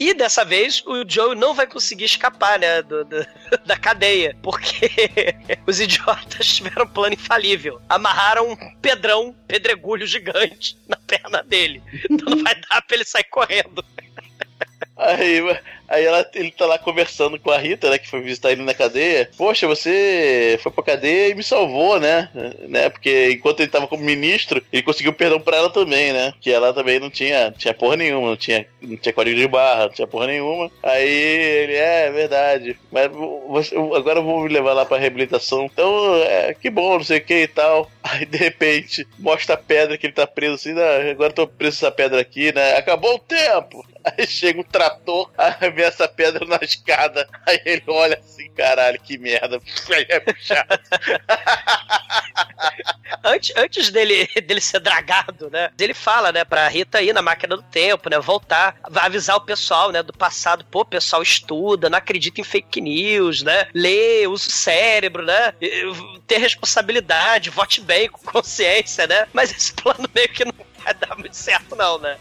E 0.00 0.14
dessa 0.14 0.44
vez 0.44 0.82
o 0.86 1.04
Joe 1.08 1.34
não 1.34 1.54
vai 1.54 1.66
conseguir 1.66 2.04
escapar, 2.04 2.58
né, 2.58 2.82
do- 2.82 3.04
do- 3.04 3.26
da 3.66 3.76
cadeia, 3.76 4.36
porque 4.42 4.90
os 5.66 5.80
idiotas 5.80 6.46
tiveram 6.54 6.84
um 6.84 6.88
plano 6.88 7.14
infalível. 7.14 7.80
Amarraram 7.88 8.50
um 8.52 8.56
pedrão, 8.80 9.34
pedregulho 9.48 10.06
gigante 10.06 10.78
na 10.86 10.96
perna 10.96 11.42
dele. 11.42 11.82
Então 12.10 12.30
não 12.36 12.44
vai 12.44 12.54
dar 12.54 12.82
pra 12.82 12.96
ele 12.96 13.04
sair 13.04 13.24
correndo. 13.24 13.84
Aí, 14.98 15.40
aí 15.86 16.04
ela, 16.04 16.28
ele 16.34 16.50
tá 16.50 16.66
lá 16.66 16.76
conversando 16.76 17.38
com 17.38 17.50
a 17.52 17.56
Rita, 17.58 17.88
né? 17.88 17.98
Que 17.98 18.08
foi 18.08 18.20
visitar 18.20 18.50
ele 18.50 18.62
na 18.62 18.74
cadeia. 18.74 19.30
Poxa, 19.36 19.66
você 19.66 20.58
foi 20.60 20.72
pra 20.72 20.82
cadeia 20.82 21.30
e 21.30 21.34
me 21.34 21.42
salvou, 21.42 22.00
né? 22.00 22.28
né? 22.68 22.88
Porque 22.90 23.30
enquanto 23.30 23.60
ele 23.60 23.70
tava 23.70 23.86
como 23.86 24.02
ministro, 24.02 24.62
ele 24.72 24.82
conseguiu 24.82 25.12
perdão 25.12 25.40
pra 25.40 25.56
ela 25.56 25.70
também, 25.70 26.12
né? 26.12 26.34
Que 26.40 26.50
ela 26.50 26.74
também 26.74 26.98
não 26.98 27.08
tinha, 27.08 27.52
tinha 27.56 27.72
porra 27.72 27.96
nenhuma, 27.96 28.28
não 28.30 28.36
tinha, 28.36 28.66
não 28.82 28.96
tinha 28.96 29.12
código 29.12 29.36
de 29.36 29.46
barra, 29.46 29.84
não 29.86 29.92
tinha 29.92 30.06
porra 30.08 30.26
nenhuma. 30.26 30.70
Aí 30.82 31.08
ele, 31.08 31.74
é, 31.74 32.06
é 32.06 32.10
verdade. 32.10 32.76
Mas 32.90 33.08
você, 33.48 33.76
agora 33.76 34.18
eu 34.18 34.24
vou 34.24 34.42
me 34.42 34.48
levar 34.48 34.72
lá 34.72 34.84
pra 34.84 34.98
reabilitação. 34.98 35.64
Então, 35.66 36.16
é, 36.24 36.54
que 36.54 36.70
bom, 36.70 36.94
não 36.98 37.04
sei 37.04 37.18
o 37.18 37.24
que 37.24 37.42
e 37.42 37.48
tal. 37.48 37.88
Aí 38.02 38.24
de 38.24 38.36
repente, 38.38 39.06
mostra 39.18 39.54
a 39.54 39.58
pedra 39.58 39.96
que 39.96 40.06
ele 40.06 40.12
tá 40.14 40.26
preso 40.26 40.54
assim, 40.54 40.74
"Ah, 40.78 41.10
agora 41.10 41.30
eu 41.30 41.34
tô 41.34 41.46
preso 41.46 41.76
essa 41.76 41.90
pedra 41.92 42.20
aqui, 42.20 42.52
né? 42.52 42.76
Acabou 42.76 43.14
o 43.14 43.18
tempo! 43.18 43.84
Aí 44.16 44.26
chega 44.26 44.60
um 44.60 44.64
trator, 44.64 45.30
vê 45.74 45.82
essa 45.82 46.08
pedra 46.08 46.44
na 46.46 46.58
escada. 46.62 47.28
Aí 47.46 47.60
ele 47.64 47.84
olha 47.88 48.18
assim, 48.18 48.50
caralho, 48.50 49.00
que 49.00 49.18
merda. 49.18 49.60
Aí 49.90 50.06
é 50.08 50.20
puxado. 50.20 50.78
Antes, 53.24 53.56
antes 53.56 53.90
dele, 53.90 54.28
dele 54.42 54.60
ser 54.60 54.80
dragado, 54.80 55.50
né? 55.50 55.70
Ele 55.78 55.94
fala, 55.94 56.32
né, 56.32 56.44
pra 56.44 56.68
Rita 56.68 57.02
ir 57.02 57.12
na 57.12 57.22
máquina 57.22 57.56
do 57.56 57.62
tempo, 57.62 58.08
né? 58.08 58.18
Voltar, 58.18 58.76
vai 58.88 59.06
avisar 59.06 59.36
o 59.36 59.40
pessoal, 59.40 59.90
né, 59.90 60.02
do 60.02 60.12
passado. 60.12 60.64
Pô, 60.70 60.84
pessoal 60.84 61.22
estuda, 61.22 61.90
não 61.90 61.98
acredita 61.98 62.40
em 62.40 62.44
fake 62.44 62.80
news, 62.80 63.42
né? 63.42 63.68
Lê, 63.74 64.26
usa 64.26 64.48
o 64.48 64.52
cérebro, 64.52 65.24
né? 65.24 65.52
Ter 66.26 66.38
responsabilidade, 66.38 67.50
vote 67.50 67.80
bem, 67.80 68.08
com 68.08 68.20
consciência, 68.20 69.06
né? 69.06 69.26
Mas 69.32 69.50
esse 69.50 69.72
plano 69.72 70.08
meio 70.14 70.28
que 70.28 70.44
não 70.44 70.54
vai 70.84 70.94
dar 70.94 71.16
muito 71.16 71.36
certo, 71.36 71.74
não, 71.74 71.98
né? 71.98 72.16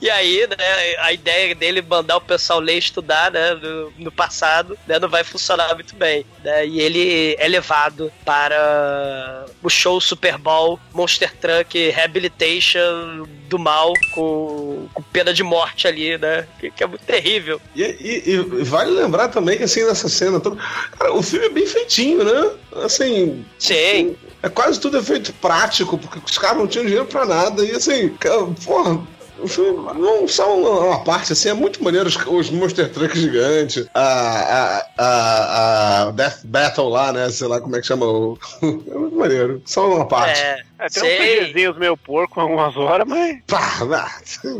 E 0.00 0.08
aí, 0.08 0.46
né, 0.46 0.56
a 1.00 1.12
ideia 1.12 1.54
dele 1.54 1.82
mandar 1.82 2.16
o 2.18 2.20
pessoal 2.20 2.60
ler 2.60 2.76
e 2.76 2.78
estudar, 2.78 3.32
né, 3.32 3.54
no, 3.54 3.92
no 3.98 4.12
passado, 4.12 4.78
né, 4.86 4.98
não 4.98 5.08
vai 5.08 5.24
funcionar 5.24 5.74
muito 5.74 5.96
bem, 5.96 6.24
né, 6.44 6.64
e 6.66 6.80
ele 6.80 7.34
é 7.38 7.48
levado 7.48 8.12
para 8.24 9.44
o 9.62 9.68
show 9.68 10.00
Super 10.00 10.38
Bowl 10.38 10.78
Monster 10.94 11.34
Truck 11.36 11.90
Rehabilitation 11.90 13.26
do 13.48 13.58
mal 13.58 13.92
com, 14.14 14.88
com 14.92 15.02
pena 15.02 15.32
de 15.32 15.42
morte 15.42 15.88
ali, 15.88 16.16
né, 16.18 16.46
que, 16.60 16.70
que 16.70 16.84
é 16.84 16.86
muito 16.86 17.04
terrível. 17.04 17.60
E, 17.74 17.82
e- 17.82 18.22
e 18.30 18.36
vale 18.64 18.90
lembrar 18.90 19.28
também 19.28 19.56
que, 19.58 19.64
assim, 19.64 19.84
nessa 19.84 20.08
cena 20.08 20.38
toda. 20.38 20.56
Cara, 20.98 21.12
o 21.12 21.22
filme 21.22 21.46
é 21.46 21.50
bem 21.50 21.66
feitinho, 21.66 22.22
né? 22.24 22.50
Assim. 22.84 23.44
Sim. 23.58 24.16
É 24.42 24.48
quase 24.48 24.78
tudo 24.78 24.98
efeito 24.98 25.32
prático, 25.34 25.98
porque 25.98 26.20
os 26.24 26.38
caras 26.38 26.58
não 26.58 26.66
tinham 26.66 26.84
dinheiro 26.84 27.06
pra 27.06 27.24
nada. 27.24 27.64
E 27.64 27.72
assim, 27.72 28.10
cara, 28.20 28.46
porra. 28.64 29.00
O 29.38 29.48
filme 29.48 29.78
não 29.98 30.26
só 30.26 30.56
uma, 30.56 30.70
uma 30.70 31.04
parte, 31.04 31.32
assim, 31.32 31.48
é 31.48 31.54
muito 31.54 31.82
maneiro 31.82 32.08
os, 32.08 32.16
os 32.26 32.50
Monster 32.50 32.90
Truck 32.92 33.18
gigantes, 33.18 33.86
a, 33.94 34.02
a, 34.02 34.86
a, 34.98 36.02
a 36.02 36.10
Death 36.10 36.40
Battle 36.44 36.88
lá, 36.88 37.12
né? 37.12 37.30
Sei 37.30 37.46
lá 37.46 37.60
como 37.60 37.76
é 37.76 37.80
que 37.80 37.86
chama 37.86 38.06
o. 38.06 38.38
é 38.62 38.66
muito 38.94 39.16
maneiro. 39.16 39.62
Só 39.64 39.88
uma 39.88 40.06
parte. 40.06 40.40
É, 40.40 40.62
É, 40.78 40.88
tem 40.88 41.02
uns 41.02 41.46
CGzinhos 41.46 41.76
meio 41.76 41.96
porco 41.96 42.40
algumas 42.40 42.76
horas, 42.76 43.06
mas. 43.06 43.38
Pá, 43.46 43.78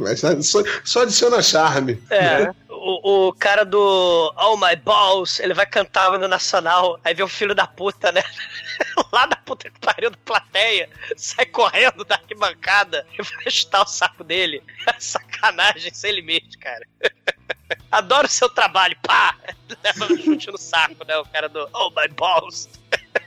mas 0.01 0.21
só, 0.47 0.63
só 0.85 1.03
adiciona 1.03 1.43
charme. 1.43 2.01
É, 2.11 2.51
o, 2.69 3.29
o 3.29 3.33
cara 3.33 3.65
do 3.65 4.33
Oh 4.37 4.57
My 4.57 4.77
Balls, 4.77 5.41
ele 5.41 5.55
vai 5.55 5.67
cantar 5.67 6.19
no 6.19 6.29
Nacional, 6.29 6.99
aí 7.05 7.15
vê 7.15 7.23
o 7.23 7.29
filho 7.29 7.55
da 7.55 7.67
puta, 7.67 8.11
né? 8.13 8.23
Lá 9.13 9.27
da 9.27 9.37
puta 9.37 9.71
que 9.71 9.81
pariu 9.81 10.11
da 10.11 10.17
plateia, 10.25 10.89
sai 11.17 11.47
correndo 11.47 12.05
da 12.05 12.17
arquibancada 12.17 13.07
e 13.13 13.23
vai 13.23 13.51
chutar 13.51 13.83
o 13.83 13.87
saco 13.87 14.25
dele. 14.25 14.63
Sacanagem 14.99 15.93
sem 15.93 16.13
limite, 16.13 16.59
cara. 16.59 16.87
Adoro 17.91 18.27
o 18.27 18.31
seu 18.31 18.49
trabalho, 18.49 18.97
pá! 19.03 19.37
Leva 19.83 20.13
um 20.13 20.17
chute 20.17 20.51
no 20.51 20.59
saco, 20.59 21.05
né? 21.05 21.17
O 21.19 21.25
cara 21.27 21.49
do 21.49 21.69
Oh 21.73 21.91
My 21.91 22.09
Balls. 22.09 22.69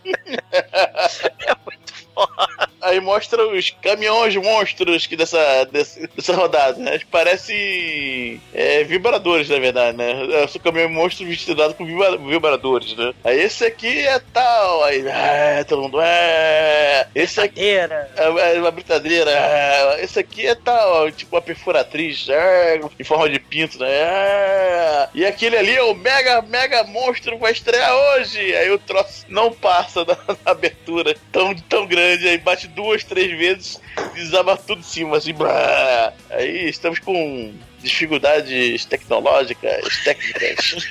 é 0.06 1.56
muito. 1.66 1.94
aí 2.82 3.00
mostra 3.00 3.46
os 3.48 3.70
caminhões 3.82 4.36
monstros 4.36 5.08
que 5.08 5.16
dessa, 5.16 5.66
dessa, 5.66 6.08
dessa 6.16 6.34
rodada, 6.34 6.78
né? 6.78 7.00
Parece 7.10 8.40
é, 8.54 8.84
vibradores, 8.84 9.50
na 9.50 9.60
verdade, 9.60 9.98
né? 9.98 10.48
São 10.48 10.62
caminhões 10.62 10.92
monstros 10.92 11.28
misturados 11.28 11.76
com 11.76 11.86
vibra- 11.86 12.18
vibradores, 12.18 12.96
né? 12.96 13.14
Aí 13.24 13.40
esse 13.40 13.66
aqui 13.66 14.06
é 14.08 14.20
tal, 14.34 14.84
aí 14.84 15.04
é, 15.08 15.64
todo 15.64 15.84
mundo 15.84 16.00
é. 16.02 17.08
Esse 17.14 17.40
aqui 17.42 17.70
é, 17.70 18.10
é 18.18 18.60
uma 18.60 18.72
brincadeira, 18.72 19.32
é, 19.32 20.04
esse 20.04 20.20
aqui 20.20 20.48
é 20.48 20.56
tal, 20.56 21.12
tipo 21.12 21.36
uma 21.36 21.42
perfuratriz, 21.42 22.28
é, 22.30 22.80
em 23.00 23.04
forma 23.04 23.30
de 23.30 23.40
pinto, 23.40 23.80
né? 23.80 23.90
É. 23.90 25.10
E 25.14 25.26
aquele 25.26 25.58
ali 25.58 25.76
é 25.76 25.84
o 25.84 25.94
mega, 25.94 26.42
mega 26.42 26.84
monstro 26.84 27.38
vai 27.38 27.52
estrear 27.52 27.94
hoje. 27.94 28.56
Aí 28.56 28.72
o 28.72 28.80
troço 28.80 29.26
não 29.28 29.52
passa 29.52 30.06
na, 30.06 30.18
na 30.28 30.52
abertura 30.52 31.16
tão, 31.32 31.54
tão 31.56 31.86
grande, 31.86 32.01
aí 32.02 32.38
bate 32.38 32.68
duas, 32.68 33.04
três 33.04 33.38
vezes, 33.38 33.80
desaba 34.14 34.58
tudo 34.58 34.80
em 34.80 34.84
cima, 34.84 35.18
assim, 35.18 35.34
blá. 35.34 36.14
Aí 36.30 36.70
estamos 36.70 37.00
com 37.00 37.54
dificuldades 37.80 38.86
tecnológicas, 38.86 40.04
técnicas. 40.04 40.88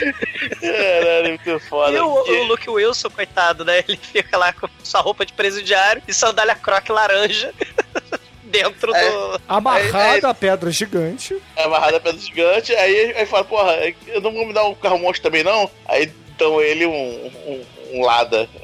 Caralho, 0.60 1.28
muito 1.28 1.60
foda. 1.60 1.96
E 1.96 2.00
o, 2.00 2.06
o 2.06 2.42
Luke 2.44 2.68
Wilson, 2.68 3.10
coitado, 3.10 3.64
né? 3.64 3.84
Ele 3.86 3.98
fica 3.98 4.36
lá 4.36 4.52
com 4.52 4.68
sua 4.82 5.00
roupa 5.00 5.26
de 5.26 5.32
presidiário 5.32 6.02
e 6.08 6.14
sandália 6.14 6.54
croque 6.54 6.90
laranja 6.90 7.52
dentro 8.44 8.92
do. 8.92 9.40
Amarrado 9.48 10.26
a 10.26 10.34
pedra 10.34 10.70
gigante. 10.70 11.36
É 11.56 11.64
amarrado 11.64 11.96
a 11.96 12.00
pedra 12.00 12.20
gigante, 12.20 12.74
aí 12.74 13.14
aí 13.14 13.26
fala, 13.26 13.44
porra, 13.44 13.76
eu 14.06 14.20
não 14.20 14.32
vou 14.32 14.46
me 14.46 14.52
dar 14.52 14.64
um 14.64 14.74
carro 14.74 14.98
monstro 14.98 15.22
também 15.22 15.44
não? 15.44 15.70
Aí 15.86 16.10
dão 16.40 16.60
ele 16.60 16.86
um, 16.86 17.26
um, 17.46 17.64
um 17.92 18.04
Lada. 18.04 18.48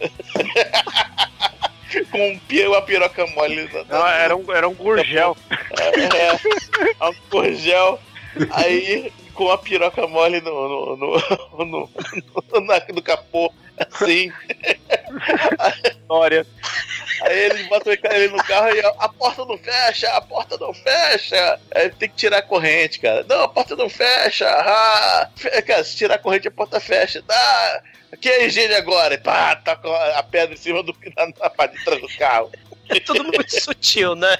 Com 2.10 2.18
um 2.32 2.40
uma 2.68 2.82
piroca 2.82 3.26
mole. 3.28 3.70
Não, 3.88 4.06
era 4.06 4.36
um, 4.36 4.52
era 4.52 4.68
um 4.68 4.74
gurgel. 4.74 5.36
É, 5.78 6.34
é, 6.34 7.08
um 7.08 7.14
gurgel. 7.30 7.98
Aí, 8.50 9.10
com 9.32 9.50
a 9.50 9.56
piroca 9.56 10.06
mole 10.06 10.40
no, 10.40 10.50
no, 10.68 10.96
no, 10.96 11.16
no, 11.64 11.90
no, 12.52 12.60
na- 12.60 12.82
no 12.92 13.00
capô, 13.02 13.52
assim. 13.78 14.30
História. 15.84 16.46
Aí 17.22 17.38
eles 17.38 17.66
botam 17.68 17.92
ele 17.92 18.28
no 18.28 18.42
carro 18.44 18.74
e 18.74 18.80
a, 18.80 18.88
a 18.98 19.08
porta 19.08 19.44
não 19.44 19.56
fecha, 19.56 20.08
a 20.10 20.20
porta 20.20 20.56
não 20.58 20.72
fecha. 20.74 21.58
Aí 21.74 21.88
tem 21.90 22.08
que 22.08 22.16
tirar 22.16 22.38
a 22.38 22.42
corrente, 22.42 23.00
cara. 23.00 23.24
Não, 23.28 23.44
a 23.44 23.48
porta 23.48 23.74
não 23.74 23.88
fecha. 23.88 24.46
Ah, 24.48 25.30
cara, 25.66 25.84
se 25.84 25.96
tirar 25.96 26.16
a 26.16 26.18
corrente, 26.18 26.48
a 26.48 26.50
porta 26.50 26.78
fecha. 26.78 27.22
Dá. 27.22 27.82
Aqui 28.12 28.28
é 28.28 28.36
a 28.36 28.44
higiene 28.44 28.74
agora. 28.74 29.14
E 29.14 29.18
pá, 29.18 29.56
toca 29.56 29.88
a 30.16 30.22
pedra 30.22 30.54
em 30.54 30.58
cima 30.58 30.82
do, 30.82 30.94
na, 31.16 31.26
na 31.26 31.50
parte 31.50 31.76
de 31.76 31.84
trás 31.84 32.00
do 32.00 32.08
carro. 32.18 32.50
É 32.88 33.00
tudo 33.00 33.24
muito 33.24 33.60
sutil, 33.60 34.14
né? 34.14 34.36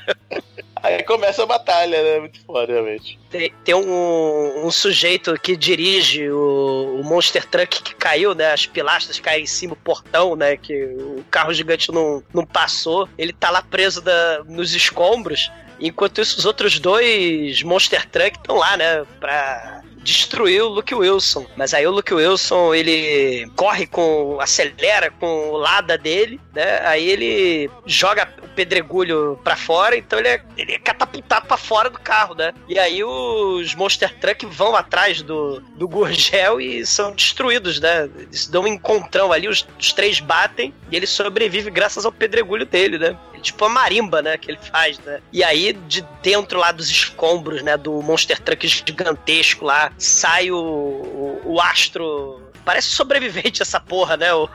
Aí 0.83 1.03
começa 1.05 1.43
a 1.43 1.47
batalha, 1.47 2.03
né? 2.03 2.21
Muito 2.21 2.39
foda, 2.45 2.73
realmente. 2.73 3.19
Tem, 3.31 3.53
tem 3.65 3.75
um, 3.75 4.67
um 4.67 4.71
sujeito 4.71 5.35
que 5.41 5.57
dirige 5.57 6.29
o, 6.31 6.99
o 7.01 7.05
Monster 7.05 7.45
Truck 7.47 7.83
que 7.83 7.95
caiu, 7.95 8.35
né? 8.35 8.53
As 8.53 8.67
pilastras 8.67 9.19
caem 9.19 9.45
em 9.45 9.47
cima, 9.47 9.73
o 9.73 9.77
portão, 9.77 10.37
né? 10.37 10.57
Que 10.57 10.85
o 10.85 11.25
carro 11.31 11.53
gigante 11.55 11.91
não, 11.91 12.23
não 12.33 12.45
passou. 12.45 13.09
Ele 13.17 13.33
tá 13.33 13.51
lá 13.51 13.63
preso 13.63 14.03
da- 14.03 14.45
nos 14.47 14.75
escombros. 14.75 15.51
Enquanto 15.81 16.21
isso, 16.21 16.39
os 16.39 16.45
outros 16.45 16.79
dois 16.79 17.63
Monster 17.63 18.09
Truck 18.09 18.37
estão 18.37 18.57
lá, 18.57 18.77
né? 18.77 19.05
Pra 19.19 19.83
destruir 20.07 20.63
o 20.63 20.69
Luke 20.69 20.95
Wilson. 20.95 21.47
Mas 21.57 21.75
aí 21.75 21.87
o 21.87 21.91
Luke 21.91 22.15
Wilson, 22.15 22.73
ele 22.73 23.51
corre 23.57 23.87
com. 23.87 24.39
acelera 24.41 25.11
com 25.11 25.51
o 25.51 25.57
Lada 25.57 25.99
dele, 25.99 26.41
né? 26.55 26.81
Aí 26.87 27.11
ele 27.11 27.71
joga 27.85 28.29
o 28.43 28.49
pedregulho 28.49 29.39
pra 29.43 29.57
fora, 29.57 29.97
então 29.97 30.19
ele 30.19 30.29
é, 30.29 30.43
ele 30.57 30.73
é 30.75 30.79
catapultado 30.79 31.47
pra 31.47 31.57
fora 31.57 31.91
do 31.91 31.99
carro, 31.99 32.35
né? 32.35 32.53
E 32.69 32.79
aí 32.79 33.03
os 33.03 33.75
Monster 33.75 34.15
Truck 34.19 34.47
vão 34.47 34.77
atrás 34.77 35.21
do, 35.23 35.61
do 35.77 35.89
Gurgel 35.89 36.61
e 36.61 36.87
são 36.87 37.13
destruídos, 37.13 37.81
né? 37.81 38.09
Eles 38.17 38.47
dão 38.47 38.63
um 38.63 38.69
encontrão 38.69 39.33
ali, 39.33 39.49
os, 39.49 39.67
os 39.79 39.93
três 39.93 40.21
batem 40.21 40.73
e 40.91 40.97
ele 40.97 41.07
sobrevive 41.07 41.71
graças 41.71 42.07
ao 42.07 42.13
pedregulho 42.13 42.65
dele, 42.65 42.99
né? 42.99 43.17
Tipo 43.41 43.65
a 43.67 43.69
marimba, 43.69 44.23
né? 44.23 44.37
Que 44.37 44.51
ele 44.51 44.59
faz, 44.71 44.99
né? 45.01 45.21
E 45.33 45.43
aí, 45.45 45.73
de 45.73 46.03
dentro 46.23 46.59
lá 46.59 46.73
dos 46.73 46.89
escombros, 46.91 47.63
né? 47.63 47.77
Do 47.77 48.01
Monster 48.03 48.41
Truck 48.41 48.67
gigantesco 48.67 49.65
lá, 49.65 49.91
sai 49.99 50.51
o, 50.51 50.57
o, 50.57 51.41
o 51.45 51.61
astro. 51.61 52.43
Parece 52.65 52.89
sobrevivente 52.89 53.63
essa 53.63 53.79
porra, 53.79 54.17
né? 54.17 54.35
O... 54.35 54.49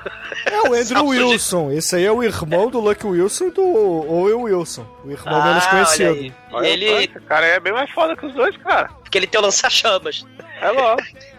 É 0.46 0.62
o 0.70 0.74
Andrew 0.76 1.06
Wilson. 1.06 1.72
Esse 1.72 1.96
aí 1.96 2.04
é 2.06 2.12
o 2.12 2.22
irmão 2.22 2.70
do 2.70 2.82
Luke 2.82 3.06
Wilson 3.08 3.46
e 3.46 3.52
do 3.52 3.64
Owen 3.64 4.36
Wilson. 4.36 4.86
O 5.06 5.12
irmão 5.12 5.42
Ah, 5.42 5.46
menos 5.46 5.64
olha 5.64 5.72
conhecido. 5.72 6.10
aí. 6.12 6.34
Olha 6.52 6.68
Ele- 6.68 6.86
esse 7.06 7.20
cara 7.22 7.46
é 7.46 7.60
bem 7.60 7.72
mais 7.72 7.90
foda 7.92 8.16
que 8.18 8.26
os 8.26 8.34
dois, 8.34 8.58
cara. 8.58 8.90
Porque 9.02 9.18
ele 9.18 9.28
tem 9.28 9.40
o 9.40 9.44
lança-chamas. 9.44 10.26
É 10.62 10.70
lógico. 10.72 11.18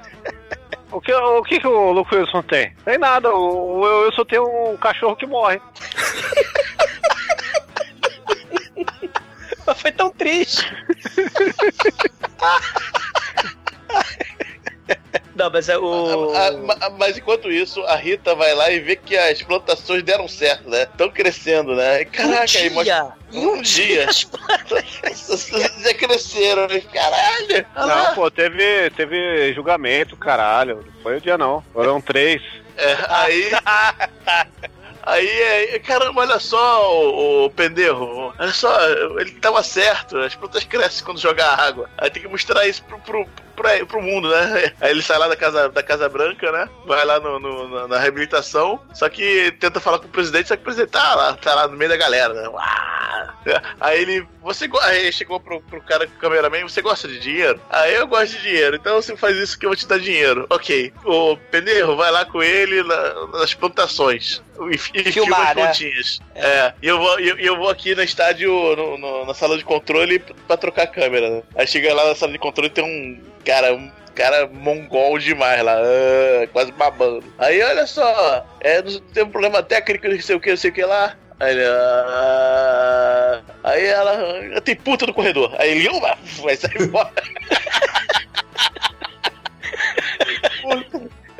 O 0.93 1.01
que, 1.01 1.10
o 1.10 1.43
que, 1.44 1.59
que 1.59 1.66
o 1.66 1.90
Luke 1.90 2.14
Wilson 2.14 2.43
tem? 2.43 2.70
Tem 2.85 2.98
nada, 2.98 3.31
o, 3.35 3.78
o 3.81 4.02
Wilson 4.05 4.27
tem 4.27 4.39
um 4.39 4.77
cachorro 4.77 5.16
que 5.16 5.24
morre. 5.27 5.59
Mas 9.66 9.80
foi 9.80 9.93
tão 9.93 10.10
triste. 10.10 10.64
Não, 15.34 15.51
mas 15.51 15.68
é 15.68 15.78
o. 15.78 16.32
Ah, 16.34 16.52
ma- 16.52 16.90
mas 16.98 17.16
enquanto 17.16 17.51
isso, 17.51 17.82
a 17.84 17.97
Rita 17.97 18.34
vai 18.34 18.55
lá 18.55 18.70
e 18.70 18.80
vê 18.80 18.97
que 18.97 19.16
as 19.16 19.40
plantações 19.43 20.02
deram 20.02 20.28
certo, 20.28 20.68
né? 20.68 20.82
Estão 20.82 21.10
crescendo, 21.10 21.74
né? 21.74 22.05
Caraca, 22.05 22.34
um 22.34 22.40
aí 22.43 22.48
dia, 22.48 22.70
mostra. 22.70 23.14
Um 23.32 23.62
dia. 23.62 24.10
as 24.10 24.24
plantas- 24.24 25.48
Já 25.82 25.94
cresceram, 25.94 26.68
né? 26.68 26.80
Caralho! 26.80 27.66
Não, 27.74 28.14
pô, 28.14 28.30
teve, 28.30 28.90
teve 28.90 29.55
julgamento, 29.55 30.16
caralho. 30.18 30.84
Não 30.94 31.02
foi 31.02 31.16
o 31.16 31.20
dia, 31.20 31.39
não. 31.39 31.64
Foram 31.72 31.98
três. 32.01 32.43
É, 32.76 32.97
aí. 33.09 33.51
Aí, 35.04 35.28
é, 35.28 35.78
caramba, 35.80 36.20
olha 36.20 36.38
só, 36.38 36.92
o, 36.94 37.46
o 37.46 37.50
pendejo. 37.50 38.32
Olha 38.38 38.52
só, 38.52 38.88
ele 39.18 39.32
tava 39.32 39.62
certo. 39.62 40.16
As 40.18 40.34
plantas 40.34 40.64
crescem 40.64 41.04
quando 41.04 41.20
jogar 41.20 41.58
água. 41.58 41.90
Aí 41.98 42.08
tem 42.08 42.22
que 42.22 42.28
mostrar 42.28 42.66
isso 42.66 42.84
pro, 42.84 42.98
pro, 43.00 43.26
pro, 43.62 43.86
pro 43.86 44.02
mundo, 44.02 44.28
né? 44.30 44.72
Aí 44.80 44.90
ele 44.90 45.02
sai 45.02 45.18
lá 45.18 45.28
da 45.28 45.36
Casa, 45.36 45.68
da 45.68 45.82
casa 45.82 46.09
Branca, 46.09 46.51
né? 46.52 46.68
Vai 46.86 47.05
lá 47.05 47.18
no, 47.20 47.39
no- 47.39 47.89
na, 47.89 47.98
reabilitação. 47.98 48.80
Só 48.94 49.09
que 49.09 49.52
tenta 49.60 49.80
falar 49.80 49.98
com 49.98 50.06
o 50.06 50.10
presidente, 50.10 50.48
só 50.48 50.56
que 50.56 50.62
o 50.62 50.64
presidente 50.64 50.90
tá 50.90 51.14
lá, 51.14 51.34
tá 51.34 51.55
lá 51.55 51.68
no 51.68 51.76
meio 51.76 51.90
da 51.90 51.97
galera, 51.97 52.34
né? 52.34 52.48
Uá! 52.48 53.34
Aí 53.80 54.01
ele. 54.02 54.26
Você 54.43 54.68
Aí 54.82 55.12
chegou 55.12 55.39
pro, 55.40 55.60
pro 55.62 55.80
cara, 55.82 56.06
pro 56.06 56.18
cameraman, 56.18 56.62
você 56.62 56.80
gosta 56.82 57.06
de 57.09 57.18
dinheiro? 57.18 57.60
Aí 57.70 57.94
eu 57.94 58.06
gosto 58.06 58.32
de 58.36 58.43
dinheiro, 58.43 58.76
então 58.76 59.01
você 59.01 59.16
faz 59.16 59.36
isso 59.36 59.59
que 59.59 59.66
eu 59.66 59.70
vou 59.70 59.76
te 59.76 59.86
dar 59.86 59.98
dinheiro. 59.98 60.47
Ok. 60.51 60.93
O 61.05 61.36
Penderro, 61.51 61.97
vai 61.97 62.10
lá 62.10 62.24
com 62.24 62.43
ele 62.43 62.82
na- 62.82 63.26
nas 63.39 63.55
plantações. 63.55 64.43
E, 64.70 64.74
e 65.01 65.12
filma 65.12 65.36
as 65.39 65.48
né? 65.48 65.55
plantinhas. 65.55 66.20
É. 66.34 66.72
E 66.82 66.86
eu 66.89 66.98
vou, 66.98 67.18
eu, 67.20 67.39
eu 67.39 67.56
vou 67.56 67.68
aqui 67.68 67.94
no 67.94 68.02
estádio, 68.02 68.51
no- 68.76 68.98
no- 68.98 69.26
na 69.26 69.34
sala 69.34 69.56
de 69.59 69.64
controle, 69.64 70.18
pra 70.47 70.56
trocar 70.56 70.82
a 70.84 70.86
câmera. 70.86 71.28
né? 71.30 71.43
Aí 71.56 71.66
chega 71.66 71.93
lá 71.94 72.09
na 72.09 72.14
sala 72.14 72.32
de 72.32 72.39
controle 72.39 72.68
e 72.68 72.72
tem 72.72 72.84
um 72.84 73.20
cara. 73.44 73.74
Um, 73.74 73.90
Cara 74.14 74.47
mongol 74.47 75.19
demais 75.19 75.62
lá, 75.64 75.74
ah, 75.74 76.47
quase 76.52 76.70
babando. 76.73 77.24
Aí 77.39 77.62
olha 77.62 77.86
só, 77.86 78.47
é, 78.60 78.82
tem 79.14 79.24
um 79.24 79.31
problema 79.31 79.62
técnico, 79.62 80.06
não 80.06 80.20
sei 80.20 80.36
o 80.36 80.40
que, 80.40 80.51
não 80.51 80.56
sei 80.59 80.70
o 80.70 80.74
que 80.74 80.85
lá. 80.85 81.16
Aí, 81.40 81.51
ele, 81.52 81.64
ah, 81.66 83.40
aí 83.64 83.86
ela. 83.86 84.60
Tem 84.60 84.77
puta 84.77 85.06
no 85.06 85.14
corredor. 85.14 85.56
Aí 85.59 85.70
ele 85.70 85.89
uma, 85.89 86.14
vai 86.43 86.56
sair 86.56 86.90
fora. 86.90 87.10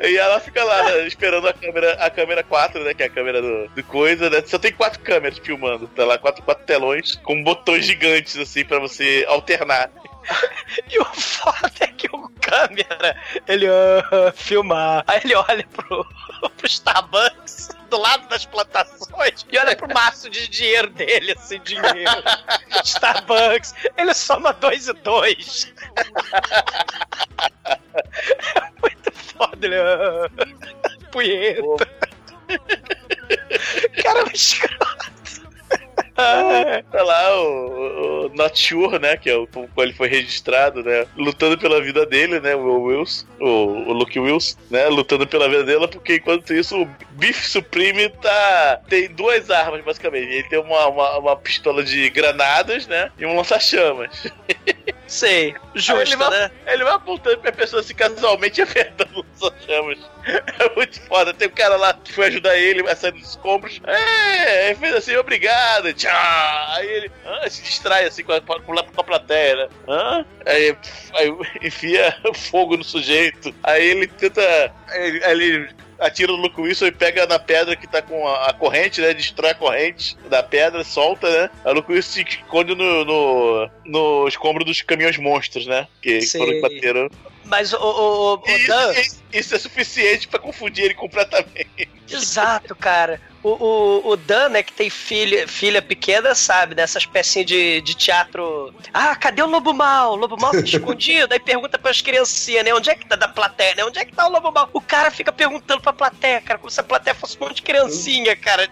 E 0.03 0.17
ela 0.17 0.37
fica 0.37 0.61
lá 0.61 0.83
né, 0.83 1.07
esperando 1.07 1.47
a 1.47 1.53
câmera, 1.53 1.93
a 1.93 2.09
câmera 2.09 2.43
4, 2.43 2.83
né? 2.83 2.93
Que 2.93 3.03
é 3.03 3.05
a 3.05 3.09
câmera 3.09 3.41
do, 3.41 3.69
do 3.69 3.83
coisa, 3.85 4.29
né? 4.29 4.43
Só 4.45 4.59
tem 4.59 4.73
quatro 4.73 4.99
câmeras 4.99 5.37
filmando. 5.37 5.87
Tá 5.87 6.03
lá, 6.03 6.17
quatro, 6.17 6.43
quatro 6.43 6.65
telões 6.65 7.15
com 7.23 7.41
botões 7.41 7.85
gigantes, 7.85 8.35
assim, 8.37 8.65
pra 8.65 8.79
você 8.79 9.25
alternar. 9.29 9.89
E 10.89 10.99
o 10.99 11.05
foda 11.05 11.71
é 11.79 11.87
que 11.87 12.07
o 12.07 12.29
câmera, 12.41 13.15
ele 13.47 13.67
ah, 13.67 14.31
filmar. 14.35 15.03
Aí 15.07 15.21
ele 15.23 15.35
olha 15.35 15.65
pro, 15.67 16.05
pro 16.57 16.67
Starbucks 16.67 17.69
do 17.89 17.97
lado 17.97 18.27
das 18.27 18.45
plantações 18.45 19.45
e 19.51 19.57
olha 19.57 19.75
pro 19.75 19.93
maço 19.93 20.29
de 20.29 20.47
dinheiro 20.47 20.89
dele, 20.89 21.33
assim, 21.33 21.59
dinheiro. 21.61 22.23
Starbucks, 22.83 23.73
ele 23.97 24.13
soma 24.13 24.53
dois 24.53 24.87
e 24.87 24.93
dois. 24.93 25.73
É 28.55 28.71
muito 28.81 29.11
foda, 29.11 29.65
ele. 29.65 29.75
ah, 29.77 30.29
punheta. 31.11 31.87
Cara, 34.01 34.19
é 34.21 34.23
escroto. 36.13 36.85
tá 36.91 37.03
lá 37.03 37.41
o, 37.41 38.25
o 38.25 38.29
Not 38.35 38.59
Sure, 38.59 38.99
né? 38.99 39.17
Que 39.17 39.29
é 39.29 39.35
o 39.35 39.47
qual 39.47 39.67
ele 39.85 39.93
foi 39.93 40.07
registrado, 40.07 40.83
né? 40.83 41.05
Lutando 41.17 41.57
pela 41.57 41.81
vida 41.81 42.05
dele, 42.05 42.39
né? 42.39 42.55
O 42.55 42.83
Wills, 42.83 43.25
o, 43.39 43.45
o 43.45 43.93
Luke 43.93 44.19
Wills, 44.19 44.57
né? 44.69 44.87
Lutando 44.87 45.27
pela 45.27 45.49
vida 45.49 45.63
dela, 45.63 45.87
porque 45.87 46.15
enquanto 46.15 46.53
isso 46.53 46.81
o 46.81 46.89
Beef 47.11 47.45
Supreme 47.45 48.09
tá. 48.09 48.81
tem 48.87 49.09
duas 49.09 49.49
armas, 49.49 49.83
basicamente. 49.83 50.27
Ele 50.31 50.43
tem 50.43 50.59
uma, 50.59 50.87
uma, 50.87 51.17
uma 51.17 51.35
pistola 51.35 51.83
de 51.83 52.09
granadas, 52.09 52.87
né? 52.87 53.11
E 53.17 53.25
um 53.25 53.35
lança-chamas. 53.35 54.31
Sei, 55.13 55.53
justo, 55.75 56.01
ele 56.01 56.15
vai, 56.15 56.29
né? 56.31 56.51
Ele 56.65 56.83
vai 56.83 56.93
apontando 56.93 57.37
pra 57.37 57.51
pessoa 57.51 57.81
assim 57.81 57.93
casualmente 57.93 58.63
apertando 58.63 59.23
os 59.39 59.53
chamas. 59.63 59.99
É 60.25 60.75
muito 60.75 60.99
foda. 61.01 61.31
Tem 61.35 61.47
um 61.47 61.51
cara 61.51 61.75
lá 61.75 61.93
que 61.93 62.11
foi 62.11 62.25
ajudar 62.27 62.57
ele 62.57 62.81
a 62.89 62.95
sair 62.95 63.11
dos 63.11 63.29
escombros. 63.29 63.79
É, 63.85 64.69
ele 64.69 64.79
fez 64.79 64.95
assim, 64.95 65.15
obrigado. 65.15 65.93
Tchau. 65.93 66.11
Aí 66.69 66.89
ele 66.89 67.11
ah, 67.23 67.47
se 67.47 67.61
distrai 67.61 68.05
assim 68.05 68.23
com 68.23 68.33
a, 68.33 68.41
com 68.41 68.53
a, 68.53 68.83
com 68.83 69.01
a 69.01 69.03
plateia, 69.03 69.55
né? 69.55 69.69
Hã? 69.87 70.25
Aí, 70.47 70.75
aí 71.13 71.37
enfia 71.61 72.17
fogo 72.33 72.75
no 72.75 72.83
sujeito. 72.83 73.53
Aí 73.61 73.85
ele 73.89 74.07
tenta. 74.07 74.41
Aí, 74.87 75.23
aí 75.23 75.31
ele 75.31 75.69
atira 76.05 76.31
no 76.31 76.37
Luke 76.37 76.59
Wilson 76.59 76.87
e 76.87 76.91
pega 76.91 77.25
na 77.25 77.39
pedra 77.39 77.75
que 77.75 77.87
tá 77.87 78.01
com 78.01 78.27
a, 78.27 78.49
a 78.49 78.53
corrente, 78.53 79.01
né? 79.01 79.13
Destrói 79.13 79.51
a 79.51 79.55
corrente 79.55 80.17
da 80.29 80.43
pedra, 80.43 80.83
solta, 80.83 81.29
né? 81.29 81.49
O 81.65 81.71
Luke 81.73 81.91
Wilson 81.91 82.11
se 82.11 82.21
esconde 82.23 82.75
no, 82.75 83.05
no, 83.05 83.69
no 83.85 84.27
escombro 84.27 84.63
dos 84.65 84.81
caminhões 84.81 85.17
monstros, 85.17 85.65
né? 85.65 85.87
Que 86.01 86.21
Sei. 86.21 86.39
foram 86.41 86.53
que 86.53 86.61
bateram. 86.61 87.09
Mas 87.45 87.73
o, 87.73 87.77
o, 87.77 88.35
o, 88.35 88.35
o 88.37 88.49
Isso, 88.49 88.67
Dan. 88.67 88.91
isso- 88.93 89.23
isso 89.33 89.55
é 89.55 89.59
suficiente 89.59 90.27
pra 90.27 90.39
confundir 90.39 90.85
ele 90.85 90.93
completamente. 90.93 91.89
Exato, 92.09 92.75
cara. 92.75 93.19
O, 93.43 93.49
o, 93.49 94.11
o 94.11 94.15
Dan, 94.15 94.49
né, 94.49 94.63
que 94.63 94.71
tem 94.71 94.89
filha, 94.89 95.45
filha 95.47 95.81
pequena, 95.81 96.33
sabe, 96.33 96.73
dessas 96.73 97.05
pecinhas 97.05 97.45
de, 97.45 97.81
de 97.81 97.93
teatro. 97.93 98.73
Ah, 98.93 99.13
cadê 99.15 99.41
o 99.41 99.47
lobo 99.47 99.73
mal? 99.73 100.13
O 100.13 100.15
lobo 100.15 100.39
mal 100.39 100.51
tá 100.51 100.59
escondido. 100.63 101.33
Aí 101.33 101.39
pergunta 101.39 101.77
pras 101.77 102.01
criancinhas, 102.01 102.63
né? 102.63 102.73
Onde 102.73 102.89
é 102.89 102.95
que 102.95 103.05
tá 103.05 103.17
da 103.17 103.27
plateia, 103.27 103.75
né? 103.75 103.83
Onde 103.83 103.99
é 103.99 104.05
que 104.05 104.15
tá 104.15 104.25
o 104.27 104.31
lobo 104.31 104.49
mal? 104.51 104.69
O 104.71 104.79
cara 104.79 105.11
fica 105.11 105.31
perguntando 105.31 105.81
pra 105.81 105.91
plateia, 105.91 106.39
cara, 106.41 106.57
como 106.57 106.71
se 106.71 106.79
a 106.79 106.83
plateia 106.83 107.13
fosse 107.15 107.37
um 107.37 107.45
monte 107.45 107.57
de 107.57 107.61
criancinha, 107.63 108.35
cara. 108.35 108.67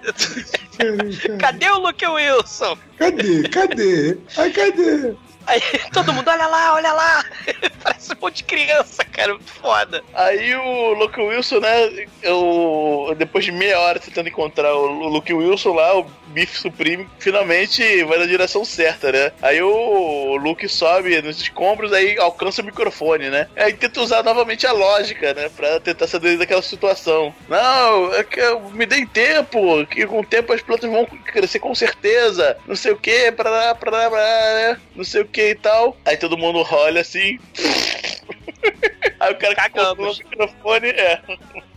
cadê 1.38 1.70
o 1.70 1.80
Luke 1.80 2.08
Wilson? 2.08 2.78
Cadê? 2.98 3.44
Cadê? 3.50 4.18
Ai, 4.38 4.52
cadê? 4.52 5.16
Aí 5.48 5.62
todo 5.92 6.14
mundo, 6.14 6.30
olha 6.30 6.48
lá, 6.48 6.74
olha 6.74 6.94
lá. 6.94 7.26
Parece 7.84 8.14
um 8.14 8.18
monte 8.22 8.38
de 8.38 8.44
criança, 8.44 9.04
cara. 9.06 9.34
Muito 9.34 9.52
foda. 9.52 10.04
Aí 10.14 10.56
o 10.56 10.94
Luke 10.94 11.20
Wilson, 11.20 11.60
né? 11.60 12.08
Eu, 12.22 13.14
depois 13.18 13.46
de 13.46 13.52
meia 13.52 13.80
hora 13.80 14.00
tentando 14.00 14.30
encontrar 14.30 14.74
o 14.74 15.08
Luke 15.08 15.34
Wilson 15.34 15.74
lá, 15.74 15.98
o 15.98 16.06
Biff 16.28 16.58
Supreme, 16.58 17.08
finalmente 17.20 18.04
vai 18.06 18.18
na 18.18 18.26
direção 18.26 18.64
certa, 18.64 19.12
né? 19.12 19.32
Aí 19.42 19.62
o 19.62 20.38
Luke 20.38 20.68
sobe 20.68 21.22
nos 21.22 21.42
escombros, 21.42 21.92
aí 21.92 22.18
alcança 22.18 22.62
o 22.62 22.66
microfone, 22.66 23.30
né? 23.30 23.48
Aí 23.56 23.74
tenta 23.74 24.02
usar 24.02 24.24
novamente 24.24 24.66
a 24.66 24.72
lógica, 24.72 25.34
né? 25.34 25.50
Pra 25.50 25.80
tentar 25.80 26.08
sair 26.08 26.38
daquela 26.38 26.62
situação. 26.62 27.34
Não, 27.50 28.14
é 28.14 28.26
me 28.74 28.86
dei 28.86 29.06
tempo, 29.06 29.86
que 29.88 30.06
com 30.06 30.22
o 30.22 30.26
tempo 30.26 30.54
as 30.54 30.62
plantas 30.62 30.90
vão 30.90 31.06
crescer 31.06 31.60
com 31.60 31.74
certeza. 31.76 32.58
Não 32.68 32.76
sei 32.76 32.92
o 32.92 32.98
que, 32.98 33.32
pra 33.32 33.76
pra 33.76 34.10
pra 34.10 34.10
né? 34.10 34.78
Não 34.96 35.04
sei 35.04 35.22
o 35.22 35.26
que 35.32 35.50
e 35.50 35.56
tal. 35.56 35.98
Aí 36.06 36.18
todo 36.18 36.38
mundo 36.38 36.66
olha 36.72 37.02
assim. 37.02 37.40
Aí 39.22 39.32
o 39.34 39.38
cara 39.38 39.54
que 39.56 39.70
controla 39.70 40.12
o 40.12 40.18
microfone, 40.18 40.88
é. 40.90 41.22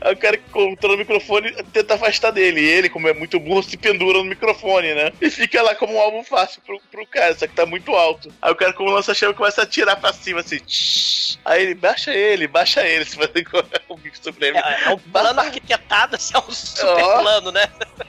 Aí 0.00 0.12
o 0.14 0.16
cara 0.16 0.36
que 0.38 0.48
controla 0.50 0.94
o 0.94 0.98
microfone 0.98 1.52
tenta 1.74 1.94
afastar 1.94 2.30
dele. 2.30 2.60
E 2.60 2.64
ele, 2.64 2.88
como 2.88 3.06
é 3.06 3.12
muito 3.12 3.38
burro, 3.38 3.62
se 3.62 3.76
pendura 3.76 4.18
no 4.18 4.24
microfone, 4.24 4.94
né? 4.94 5.12
E 5.20 5.28
fica 5.28 5.60
lá 5.60 5.74
como 5.74 5.94
um 5.94 6.00
alvo 6.00 6.22
fácil 6.24 6.62
pro, 6.64 6.80
pro 6.90 7.06
cara, 7.06 7.34
só 7.34 7.46
que 7.46 7.54
tá 7.54 7.66
muito 7.66 7.94
alto. 7.94 8.32
Aí 8.40 8.50
o 8.50 8.56
cara, 8.56 8.72
como 8.72 8.90
lança-chama, 8.90 9.34
começa 9.34 9.60
a 9.60 9.64
atirar 9.64 9.96
pra 10.00 10.12
cima, 10.14 10.40
assim. 10.40 10.58
tsh. 10.58 11.38
Aí 11.44 11.62
ele, 11.62 11.74
baixa 11.74 12.14
ele, 12.14 12.48
baixa 12.48 12.86
ele, 12.86 13.04
se 13.04 13.16
fazer 13.16 13.44
com 13.44 13.62
o 13.90 13.96
bicho 13.98 14.16
supremo. 14.22 14.56
É, 14.56 14.84
é 14.86 14.90
um 14.90 14.98
plano 14.98 15.40
arquitetado, 15.40 16.16
assim, 16.16 16.32
é 16.34 16.38
um 16.38 16.50
super 16.50 17.02
Ó. 17.04 17.20
plano, 17.20 17.52
né? 17.52 17.68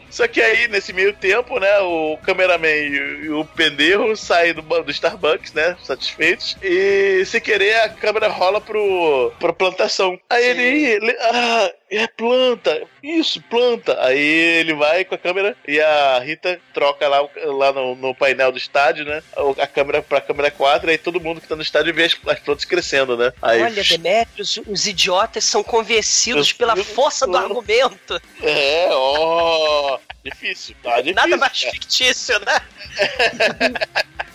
Só 0.09 0.25
que 0.29 0.41
aí, 0.41 0.69
nesse 0.69 0.93
meio 0.93 1.11
tempo, 1.11 1.59
né, 1.59 1.79
o 1.79 2.17
cameraman 2.23 2.69
e, 2.69 3.29
o- 3.29 3.43
pendeiro 3.43 4.15
saem 4.15 4.53
do, 4.53 4.61
do 4.61 4.89
Starbucks, 4.91 5.51
né, 5.51 5.75
satisfeitos, 5.83 6.55
e 6.63 7.25
sem 7.25 7.41
querer 7.41 7.75
a 7.81 7.89
câmera 7.89 8.29
rola 8.29 8.61
pro, 8.61 9.24
pra 9.31 9.53
plantação. 9.53 10.19
Aí 10.29 10.45
ele, 10.45 10.85
ele, 10.85 11.17
ah, 11.19 11.71
é 11.89 12.07
planta, 12.07 12.83
isso, 13.01 13.41
planta. 13.43 13.97
Aí 14.03 14.19
ele 14.19 14.73
vai 14.73 15.05
com 15.05 15.15
a 15.15 15.17
câmera 15.17 15.55
e 15.67 15.79
a 15.79 16.19
Rita 16.19 16.59
troca 16.73 17.07
lá, 17.07 17.27
lá 17.45 17.71
no, 17.71 17.95
no 17.95 18.15
painel 18.15 18.51
do 18.51 18.57
estádio, 18.57 19.05
né, 19.05 19.21
a 19.59 19.67
câmera 19.67 20.01
pra 20.01 20.21
câmera 20.21 20.51
4, 20.51 20.89
aí 20.89 20.97
todo 20.97 21.21
mundo 21.21 21.39
que 21.41 21.47
tá 21.47 21.55
no 21.55 21.61
estádio 21.61 21.93
vê 21.93 22.05
as, 22.05 22.17
as 22.27 22.39
plantas 22.39 22.65
crescendo, 22.65 23.17
né. 23.17 23.31
Aí, 23.41 23.61
Olha, 23.61 23.83
Demetrius, 23.85 24.59
os 24.67 24.87
idiotas 24.87 25.43
são 25.43 25.63
convencidos 25.63 26.51
pela 26.51 26.75
força 26.75 27.25
do 27.27 27.37
argumento. 27.37 28.21
É, 28.41 28.89
ó, 28.91 29.99
difícil, 30.23 30.75
tá 30.83 31.01
difícil. 31.01 31.15
Nada 31.15 31.37
mais 31.37 31.59
cara. 31.59 31.73
fictício, 31.73 32.39
né? 32.39 32.61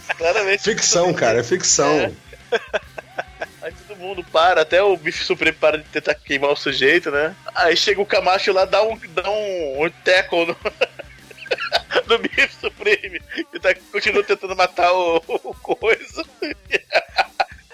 Claramente. 0.16 0.62
Ficção, 0.62 1.14
cara, 1.14 1.40
é 1.40 1.42
ficção. 1.42 2.14
Todo 2.48 2.99
mundo 4.00 4.24
para, 4.24 4.62
até 4.62 4.82
o 4.82 4.96
bife 4.96 5.24
supremo 5.24 5.56
para 5.58 5.78
de 5.78 5.84
tentar 5.84 6.14
queimar 6.14 6.50
o 6.50 6.56
sujeito, 6.56 7.10
né? 7.10 7.34
Aí 7.54 7.76
chega 7.76 8.00
o 8.00 8.06
Camacho 8.06 8.52
lá, 8.52 8.64
dá 8.64 8.82
um, 8.82 8.98
dá 9.08 9.30
um, 9.30 9.84
um 9.84 10.46
no, 10.46 10.56
no 12.06 12.18
bife 12.18 12.54
supremo 12.60 13.18
e 13.54 13.60
tá, 13.60 13.74
continua 13.92 14.24
tentando 14.24 14.56
matar 14.56 14.92
o, 14.92 15.16
o 15.26 15.54
coisa. 15.54 16.24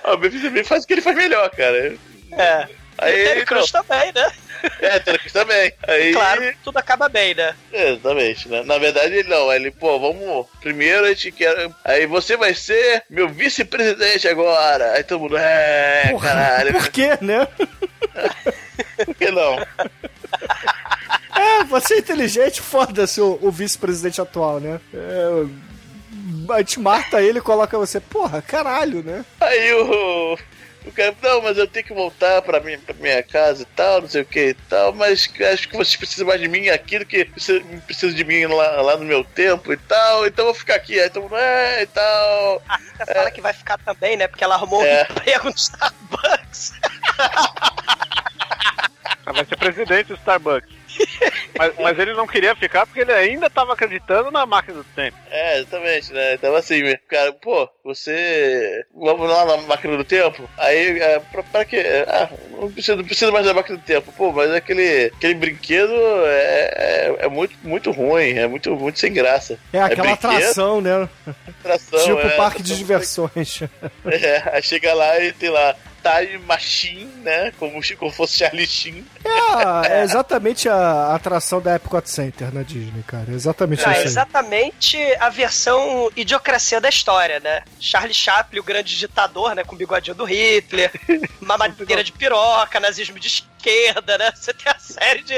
Ah, 0.08 0.12
o 0.12 0.18
bife 0.18 0.38
supremo 0.38 0.64
faz 0.64 0.84
o 0.84 0.86
que 0.86 0.94
ele 0.94 1.00
faz 1.00 1.16
melhor, 1.16 1.50
cara. 1.50 1.96
É. 2.30 2.68
Aí, 2.98 3.18
e 3.18 3.22
o 3.22 3.26
Terry 3.28 3.44
Crews 3.44 3.70
também, 3.70 4.12
né? 4.12 4.32
É, 4.80 4.98
Terry 4.98 5.18
Crews 5.18 5.32
também. 5.32 5.72
Aí, 5.86 6.12
Claro, 6.12 6.54
tudo 6.64 6.78
acaba 6.78 7.08
bem, 7.08 7.34
né? 7.34 7.54
Exatamente, 7.72 8.48
né? 8.48 8.62
Na 8.64 8.78
verdade, 8.78 9.14
ele 9.14 9.28
não. 9.28 9.52
Ele, 9.52 9.70
pô, 9.70 9.98
vamos. 9.98 10.46
Primeiro 10.60 11.04
a 11.04 11.08
gente 11.08 11.32
quer. 11.32 11.70
Aí 11.84 12.06
você 12.06 12.36
vai 12.36 12.54
ser 12.54 13.02
meu 13.10 13.28
vice-presidente 13.28 14.26
agora. 14.28 14.92
Aí 14.92 15.04
todo 15.04 15.20
mundo. 15.20 15.36
É, 15.36 16.08
Porra, 16.10 16.28
caralho. 16.28 16.72
Por 16.72 16.88
quê, 16.90 17.10
né? 17.20 17.46
Por 19.04 19.14
que 19.14 19.30
não? 19.30 19.58
É, 21.36 21.64
você 21.64 21.94
é 21.94 21.98
inteligente, 21.98 22.60
foda-se 22.62 23.20
o, 23.20 23.38
o 23.42 23.50
vice-presidente 23.50 24.20
atual, 24.20 24.58
né? 24.58 24.80
É, 24.94 26.52
a 26.54 26.58
gente 26.58 26.80
mata 26.80 27.20
ele 27.20 27.38
e 27.38 27.42
coloca 27.42 27.76
você. 27.78 28.00
Porra, 28.00 28.40
caralho, 28.40 29.02
né? 29.02 29.24
Aí 29.40 29.72
o. 29.74 30.38
O 30.86 30.92
cara, 30.92 31.14
não, 31.20 31.42
mas 31.42 31.58
eu 31.58 31.66
tenho 31.66 31.84
que 31.84 31.92
voltar 31.92 32.40
pra 32.42 32.60
minha, 32.60 32.78
pra 32.78 32.94
minha 32.94 33.20
casa 33.22 33.62
e 33.62 33.66
tal, 33.66 34.02
não 34.02 34.08
sei 34.08 34.22
o 34.22 34.24
que 34.24 34.50
e 34.50 34.54
tal, 34.54 34.92
mas 34.92 35.28
acho 35.52 35.68
que 35.68 35.76
vocês 35.76 35.96
precisam 35.96 36.26
mais 36.28 36.40
de 36.40 36.46
mim 36.48 36.68
aqui 36.68 36.98
do 37.00 37.04
que 37.04 37.28
você 37.36 37.58
precisa 37.84 38.14
de 38.14 38.24
mim 38.24 38.46
lá, 38.46 38.80
lá 38.82 38.96
no 38.96 39.04
meu 39.04 39.24
tempo 39.24 39.72
e 39.72 39.76
tal, 39.76 40.24
então 40.26 40.44
eu 40.44 40.52
vou 40.52 40.54
ficar 40.54 40.76
aqui. 40.76 40.98
Aí 41.00 41.10
todo 41.10 41.24
mundo, 41.24 41.36
é 41.36 41.82
e 41.82 41.86
tal. 41.86 42.62
A 42.68 42.76
Rita 42.76 43.06
fala 43.06 43.30
que 43.32 43.40
vai 43.40 43.52
ficar 43.52 43.78
também, 43.78 44.16
né? 44.16 44.28
Porque 44.28 44.44
ela 44.44 44.54
arrumou 44.54 44.80
É. 44.84 45.00
um 45.10 45.12
emprego 45.12 45.44
no 45.46 45.54
Starbucks. 45.56 46.72
Ela 49.26 49.34
vai 49.34 49.44
ser 49.44 49.56
presidente 49.56 50.06
do 50.08 50.14
Starbucks. 50.14 50.70
mas, 51.58 51.72
mas 51.78 51.98
ele 51.98 52.14
não 52.14 52.26
queria 52.26 52.54
ficar 52.54 52.86
porque 52.86 53.00
ele 53.00 53.12
ainda 53.12 53.50
tava 53.50 53.72
acreditando 53.74 54.30
na 54.30 54.46
máquina 54.46 54.78
do 54.78 54.84
tempo. 54.84 55.16
É, 55.30 55.58
exatamente, 55.58 56.12
né? 56.12 56.34
Então 56.34 56.54
assim, 56.54 56.96
cara, 57.08 57.32
pô, 57.34 57.68
você. 57.84 58.84
Vamos 58.94 59.28
lá 59.28 59.44
na 59.44 59.56
máquina 59.62 59.96
do 59.96 60.04
tempo? 60.04 60.48
Aí, 60.56 60.98
é, 61.00 61.18
pra, 61.18 61.42
pra 61.42 61.64
quê? 61.64 61.82
Ah, 62.06 62.28
não 62.52 62.70
precisa, 62.70 62.96
não 62.96 63.04
precisa 63.04 63.30
mais 63.32 63.44
da 63.44 63.52
máquina 63.52 63.76
do 63.76 63.84
tempo. 63.84 64.12
Pô, 64.12 64.32
mas 64.32 64.50
aquele, 64.52 65.06
aquele 65.16 65.34
brinquedo 65.34 65.92
é, 66.26 66.74
é, 66.76 67.16
é 67.26 67.28
muito, 67.28 67.54
muito 67.62 67.90
ruim, 67.90 68.30
é 68.30 68.46
muito, 68.46 68.74
muito 68.76 68.98
sem 68.98 69.12
graça. 69.12 69.58
É 69.72 69.80
aquela 69.82 70.02
brinquedo, 70.16 70.30
atração, 70.30 70.80
né? 70.80 71.08
atração, 71.60 72.00
tipo 72.04 72.20
é, 72.20 72.36
parque 72.36 72.62
de 72.62 72.72
atração- 72.72 72.78
diversões. 72.78 73.60
É, 74.06 74.50
aí 74.56 74.62
chega 74.62 74.94
lá 74.94 75.18
e 75.20 75.32
tem 75.32 75.50
lá 75.50 75.74
Time 76.06 76.38
Machine, 76.38 77.04
né? 77.22 77.52
Como, 77.58 77.80
como 77.98 78.12
fosse 78.12 78.38
Charlie 78.38 78.66
Sheen. 78.66 79.04
É, 79.24 79.98
é 80.00 80.02
exatamente 80.02 80.68
a 80.68 81.14
atração 81.14 81.60
da 81.60 81.74
Epcot 81.76 82.08
Center 82.08 82.52
na 82.54 82.62
Disney, 82.62 83.02
cara. 83.06 83.26
É 83.28 83.34
exatamente 83.34 83.82
Ah, 83.84 83.92
isso 83.92 84.00
aí. 84.00 84.06
exatamente 84.06 84.96
a 85.18 85.28
versão 85.28 86.10
idiocracia 86.16 86.80
da 86.80 86.88
história, 86.88 87.40
né? 87.40 87.62
Charlie 87.80 88.14
Chaplin, 88.14 88.60
o 88.60 88.64
grande 88.64 88.96
ditador, 88.96 89.54
né? 89.54 89.64
Com 89.64 89.74
o 89.74 89.78
bigodinho 89.78 90.14
do 90.14 90.24
Hitler, 90.24 90.90
mamadeira 91.40 92.04
de 92.04 92.12
piroca, 92.12 92.78
nazismo 92.78 93.18
de 93.18 93.26
esquerda, 93.28 94.16
né? 94.18 94.32
Você 94.34 94.52
tem 94.54 94.70
a 94.72 94.78
série 94.78 95.22
de, 95.22 95.34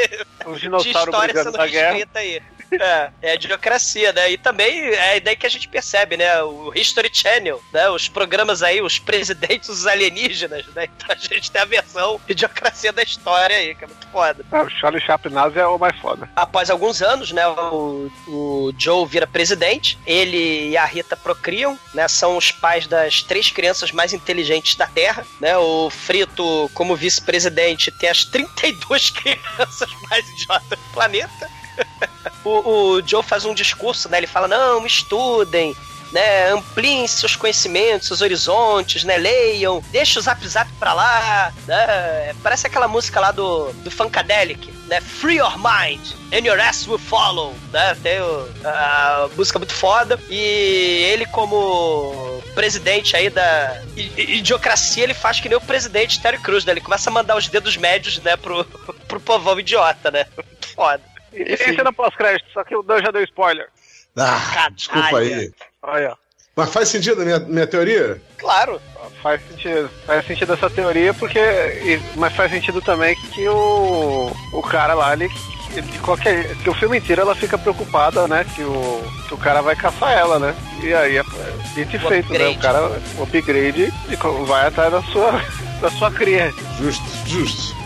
Um 0.46 0.54
de 0.78 0.90
história 0.90 1.42
sendo 1.42 1.56
reescrita 1.58 2.18
aí. 2.18 2.42
É, 2.72 3.10
é 3.22 3.30
a 3.32 3.34
idiocracia, 3.34 4.12
né? 4.12 4.30
E 4.30 4.38
também 4.38 4.88
é 4.94 5.20
daí 5.20 5.36
que 5.36 5.46
a 5.46 5.50
gente 5.50 5.68
percebe, 5.68 6.16
né? 6.16 6.42
O 6.42 6.72
History 6.74 7.10
Channel, 7.12 7.62
né? 7.72 7.88
Os 7.88 8.08
programas 8.08 8.62
aí, 8.62 8.82
os 8.82 8.98
presidentes, 8.98 9.68
os 9.68 9.86
alienígenas, 9.86 10.66
né? 10.68 10.88
Então 10.96 11.14
a 11.14 11.18
gente 11.18 11.50
tem 11.50 11.62
a 11.62 11.64
versão 11.64 12.20
idiocracia 12.28 12.92
da 12.92 13.02
história 13.02 13.56
aí, 13.56 13.74
que 13.74 13.84
é 13.84 13.86
muito 13.86 14.06
foda. 14.08 14.44
Ah, 14.50 14.62
o 14.62 14.70
Charlie 14.70 15.00
Chaplin 15.00 15.32
nazi 15.32 15.58
é 15.58 15.66
o 15.66 15.78
mais 15.78 15.96
foda. 15.98 16.28
Após 16.34 16.70
alguns 16.70 17.02
anos, 17.02 17.32
né, 17.32 17.46
o, 17.48 18.10
o 18.26 18.72
Joe 18.78 19.06
vira 19.06 19.26
presidente, 19.26 19.98
ele 20.06 20.70
e 20.70 20.76
a 20.76 20.84
Rita 20.84 21.16
procriam, 21.16 21.78
né, 21.94 22.08
são 22.08 22.36
os 22.36 22.50
pais 22.50 22.86
das 22.86 23.22
três 23.22 23.50
crianças 23.50 23.92
mais 23.92 24.12
inteligentes 24.12 24.76
da 24.76 24.86
Terra, 24.86 25.24
né, 25.40 25.56
o 25.56 25.90
Frito, 25.90 26.70
como 26.74 26.96
vice-presidente, 26.96 27.90
tem 27.92 28.08
as 28.08 28.24
32 28.24 29.10
crianças 29.10 29.90
mais 30.08 30.28
idiotas 30.30 30.78
do 30.78 30.92
planeta. 30.92 31.57
O, 32.44 32.96
o 32.96 33.02
Joe 33.06 33.22
faz 33.22 33.44
um 33.44 33.54
discurso, 33.54 34.08
né, 34.08 34.18
ele 34.18 34.26
fala, 34.26 34.48
não, 34.48 34.86
estudem, 34.86 35.74
né, 36.12 36.50
ampliem 36.50 37.06
seus 37.06 37.36
conhecimentos, 37.36 38.08
seus 38.08 38.20
horizontes, 38.20 39.04
né, 39.04 39.16
leiam, 39.16 39.82
deixa 39.90 40.18
o 40.18 40.22
Zap 40.22 40.46
Zap 40.46 40.70
pra 40.78 40.92
lá, 40.92 41.52
né, 41.66 42.34
parece 42.42 42.66
aquela 42.66 42.88
música 42.88 43.20
lá 43.20 43.30
do, 43.30 43.72
do 43.84 43.90
Funkadelic, 43.90 44.72
né, 44.86 45.00
Free 45.00 45.36
Your 45.36 45.56
Mind 45.58 46.00
and 46.32 46.46
Your 46.46 46.58
Ass 46.60 46.86
Will 46.86 46.98
Follow, 46.98 47.54
né, 47.72 47.94
tem 48.02 48.20
o, 48.20 48.48
a 48.64 49.28
música 49.36 49.58
muito 49.58 49.74
foda, 49.74 50.18
e 50.30 50.38
ele 51.12 51.26
como 51.26 52.42
presidente 52.54 53.16
aí 53.16 53.30
da 53.30 53.82
idiocracia, 54.16 55.04
ele 55.04 55.14
faz 55.14 55.40
que 55.40 55.48
nem 55.48 55.58
o 55.58 55.60
presidente 55.60 56.20
Terry 56.20 56.38
Crews, 56.38 56.64
né, 56.64 56.72
ele 56.72 56.80
começa 56.80 57.10
a 57.10 57.12
mandar 57.12 57.36
os 57.36 57.48
dedos 57.48 57.76
médios, 57.76 58.18
né, 58.20 58.36
pro, 58.36 58.64
pro 59.06 59.20
povão 59.20 59.60
idiota, 59.60 60.10
né, 60.10 60.26
muito 60.36 60.68
foda. 60.68 61.02
E 61.32 61.56
tem 61.56 61.76
cena 61.76 61.92
pós-crédito, 61.92 62.46
só 62.52 62.64
que 62.64 62.74
o 62.76 62.82
Dan 62.82 63.00
já 63.02 63.10
deu 63.10 63.22
spoiler. 63.24 63.68
Ah, 64.16 64.68
desculpa 64.72 65.18
aí. 65.18 65.50
Olha. 65.82 66.16
Mas 66.56 66.72
faz 66.72 66.88
sentido 66.88 67.22
a 67.22 67.24
minha, 67.24 67.38
minha 67.38 67.66
teoria? 67.66 68.20
Claro. 68.36 68.80
Faz 69.22 69.40
sentido. 69.48 69.88
Faz 70.06 70.26
sentido 70.26 70.54
essa 70.54 70.68
teoria, 70.68 71.14
porque. 71.14 71.38
e- 71.38 72.00
Mas 72.16 72.34
faz 72.34 72.50
sentido 72.50 72.80
também 72.82 73.14
que 73.14 73.48
o. 73.48 74.32
O 74.52 74.62
cara 74.62 74.94
lá, 74.94 75.12
ele. 75.12 75.28
de 75.28 75.98
qualquer, 76.00 76.56
que 76.56 76.68
o 76.70 76.74
filme 76.74 76.98
inteiro 76.98 77.22
ela 77.22 77.34
fica 77.36 77.56
preocupada, 77.56 78.26
né? 78.26 78.44
Que 78.56 78.62
o, 78.62 79.04
que 79.28 79.34
o 79.34 79.38
cara 79.38 79.60
vai 79.62 79.76
caçar 79.76 80.12
ela, 80.12 80.38
né? 80.40 80.54
E 80.82 80.92
aí 80.92 81.16
é 81.18 81.22
dito 81.74 81.94
e 81.94 81.98
O 81.98 82.08
feito, 82.08 82.32
né? 82.32 82.46
O 82.48 82.50
upgrade. 82.52 82.58
cara, 82.58 83.00
o 83.18 83.22
upgrade, 83.22 83.92
e 84.08 84.16
vai 84.46 84.66
atrás 84.66 84.90
da 84.92 85.02
sua, 85.02 85.32
da 85.80 85.90
sua 85.90 86.10
cria. 86.10 86.52
Justo, 86.78 87.04
justo. 87.26 87.76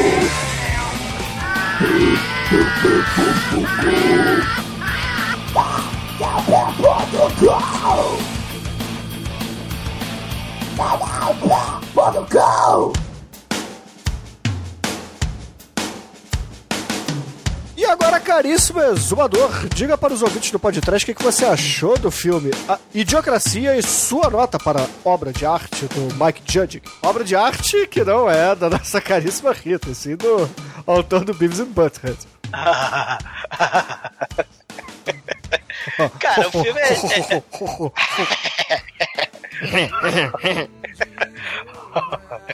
Go! 12.30 13.03
E 17.84 17.86
agora, 17.86 18.18
caríssimo 18.18 18.80
exumador, 18.80 19.68
diga 19.68 19.98
para 19.98 20.14
os 20.14 20.22
ouvintes 20.22 20.50
do 20.50 20.58
podcast 20.58 21.10
o 21.10 21.14
que, 21.14 21.22
você 21.22 21.44
achou 21.44 21.98
do 21.98 22.10
filme 22.10 22.50
A 22.66 22.78
Idiocracia 22.94 23.76
e 23.76 23.82
sua 23.82 24.30
nota 24.30 24.58
para 24.58 24.88
obra 25.04 25.34
de 25.34 25.44
arte 25.44 25.84
do 25.88 26.14
Mike 26.14 26.40
Judge. 26.50 26.82
Obra 27.02 27.22
de 27.22 27.36
arte 27.36 27.86
que 27.88 28.02
não 28.02 28.30
é 28.30 28.56
da 28.56 28.70
nossa 28.70 29.02
caríssima 29.02 29.52
Rita, 29.52 29.92
sim 29.92 30.16
do 30.16 30.48
autor 30.86 31.26
do 31.26 31.34
Beavis 31.34 31.60
and 31.60 31.66
Butthead. 31.66 32.16
Cara, 36.18 36.48
o 36.48 36.50
filme 36.50 36.80
é. 36.80 36.94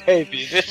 Hey, 0.07 0.25
bicho, 0.25 0.63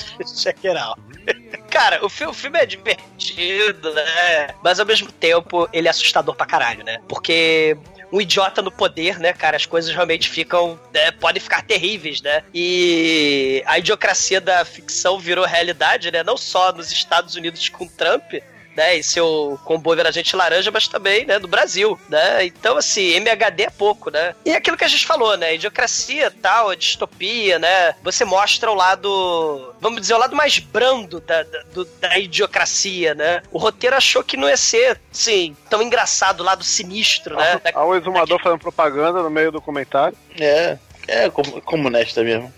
check 0.42 0.64
it 0.64 0.78
out. 0.78 1.00
Cara, 1.70 2.06
o 2.06 2.10
filme, 2.10 2.32
o 2.32 2.36
filme 2.36 2.60
é 2.60 2.66
divertido, 2.66 3.94
né? 3.94 4.50
Mas 4.64 4.80
ao 4.80 4.86
mesmo 4.86 5.12
tempo, 5.12 5.68
ele 5.74 5.88
é 5.88 5.92
assustador 5.92 6.36
pra 6.36 6.46
caralho, 6.46 6.84
né? 6.84 7.00
Porque 7.08 7.78
um 8.12 8.20
idiota 8.20 8.62
no 8.62 8.72
poder, 8.72 9.20
né, 9.20 9.34
cara, 9.34 9.56
as 9.56 9.66
coisas 9.66 9.94
realmente 9.94 10.30
ficam. 10.30 10.80
né, 10.94 11.12
podem 11.12 11.42
ficar 11.42 11.64
terríveis, 11.64 12.22
né? 12.22 12.44
E 12.54 13.64
a 13.66 13.78
idiocracia 13.78 14.42
da 14.42 14.66
ficção 14.66 15.20
virou 15.20 15.46
realidade, 15.46 16.12
né? 16.12 16.24
Não 16.24 16.38
só 16.38 16.72
nos 16.72 16.92
Estados 16.92 17.36
Unidos 17.36 17.70
com 17.70 17.88
Trump, 17.88 18.34
né, 18.76 18.96
e 18.98 19.04
seu 19.04 19.60
comboio 19.66 19.98
viragente 19.98 20.36
laranja, 20.36 20.72
mas 20.72 20.88
também, 20.88 21.26
né, 21.26 21.38
do 21.40 21.48
Brasil, 21.48 22.00
né? 22.10 22.46
Então, 22.46 22.78
assim, 22.78 23.12
MHD 23.16 23.64
é 23.64 23.70
pouco, 23.70 24.10
né? 24.10 24.34
E 24.46 24.52
é 24.52 24.56
aquilo 24.56 24.78
que 24.78 24.84
a 24.84 24.88
gente 24.88 25.06
falou, 25.06 25.36
né? 25.38 25.56
Idiocracia, 25.56 26.32
tal, 26.42 26.70
a 26.70 26.76
distopia, 26.76 27.60
né? 27.60 27.96
Você 28.04 28.24
mostra 28.26 28.72
o 28.72 28.76
lado, 28.76 29.74
vamos 29.82 30.02
dizer, 30.02 30.14
o 30.14 30.18
lado 30.18 30.36
mais 30.36 30.60
brando 30.60 31.20
da, 31.20 31.44
da, 31.44 31.64
do- 31.74 31.86
da 31.86 32.18
idiocracia, 32.18 33.14
né? 33.14 33.42
O 33.52 33.58
roteiro 33.58 33.96
achou 33.96 34.24
que 34.24 34.38
não 34.38 34.48
ia 34.48 34.58
ser, 34.58 35.00
assim, 35.12 35.56
tão 35.70 35.82
engraçado, 35.82 36.42
o 36.42 36.44
lado 36.44 36.64
sinistro, 36.64 37.36
né? 37.36 37.62
Olha 37.76 37.88
o 37.90 37.96
exumador 37.96 38.40
fazendo 38.42 38.60
propaganda 38.60 39.22
no 39.22 39.30
meio 39.30 39.52
do 39.52 39.62
comentário. 39.62 40.18
É, 40.40 40.78
é 41.10 41.30
como, 41.30 41.62
comunista 41.62 42.24
mesmo. 42.24 42.54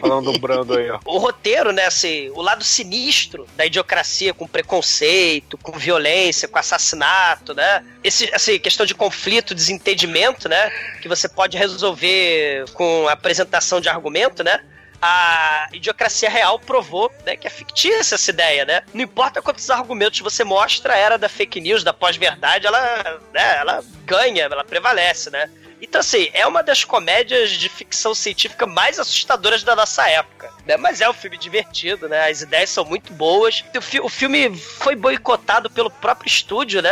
Falando 0.00 0.32
do 0.32 0.38
Brando 0.38 0.76
aí, 0.76 0.90
ó. 0.90 0.98
o 1.04 1.18
roteiro, 1.18 1.72
né, 1.72 1.86
assim, 1.86 2.30
o 2.30 2.40
lado 2.40 2.64
sinistro 2.64 3.46
da 3.56 3.66
idiocracia 3.66 4.32
com 4.32 4.46
preconceito, 4.46 5.58
com 5.58 5.72
violência, 5.72 6.48
com 6.48 6.58
assassinato, 6.58 7.54
né? 7.54 7.84
Esse, 8.02 8.32
assim, 8.34 8.58
questão 8.58 8.86
de 8.86 8.94
conflito, 8.94 9.54
desentendimento, 9.54 10.48
né? 10.48 10.70
Que 11.02 11.08
você 11.08 11.28
pode 11.28 11.56
resolver 11.56 12.64
com 12.72 13.08
a 13.08 13.12
apresentação 13.12 13.80
de 13.80 13.88
argumento, 13.88 14.42
né? 14.42 14.60
A 15.00 15.68
idiocracia 15.72 16.28
real 16.28 16.58
provou 16.58 17.12
né, 17.24 17.36
que 17.36 17.46
é 17.46 17.50
fictícia 17.50 18.16
essa 18.16 18.30
ideia, 18.30 18.64
né? 18.64 18.82
Não 18.92 19.02
importa 19.02 19.40
quantos 19.40 19.70
argumentos 19.70 20.18
você 20.18 20.42
mostra, 20.42 20.94
a 20.94 20.96
era 20.96 21.16
da 21.16 21.28
fake 21.28 21.60
news, 21.60 21.84
da 21.84 21.92
pós-verdade, 21.92 22.66
ela, 22.66 23.20
né, 23.32 23.58
ela 23.58 23.84
ganha, 24.04 24.44
ela 24.44 24.64
prevalece, 24.64 25.30
né? 25.30 25.48
Então, 25.80 26.00
assim, 26.00 26.28
é 26.32 26.46
uma 26.46 26.62
das 26.62 26.84
comédias 26.84 27.50
de 27.50 27.68
ficção 27.68 28.14
científica 28.14 28.66
mais 28.66 28.98
assustadoras 28.98 29.62
da 29.62 29.74
nossa 29.76 30.08
época. 30.08 30.50
Né? 30.66 30.76
Mas 30.76 31.00
é 31.00 31.08
um 31.08 31.14
filme 31.14 31.38
divertido, 31.38 32.08
né? 32.08 32.28
As 32.30 32.42
ideias 32.42 32.68
são 32.70 32.84
muito 32.84 33.12
boas. 33.12 33.64
O, 33.76 33.80
fi- 33.80 34.00
o 34.00 34.08
filme 34.08 34.54
foi 34.54 34.94
boicotado 34.94 35.70
pelo 35.70 35.90
próprio 35.90 36.28
estúdio, 36.28 36.82
né? 36.82 36.90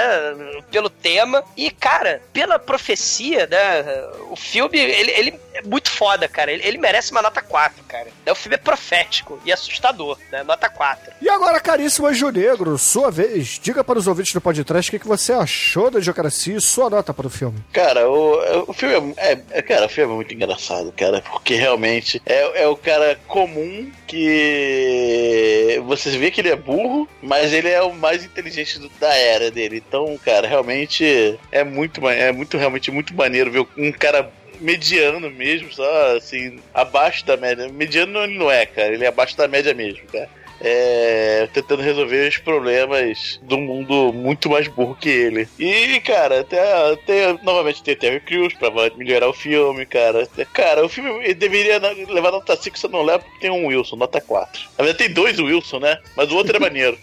Pelo 0.71 0.89
tema. 0.89 1.45
E, 1.57 1.71
cara, 1.71 2.23
pela 2.33 2.59
profecia, 2.59 3.47
né? 3.47 3.85
O 4.31 4.37
filme, 4.37 4.79
ele, 4.79 5.11
ele 5.11 5.41
é 5.53 5.63
muito 5.63 5.91
foda, 5.91 6.27
cara. 6.27 6.51
Ele, 6.51 6.65
ele 6.67 6.79
merece 6.79 7.11
uma 7.13 7.21
nota 7.21 7.43
4, 7.43 7.85
cara. 7.85 8.07
O 8.31 8.35
filme 8.35 8.55
é 8.55 8.59
profético 8.59 9.39
e 9.45 9.53
assustador, 9.53 10.19
né? 10.33 10.43
Nota 10.43 10.71
4. 10.71 11.13
E 11.21 11.29
agora, 11.29 11.61
caríssimo 11.61 12.07
Anjo 12.07 12.31
Negro, 12.31 12.79
sua 12.79 13.11
vez, 13.11 13.59
diga 13.63 13.85
para 13.85 13.99
os 13.99 14.07
ouvintes 14.07 14.33
do 14.33 14.41
podcast 14.41 14.89
o 14.89 14.93
que, 14.93 14.99
que 14.99 15.07
você 15.09 15.33
achou 15.35 15.91
da 15.91 15.99
Idiocracia 15.99 16.57
e 16.57 16.61
sua 16.63 16.89
nota 16.89 17.13
para 17.13 17.27
o 17.27 17.31
filme. 17.31 17.63
Cara, 17.75 18.09
o, 18.09 18.71
o 18.71 18.73
filme 18.77 19.15
é, 19.17 19.33
é- 19.33 19.39
é- 19.51 19.63
Cara, 19.63 19.87
o 19.87 19.89
filme 19.89 20.13
é 20.13 20.17
muito 20.17 20.35
engraçado, 20.35 20.93
cara, 20.97 21.21
porque 21.23 21.55
realmente 21.55 22.21
é, 22.27 22.63
é 22.63 22.69
o 22.69 22.77
cara 22.77 23.19
comum 23.27 23.91
que 24.07 25.81
você 25.87 26.11
vê 26.11 26.31
que 26.31 26.41
ele 26.41 26.51
é 26.51 26.57
burro, 26.57 27.09
mas 27.23 27.53
ele 27.53 27.69
é 27.69 27.83
o 27.83 27.93
mais 27.95 28.25
inteligente 28.25 28.79
do- 28.79 28.89
da 29.01 29.15
era 29.15 29.51
dele. 29.51 29.83
Então, 29.87 30.19
cara, 30.25 30.47
realmente 30.47 31.39
é 31.51 31.65
muito, 31.65 32.07
é 32.09 32.33
muito 32.33 32.57
realmente 32.57 32.91
muito 32.91 33.15
maneiro 33.15 33.51
ver 33.51 33.67
um 33.77 33.93
cara 33.93 34.31
mediano 34.61 35.31
mesmo, 35.31 35.71
só 35.73 36.17
assim, 36.17 36.59
abaixo 36.73 37.25
da 37.27 37.37
média. 37.37 37.69
Mediano 37.69 38.21
ele 38.25 38.39
não 38.39 38.51
é, 38.51 38.65
cara, 38.65 38.89
ele 38.95 39.05
é 39.05 39.09
abaixo 39.09 39.37
da 39.37 39.47
média 39.47 39.75
mesmo, 39.75 40.07
cara. 40.11 40.29
É, 40.61 41.49
tentando 41.53 41.83
resolver 41.83 42.29
os 42.29 42.39
problemas 42.39 43.39
do 43.43 43.59
mundo 43.59 44.13
muito 44.13 44.49
mais 44.49 44.69
burro 44.69 44.97
que 44.99 45.09
ele. 45.09 45.49
E, 45.59 46.01
cara, 46.01 46.41
até, 46.41 47.33
novamente 47.43 47.83
tem 47.83 47.95
Terry 47.97 48.21
Crews 48.21 48.55
pra 48.55 48.71
melhorar 48.97 49.29
o 49.29 49.35
filme, 49.35 49.85
cara. 49.85 50.27
Cara, 50.53 50.85
o 50.85 50.89
filme 50.89 51.35
deveria 51.35 51.79
levar 52.09 52.33
nota 52.33 52.57
5, 52.57 52.79
você 52.79 52.89
não 52.89 53.03
leva 53.03 53.21
porque 53.21 53.41
tem 53.41 53.51
um 53.51 53.67
Wilson, 53.67 53.97
nota 53.97 54.21
4. 54.21 54.63
Na 54.79 54.85
verdade 54.85 55.07
tem 55.07 55.15
dois 55.15 55.39
Wilson, 55.39 55.79
né? 55.79 55.99
Mas 56.17 56.31
o 56.33 56.37
outro 56.37 56.57
é 56.57 56.61
maneiro. 56.61 56.99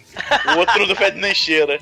O 0.56 0.60
outro 0.60 0.88
não 0.88 0.96
fede 0.96 1.20
nem 1.20 1.34
cheira. 1.36 1.80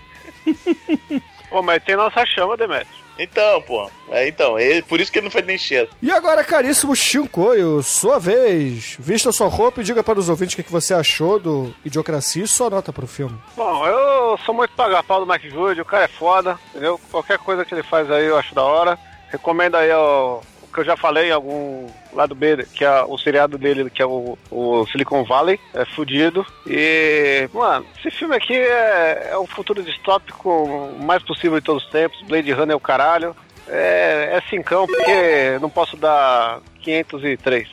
Pô, 1.50 1.62
mas 1.62 1.84
tem 1.84 1.96
nossa 1.96 2.26
chama, 2.26 2.58
Demetrio. 2.58 3.01
Então, 3.18 3.62
pô. 3.62 3.90
É, 4.10 4.28
então, 4.28 4.60
ele, 4.60 4.82
por 4.82 5.00
isso 5.00 5.12
que 5.12 5.20
ele 5.20 5.26
não 5.26 5.32
fez 5.32 5.46
nem 5.46 5.58
cheiro. 5.58 5.90
E 6.02 6.12
agora, 6.12 6.44
caríssimo 6.44 6.96
Shinkoio, 6.96 7.82
sua 7.84 8.20
vez. 8.20 8.96
Vista 9.00 9.32
sua 9.32 9.48
roupa 9.48 9.82
e 9.82 9.84
diga 9.84 10.04
para 10.04 10.20
os 10.20 10.30
ouvintes 10.30 10.54
o 10.54 10.58
que 10.58 10.64
que 10.64 10.72
você 10.72 10.94
achou 10.94 11.40
do 11.40 11.74
Idiocracia 11.86 12.44
e 12.44 12.48
sua 12.48 12.70
nota 12.70 12.92
pro 12.92 13.08
filme. 13.08 13.38
Bom, 13.56 13.88
eu 13.88 14.38
sou 14.40 14.54
muito 14.54 14.74
paga-pau 14.76 15.26
do 15.26 15.32
Mike 15.32 15.50
Good, 15.50 15.82
o 15.82 15.86
cara 15.86 16.06
é 16.06 16.08
foda, 16.08 16.60
entendeu? 16.70 17.00
Qualquer 17.10 17.38
coisa 17.38 17.64
que 17.64 17.74
ele 17.74 17.84
faz 17.84 18.10
aí 18.10 18.26
eu 18.26 18.38
acho 18.38 18.54
da 18.56 18.64
hora. 18.64 18.98
Recomendo 19.30 19.76
aí 19.76 19.92
ó, 19.92 20.40
o 20.40 20.42
que 20.72 20.80
eu 20.80 20.86
já 20.86 20.96
falei 20.96 21.30
em 21.30 21.34
algum 21.34 21.88
lado 22.14 22.34
B, 22.34 22.66
que 22.74 22.84
é 22.84 23.04
o 23.04 23.18
seriado 23.18 23.58
dele, 23.58 23.90
que 23.90 24.02
é 24.02 24.06
o, 24.06 24.38
o 24.50 24.86
Silicon 24.88 25.24
Valley, 25.24 25.60
é 25.74 25.86
fudido. 25.86 26.46
E, 26.66 27.50
mano, 27.54 27.86
esse 27.98 28.12
filme 28.12 28.36
aqui 28.36 28.56
é, 28.56 29.30
é 29.32 29.38
o 29.38 29.46
futuro 29.46 29.84
distópico 29.84 30.92
mais 31.00 31.24
possível 31.24 31.60
de 31.60 31.66
todos 31.66 31.84
os 31.84 31.90
tempos. 31.90 32.22
Blade 32.24 32.52
Runner 32.52 32.74
é 32.74 32.76
o 32.76 32.80
caralho. 32.80 33.36
É, 33.68 34.38
é 34.38 34.50
cincão, 34.50 34.88
porque 34.88 35.58
não 35.62 35.70
posso 35.70 35.96
dar 35.96 36.60
503. 36.82 37.68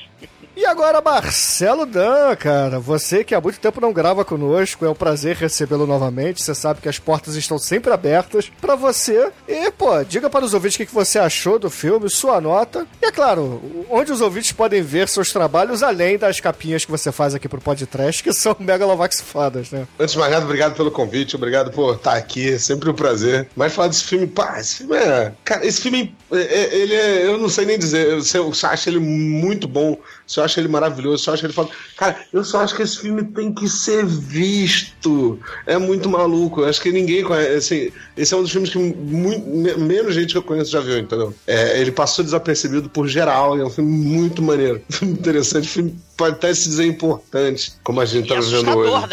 E 0.61 0.67
agora, 0.67 1.01
Marcelo 1.01 1.87
Dan, 1.87 2.35
cara, 2.35 2.81
você 2.81 3.23
que 3.23 3.33
há 3.33 3.41
muito 3.41 3.61
tempo 3.61 3.81
não 3.81 3.93
grava 3.93 4.25
conosco, 4.25 4.85
é 4.85 4.91
um 4.91 4.95
prazer 4.95 5.37
recebê-lo 5.37 5.87
novamente. 5.87 6.43
Você 6.43 6.53
sabe 6.53 6.81
que 6.81 6.89
as 6.89 6.99
portas 6.99 7.37
estão 7.37 7.57
sempre 7.59 7.93
abertas 7.93 8.51
pra 8.61 8.75
você. 8.75 9.31
E, 9.47 9.71
pô, 9.71 10.03
diga 10.03 10.29
para 10.29 10.45
os 10.45 10.55
ouvintes 10.55 10.75
o 10.81 10.85
que 10.85 10.93
você 10.93 11.17
achou 11.17 11.61
do 11.61 11.71
filme, 11.71 12.11
sua 12.11 12.41
nota. 12.41 12.89
E, 13.01 13.07
é 13.07 13.13
claro, 13.13 13.63
onde 13.89 14.11
os 14.11 14.21
ouvintes 14.21 14.51
podem 14.51 14.83
ver 14.83 15.09
seus 15.09 15.31
trabalhos, 15.33 15.81
além 15.81 16.19
das 16.19 16.41
capinhas 16.41 16.85
que 16.85 16.91
você 16.91 17.13
faz 17.13 17.37
aqui 17.37 17.49
pro 17.49 17.61
podcast, 17.61 18.21
que 18.21 18.33
são 18.33 18.57
Megalovax 18.59 19.21
fodas, 19.21 19.71
né? 19.71 19.87
Antes 19.97 20.15
de 20.15 20.19
mais 20.19 20.33
nada, 20.33 20.45
obrigado 20.45 20.75
pelo 20.75 20.91
convite, 20.91 21.37
obrigado 21.37 21.71
por 21.71 21.95
estar 21.95 22.15
aqui, 22.15 22.55
é 22.55 22.59
sempre 22.59 22.91
um 22.91 22.95
prazer. 22.95 23.49
Mas 23.55 23.73
falar 23.73 23.87
desse 23.87 24.03
filme, 24.03 24.27
pá, 24.27 24.59
esse 24.59 24.79
filme 24.79 24.97
é. 24.97 25.33
Cara, 25.45 25.65
esse 25.65 25.81
filme, 25.81 26.17
é- 26.33 26.37
é- 26.37 26.75
ele 26.75 26.95
é. 26.97 27.27
Eu 27.27 27.39
não 27.39 27.49
sei 27.49 27.65
nem 27.65 27.79
dizer, 27.79 28.09
eu, 28.35 28.53
acho 28.65 28.89
ele 28.91 28.99
muito 28.99 29.69
bom, 29.69 29.97
só 30.29 30.45
acho 30.45 30.61
ele 30.61 30.69
maravilhoso, 30.69 31.25
só 31.25 31.33
acho 31.33 31.45
ele 31.47 31.53
foda. 31.55 31.71
Cara, 31.97 32.25
eu 32.33 32.45
só 32.45 32.61
acho 32.61 32.77
que 32.77 32.83
esse 32.83 32.99
filme 32.99 33.25
tem 33.25 33.53
que 33.53 33.67
ser 33.69 34.05
visto. 34.07 35.41
É 35.67 35.79
muito 35.79 36.09
maluco, 36.09 36.61
eu 36.61 36.69
acho 36.69 36.81
que 36.81 36.93
ninguém 36.93 37.25
conhece. 37.25 37.55
Assim, 37.55 37.93
esse 38.17 38.35
é 38.35 38.37
um 38.37 38.43
dos 38.43 38.53
filmes 38.53 38.71
que 38.71 38.79
muito, 38.79 39.47
me- 39.49 39.75
menos 39.75 40.15
gente 40.15 40.33
que 40.33 40.39
eu 40.39 40.43
conheço 40.43 40.71
já 40.71 40.81
viu, 40.81 40.99
entendeu? 40.99 41.35
É, 41.47 41.81
ele 41.81 41.91
passou 41.91 42.23
desapercebido 42.25 42.91
por 42.91 43.09
geral, 43.09 43.57
e 43.57 43.63
é 43.63 43.65
um 43.65 43.71
filme 43.71 43.91
muito 43.91 44.43
maneiro, 44.43 44.83
filme 44.91 45.15
interessante, 45.19 45.67
filme 45.67 45.99
pode 46.17 46.35
até 46.35 46.53
se 46.53 46.69
dizer 46.69 46.85
importante, 46.85 47.73
como 47.83 48.01
a 48.01 48.05
gente 48.05 48.29
tá 48.29 48.35
vivendo 48.39 48.77
hoje. 48.77 48.93
Assustador, 48.95 49.09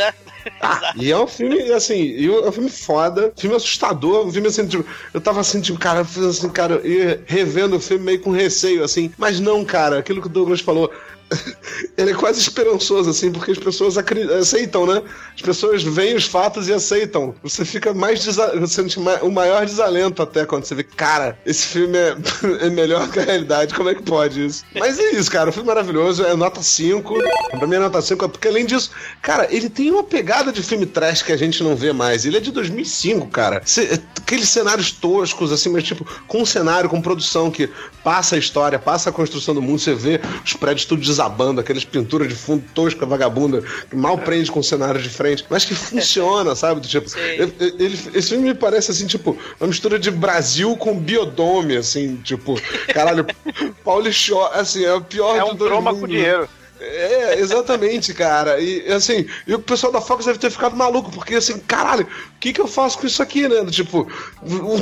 né? 0.46 0.94
E 0.96 1.12
é 1.12 1.18
um 1.18 1.28
filme, 1.28 1.60
assim, 1.72 1.96
e 1.96 2.28
é 2.28 2.48
um 2.48 2.52
filme 2.52 2.70
foda, 2.70 3.34
filme 3.36 3.56
assustador, 3.56 4.26
um 4.26 4.32
filme 4.32 4.48
assim, 4.48 4.68
tipo, 4.68 4.86
eu 5.14 5.22
tava 5.22 5.40
assim, 5.40 5.62
tipo, 5.62 5.80
cara, 5.80 6.02
assim, 6.02 6.50
cara, 6.50 6.82
ia 6.88 7.24
revendo 7.26 7.76
o 7.76 7.80
filme 7.80 8.04
meio 8.04 8.20
com 8.20 8.32
receio, 8.32 8.84
assim, 8.84 9.12
mas 9.18 9.40
não, 9.40 9.64
cara, 9.66 10.00
aquilo 10.00 10.22
que 10.22 10.28
o 10.28 10.30
Douglas 10.30 10.62
falou. 10.62 10.92
Ele 11.98 12.12
é 12.12 12.14
quase 12.14 12.40
esperançoso, 12.40 13.10
assim, 13.10 13.32
porque 13.32 13.52
as 13.52 13.58
pessoas 13.58 13.98
aceitam, 13.98 14.86
né? 14.86 15.02
As 15.34 15.42
pessoas 15.42 15.82
veem 15.84 16.16
os 16.16 16.26
fatos 16.26 16.68
e 16.68 16.74
aceitam. 16.74 17.34
Você 17.44 17.66
fica 17.66 17.94
mais. 17.94 18.24
Você 18.24 18.68
sente 18.68 19.00
o 19.00 19.32
maior 19.32 19.66
desalento 19.66 20.22
até 20.22 20.46
quando 20.46 20.66
você 20.66 20.76
vê, 20.76 20.84
cara, 20.84 21.38
esse 21.46 21.66
filme 21.68 21.98
é, 21.98 22.16
é 22.66 22.70
melhor 22.70 23.10
que 23.10 23.20
a 23.20 23.24
realidade, 23.24 23.74
como 23.74 23.90
é 23.90 23.96
que 23.96 24.04
pode 24.04 24.46
isso? 24.46 24.64
Mas 24.76 25.00
é 25.00 25.12
isso, 25.12 25.32
cara, 25.32 25.50
o 25.50 25.54
filme 25.54 25.70
é 25.70 25.74
maravilhoso, 25.74 26.24
é 26.24 26.36
nota 26.36 26.62
5. 26.62 27.14
Pra 27.52 27.68
mim 27.68 27.76
é 27.76 27.80
nota 27.80 28.02
5, 28.02 28.30
porque 28.30 28.48
além 28.48 28.66
disso, 28.66 28.92
cara, 29.22 29.48
ele 29.50 29.70
tem 29.70 29.90
uma 29.92 30.04
pegada 30.04 30.52
de 30.52 30.62
filme 30.62 30.86
trash 30.86 31.22
que 31.24 31.32
a 31.32 31.38
gente 31.38 31.64
não 31.64 31.76
vê 31.76 31.92
mais. 31.94 32.26
Ele 32.26 32.38
é 32.38 32.40
de 32.40 32.52
2005, 32.52 33.28
cara. 33.28 33.62
Cê- 33.66 34.00
aqueles 34.22 34.50
cenários 34.50 34.92
toscos, 34.92 35.52
assim, 35.52 35.70
mas 35.70 35.84
tipo, 35.84 36.06
com 36.28 36.42
um 36.42 36.46
cenário, 36.46 36.90
com 36.90 37.02
produção 37.02 37.50
que 37.50 37.70
passa 38.04 38.36
a 38.36 38.40
história, 38.40 38.78
passa 38.80 39.10
a 39.10 39.14
construção 39.14 39.54
do 39.54 39.62
mundo, 39.62 39.80
você 39.80 39.94
vê 39.94 40.20
os 40.44 40.54
prédios 40.54 40.86
tudo 40.86 41.02
desabando, 41.16 41.62
aquelas 41.62 41.86
pinturas 41.86 42.28
de 42.28 42.36
fundo 42.36 42.64
tosca, 42.74 43.06
vagabunda, 43.06 43.64
que 43.90 43.96
mal 43.96 44.18
prende 44.18 44.52
com 44.52 44.60
o 44.60 44.64
cenário 44.64 45.02
de 45.02 45.10
frente, 45.10 45.46
mas 45.50 45.64
que 45.64 45.74
funciona, 45.74 46.54
sabe? 46.56 46.82
Do 46.82 46.88
Tipo, 46.88 47.10
ele- 47.18 47.54
ele- 47.80 48.00
esse 48.14 48.30
filme 48.30 48.50
me 48.50 48.54
parece 48.54 48.92
assim, 48.92 49.08
tipo, 49.08 49.38
uma 49.60 49.68
mistura 49.68 49.98
de 49.98 50.12
Brasil 50.12 50.76
com 50.78 50.98
Biodome, 51.00 51.78
assim, 51.78 52.18
tipo, 52.18 52.60
caralho, 52.94 53.26
Paulo 53.84 54.12
Shaw, 54.12 54.52
assim, 54.54 54.84
é 54.84 54.94
o 54.94 55.02
pior 55.02 55.36
É 55.38 55.44
de 55.44 55.52
um 55.52 55.56
dois 55.56 55.72
croma 55.72 55.92
com 55.92 56.00
mundos. 56.02 56.16
dinheiro. 56.16 56.50
É, 56.88 57.40
exatamente, 57.40 58.14
cara. 58.14 58.60
E 58.60 58.92
assim, 58.92 59.26
e 59.48 59.54
o 59.54 59.60
pessoal 59.60 59.92
da 59.92 60.00
Fox 60.00 60.26
deve 60.26 60.38
ter 60.38 60.52
ficado 60.52 60.76
maluco, 60.76 61.12
porque 61.12 61.36
assim, 61.36 61.58
caralho, 61.60 62.06
o 62.06 62.40
que 62.40 62.54
que 62.54 62.62
eu 62.62 62.68
faço 62.68 63.00
com 63.00 63.08
isso 63.08 63.22
aqui, 63.24 63.48
né? 63.48 63.66
Tipo, 63.66 64.08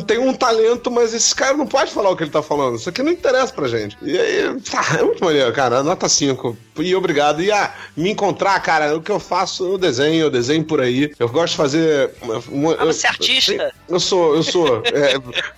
tem 0.05 0.17
um 0.17 0.33
talento, 0.33 0.91
mas 0.91 1.13
esse 1.13 1.33
cara 1.33 1.55
não 1.55 1.65
pode 1.65 1.91
falar 1.91 2.09
o 2.09 2.17
que 2.17 2.23
ele 2.23 2.31
tá 2.31 2.43
falando. 2.43 2.75
Isso 2.75 2.89
aqui 2.89 3.01
não 3.01 3.11
interessa 3.11 3.53
pra 3.53 3.67
gente. 3.67 3.97
E 4.01 4.17
aí, 4.17 4.59
tá, 4.61 4.97
é 4.99 5.03
muito 5.03 5.23
maneiro, 5.23 5.51
cara. 5.53 5.81
Nota 5.81 6.09
5. 6.09 6.57
E 6.77 6.95
obrigado. 6.95 7.41
E 7.41 7.51
ah, 7.51 7.73
me 7.95 8.09
encontrar, 8.09 8.59
cara, 8.61 8.95
o 8.95 9.01
que 9.01 9.11
eu 9.11 9.19
faço, 9.19 9.65
eu 9.73 9.77
desenho, 9.77 10.21
eu 10.23 10.31
desenho 10.31 10.63
por 10.63 10.81
aí. 10.81 11.11
Eu 11.19 11.29
gosto 11.29 11.51
de 11.51 11.57
fazer. 11.57 12.11
Uma, 12.49 12.73
Ah, 12.75 12.85
você 12.85 13.05
é 13.05 13.09
eu- 13.09 13.11
artista? 13.13 13.73
Eu 13.89 13.99
sou, 13.99 14.35
eu 14.35 14.43
sou. 14.43 14.81
É, 14.85 15.13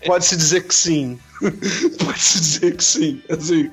Pode-se 0.06 0.36
dizer 0.36 0.64
que 0.64 0.76
sim. 0.76 1.20
Pode-se 2.04 2.40
dizer 2.40 2.76
que 2.76 2.84
sim. 2.84 3.22
Assim, 3.30 3.70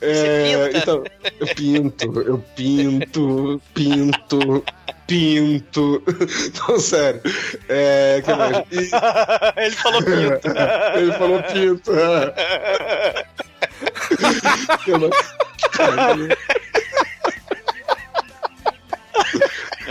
é, 0.00 0.68
pinta? 0.68 0.78
então, 0.78 1.04
eu 1.40 1.46
pinto, 1.54 2.20
eu 2.22 2.38
pinto, 2.56 3.62
pinto, 3.74 4.64
pinto. 5.06 6.02
Não, 6.68 6.78
sério. 6.80 7.20
É, 7.68 8.22
que 8.24 8.32
mais? 8.34 8.64
E- 8.70 9.64
Ele 9.64 9.74
falou 9.76 10.02
pinto. 10.02 10.48
Ele 10.96 11.12
falou 11.12 11.42
pinto. 11.42 11.92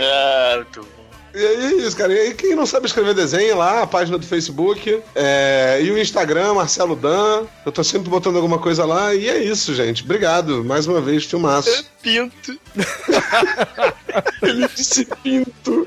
Ah, 0.02 0.56
muito. 0.56 0.99
E 1.34 1.44
é 1.44 1.72
isso, 1.76 1.96
cara. 1.96 2.12
E 2.12 2.34
quem 2.34 2.54
não 2.54 2.66
sabe 2.66 2.86
escrever 2.86 3.14
desenho 3.14 3.56
lá, 3.56 3.82
a 3.82 3.86
página 3.86 4.18
do 4.18 4.26
Facebook 4.26 5.02
é, 5.14 5.80
e 5.82 5.90
o 5.90 5.98
Instagram, 5.98 6.54
Marcelo 6.54 6.96
Dan. 6.96 7.44
Eu 7.64 7.72
tô 7.72 7.84
sempre 7.84 8.10
botando 8.10 8.36
alguma 8.36 8.58
coisa 8.58 8.84
lá. 8.84 9.14
E 9.14 9.28
é 9.28 9.42
isso, 9.42 9.74
gente. 9.74 10.02
Obrigado. 10.02 10.64
Mais 10.64 10.86
uma 10.86 11.00
vez, 11.00 11.24
filmaço. 11.24 11.84
Pinto. 12.02 12.58
Ele 14.42 14.68
disse 14.74 15.04
pinto. 15.22 15.86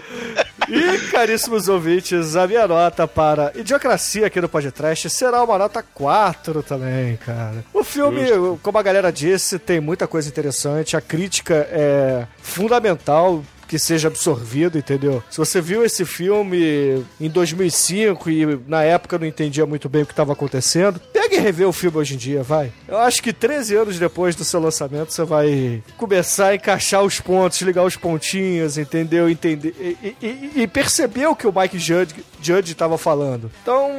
E, 0.69 0.97
caríssimos 1.11 1.67
ouvintes, 1.67 2.35
a 2.35 2.47
minha 2.47 2.67
nota 2.67 3.07
para 3.07 3.51
Idiocracia 3.55 4.27
aqui 4.27 4.39
no 4.39 4.47
podcast 4.47 5.09
será 5.09 5.43
uma 5.43 5.57
nota 5.57 5.83
4 5.83 6.63
também, 6.63 7.17
cara. 7.17 7.65
O 7.73 7.83
filme, 7.83 8.21
como 8.61 8.77
a 8.77 8.83
galera 8.83 9.11
disse, 9.11 9.59
tem 9.59 9.81
muita 9.81 10.07
coisa 10.07 10.29
interessante, 10.29 10.95
a 10.95 11.01
crítica 11.01 11.67
é 11.69 12.25
fundamental 12.41 13.43
que 13.73 13.79
seja 13.79 14.07
absorvido, 14.07 14.77
entendeu? 14.77 15.23
Se 15.31 15.39
você 15.39 15.59
viu 15.59 15.83
esse 15.83 16.05
filme 16.05 17.03
em 17.19 17.27
2005 17.27 18.29
e 18.29 18.59
na 18.67 18.83
época 18.83 19.17
não 19.17 19.25
entendia 19.25 19.65
muito 19.65 19.89
bem 19.89 20.03
o 20.03 20.05
que 20.05 20.11
estava 20.13 20.31
acontecendo, 20.33 20.99
pega 21.11 21.33
e 21.35 21.39
revê 21.39 21.65
o 21.65 21.73
filme 21.73 21.97
hoje 21.97 22.13
em 22.13 22.17
dia, 22.17 22.43
vai. 22.43 22.71
Eu 22.87 22.99
acho 22.99 23.19
que 23.23 23.33
13 23.33 23.75
anos 23.75 23.97
depois 23.97 24.35
do 24.35 24.43
seu 24.45 24.59
lançamento 24.59 25.11
você 25.11 25.23
vai 25.23 25.81
começar 25.97 26.49
a 26.49 26.55
encaixar 26.55 27.01
os 27.03 27.19
pontos, 27.19 27.59
ligar 27.61 27.83
os 27.83 27.95
pontinhos, 27.95 28.77
entendeu? 28.77 29.27
Entender 29.27 29.73
e, 29.79 30.15
e- 30.21 30.51
e 30.61 30.67
perceber 30.67 31.25
o 31.25 31.35
que 31.35 31.47
o 31.47 31.51
Mike 31.59 31.79
Judge 31.79 32.71
estava 32.71 32.95
falando. 32.95 33.49
Então, 33.63 33.89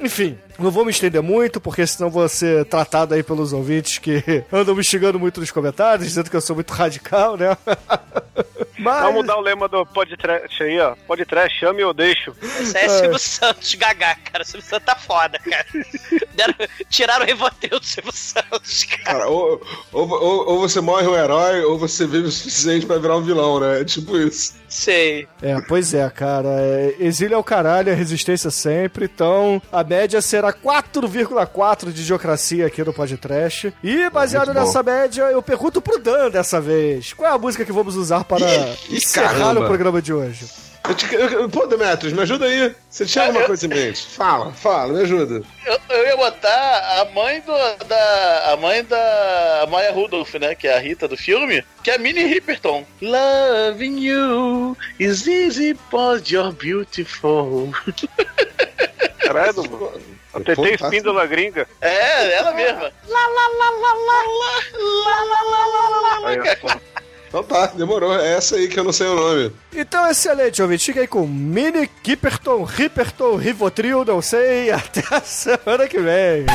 enfim, 0.00 0.38
não 0.58 0.70
vou 0.70 0.84
me 0.84 0.90
estender 0.90 1.22
muito, 1.22 1.60
porque 1.60 1.86
senão 1.86 2.10
vou 2.10 2.28
ser 2.28 2.64
tratado 2.66 3.14
aí 3.14 3.22
pelos 3.22 3.52
ouvintes 3.52 3.98
que 3.98 4.22
andam 4.52 4.74
me 4.74 4.82
xingando 4.84 5.18
muito 5.18 5.40
nos 5.40 5.50
comentários, 5.50 6.06
dizendo 6.08 6.30
que 6.30 6.36
eu 6.36 6.40
sou 6.40 6.54
muito 6.56 6.72
radical, 6.72 7.36
né? 7.36 7.56
Mas... 8.78 9.00
Vamos 9.02 9.22
mudar 9.22 9.36
o 9.36 9.40
lema 9.40 9.66
do 9.68 9.84
podcast 9.84 10.62
aí, 10.62 10.78
ó. 10.78 10.94
Podcast, 11.06 11.58
chame 11.58 11.82
ou 11.82 11.92
deixo. 11.92 12.32
Isso 12.60 12.76
aí 12.78 12.84
é 12.84 12.88
Silvio 12.88 13.18
Santos, 13.18 13.74
gagá, 13.74 14.14
cara. 14.14 14.44
O 14.44 14.46
Silvio 14.46 14.68
Santos 14.68 14.86
tá 14.86 14.94
foda, 14.94 15.36
cara. 15.40 15.66
Deram- 16.34 16.54
tiraram 16.88 17.24
o 17.24 17.26
Revoteu 17.26 17.80
do 17.80 17.84
Silvio 17.84 18.12
Santos, 18.12 18.84
cara. 18.84 19.02
Cara, 19.18 19.28
ou, 19.28 19.60
ou, 19.92 20.08
ou- 20.08 20.48
ou 20.50 20.60
você 20.60 20.80
morre 20.80 21.08
um 21.08 21.16
herói, 21.16 21.60
ou 21.64 21.76
você 21.76 22.06
vive 22.06 22.28
o 22.28 22.30
suficiente 22.30 22.86
pra 22.86 22.98
virar 22.98 23.16
um 23.16 23.22
vilão, 23.22 23.58
né? 23.58 23.80
É 23.80 23.84
tipo 23.84 24.16
isso. 24.16 24.54
Sei. 24.68 25.26
É, 25.42 25.60
pois 25.62 25.92
é, 25.92 26.08
cara. 26.10 26.48
É, 26.48 26.94
exílio 27.00 27.34
é 27.34 27.38
o 27.38 27.42
caralho, 27.44 27.90
a 27.90 27.96
resistência 27.96 28.50
sempre. 28.50 29.06
Então, 29.06 29.60
a 29.72 29.82
média 29.82 30.22
será 30.22 30.47
para 30.48 30.52
4,4 30.52 31.92
de 31.92 32.02
Geocracia 32.02 32.66
aqui 32.66 32.82
no 32.82 32.92
podcast. 32.92 33.72
E 33.82 34.08
baseado 34.08 34.54
nessa 34.54 34.82
média, 34.82 35.24
eu 35.24 35.42
pergunto 35.42 35.80
pro 35.80 35.98
Dan 35.98 36.30
dessa 36.30 36.60
vez: 36.60 37.12
qual 37.12 37.30
é 37.30 37.34
a 37.34 37.38
música 37.38 37.64
que 37.64 37.72
vamos 37.72 37.96
usar 37.96 38.24
para 38.24 38.46
Ih, 38.46 38.96
encerrar 38.96 39.38
caramba. 39.38 39.60
o 39.60 39.66
programa 39.66 40.00
de 40.00 40.12
hoje? 40.12 40.46
Eu 40.88 40.94
te, 40.94 41.14
eu, 41.14 41.50
pô, 41.50 41.66
Demetrius, 41.66 42.14
me 42.14 42.22
ajuda 42.22 42.46
aí. 42.46 42.74
Você 42.88 43.04
tinha 43.04 43.26
alguma 43.26 43.44
é, 43.44 43.46
coisa 43.46 43.66
em 43.66 43.68
mente? 43.68 44.06
Fala, 44.06 44.52
fala, 44.52 44.94
me 44.94 45.02
ajuda. 45.02 45.42
Eu, 45.66 45.78
eu 45.90 46.06
ia 46.06 46.16
botar 46.16 47.00
a 47.00 47.04
mãe 47.12 47.42
do, 47.42 47.84
da. 47.84 48.52
A 48.52 48.56
mãe 48.56 48.82
da 48.84 49.66
Maya 49.68 49.92
Rudolph, 49.92 50.32
né? 50.36 50.54
Que 50.54 50.66
é 50.66 50.76
a 50.76 50.80
Rita 50.80 51.06
do 51.06 51.16
filme, 51.16 51.62
que 51.82 51.90
é 51.90 51.96
a 51.96 51.98
Minnie 51.98 52.24
Ripperton. 52.24 52.86
Loving 53.02 53.98
you 53.98 54.76
is 54.98 55.26
easy, 55.26 55.74
but 55.90 56.30
you're 56.30 56.52
beautiful. 56.52 57.70
Credo, 59.20 59.64
mano. 59.68 60.17
A 60.40 60.44
Tetê 60.44 60.74
Espíndola 60.74 61.26
Gringa. 61.26 61.66
É, 61.80 62.38
ela 62.38 62.52
mesma. 62.52 62.92
Lá, 63.08 63.26
lá, 63.26 63.48
lá, 63.48 63.70
lá, 63.70 63.92
lá, 63.94 64.22
lá, 65.04 65.24
lá, 65.24 65.42
lá, 65.42 65.88
lá, 65.88 66.18
lá, 66.18 66.80
então 67.28 67.44
tá, 67.44 67.66
demorou. 67.66 68.18
É 68.18 68.34
essa 68.34 68.56
aí 68.56 68.68
que 68.68 68.80
eu 68.80 68.84
não 68.84 68.92
sei 68.92 69.06
o 69.06 69.14
nome. 69.14 69.52
Então, 69.74 70.10
excelente, 70.10 70.62
ouvinte. 70.62 70.86
Fica 70.86 71.00
aí 71.00 71.06
com 71.06 71.26
Mini, 71.26 71.86
Kipperton, 71.86 72.64
Ripperton, 72.64 73.36
Rivotril, 73.36 74.04
não 74.04 74.22
sei. 74.22 74.70
Até 74.72 75.02
a 75.10 75.20
semana 75.20 75.86
que 75.86 75.98
vem. 75.98 76.46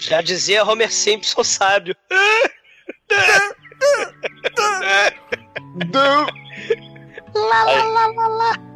Já 0.00 0.22
dizia 0.22 0.64
Homer 0.64 0.90
Simpson, 0.90 1.44
sábio. 1.44 1.94
Lá, 7.34 7.64
lá, 7.64 7.84
lá, 7.84 8.06
lá, 8.06 8.26
lá. 8.28 8.73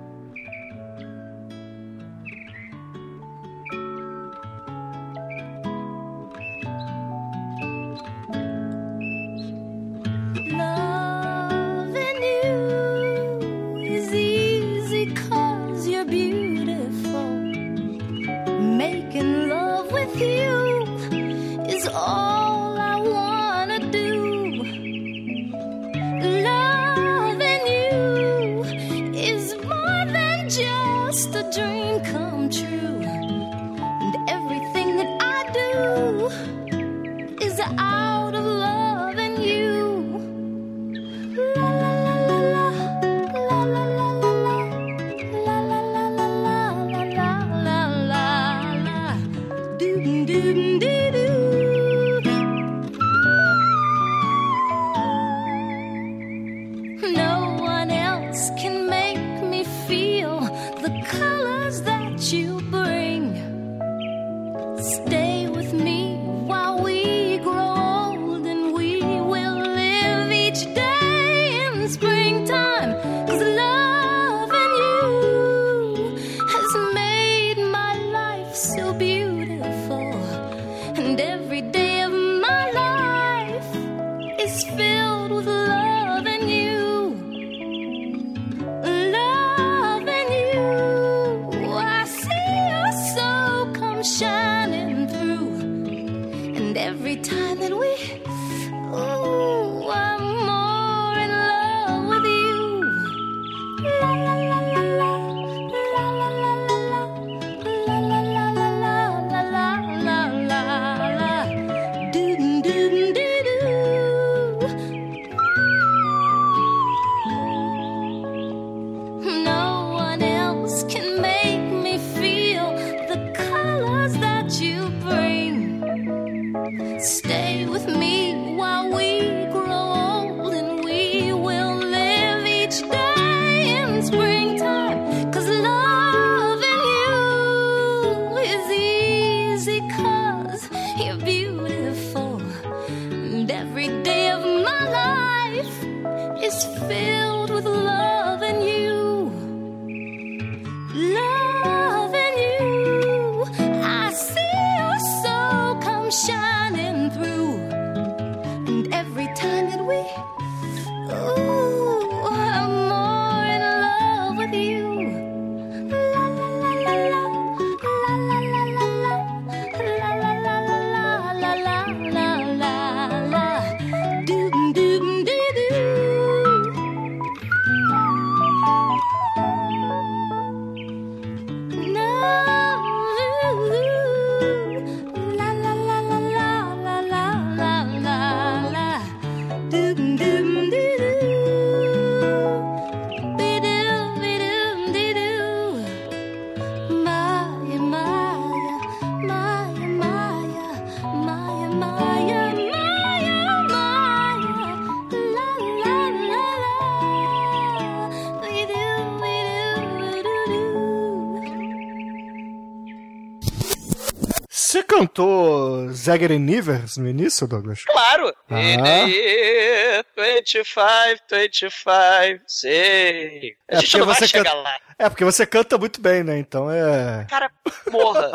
Zager 216.08 216.38
Nivers 216.38 216.96
no 216.96 217.06
início, 217.06 217.46
Douglas? 217.46 217.84
Claro! 217.84 218.34
Ah. 218.50 218.60
In 218.62 218.82
the 218.82 220.04
25, 220.16 221.20
25, 221.30 222.42
sei. 222.46 223.56
A 223.70 223.76
é 223.76 223.80
gente 223.80 223.98
não 223.98 224.06
vai 224.06 224.14
chegar 224.26 224.44
canta... 224.44 224.54
lá. 224.56 224.76
É, 224.98 225.08
porque 225.10 225.24
você 225.24 225.44
canta 225.44 225.76
muito 225.76 226.00
bem, 226.00 226.24
né? 226.24 226.38
Então 226.38 226.70
é. 226.70 227.26
Cara, 227.28 227.50
morra! 227.90 228.32